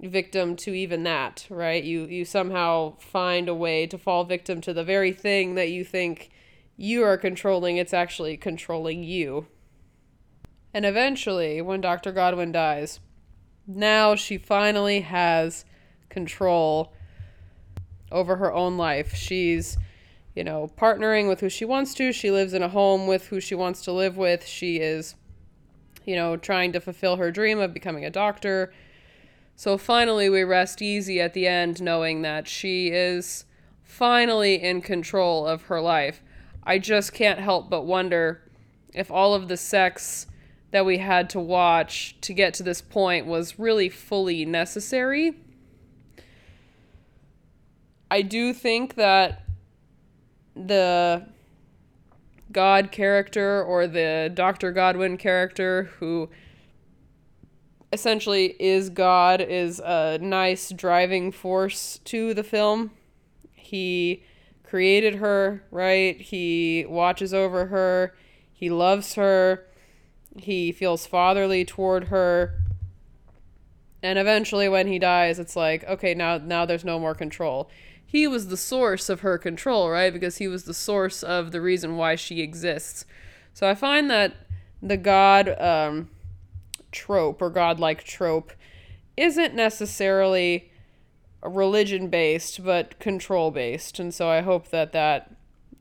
victim 0.00 0.56
to 0.56 0.74
even 0.74 1.02
that, 1.02 1.46
right? 1.50 1.82
You 1.82 2.06
you 2.06 2.24
somehow 2.24 2.96
find 2.98 3.48
a 3.48 3.54
way 3.54 3.86
to 3.86 3.98
fall 3.98 4.24
victim 4.24 4.60
to 4.62 4.72
the 4.72 4.84
very 4.84 5.12
thing 5.12 5.56
that 5.56 5.70
you 5.70 5.84
think 5.84 6.30
you 6.76 7.02
are 7.02 7.18
controlling, 7.18 7.76
it's 7.76 7.92
actually 7.92 8.36
controlling 8.36 9.02
you. 9.02 9.46
And 10.72 10.86
eventually, 10.86 11.60
when 11.60 11.80
Dr. 11.80 12.12
Godwin 12.12 12.52
dies, 12.52 13.00
now 13.66 14.14
she 14.14 14.38
finally 14.38 15.00
has 15.00 15.64
control 16.10 16.92
over 18.12 18.36
her 18.36 18.52
own 18.52 18.76
life. 18.76 19.14
She's, 19.14 19.78
you 20.34 20.44
know, 20.44 20.70
partnering 20.76 21.28
with 21.28 21.40
who 21.40 21.48
she 21.48 21.64
wants 21.64 21.94
to. 21.94 22.12
She 22.12 22.30
lives 22.30 22.52
in 22.52 22.62
a 22.62 22.68
home 22.68 23.06
with 23.06 23.28
who 23.28 23.40
she 23.40 23.54
wants 23.54 23.82
to 23.82 23.92
live 23.92 24.16
with. 24.16 24.46
She 24.46 24.76
is, 24.76 25.14
you 26.04 26.16
know, 26.16 26.36
trying 26.36 26.72
to 26.72 26.80
fulfill 26.80 27.16
her 27.16 27.30
dream 27.30 27.58
of 27.58 27.72
becoming 27.72 28.04
a 28.04 28.10
doctor. 28.10 28.72
So 29.56 29.78
finally, 29.78 30.28
we 30.28 30.42
rest 30.42 30.82
easy 30.82 31.20
at 31.20 31.34
the 31.34 31.46
end 31.46 31.82
knowing 31.82 32.22
that 32.22 32.48
she 32.48 32.88
is 32.88 33.44
finally 33.82 34.62
in 34.62 34.80
control 34.80 35.46
of 35.46 35.62
her 35.62 35.80
life. 35.80 36.22
I 36.62 36.78
just 36.78 37.12
can't 37.12 37.40
help 37.40 37.70
but 37.70 37.84
wonder 37.84 38.42
if 38.94 39.10
all 39.10 39.34
of 39.34 39.48
the 39.48 39.56
sex 39.56 40.26
that 40.70 40.86
we 40.86 40.98
had 40.98 41.28
to 41.30 41.40
watch 41.40 42.16
to 42.20 42.32
get 42.32 42.54
to 42.54 42.62
this 42.62 42.80
point 42.80 43.26
was 43.26 43.58
really 43.58 43.88
fully 43.88 44.44
necessary. 44.44 45.36
I 48.10 48.22
do 48.22 48.52
think 48.52 48.96
that 48.96 49.44
the 50.56 51.26
God 52.52 52.90
character 52.90 53.62
or 53.62 53.86
the 53.86 54.30
Dr. 54.34 54.72
Godwin 54.72 55.16
character 55.16 55.84
who 55.98 56.28
essentially 57.92 58.56
is 58.58 58.90
God 58.90 59.40
is 59.40 59.80
a 59.80 60.18
nice 60.20 60.70
driving 60.70 61.32
force 61.32 62.00
to 62.04 62.34
the 62.34 62.44
film. 62.44 62.90
He 63.54 64.24
created 64.64 65.16
her, 65.16 65.64
right? 65.70 66.20
He 66.20 66.84
watches 66.88 67.34
over 67.34 67.66
her. 67.66 68.14
He 68.52 68.70
loves 68.70 69.14
her. 69.14 69.66
He 70.38 70.72
feels 70.72 71.06
fatherly 71.06 71.64
toward 71.64 72.04
her. 72.04 72.56
And 74.02 74.18
eventually 74.18 74.68
when 74.68 74.86
he 74.86 74.98
dies, 74.98 75.38
it's 75.38 75.56
like, 75.56 75.84
okay, 75.84 76.14
now 76.14 76.38
now 76.38 76.64
there's 76.64 76.84
no 76.84 76.98
more 76.98 77.14
control. 77.14 77.70
He 78.10 78.26
was 78.26 78.48
the 78.48 78.56
source 78.56 79.08
of 79.08 79.20
her 79.20 79.38
control, 79.38 79.88
right? 79.88 80.12
Because 80.12 80.38
he 80.38 80.48
was 80.48 80.64
the 80.64 80.74
source 80.74 81.22
of 81.22 81.52
the 81.52 81.60
reason 81.60 81.96
why 81.96 82.16
she 82.16 82.40
exists. 82.40 83.04
So 83.54 83.70
I 83.70 83.76
find 83.76 84.10
that 84.10 84.34
the 84.82 84.96
god 84.96 85.48
um, 85.60 86.10
trope 86.90 87.40
or 87.40 87.50
godlike 87.50 88.02
trope 88.02 88.52
isn't 89.16 89.54
necessarily 89.54 90.72
religion 91.40 92.08
based, 92.08 92.64
but 92.64 92.98
control 92.98 93.52
based. 93.52 94.00
And 94.00 94.12
so 94.12 94.28
I 94.28 94.40
hope 94.40 94.70
that 94.70 94.90
that 94.90 95.36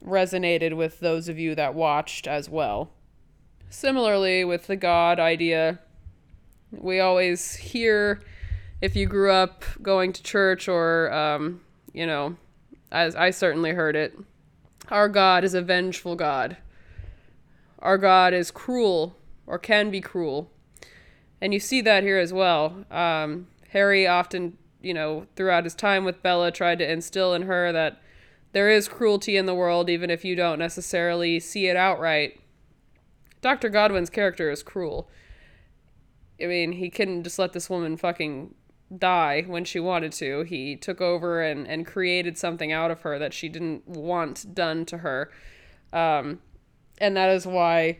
resonated 0.05 0.77
with 0.77 0.99
those 0.99 1.29
of 1.29 1.39
you 1.39 1.55
that 1.55 1.73
watched 1.73 2.27
as 2.27 2.47
well. 2.47 2.91
Similarly, 3.71 4.45
with 4.45 4.67
the 4.67 4.75
God 4.75 5.19
idea, 5.19 5.79
we 6.69 6.99
always 6.99 7.55
hear 7.55 8.21
if 8.81 8.95
you 8.95 9.07
grew 9.07 9.31
up 9.31 9.63
going 9.81 10.13
to 10.13 10.21
church 10.21 10.67
or, 10.67 11.11
um, 11.11 11.61
you 11.93 12.05
know, 12.05 12.37
as 12.91 13.15
I 13.15 13.31
certainly 13.31 13.71
heard 13.71 13.95
it, 13.95 14.17
our 14.89 15.09
God 15.09 15.43
is 15.43 15.53
a 15.53 15.61
vengeful 15.61 16.15
God. 16.15 16.57
Our 17.79 17.97
God 17.97 18.33
is 18.33 18.51
cruel 18.51 19.15
or 19.47 19.59
can 19.59 19.89
be 19.89 20.01
cruel. 20.01 20.51
And 21.41 21.53
you 21.53 21.59
see 21.59 21.81
that 21.81 22.03
here 22.03 22.17
as 22.17 22.33
well. 22.33 22.85
Um, 22.91 23.47
Harry 23.69 24.07
often 24.07 24.57
you 24.81 24.93
know, 24.93 25.27
throughout 25.35 25.65
his 25.65 25.75
time 25.75 26.05
with 26.05 26.23
Bella, 26.23 26.51
tried 26.51 26.79
to 26.79 26.89
instill 26.89 27.33
in 27.33 27.43
her 27.43 27.71
that 27.71 28.01
there 28.51 28.69
is 28.69 28.87
cruelty 28.87 29.37
in 29.37 29.45
the 29.45 29.55
world, 29.55 29.89
even 29.89 30.09
if 30.09 30.23
you 30.23 30.35
don't 30.35 30.59
necessarily 30.59 31.39
see 31.39 31.67
it 31.67 31.75
outright. 31.75 32.39
Dr. 33.41 33.69
Godwin's 33.69 34.09
character 34.09 34.49
is 34.49 34.63
cruel. 34.63 35.09
I 36.41 36.45
mean, 36.45 36.73
he 36.73 36.89
couldn't 36.89 37.23
just 37.23 37.37
let 37.37 37.53
this 37.53 37.69
woman 37.69 37.97
fucking 37.97 38.55
die 38.95 39.43
when 39.47 39.65
she 39.65 39.79
wanted 39.79 40.11
to. 40.13 40.43
He 40.43 40.75
took 40.75 41.01
over 41.01 41.41
and, 41.41 41.67
and 41.67 41.85
created 41.85 42.37
something 42.37 42.71
out 42.71 42.91
of 42.91 43.01
her 43.01 43.19
that 43.19 43.33
she 43.33 43.49
didn't 43.49 43.87
want 43.87 44.53
done 44.53 44.85
to 44.85 44.99
her. 44.99 45.31
Um, 45.93 46.39
and 46.99 47.15
that 47.15 47.29
is 47.29 47.45
why 47.45 47.99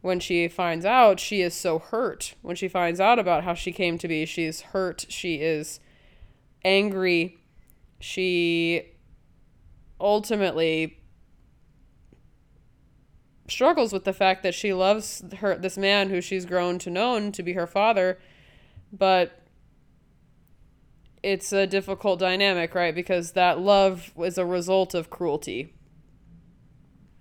when 0.00 0.18
she 0.18 0.48
finds 0.48 0.84
out, 0.84 1.20
she 1.20 1.42
is 1.42 1.54
so 1.54 1.78
hurt. 1.78 2.34
When 2.42 2.56
she 2.56 2.68
finds 2.68 3.00
out 3.00 3.18
about 3.18 3.44
how 3.44 3.54
she 3.54 3.72
came 3.72 3.98
to 3.98 4.08
be, 4.08 4.24
she's 4.24 4.62
hurt. 4.62 5.06
She 5.08 5.36
is 5.36 5.80
angry. 6.64 7.38
She 7.98 8.92
ultimately 10.00 10.98
struggles 13.46 13.92
with 13.92 14.04
the 14.04 14.12
fact 14.12 14.42
that 14.42 14.54
she 14.54 14.72
loves 14.72 15.22
her 15.38 15.56
this 15.56 15.76
man 15.76 16.08
who 16.08 16.20
she's 16.20 16.46
grown 16.46 16.78
to 16.78 16.88
know 16.88 17.30
to 17.30 17.42
be 17.42 17.52
her 17.52 17.66
father, 17.66 18.18
but 18.92 19.39
it's 21.22 21.52
a 21.52 21.66
difficult 21.66 22.18
dynamic, 22.18 22.74
right? 22.74 22.94
Because 22.94 23.32
that 23.32 23.58
love 23.58 24.12
is 24.18 24.38
a 24.38 24.46
result 24.46 24.94
of 24.94 25.10
cruelty. 25.10 25.74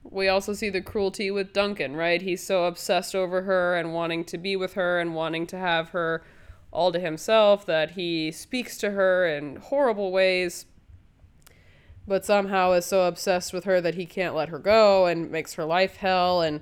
We 0.03 0.27
also 0.27 0.53
see 0.53 0.69
the 0.69 0.81
cruelty 0.81 1.29
with 1.29 1.53
Duncan, 1.53 1.95
right? 1.95 2.21
He's 2.21 2.43
so 2.43 2.65
obsessed 2.65 3.13
over 3.13 3.43
her 3.43 3.75
and 3.75 3.93
wanting 3.93 4.25
to 4.25 4.37
be 4.37 4.55
with 4.55 4.73
her 4.73 4.99
and 4.99 5.13
wanting 5.13 5.45
to 5.47 5.57
have 5.57 5.89
her 5.89 6.23
all 6.71 6.91
to 6.91 6.99
himself, 6.99 7.65
that 7.65 7.91
he 7.91 8.31
speaks 8.31 8.77
to 8.77 8.91
her 8.91 9.27
in 9.27 9.55
horrible 9.57 10.11
ways, 10.11 10.65
but 12.07 12.25
somehow 12.25 12.71
is 12.71 12.85
so 12.85 13.07
obsessed 13.07 13.53
with 13.53 13.65
her 13.65 13.81
that 13.81 13.95
he 13.95 14.05
can't 14.05 14.35
let 14.35 14.49
her 14.49 14.59
go 14.59 15.05
and 15.05 15.31
makes 15.31 15.55
her 15.55 15.65
life 15.65 15.97
hell. 15.97 16.41
And 16.41 16.61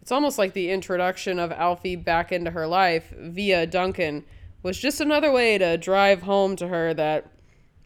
it's 0.00 0.12
almost 0.12 0.38
like 0.38 0.52
the 0.52 0.70
introduction 0.70 1.38
of 1.38 1.52
Alfie 1.52 1.96
back 1.96 2.32
into 2.32 2.52
her 2.52 2.66
life 2.66 3.12
via 3.16 3.66
Duncan 3.66 4.24
was 4.62 4.78
just 4.78 5.00
another 5.00 5.30
way 5.30 5.58
to 5.58 5.78
drive 5.78 6.22
home 6.22 6.56
to 6.56 6.68
her 6.68 6.94
that 6.94 7.30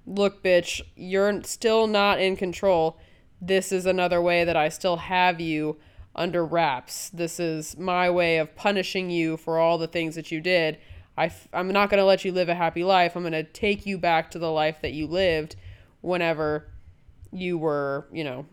look 0.06 0.42
bitch 0.42 0.80
you're 0.96 1.42
still 1.42 1.86
not 1.86 2.20
in 2.20 2.36
control. 2.36 2.98
This 3.40 3.72
is 3.72 3.86
another 3.86 4.20
way 4.20 4.44
that 4.44 4.56
I 4.56 4.68
still 4.68 4.96
have 4.96 5.40
you 5.40 5.78
under 6.14 6.44
wraps. 6.44 7.10
This 7.10 7.40
is 7.40 7.76
my 7.76 8.08
way 8.08 8.38
of 8.38 8.54
punishing 8.54 9.10
you 9.10 9.36
for 9.36 9.58
all 9.58 9.78
the 9.78 9.88
things 9.88 10.14
that 10.14 10.30
you 10.30 10.40
did. 10.40 10.78
I 11.16 11.26
f- 11.26 11.48
I'm 11.52 11.68
not 11.68 11.90
going 11.90 11.98
to 11.98 12.04
let 12.04 12.24
you 12.24 12.32
live 12.32 12.48
a 12.48 12.54
happy 12.54 12.84
life. 12.84 13.16
I'm 13.16 13.22
going 13.22 13.32
to 13.32 13.44
take 13.44 13.86
you 13.86 13.98
back 13.98 14.30
to 14.32 14.38
the 14.38 14.50
life 14.50 14.80
that 14.82 14.92
you 14.92 15.06
lived 15.06 15.56
whenever 16.00 16.68
you 17.34 17.58
were 17.58 18.06
you 18.12 18.24
know 18.24 18.46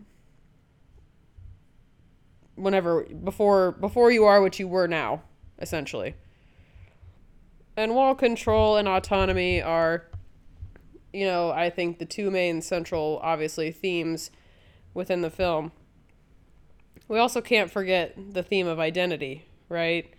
whenever 2.56 3.04
before 3.04 3.74
before 3.74 4.12
you 4.12 4.26
are 4.26 4.42
what 4.42 4.60
you 4.60 4.68
were 4.68 4.88
now 4.88 5.22
essentially 5.60 6.16
and 7.82 7.96
while 7.96 8.16
control 8.16 8.78
and 8.78 8.88
autonomy 8.88 9.62
are 9.62 10.06
you 11.14 11.26
know 11.26 11.52
i 11.52 11.70
think 11.70 12.00
the 12.00 12.06
two 12.06 12.30
main 12.30 12.62
central 12.62 13.20
obviously 13.24 13.72
themes 13.72 14.32
within 14.94 15.22
the 15.22 15.30
film. 15.30 15.72
We 17.08 17.18
also 17.18 17.42
can't 17.42 17.72
forget 17.72 18.14
the 18.34 18.44
theme 18.44 18.68
of 18.68 18.80
identity 18.80 19.46
right? 19.72 20.14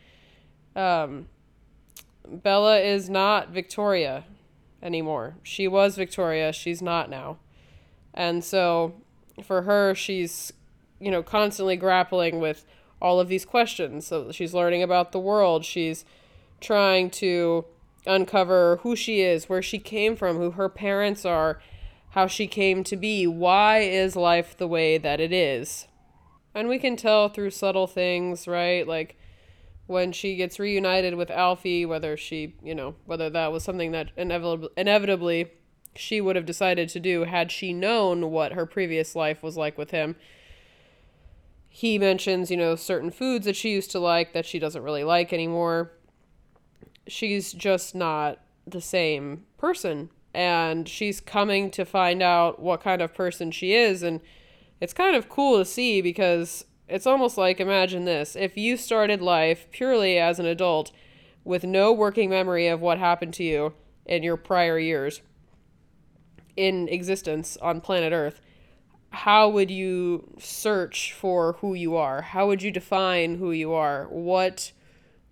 Um, 0.74 1.28
bella 2.26 2.80
is 2.80 3.10
not 3.10 3.50
victoria 3.50 4.24
anymore. 4.82 5.36
She 5.42 5.68
was 5.68 5.94
victoria. 5.94 6.52
She's 6.52 6.80
not 6.80 7.10
now. 7.10 7.36
And 8.14 8.42
so 8.42 8.94
for 9.42 9.62
her 9.62 9.94
she's 9.94 10.52
you 11.00 11.10
know 11.10 11.22
constantly 11.22 11.76
grappling 11.76 12.40
with 12.40 12.64
all 13.00 13.20
of 13.20 13.28
these 13.28 13.44
questions. 13.44 14.06
So 14.06 14.32
she's 14.32 14.54
learning 14.54 14.82
about 14.82 15.12
the 15.12 15.20
world. 15.20 15.64
She's 15.64 16.04
trying 16.62 17.10
to 17.10 17.66
uncover 18.06 18.78
who 18.82 18.96
she 18.96 19.20
is, 19.20 19.48
where 19.48 19.62
she 19.62 19.78
came 19.78 20.16
from, 20.16 20.36
who 20.36 20.52
her 20.52 20.68
parents 20.68 21.24
are, 21.24 21.60
how 22.10 22.26
she 22.26 22.46
came 22.46 22.84
to 22.84 22.96
be, 22.96 23.26
why 23.26 23.78
is 23.78 24.16
life 24.16 24.56
the 24.56 24.68
way 24.68 24.98
that 24.98 25.20
it 25.20 25.32
is. 25.32 25.86
And 26.54 26.68
we 26.68 26.78
can 26.78 26.96
tell 26.96 27.28
through 27.28 27.50
subtle 27.50 27.86
things, 27.86 28.46
right? 28.46 28.86
Like 28.86 29.16
when 29.86 30.12
she 30.12 30.36
gets 30.36 30.58
reunited 30.58 31.14
with 31.14 31.30
Alfie, 31.30 31.86
whether 31.86 32.16
she, 32.16 32.54
you 32.62 32.74
know, 32.74 32.96
whether 33.06 33.30
that 33.30 33.52
was 33.52 33.64
something 33.64 33.92
that 33.92 34.10
inevitably, 34.16 34.68
inevitably 34.76 35.52
she 35.94 36.20
would 36.20 36.36
have 36.36 36.46
decided 36.46 36.88
to 36.90 37.00
do 37.00 37.24
had 37.24 37.50
she 37.50 37.72
known 37.72 38.30
what 38.30 38.52
her 38.52 38.66
previous 38.66 39.14
life 39.14 39.42
was 39.42 39.56
like 39.56 39.78
with 39.78 39.90
him. 39.90 40.16
He 41.68 41.98
mentions, 41.98 42.50
you 42.50 42.56
know, 42.56 42.76
certain 42.76 43.10
foods 43.10 43.46
that 43.46 43.56
she 43.56 43.70
used 43.70 43.90
to 43.92 43.98
like 43.98 44.34
that 44.34 44.44
she 44.44 44.58
doesn't 44.58 44.82
really 44.82 45.04
like 45.04 45.32
anymore 45.32 45.92
she's 47.12 47.52
just 47.52 47.94
not 47.94 48.38
the 48.66 48.80
same 48.80 49.44
person. 49.58 50.10
And 50.34 50.88
she's 50.88 51.20
coming 51.20 51.70
to 51.72 51.84
find 51.84 52.22
out 52.22 52.60
what 52.60 52.80
kind 52.80 53.02
of 53.02 53.14
person 53.14 53.50
she 53.50 53.74
is. 53.74 54.02
And 54.02 54.20
it's 54.80 54.94
kind 54.94 55.14
of 55.14 55.28
cool 55.28 55.58
to 55.58 55.64
see 55.64 56.00
because 56.00 56.64
it's 56.88 57.06
almost 57.06 57.36
like 57.36 57.60
imagine 57.60 58.04
this. 58.04 58.34
If 58.34 58.56
you 58.56 58.76
started 58.76 59.20
life 59.20 59.66
purely 59.70 60.18
as 60.18 60.38
an 60.38 60.46
adult 60.46 60.90
with 61.44 61.64
no 61.64 61.92
working 61.92 62.30
memory 62.30 62.66
of 62.66 62.80
what 62.80 62.98
happened 62.98 63.34
to 63.34 63.44
you 63.44 63.74
in 64.06 64.22
your 64.22 64.36
prior 64.36 64.78
years 64.78 65.20
in 66.56 66.88
existence 66.88 67.56
on 67.58 67.80
planet 67.80 68.12
earth 68.12 68.40
how 69.12 69.48
would 69.48 69.70
you 69.70 70.34
search 70.38 71.12
for 71.12 71.54
who 71.54 71.74
you 71.74 71.96
are? 71.96 72.22
How 72.22 72.46
would 72.46 72.62
you 72.62 72.70
define 72.70 73.36
who 73.36 73.52
you 73.52 73.72
are? 73.72 74.06
What 74.08 74.72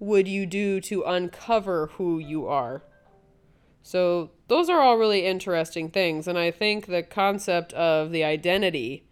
would 0.00 0.26
you 0.26 0.46
do 0.46 0.80
to 0.80 1.02
uncover 1.02 1.88
who 1.98 2.18
you 2.18 2.46
are? 2.46 2.82
So, 3.82 4.30
those 4.48 4.68
are 4.68 4.80
all 4.80 4.96
really 4.96 5.24
interesting 5.26 5.90
things. 5.90 6.26
And 6.26 6.38
I 6.38 6.50
think 6.50 6.86
the 6.86 7.02
concept 7.02 7.72
of 7.74 8.10
the 8.10 8.24
identity, 8.24 9.06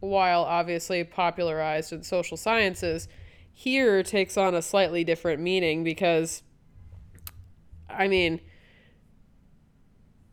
while 0.00 0.42
obviously 0.42 1.02
popularized 1.02 1.92
in 1.92 2.02
social 2.02 2.36
sciences, 2.36 3.08
here 3.52 4.02
takes 4.02 4.36
on 4.36 4.54
a 4.54 4.62
slightly 4.62 5.02
different 5.02 5.40
meaning 5.40 5.82
because, 5.82 6.42
I 7.88 8.08
mean, 8.08 8.40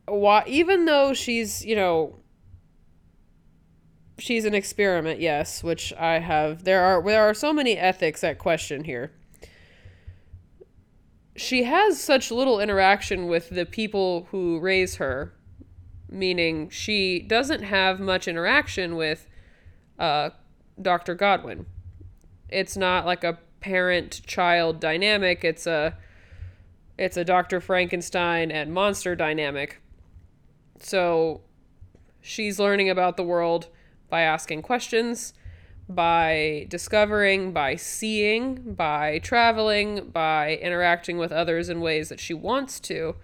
why, 0.05 0.43
even 0.47 0.85
though 0.85 1.13
she's, 1.13 1.65
you 1.65 1.75
know, 1.75 2.19
she's 4.17 4.45
an 4.45 4.53
experiment, 4.53 5.19
yes, 5.19 5.63
which 5.63 5.93
I 5.93 6.19
have, 6.19 6.63
there 6.63 6.83
are, 6.83 7.03
there 7.03 7.23
are 7.23 7.33
so 7.33 7.53
many 7.53 7.77
ethics 7.77 8.23
at 8.23 8.39
question 8.39 8.83
here 8.83 9.11
she 11.35 11.63
has 11.63 11.99
such 11.99 12.31
little 12.31 12.59
interaction 12.59 13.27
with 13.27 13.49
the 13.49 13.65
people 13.65 14.27
who 14.31 14.59
raise 14.59 14.95
her, 14.95 15.33
meaning 16.09 16.69
she 16.69 17.19
doesn't 17.19 17.63
have 17.63 17.99
much 17.99 18.27
interaction 18.27 18.95
with 18.95 19.27
uh, 19.97 20.31
Dr. 20.81 21.15
Godwin. 21.15 21.65
It's 22.49 22.75
not 22.75 23.05
like 23.05 23.23
a 23.23 23.39
parent 23.61 24.21
child 24.25 24.79
dynamic, 24.79 25.43
it's 25.43 25.67
a 25.67 25.97
it's 26.97 27.17
a 27.17 27.23
Dr. 27.23 27.59
Frankenstein 27.61 28.51
and 28.51 28.73
monster 28.73 29.15
dynamic. 29.15 29.81
So 30.79 31.41
she's 32.21 32.59
learning 32.59 32.89
about 32.89 33.17
the 33.17 33.23
world 33.23 33.69
by 34.09 34.21
asking 34.21 34.61
questions 34.61 35.33
by 35.95 36.65
discovering, 36.69 37.51
by 37.53 37.75
seeing, 37.75 38.73
by 38.73 39.19
traveling, 39.19 40.09
by 40.09 40.55
interacting 40.57 41.17
with 41.17 41.31
others 41.31 41.69
in 41.69 41.81
ways 41.81 42.09
that 42.09 42.19
she 42.19 42.33
wants 42.33 42.79
to. 42.81 43.15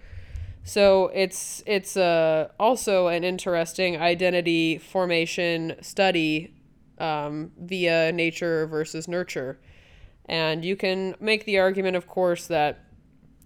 So 0.64 1.10
it's 1.14 1.62
it's 1.66 1.96
uh, 1.96 2.48
also 2.58 3.08
an 3.08 3.24
interesting 3.24 3.96
identity 3.96 4.78
formation 4.78 5.76
study 5.80 6.54
um, 6.98 7.52
via 7.58 8.12
nature 8.12 8.66
versus 8.66 9.08
nurture, 9.08 9.58
and 10.26 10.64
you 10.64 10.76
can 10.76 11.14
make 11.20 11.46
the 11.46 11.58
argument, 11.58 11.96
of 11.96 12.06
course, 12.06 12.46
that 12.48 12.84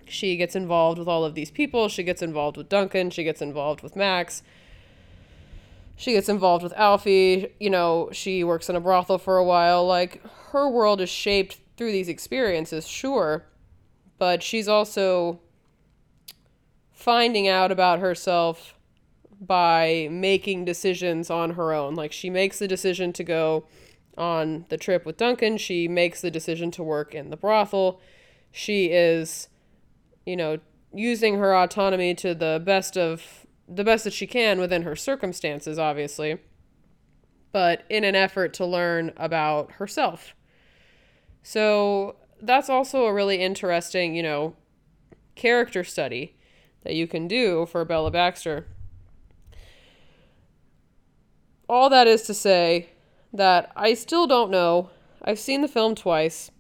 she 0.07 0.37
gets 0.37 0.57
involved 0.57 0.99
with 0.99 1.09
all 1.09 1.25
of 1.25 1.35
these 1.35 1.51
people. 1.51 1.89
She 1.89 2.03
gets 2.03 2.23
involved 2.23 2.57
with 2.57 2.69
Duncan. 2.69 3.11
She 3.11 3.25
gets 3.25 3.41
involved 3.41 3.83
with 3.83 3.95
Max 3.95 4.43
she 5.97 6.13
gets 6.13 6.29
involved 6.29 6.63
with 6.63 6.73
Alfie, 6.75 7.55
you 7.61 7.71
know, 7.71 8.09
she 8.13 8.45
works 8.45 8.69
in 8.69 8.77
a 8.77 8.81
brothel 8.81 9.19
for 9.19 9.37
a 9.37 9.45
while. 9.45 9.87
Like, 9.87 10.23
her 10.51 10.69
world 10.69 11.01
is 11.01 11.11
shaped 11.11 11.59
through 11.77 11.93
these 11.93 12.09
experiences, 12.09 12.87
sure, 12.87 13.47
but 14.19 14.43
she's 14.43 14.69
also 14.69 15.41
finding 16.93 17.49
out 17.49 17.73
about 17.73 17.99
herself 17.99 18.75
by 19.41 20.09
making 20.11 20.65
decisions 20.65 21.31
on 21.31 21.53
her 21.53 21.73
own. 21.73 21.95
Like, 21.95 22.13
she 22.13 22.31
makes 22.31 22.59
the 22.59 22.69
decision 22.69 23.13
to 23.15 23.25
go 23.25 23.67
on 24.17 24.67
the 24.69 24.77
trip 24.77 25.07
with 25.07 25.17
Duncan, 25.17 25.57
she 25.57 25.89
makes 25.89 26.21
the 26.21 26.31
decision 26.31 26.71
to 26.73 26.83
work 26.83 27.15
in 27.15 27.31
the 27.31 27.37
brothel. 27.37 28.01
She 28.51 28.87
is, 28.87 29.49
you 30.27 30.37
know, 30.37 30.59
using 30.93 31.37
her 31.37 31.57
autonomy 31.57 32.15
to 32.17 32.35
the 32.35 32.63
best 32.65 32.99
of 32.99 33.42
the 33.69 33.85
best 33.85 34.05
that 34.05 34.13
she 34.13 34.27
can 34.27 34.59
within 34.59 34.83
her 34.83 34.97
circumstances, 34.97 35.79
obviously, 35.79 36.39
but 37.53 37.85
in 37.89 38.05
an 38.05 38.15
effort 38.15 38.53
to 38.55 38.67
learn 38.67 39.13
about 39.17 39.73
herself. 39.73 40.35
So 41.43 42.17
that's 42.41 42.69
also 42.69 43.05
a 43.05 43.13
really 43.13 43.43
interesting, 43.43 44.15
you 44.15 44.23
know, 44.23 44.55
character 45.35 45.85
study 45.85 46.37
that 46.83 46.95
you 46.95 47.07
can 47.07 47.29
do 47.29 47.67
for 47.67 47.85
Bella 47.85 48.11
Baxter. 48.11 48.67
All 51.69 51.89
that 51.91 52.07
is 52.07 52.23
to 52.23 52.35
say 52.35 52.91
that 53.33 53.73
I 53.77 53.95
still 53.95 54.27
don't 54.27 54.51
know, 54.51 54.91
I've 55.23 55.39
seen 55.39 55.63
the 55.63 55.69
film 55.69 55.95
twice, 55.95 56.51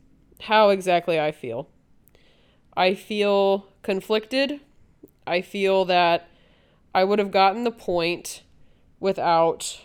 how 0.43 0.70
exactly 0.70 1.20
I 1.20 1.33
feel. 1.33 1.69
I 2.77 2.95
feel 2.95 3.66
conflicted. 3.83 4.61
I 5.27 5.43
feel 5.43 5.85
that 5.85 6.29
I 6.94 7.05
would 7.05 7.19
have 7.19 7.31
gotten 7.31 7.64
the 7.64 7.70
point 7.70 8.43
without 9.01 9.81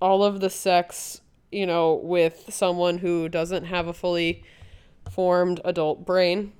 all 0.00 0.22
of 0.22 0.40
the 0.40 0.50
sex, 0.50 1.20
you 1.50 1.66
know, 1.66 1.94
with 1.94 2.44
someone 2.50 2.98
who 2.98 3.28
doesn't 3.28 3.64
have 3.64 3.88
a 3.88 3.92
fully 3.92 4.44
formed 5.10 5.60
adult 5.64 6.04
brain. 6.04 6.52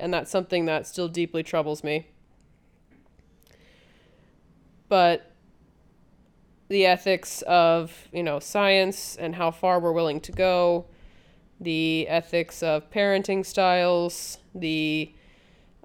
And 0.00 0.12
that's 0.12 0.30
something 0.30 0.64
that 0.64 0.86
still 0.86 1.08
deeply 1.08 1.42
troubles 1.42 1.84
me. 1.84 2.08
But 4.88 5.30
the 6.68 6.86
ethics 6.86 7.42
of, 7.42 8.08
you 8.12 8.22
know, 8.22 8.38
science 8.38 9.16
and 9.16 9.34
how 9.34 9.50
far 9.50 9.78
we're 9.78 9.92
willing 9.92 10.20
to 10.22 10.32
go, 10.32 10.86
the 11.60 12.08
ethics 12.08 12.62
of 12.62 12.90
parenting 12.90 13.44
styles, 13.46 14.38
the 14.54 15.12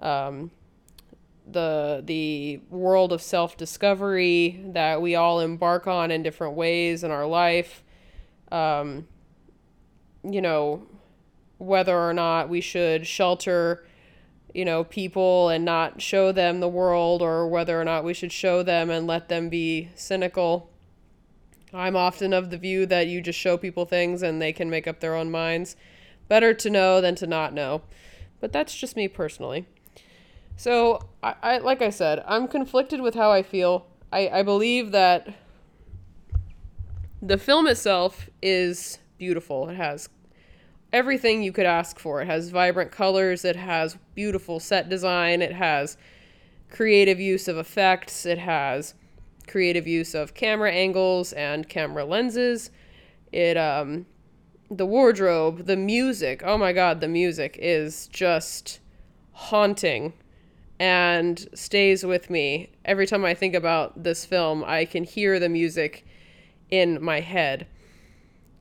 um, 0.00 0.50
the 1.52 2.02
the 2.04 2.60
world 2.70 3.12
of 3.12 3.22
self 3.22 3.56
discovery 3.56 4.60
that 4.72 5.02
we 5.02 5.14
all 5.14 5.40
embark 5.40 5.86
on 5.86 6.10
in 6.10 6.22
different 6.22 6.54
ways 6.54 7.04
in 7.04 7.10
our 7.10 7.26
life. 7.26 7.82
Um, 8.50 9.06
you 10.22 10.40
know, 10.40 10.86
whether 11.58 11.96
or 11.96 12.12
not 12.12 12.48
we 12.48 12.60
should 12.60 13.06
shelter, 13.06 13.84
you 14.54 14.64
know, 14.64 14.84
people 14.84 15.48
and 15.48 15.64
not 15.64 16.02
show 16.02 16.32
them 16.32 16.60
the 16.60 16.68
world 16.68 17.22
or 17.22 17.46
whether 17.46 17.80
or 17.80 17.84
not 17.84 18.04
we 18.04 18.14
should 18.14 18.32
show 18.32 18.62
them 18.62 18.90
and 18.90 19.06
let 19.06 19.28
them 19.28 19.48
be 19.48 19.88
cynical. 19.94 20.70
I'm 21.72 21.94
often 21.96 22.32
of 22.32 22.50
the 22.50 22.58
view 22.58 22.86
that 22.86 23.06
you 23.06 23.20
just 23.20 23.38
show 23.38 23.56
people 23.56 23.84
things 23.84 24.22
and 24.22 24.42
they 24.42 24.52
can 24.52 24.70
make 24.70 24.88
up 24.88 25.00
their 25.00 25.14
own 25.14 25.30
minds. 25.30 25.76
Better 26.28 26.52
to 26.54 26.70
know 26.70 27.00
than 27.00 27.14
to 27.16 27.26
not 27.26 27.52
know. 27.52 27.82
But 28.40 28.52
that's 28.52 28.74
just 28.74 28.96
me 28.96 29.06
personally. 29.06 29.66
So, 30.60 31.00
I, 31.22 31.34
I 31.42 31.58
like 31.58 31.80
I 31.80 31.88
said, 31.88 32.22
I'm 32.26 32.46
conflicted 32.46 33.00
with 33.00 33.14
how 33.14 33.32
I 33.32 33.42
feel. 33.42 33.86
I, 34.12 34.28
I 34.28 34.42
believe 34.42 34.92
that 34.92 35.26
the 37.22 37.38
film 37.38 37.66
itself 37.66 38.28
is 38.42 38.98
beautiful. 39.16 39.70
It 39.70 39.76
has 39.76 40.10
everything 40.92 41.42
you 41.42 41.50
could 41.50 41.64
ask 41.64 41.98
for. 41.98 42.20
It 42.20 42.26
has 42.26 42.50
vibrant 42.50 42.92
colors, 42.92 43.42
it 43.42 43.56
has 43.56 43.96
beautiful 44.14 44.60
set 44.60 44.90
design, 44.90 45.40
it 45.40 45.52
has 45.54 45.96
creative 46.68 47.18
use 47.18 47.48
of 47.48 47.56
effects, 47.56 48.26
it 48.26 48.36
has 48.36 48.92
creative 49.48 49.86
use 49.86 50.14
of 50.14 50.34
camera 50.34 50.72
angles 50.72 51.32
and 51.32 51.70
camera 51.70 52.04
lenses. 52.04 52.70
It 53.32 53.56
um 53.56 54.04
the 54.70 54.84
wardrobe, 54.84 55.64
the 55.64 55.76
music. 55.78 56.42
Oh 56.44 56.58
my 56.58 56.74
god, 56.74 57.00
the 57.00 57.08
music 57.08 57.56
is 57.58 58.08
just 58.08 58.80
haunting 59.32 60.12
and 60.80 61.46
stays 61.52 62.04
with 62.04 62.30
me. 62.30 62.70
Every 62.86 63.06
time 63.06 63.24
I 63.24 63.34
think 63.34 63.54
about 63.54 64.02
this 64.02 64.24
film, 64.24 64.64
I 64.64 64.86
can 64.86 65.04
hear 65.04 65.38
the 65.38 65.50
music 65.50 66.06
in 66.70 67.04
my 67.04 67.20
head. 67.20 67.66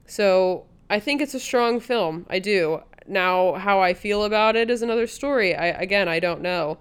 So, 0.06 0.66
I 0.90 1.00
think 1.00 1.22
it's 1.22 1.34
a 1.34 1.40
strong 1.40 1.80
film. 1.80 2.26
I 2.30 2.40
do. 2.40 2.82
Now, 3.08 3.54
how 3.54 3.80
I 3.80 3.94
feel 3.94 4.24
about 4.26 4.56
it 4.56 4.70
is 4.70 4.82
another 4.82 5.08
story. 5.08 5.56
I 5.56 5.68
again, 5.68 6.08
I 6.10 6.20
don't 6.20 6.42
know. 6.42 6.80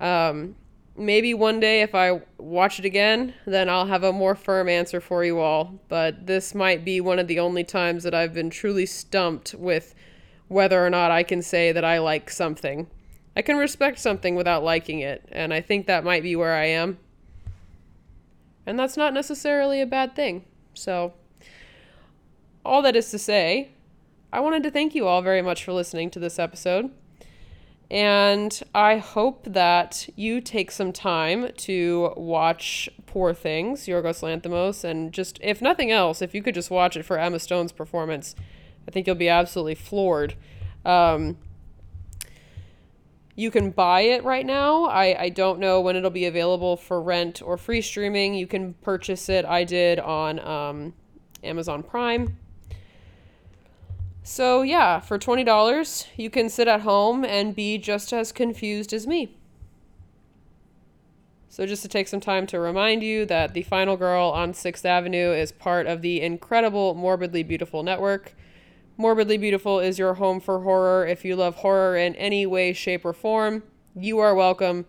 Um, 0.00 0.56
maybe 0.96 1.34
one 1.34 1.60
day 1.60 1.82
if 1.82 1.94
I 1.94 2.22
watch 2.38 2.78
it 2.78 2.84
again, 2.84 3.34
then 3.46 3.68
I'll 3.68 3.86
have 3.86 4.04
a 4.04 4.12
more 4.12 4.34
firm 4.34 4.68
answer 4.68 5.00
for 5.00 5.24
you 5.24 5.38
all. 5.38 5.78
But 5.88 6.26
this 6.26 6.54
might 6.54 6.84
be 6.84 7.00
one 7.00 7.18
of 7.18 7.26
the 7.26 7.40
only 7.40 7.64
times 7.64 8.04
that 8.04 8.14
I've 8.14 8.32
been 8.32 8.50
truly 8.50 8.86
stumped 8.86 9.54
with 9.54 9.94
whether 10.48 10.84
or 10.84 10.90
not 10.90 11.10
I 11.10 11.24
can 11.24 11.42
say 11.42 11.72
that 11.72 11.84
I 11.84 11.98
like 11.98 12.30
something. 12.30 12.86
I 13.36 13.42
can 13.42 13.58
respect 13.58 13.98
something 13.98 14.34
without 14.34 14.64
liking 14.64 15.00
it, 15.00 15.28
and 15.30 15.52
I 15.52 15.60
think 15.60 15.86
that 15.86 16.04
might 16.04 16.22
be 16.22 16.34
where 16.34 16.54
I 16.54 16.64
am. 16.64 16.98
And 18.64 18.78
that's 18.78 18.96
not 18.96 19.12
necessarily 19.12 19.80
a 19.82 19.86
bad 19.86 20.16
thing. 20.16 20.44
So, 20.72 21.12
all 22.64 22.80
that 22.82 22.96
is 22.96 23.10
to 23.10 23.18
say, 23.18 23.70
I 24.32 24.40
wanted 24.40 24.62
to 24.62 24.70
thank 24.70 24.94
you 24.94 25.06
all 25.06 25.20
very 25.20 25.42
much 25.42 25.62
for 25.62 25.72
listening 25.72 26.10
to 26.10 26.18
this 26.18 26.38
episode. 26.38 26.90
And 27.90 28.60
I 28.74 28.96
hope 28.96 29.44
that 29.44 30.08
you 30.16 30.40
take 30.40 30.72
some 30.72 30.92
time 30.92 31.52
to 31.58 32.14
watch 32.16 32.88
Poor 33.06 33.32
Things, 33.32 33.86
Yorgos 33.86 34.22
Lanthimos, 34.22 34.82
and 34.82 35.12
just, 35.12 35.38
if 35.42 35.62
nothing 35.62 35.92
else, 35.92 36.20
if 36.20 36.34
you 36.34 36.42
could 36.42 36.54
just 36.54 36.70
watch 36.70 36.96
it 36.96 37.04
for 37.04 37.18
Emma 37.18 37.38
Stone's 37.38 37.70
performance, 37.70 38.34
I 38.88 38.90
think 38.90 39.06
you'll 39.06 39.14
be 39.14 39.28
absolutely 39.28 39.76
floored. 39.76 40.34
Um, 40.84 41.36
you 43.36 43.50
can 43.50 43.70
buy 43.70 44.00
it 44.00 44.24
right 44.24 44.46
now. 44.46 44.84
I, 44.84 45.24
I 45.24 45.28
don't 45.28 45.60
know 45.60 45.80
when 45.82 45.94
it'll 45.94 46.10
be 46.10 46.24
available 46.24 46.76
for 46.76 47.00
rent 47.02 47.42
or 47.42 47.58
free 47.58 47.82
streaming. 47.82 48.34
You 48.34 48.46
can 48.46 48.72
purchase 48.74 49.28
it. 49.28 49.44
I 49.44 49.62
did 49.62 50.00
on 50.00 50.40
um, 50.40 50.94
Amazon 51.44 51.82
Prime. 51.82 52.38
So, 54.22 54.62
yeah, 54.62 55.00
for 55.00 55.18
$20, 55.18 56.06
you 56.16 56.30
can 56.30 56.48
sit 56.48 56.66
at 56.66 56.80
home 56.80 57.24
and 57.24 57.54
be 57.54 57.78
just 57.78 58.12
as 58.12 58.32
confused 58.32 58.92
as 58.92 59.06
me. 59.06 59.36
So, 61.48 61.66
just 61.66 61.82
to 61.82 61.88
take 61.88 62.08
some 62.08 62.20
time 62.20 62.46
to 62.48 62.58
remind 62.58 63.02
you 63.02 63.26
that 63.26 63.54
The 63.54 63.62
Final 63.62 63.96
Girl 63.96 64.30
on 64.30 64.52
6th 64.52 64.84
Avenue 64.84 65.32
is 65.32 65.52
part 65.52 65.86
of 65.86 66.02
the 66.02 66.22
incredible 66.22 66.94
Morbidly 66.94 67.46
Beautiful 67.46 67.82
network. 67.82 68.34
Morbidly 68.98 69.38
Beautiful 69.38 69.78
is 69.78 69.98
your 69.98 70.14
home 70.14 70.40
for 70.40 70.60
horror. 70.60 71.06
If 71.06 71.22
you 71.22 71.36
love 71.36 71.56
horror 71.56 71.98
in 71.98 72.14
any 72.14 72.46
way, 72.46 72.72
shape, 72.72 73.04
or 73.04 73.12
form, 73.12 73.62
you 73.94 74.18
are 74.20 74.34
welcome 74.34 74.86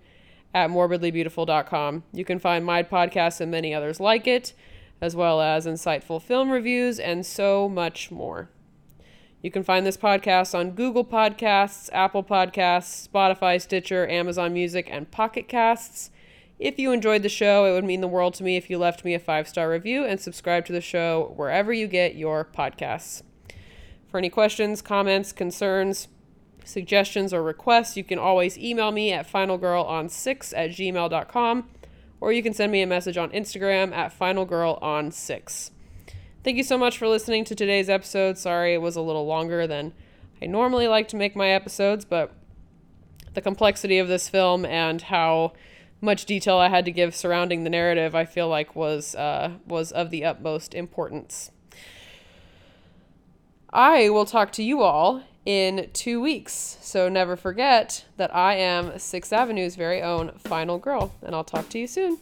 at 0.53 0.69
morbidlybeautiful.com. 0.69 2.03
You 2.13 2.23
can 2.23 2.39
find 2.39 2.63
my 2.63 2.83
podcast 2.83 3.41
and 3.41 3.51
many 3.51 3.73
others 3.73 3.99
like 3.99 4.25
it, 4.25 4.53
as 5.01 5.13
well 5.13 5.41
as 5.41 5.65
insightful 5.65 6.21
film 6.21 6.51
reviews 6.51 6.99
and 6.99 7.25
so 7.25 7.67
much 7.67 8.09
more. 8.09 8.49
You 9.41 9.51
can 9.51 9.63
find 9.63 9.85
this 9.85 9.97
podcast 9.97 10.57
on 10.57 10.71
Google 10.71 11.03
Podcasts, 11.03 11.89
Apple 11.91 12.23
Podcasts, 12.23 13.09
Spotify, 13.09 13.61
Stitcher, 13.61 14.07
Amazon 14.07 14.53
Music, 14.53 14.87
and 14.89 15.11
Pocket 15.11 15.49
Casts. 15.49 16.11
If 16.59 16.79
you 16.79 16.93
enjoyed 16.93 17.23
the 17.23 17.29
show, 17.29 17.65
it 17.65 17.73
would 17.73 17.83
mean 17.83 17.99
the 17.99 18.07
world 18.07 18.35
to 18.35 18.43
me 18.45 18.55
if 18.55 18.69
you 18.69 18.77
left 18.77 19.03
me 19.03 19.13
a 19.15 19.19
five 19.19 19.49
star 19.49 19.69
review 19.69 20.05
and 20.05 20.17
subscribe 20.17 20.65
to 20.67 20.73
the 20.73 20.79
show 20.79 21.33
wherever 21.35 21.73
you 21.73 21.87
get 21.87 22.15
your 22.15 22.45
podcasts. 22.45 23.21
For 24.09 24.17
any 24.17 24.29
questions, 24.29 24.81
comments, 24.81 25.31
concerns, 25.33 26.07
suggestions, 26.63 27.33
or 27.33 27.43
requests, 27.43 27.97
you 27.97 28.03
can 28.03 28.19
always 28.19 28.57
email 28.57 28.91
me 28.91 29.11
at 29.11 29.31
finalgirlon6 29.31 30.53
at 30.55 30.69
gmail.com 30.71 31.69
or 32.19 32.31
you 32.31 32.41
can 32.41 32.53
send 32.53 32.71
me 32.71 32.81
a 32.81 32.87
message 32.87 33.17
on 33.17 33.29
Instagram 33.31 33.93
at 33.93 34.17
finalgirlon6. 34.17 35.71
Thank 36.43 36.57
you 36.57 36.63
so 36.63 36.77
much 36.77 36.97
for 36.97 37.07
listening 37.07 37.43
to 37.45 37.55
today's 37.55 37.89
episode. 37.89 38.37
Sorry 38.37 38.73
it 38.73 38.81
was 38.81 38.95
a 38.95 39.01
little 39.01 39.25
longer 39.25 39.67
than 39.67 39.93
I 40.41 40.45
normally 40.45 40.87
like 40.87 41.07
to 41.09 41.15
make 41.15 41.35
my 41.35 41.49
episodes, 41.49 42.05
but 42.05 42.31
the 43.33 43.41
complexity 43.41 43.99
of 43.99 44.07
this 44.07 44.29
film 44.29 44.65
and 44.65 45.01
how 45.03 45.53
much 45.99 46.25
detail 46.25 46.57
I 46.57 46.69
had 46.69 46.85
to 46.85 46.91
give 46.91 47.15
surrounding 47.15 47.63
the 47.63 47.69
narrative, 47.69 48.15
I 48.15 48.25
feel 48.25 48.47
like 48.47 48.75
was 48.75 49.15
uh, 49.15 49.57
was 49.65 49.91
of 49.91 50.09
the 50.09 50.23
utmost 50.23 50.73
importance. 50.73 51.51
I 53.71 54.09
will 54.09 54.25
talk 54.25 54.51
to 54.53 54.63
you 54.63 54.81
all 54.81 55.23
in 55.45 55.89
two 55.93 56.21
weeks, 56.21 56.77
so 56.81 57.09
never 57.09 57.35
forget 57.35 58.05
that 58.17 58.35
I 58.35 58.55
am 58.55 58.97
Sixth 58.99 59.31
Avenue's 59.31 59.75
very 59.75 60.01
own 60.01 60.31
final 60.37 60.77
girl, 60.77 61.13
and 61.21 61.35
I'll 61.35 61.43
talk 61.43 61.69
to 61.69 61.79
you 61.79 61.87
soon. 61.87 62.19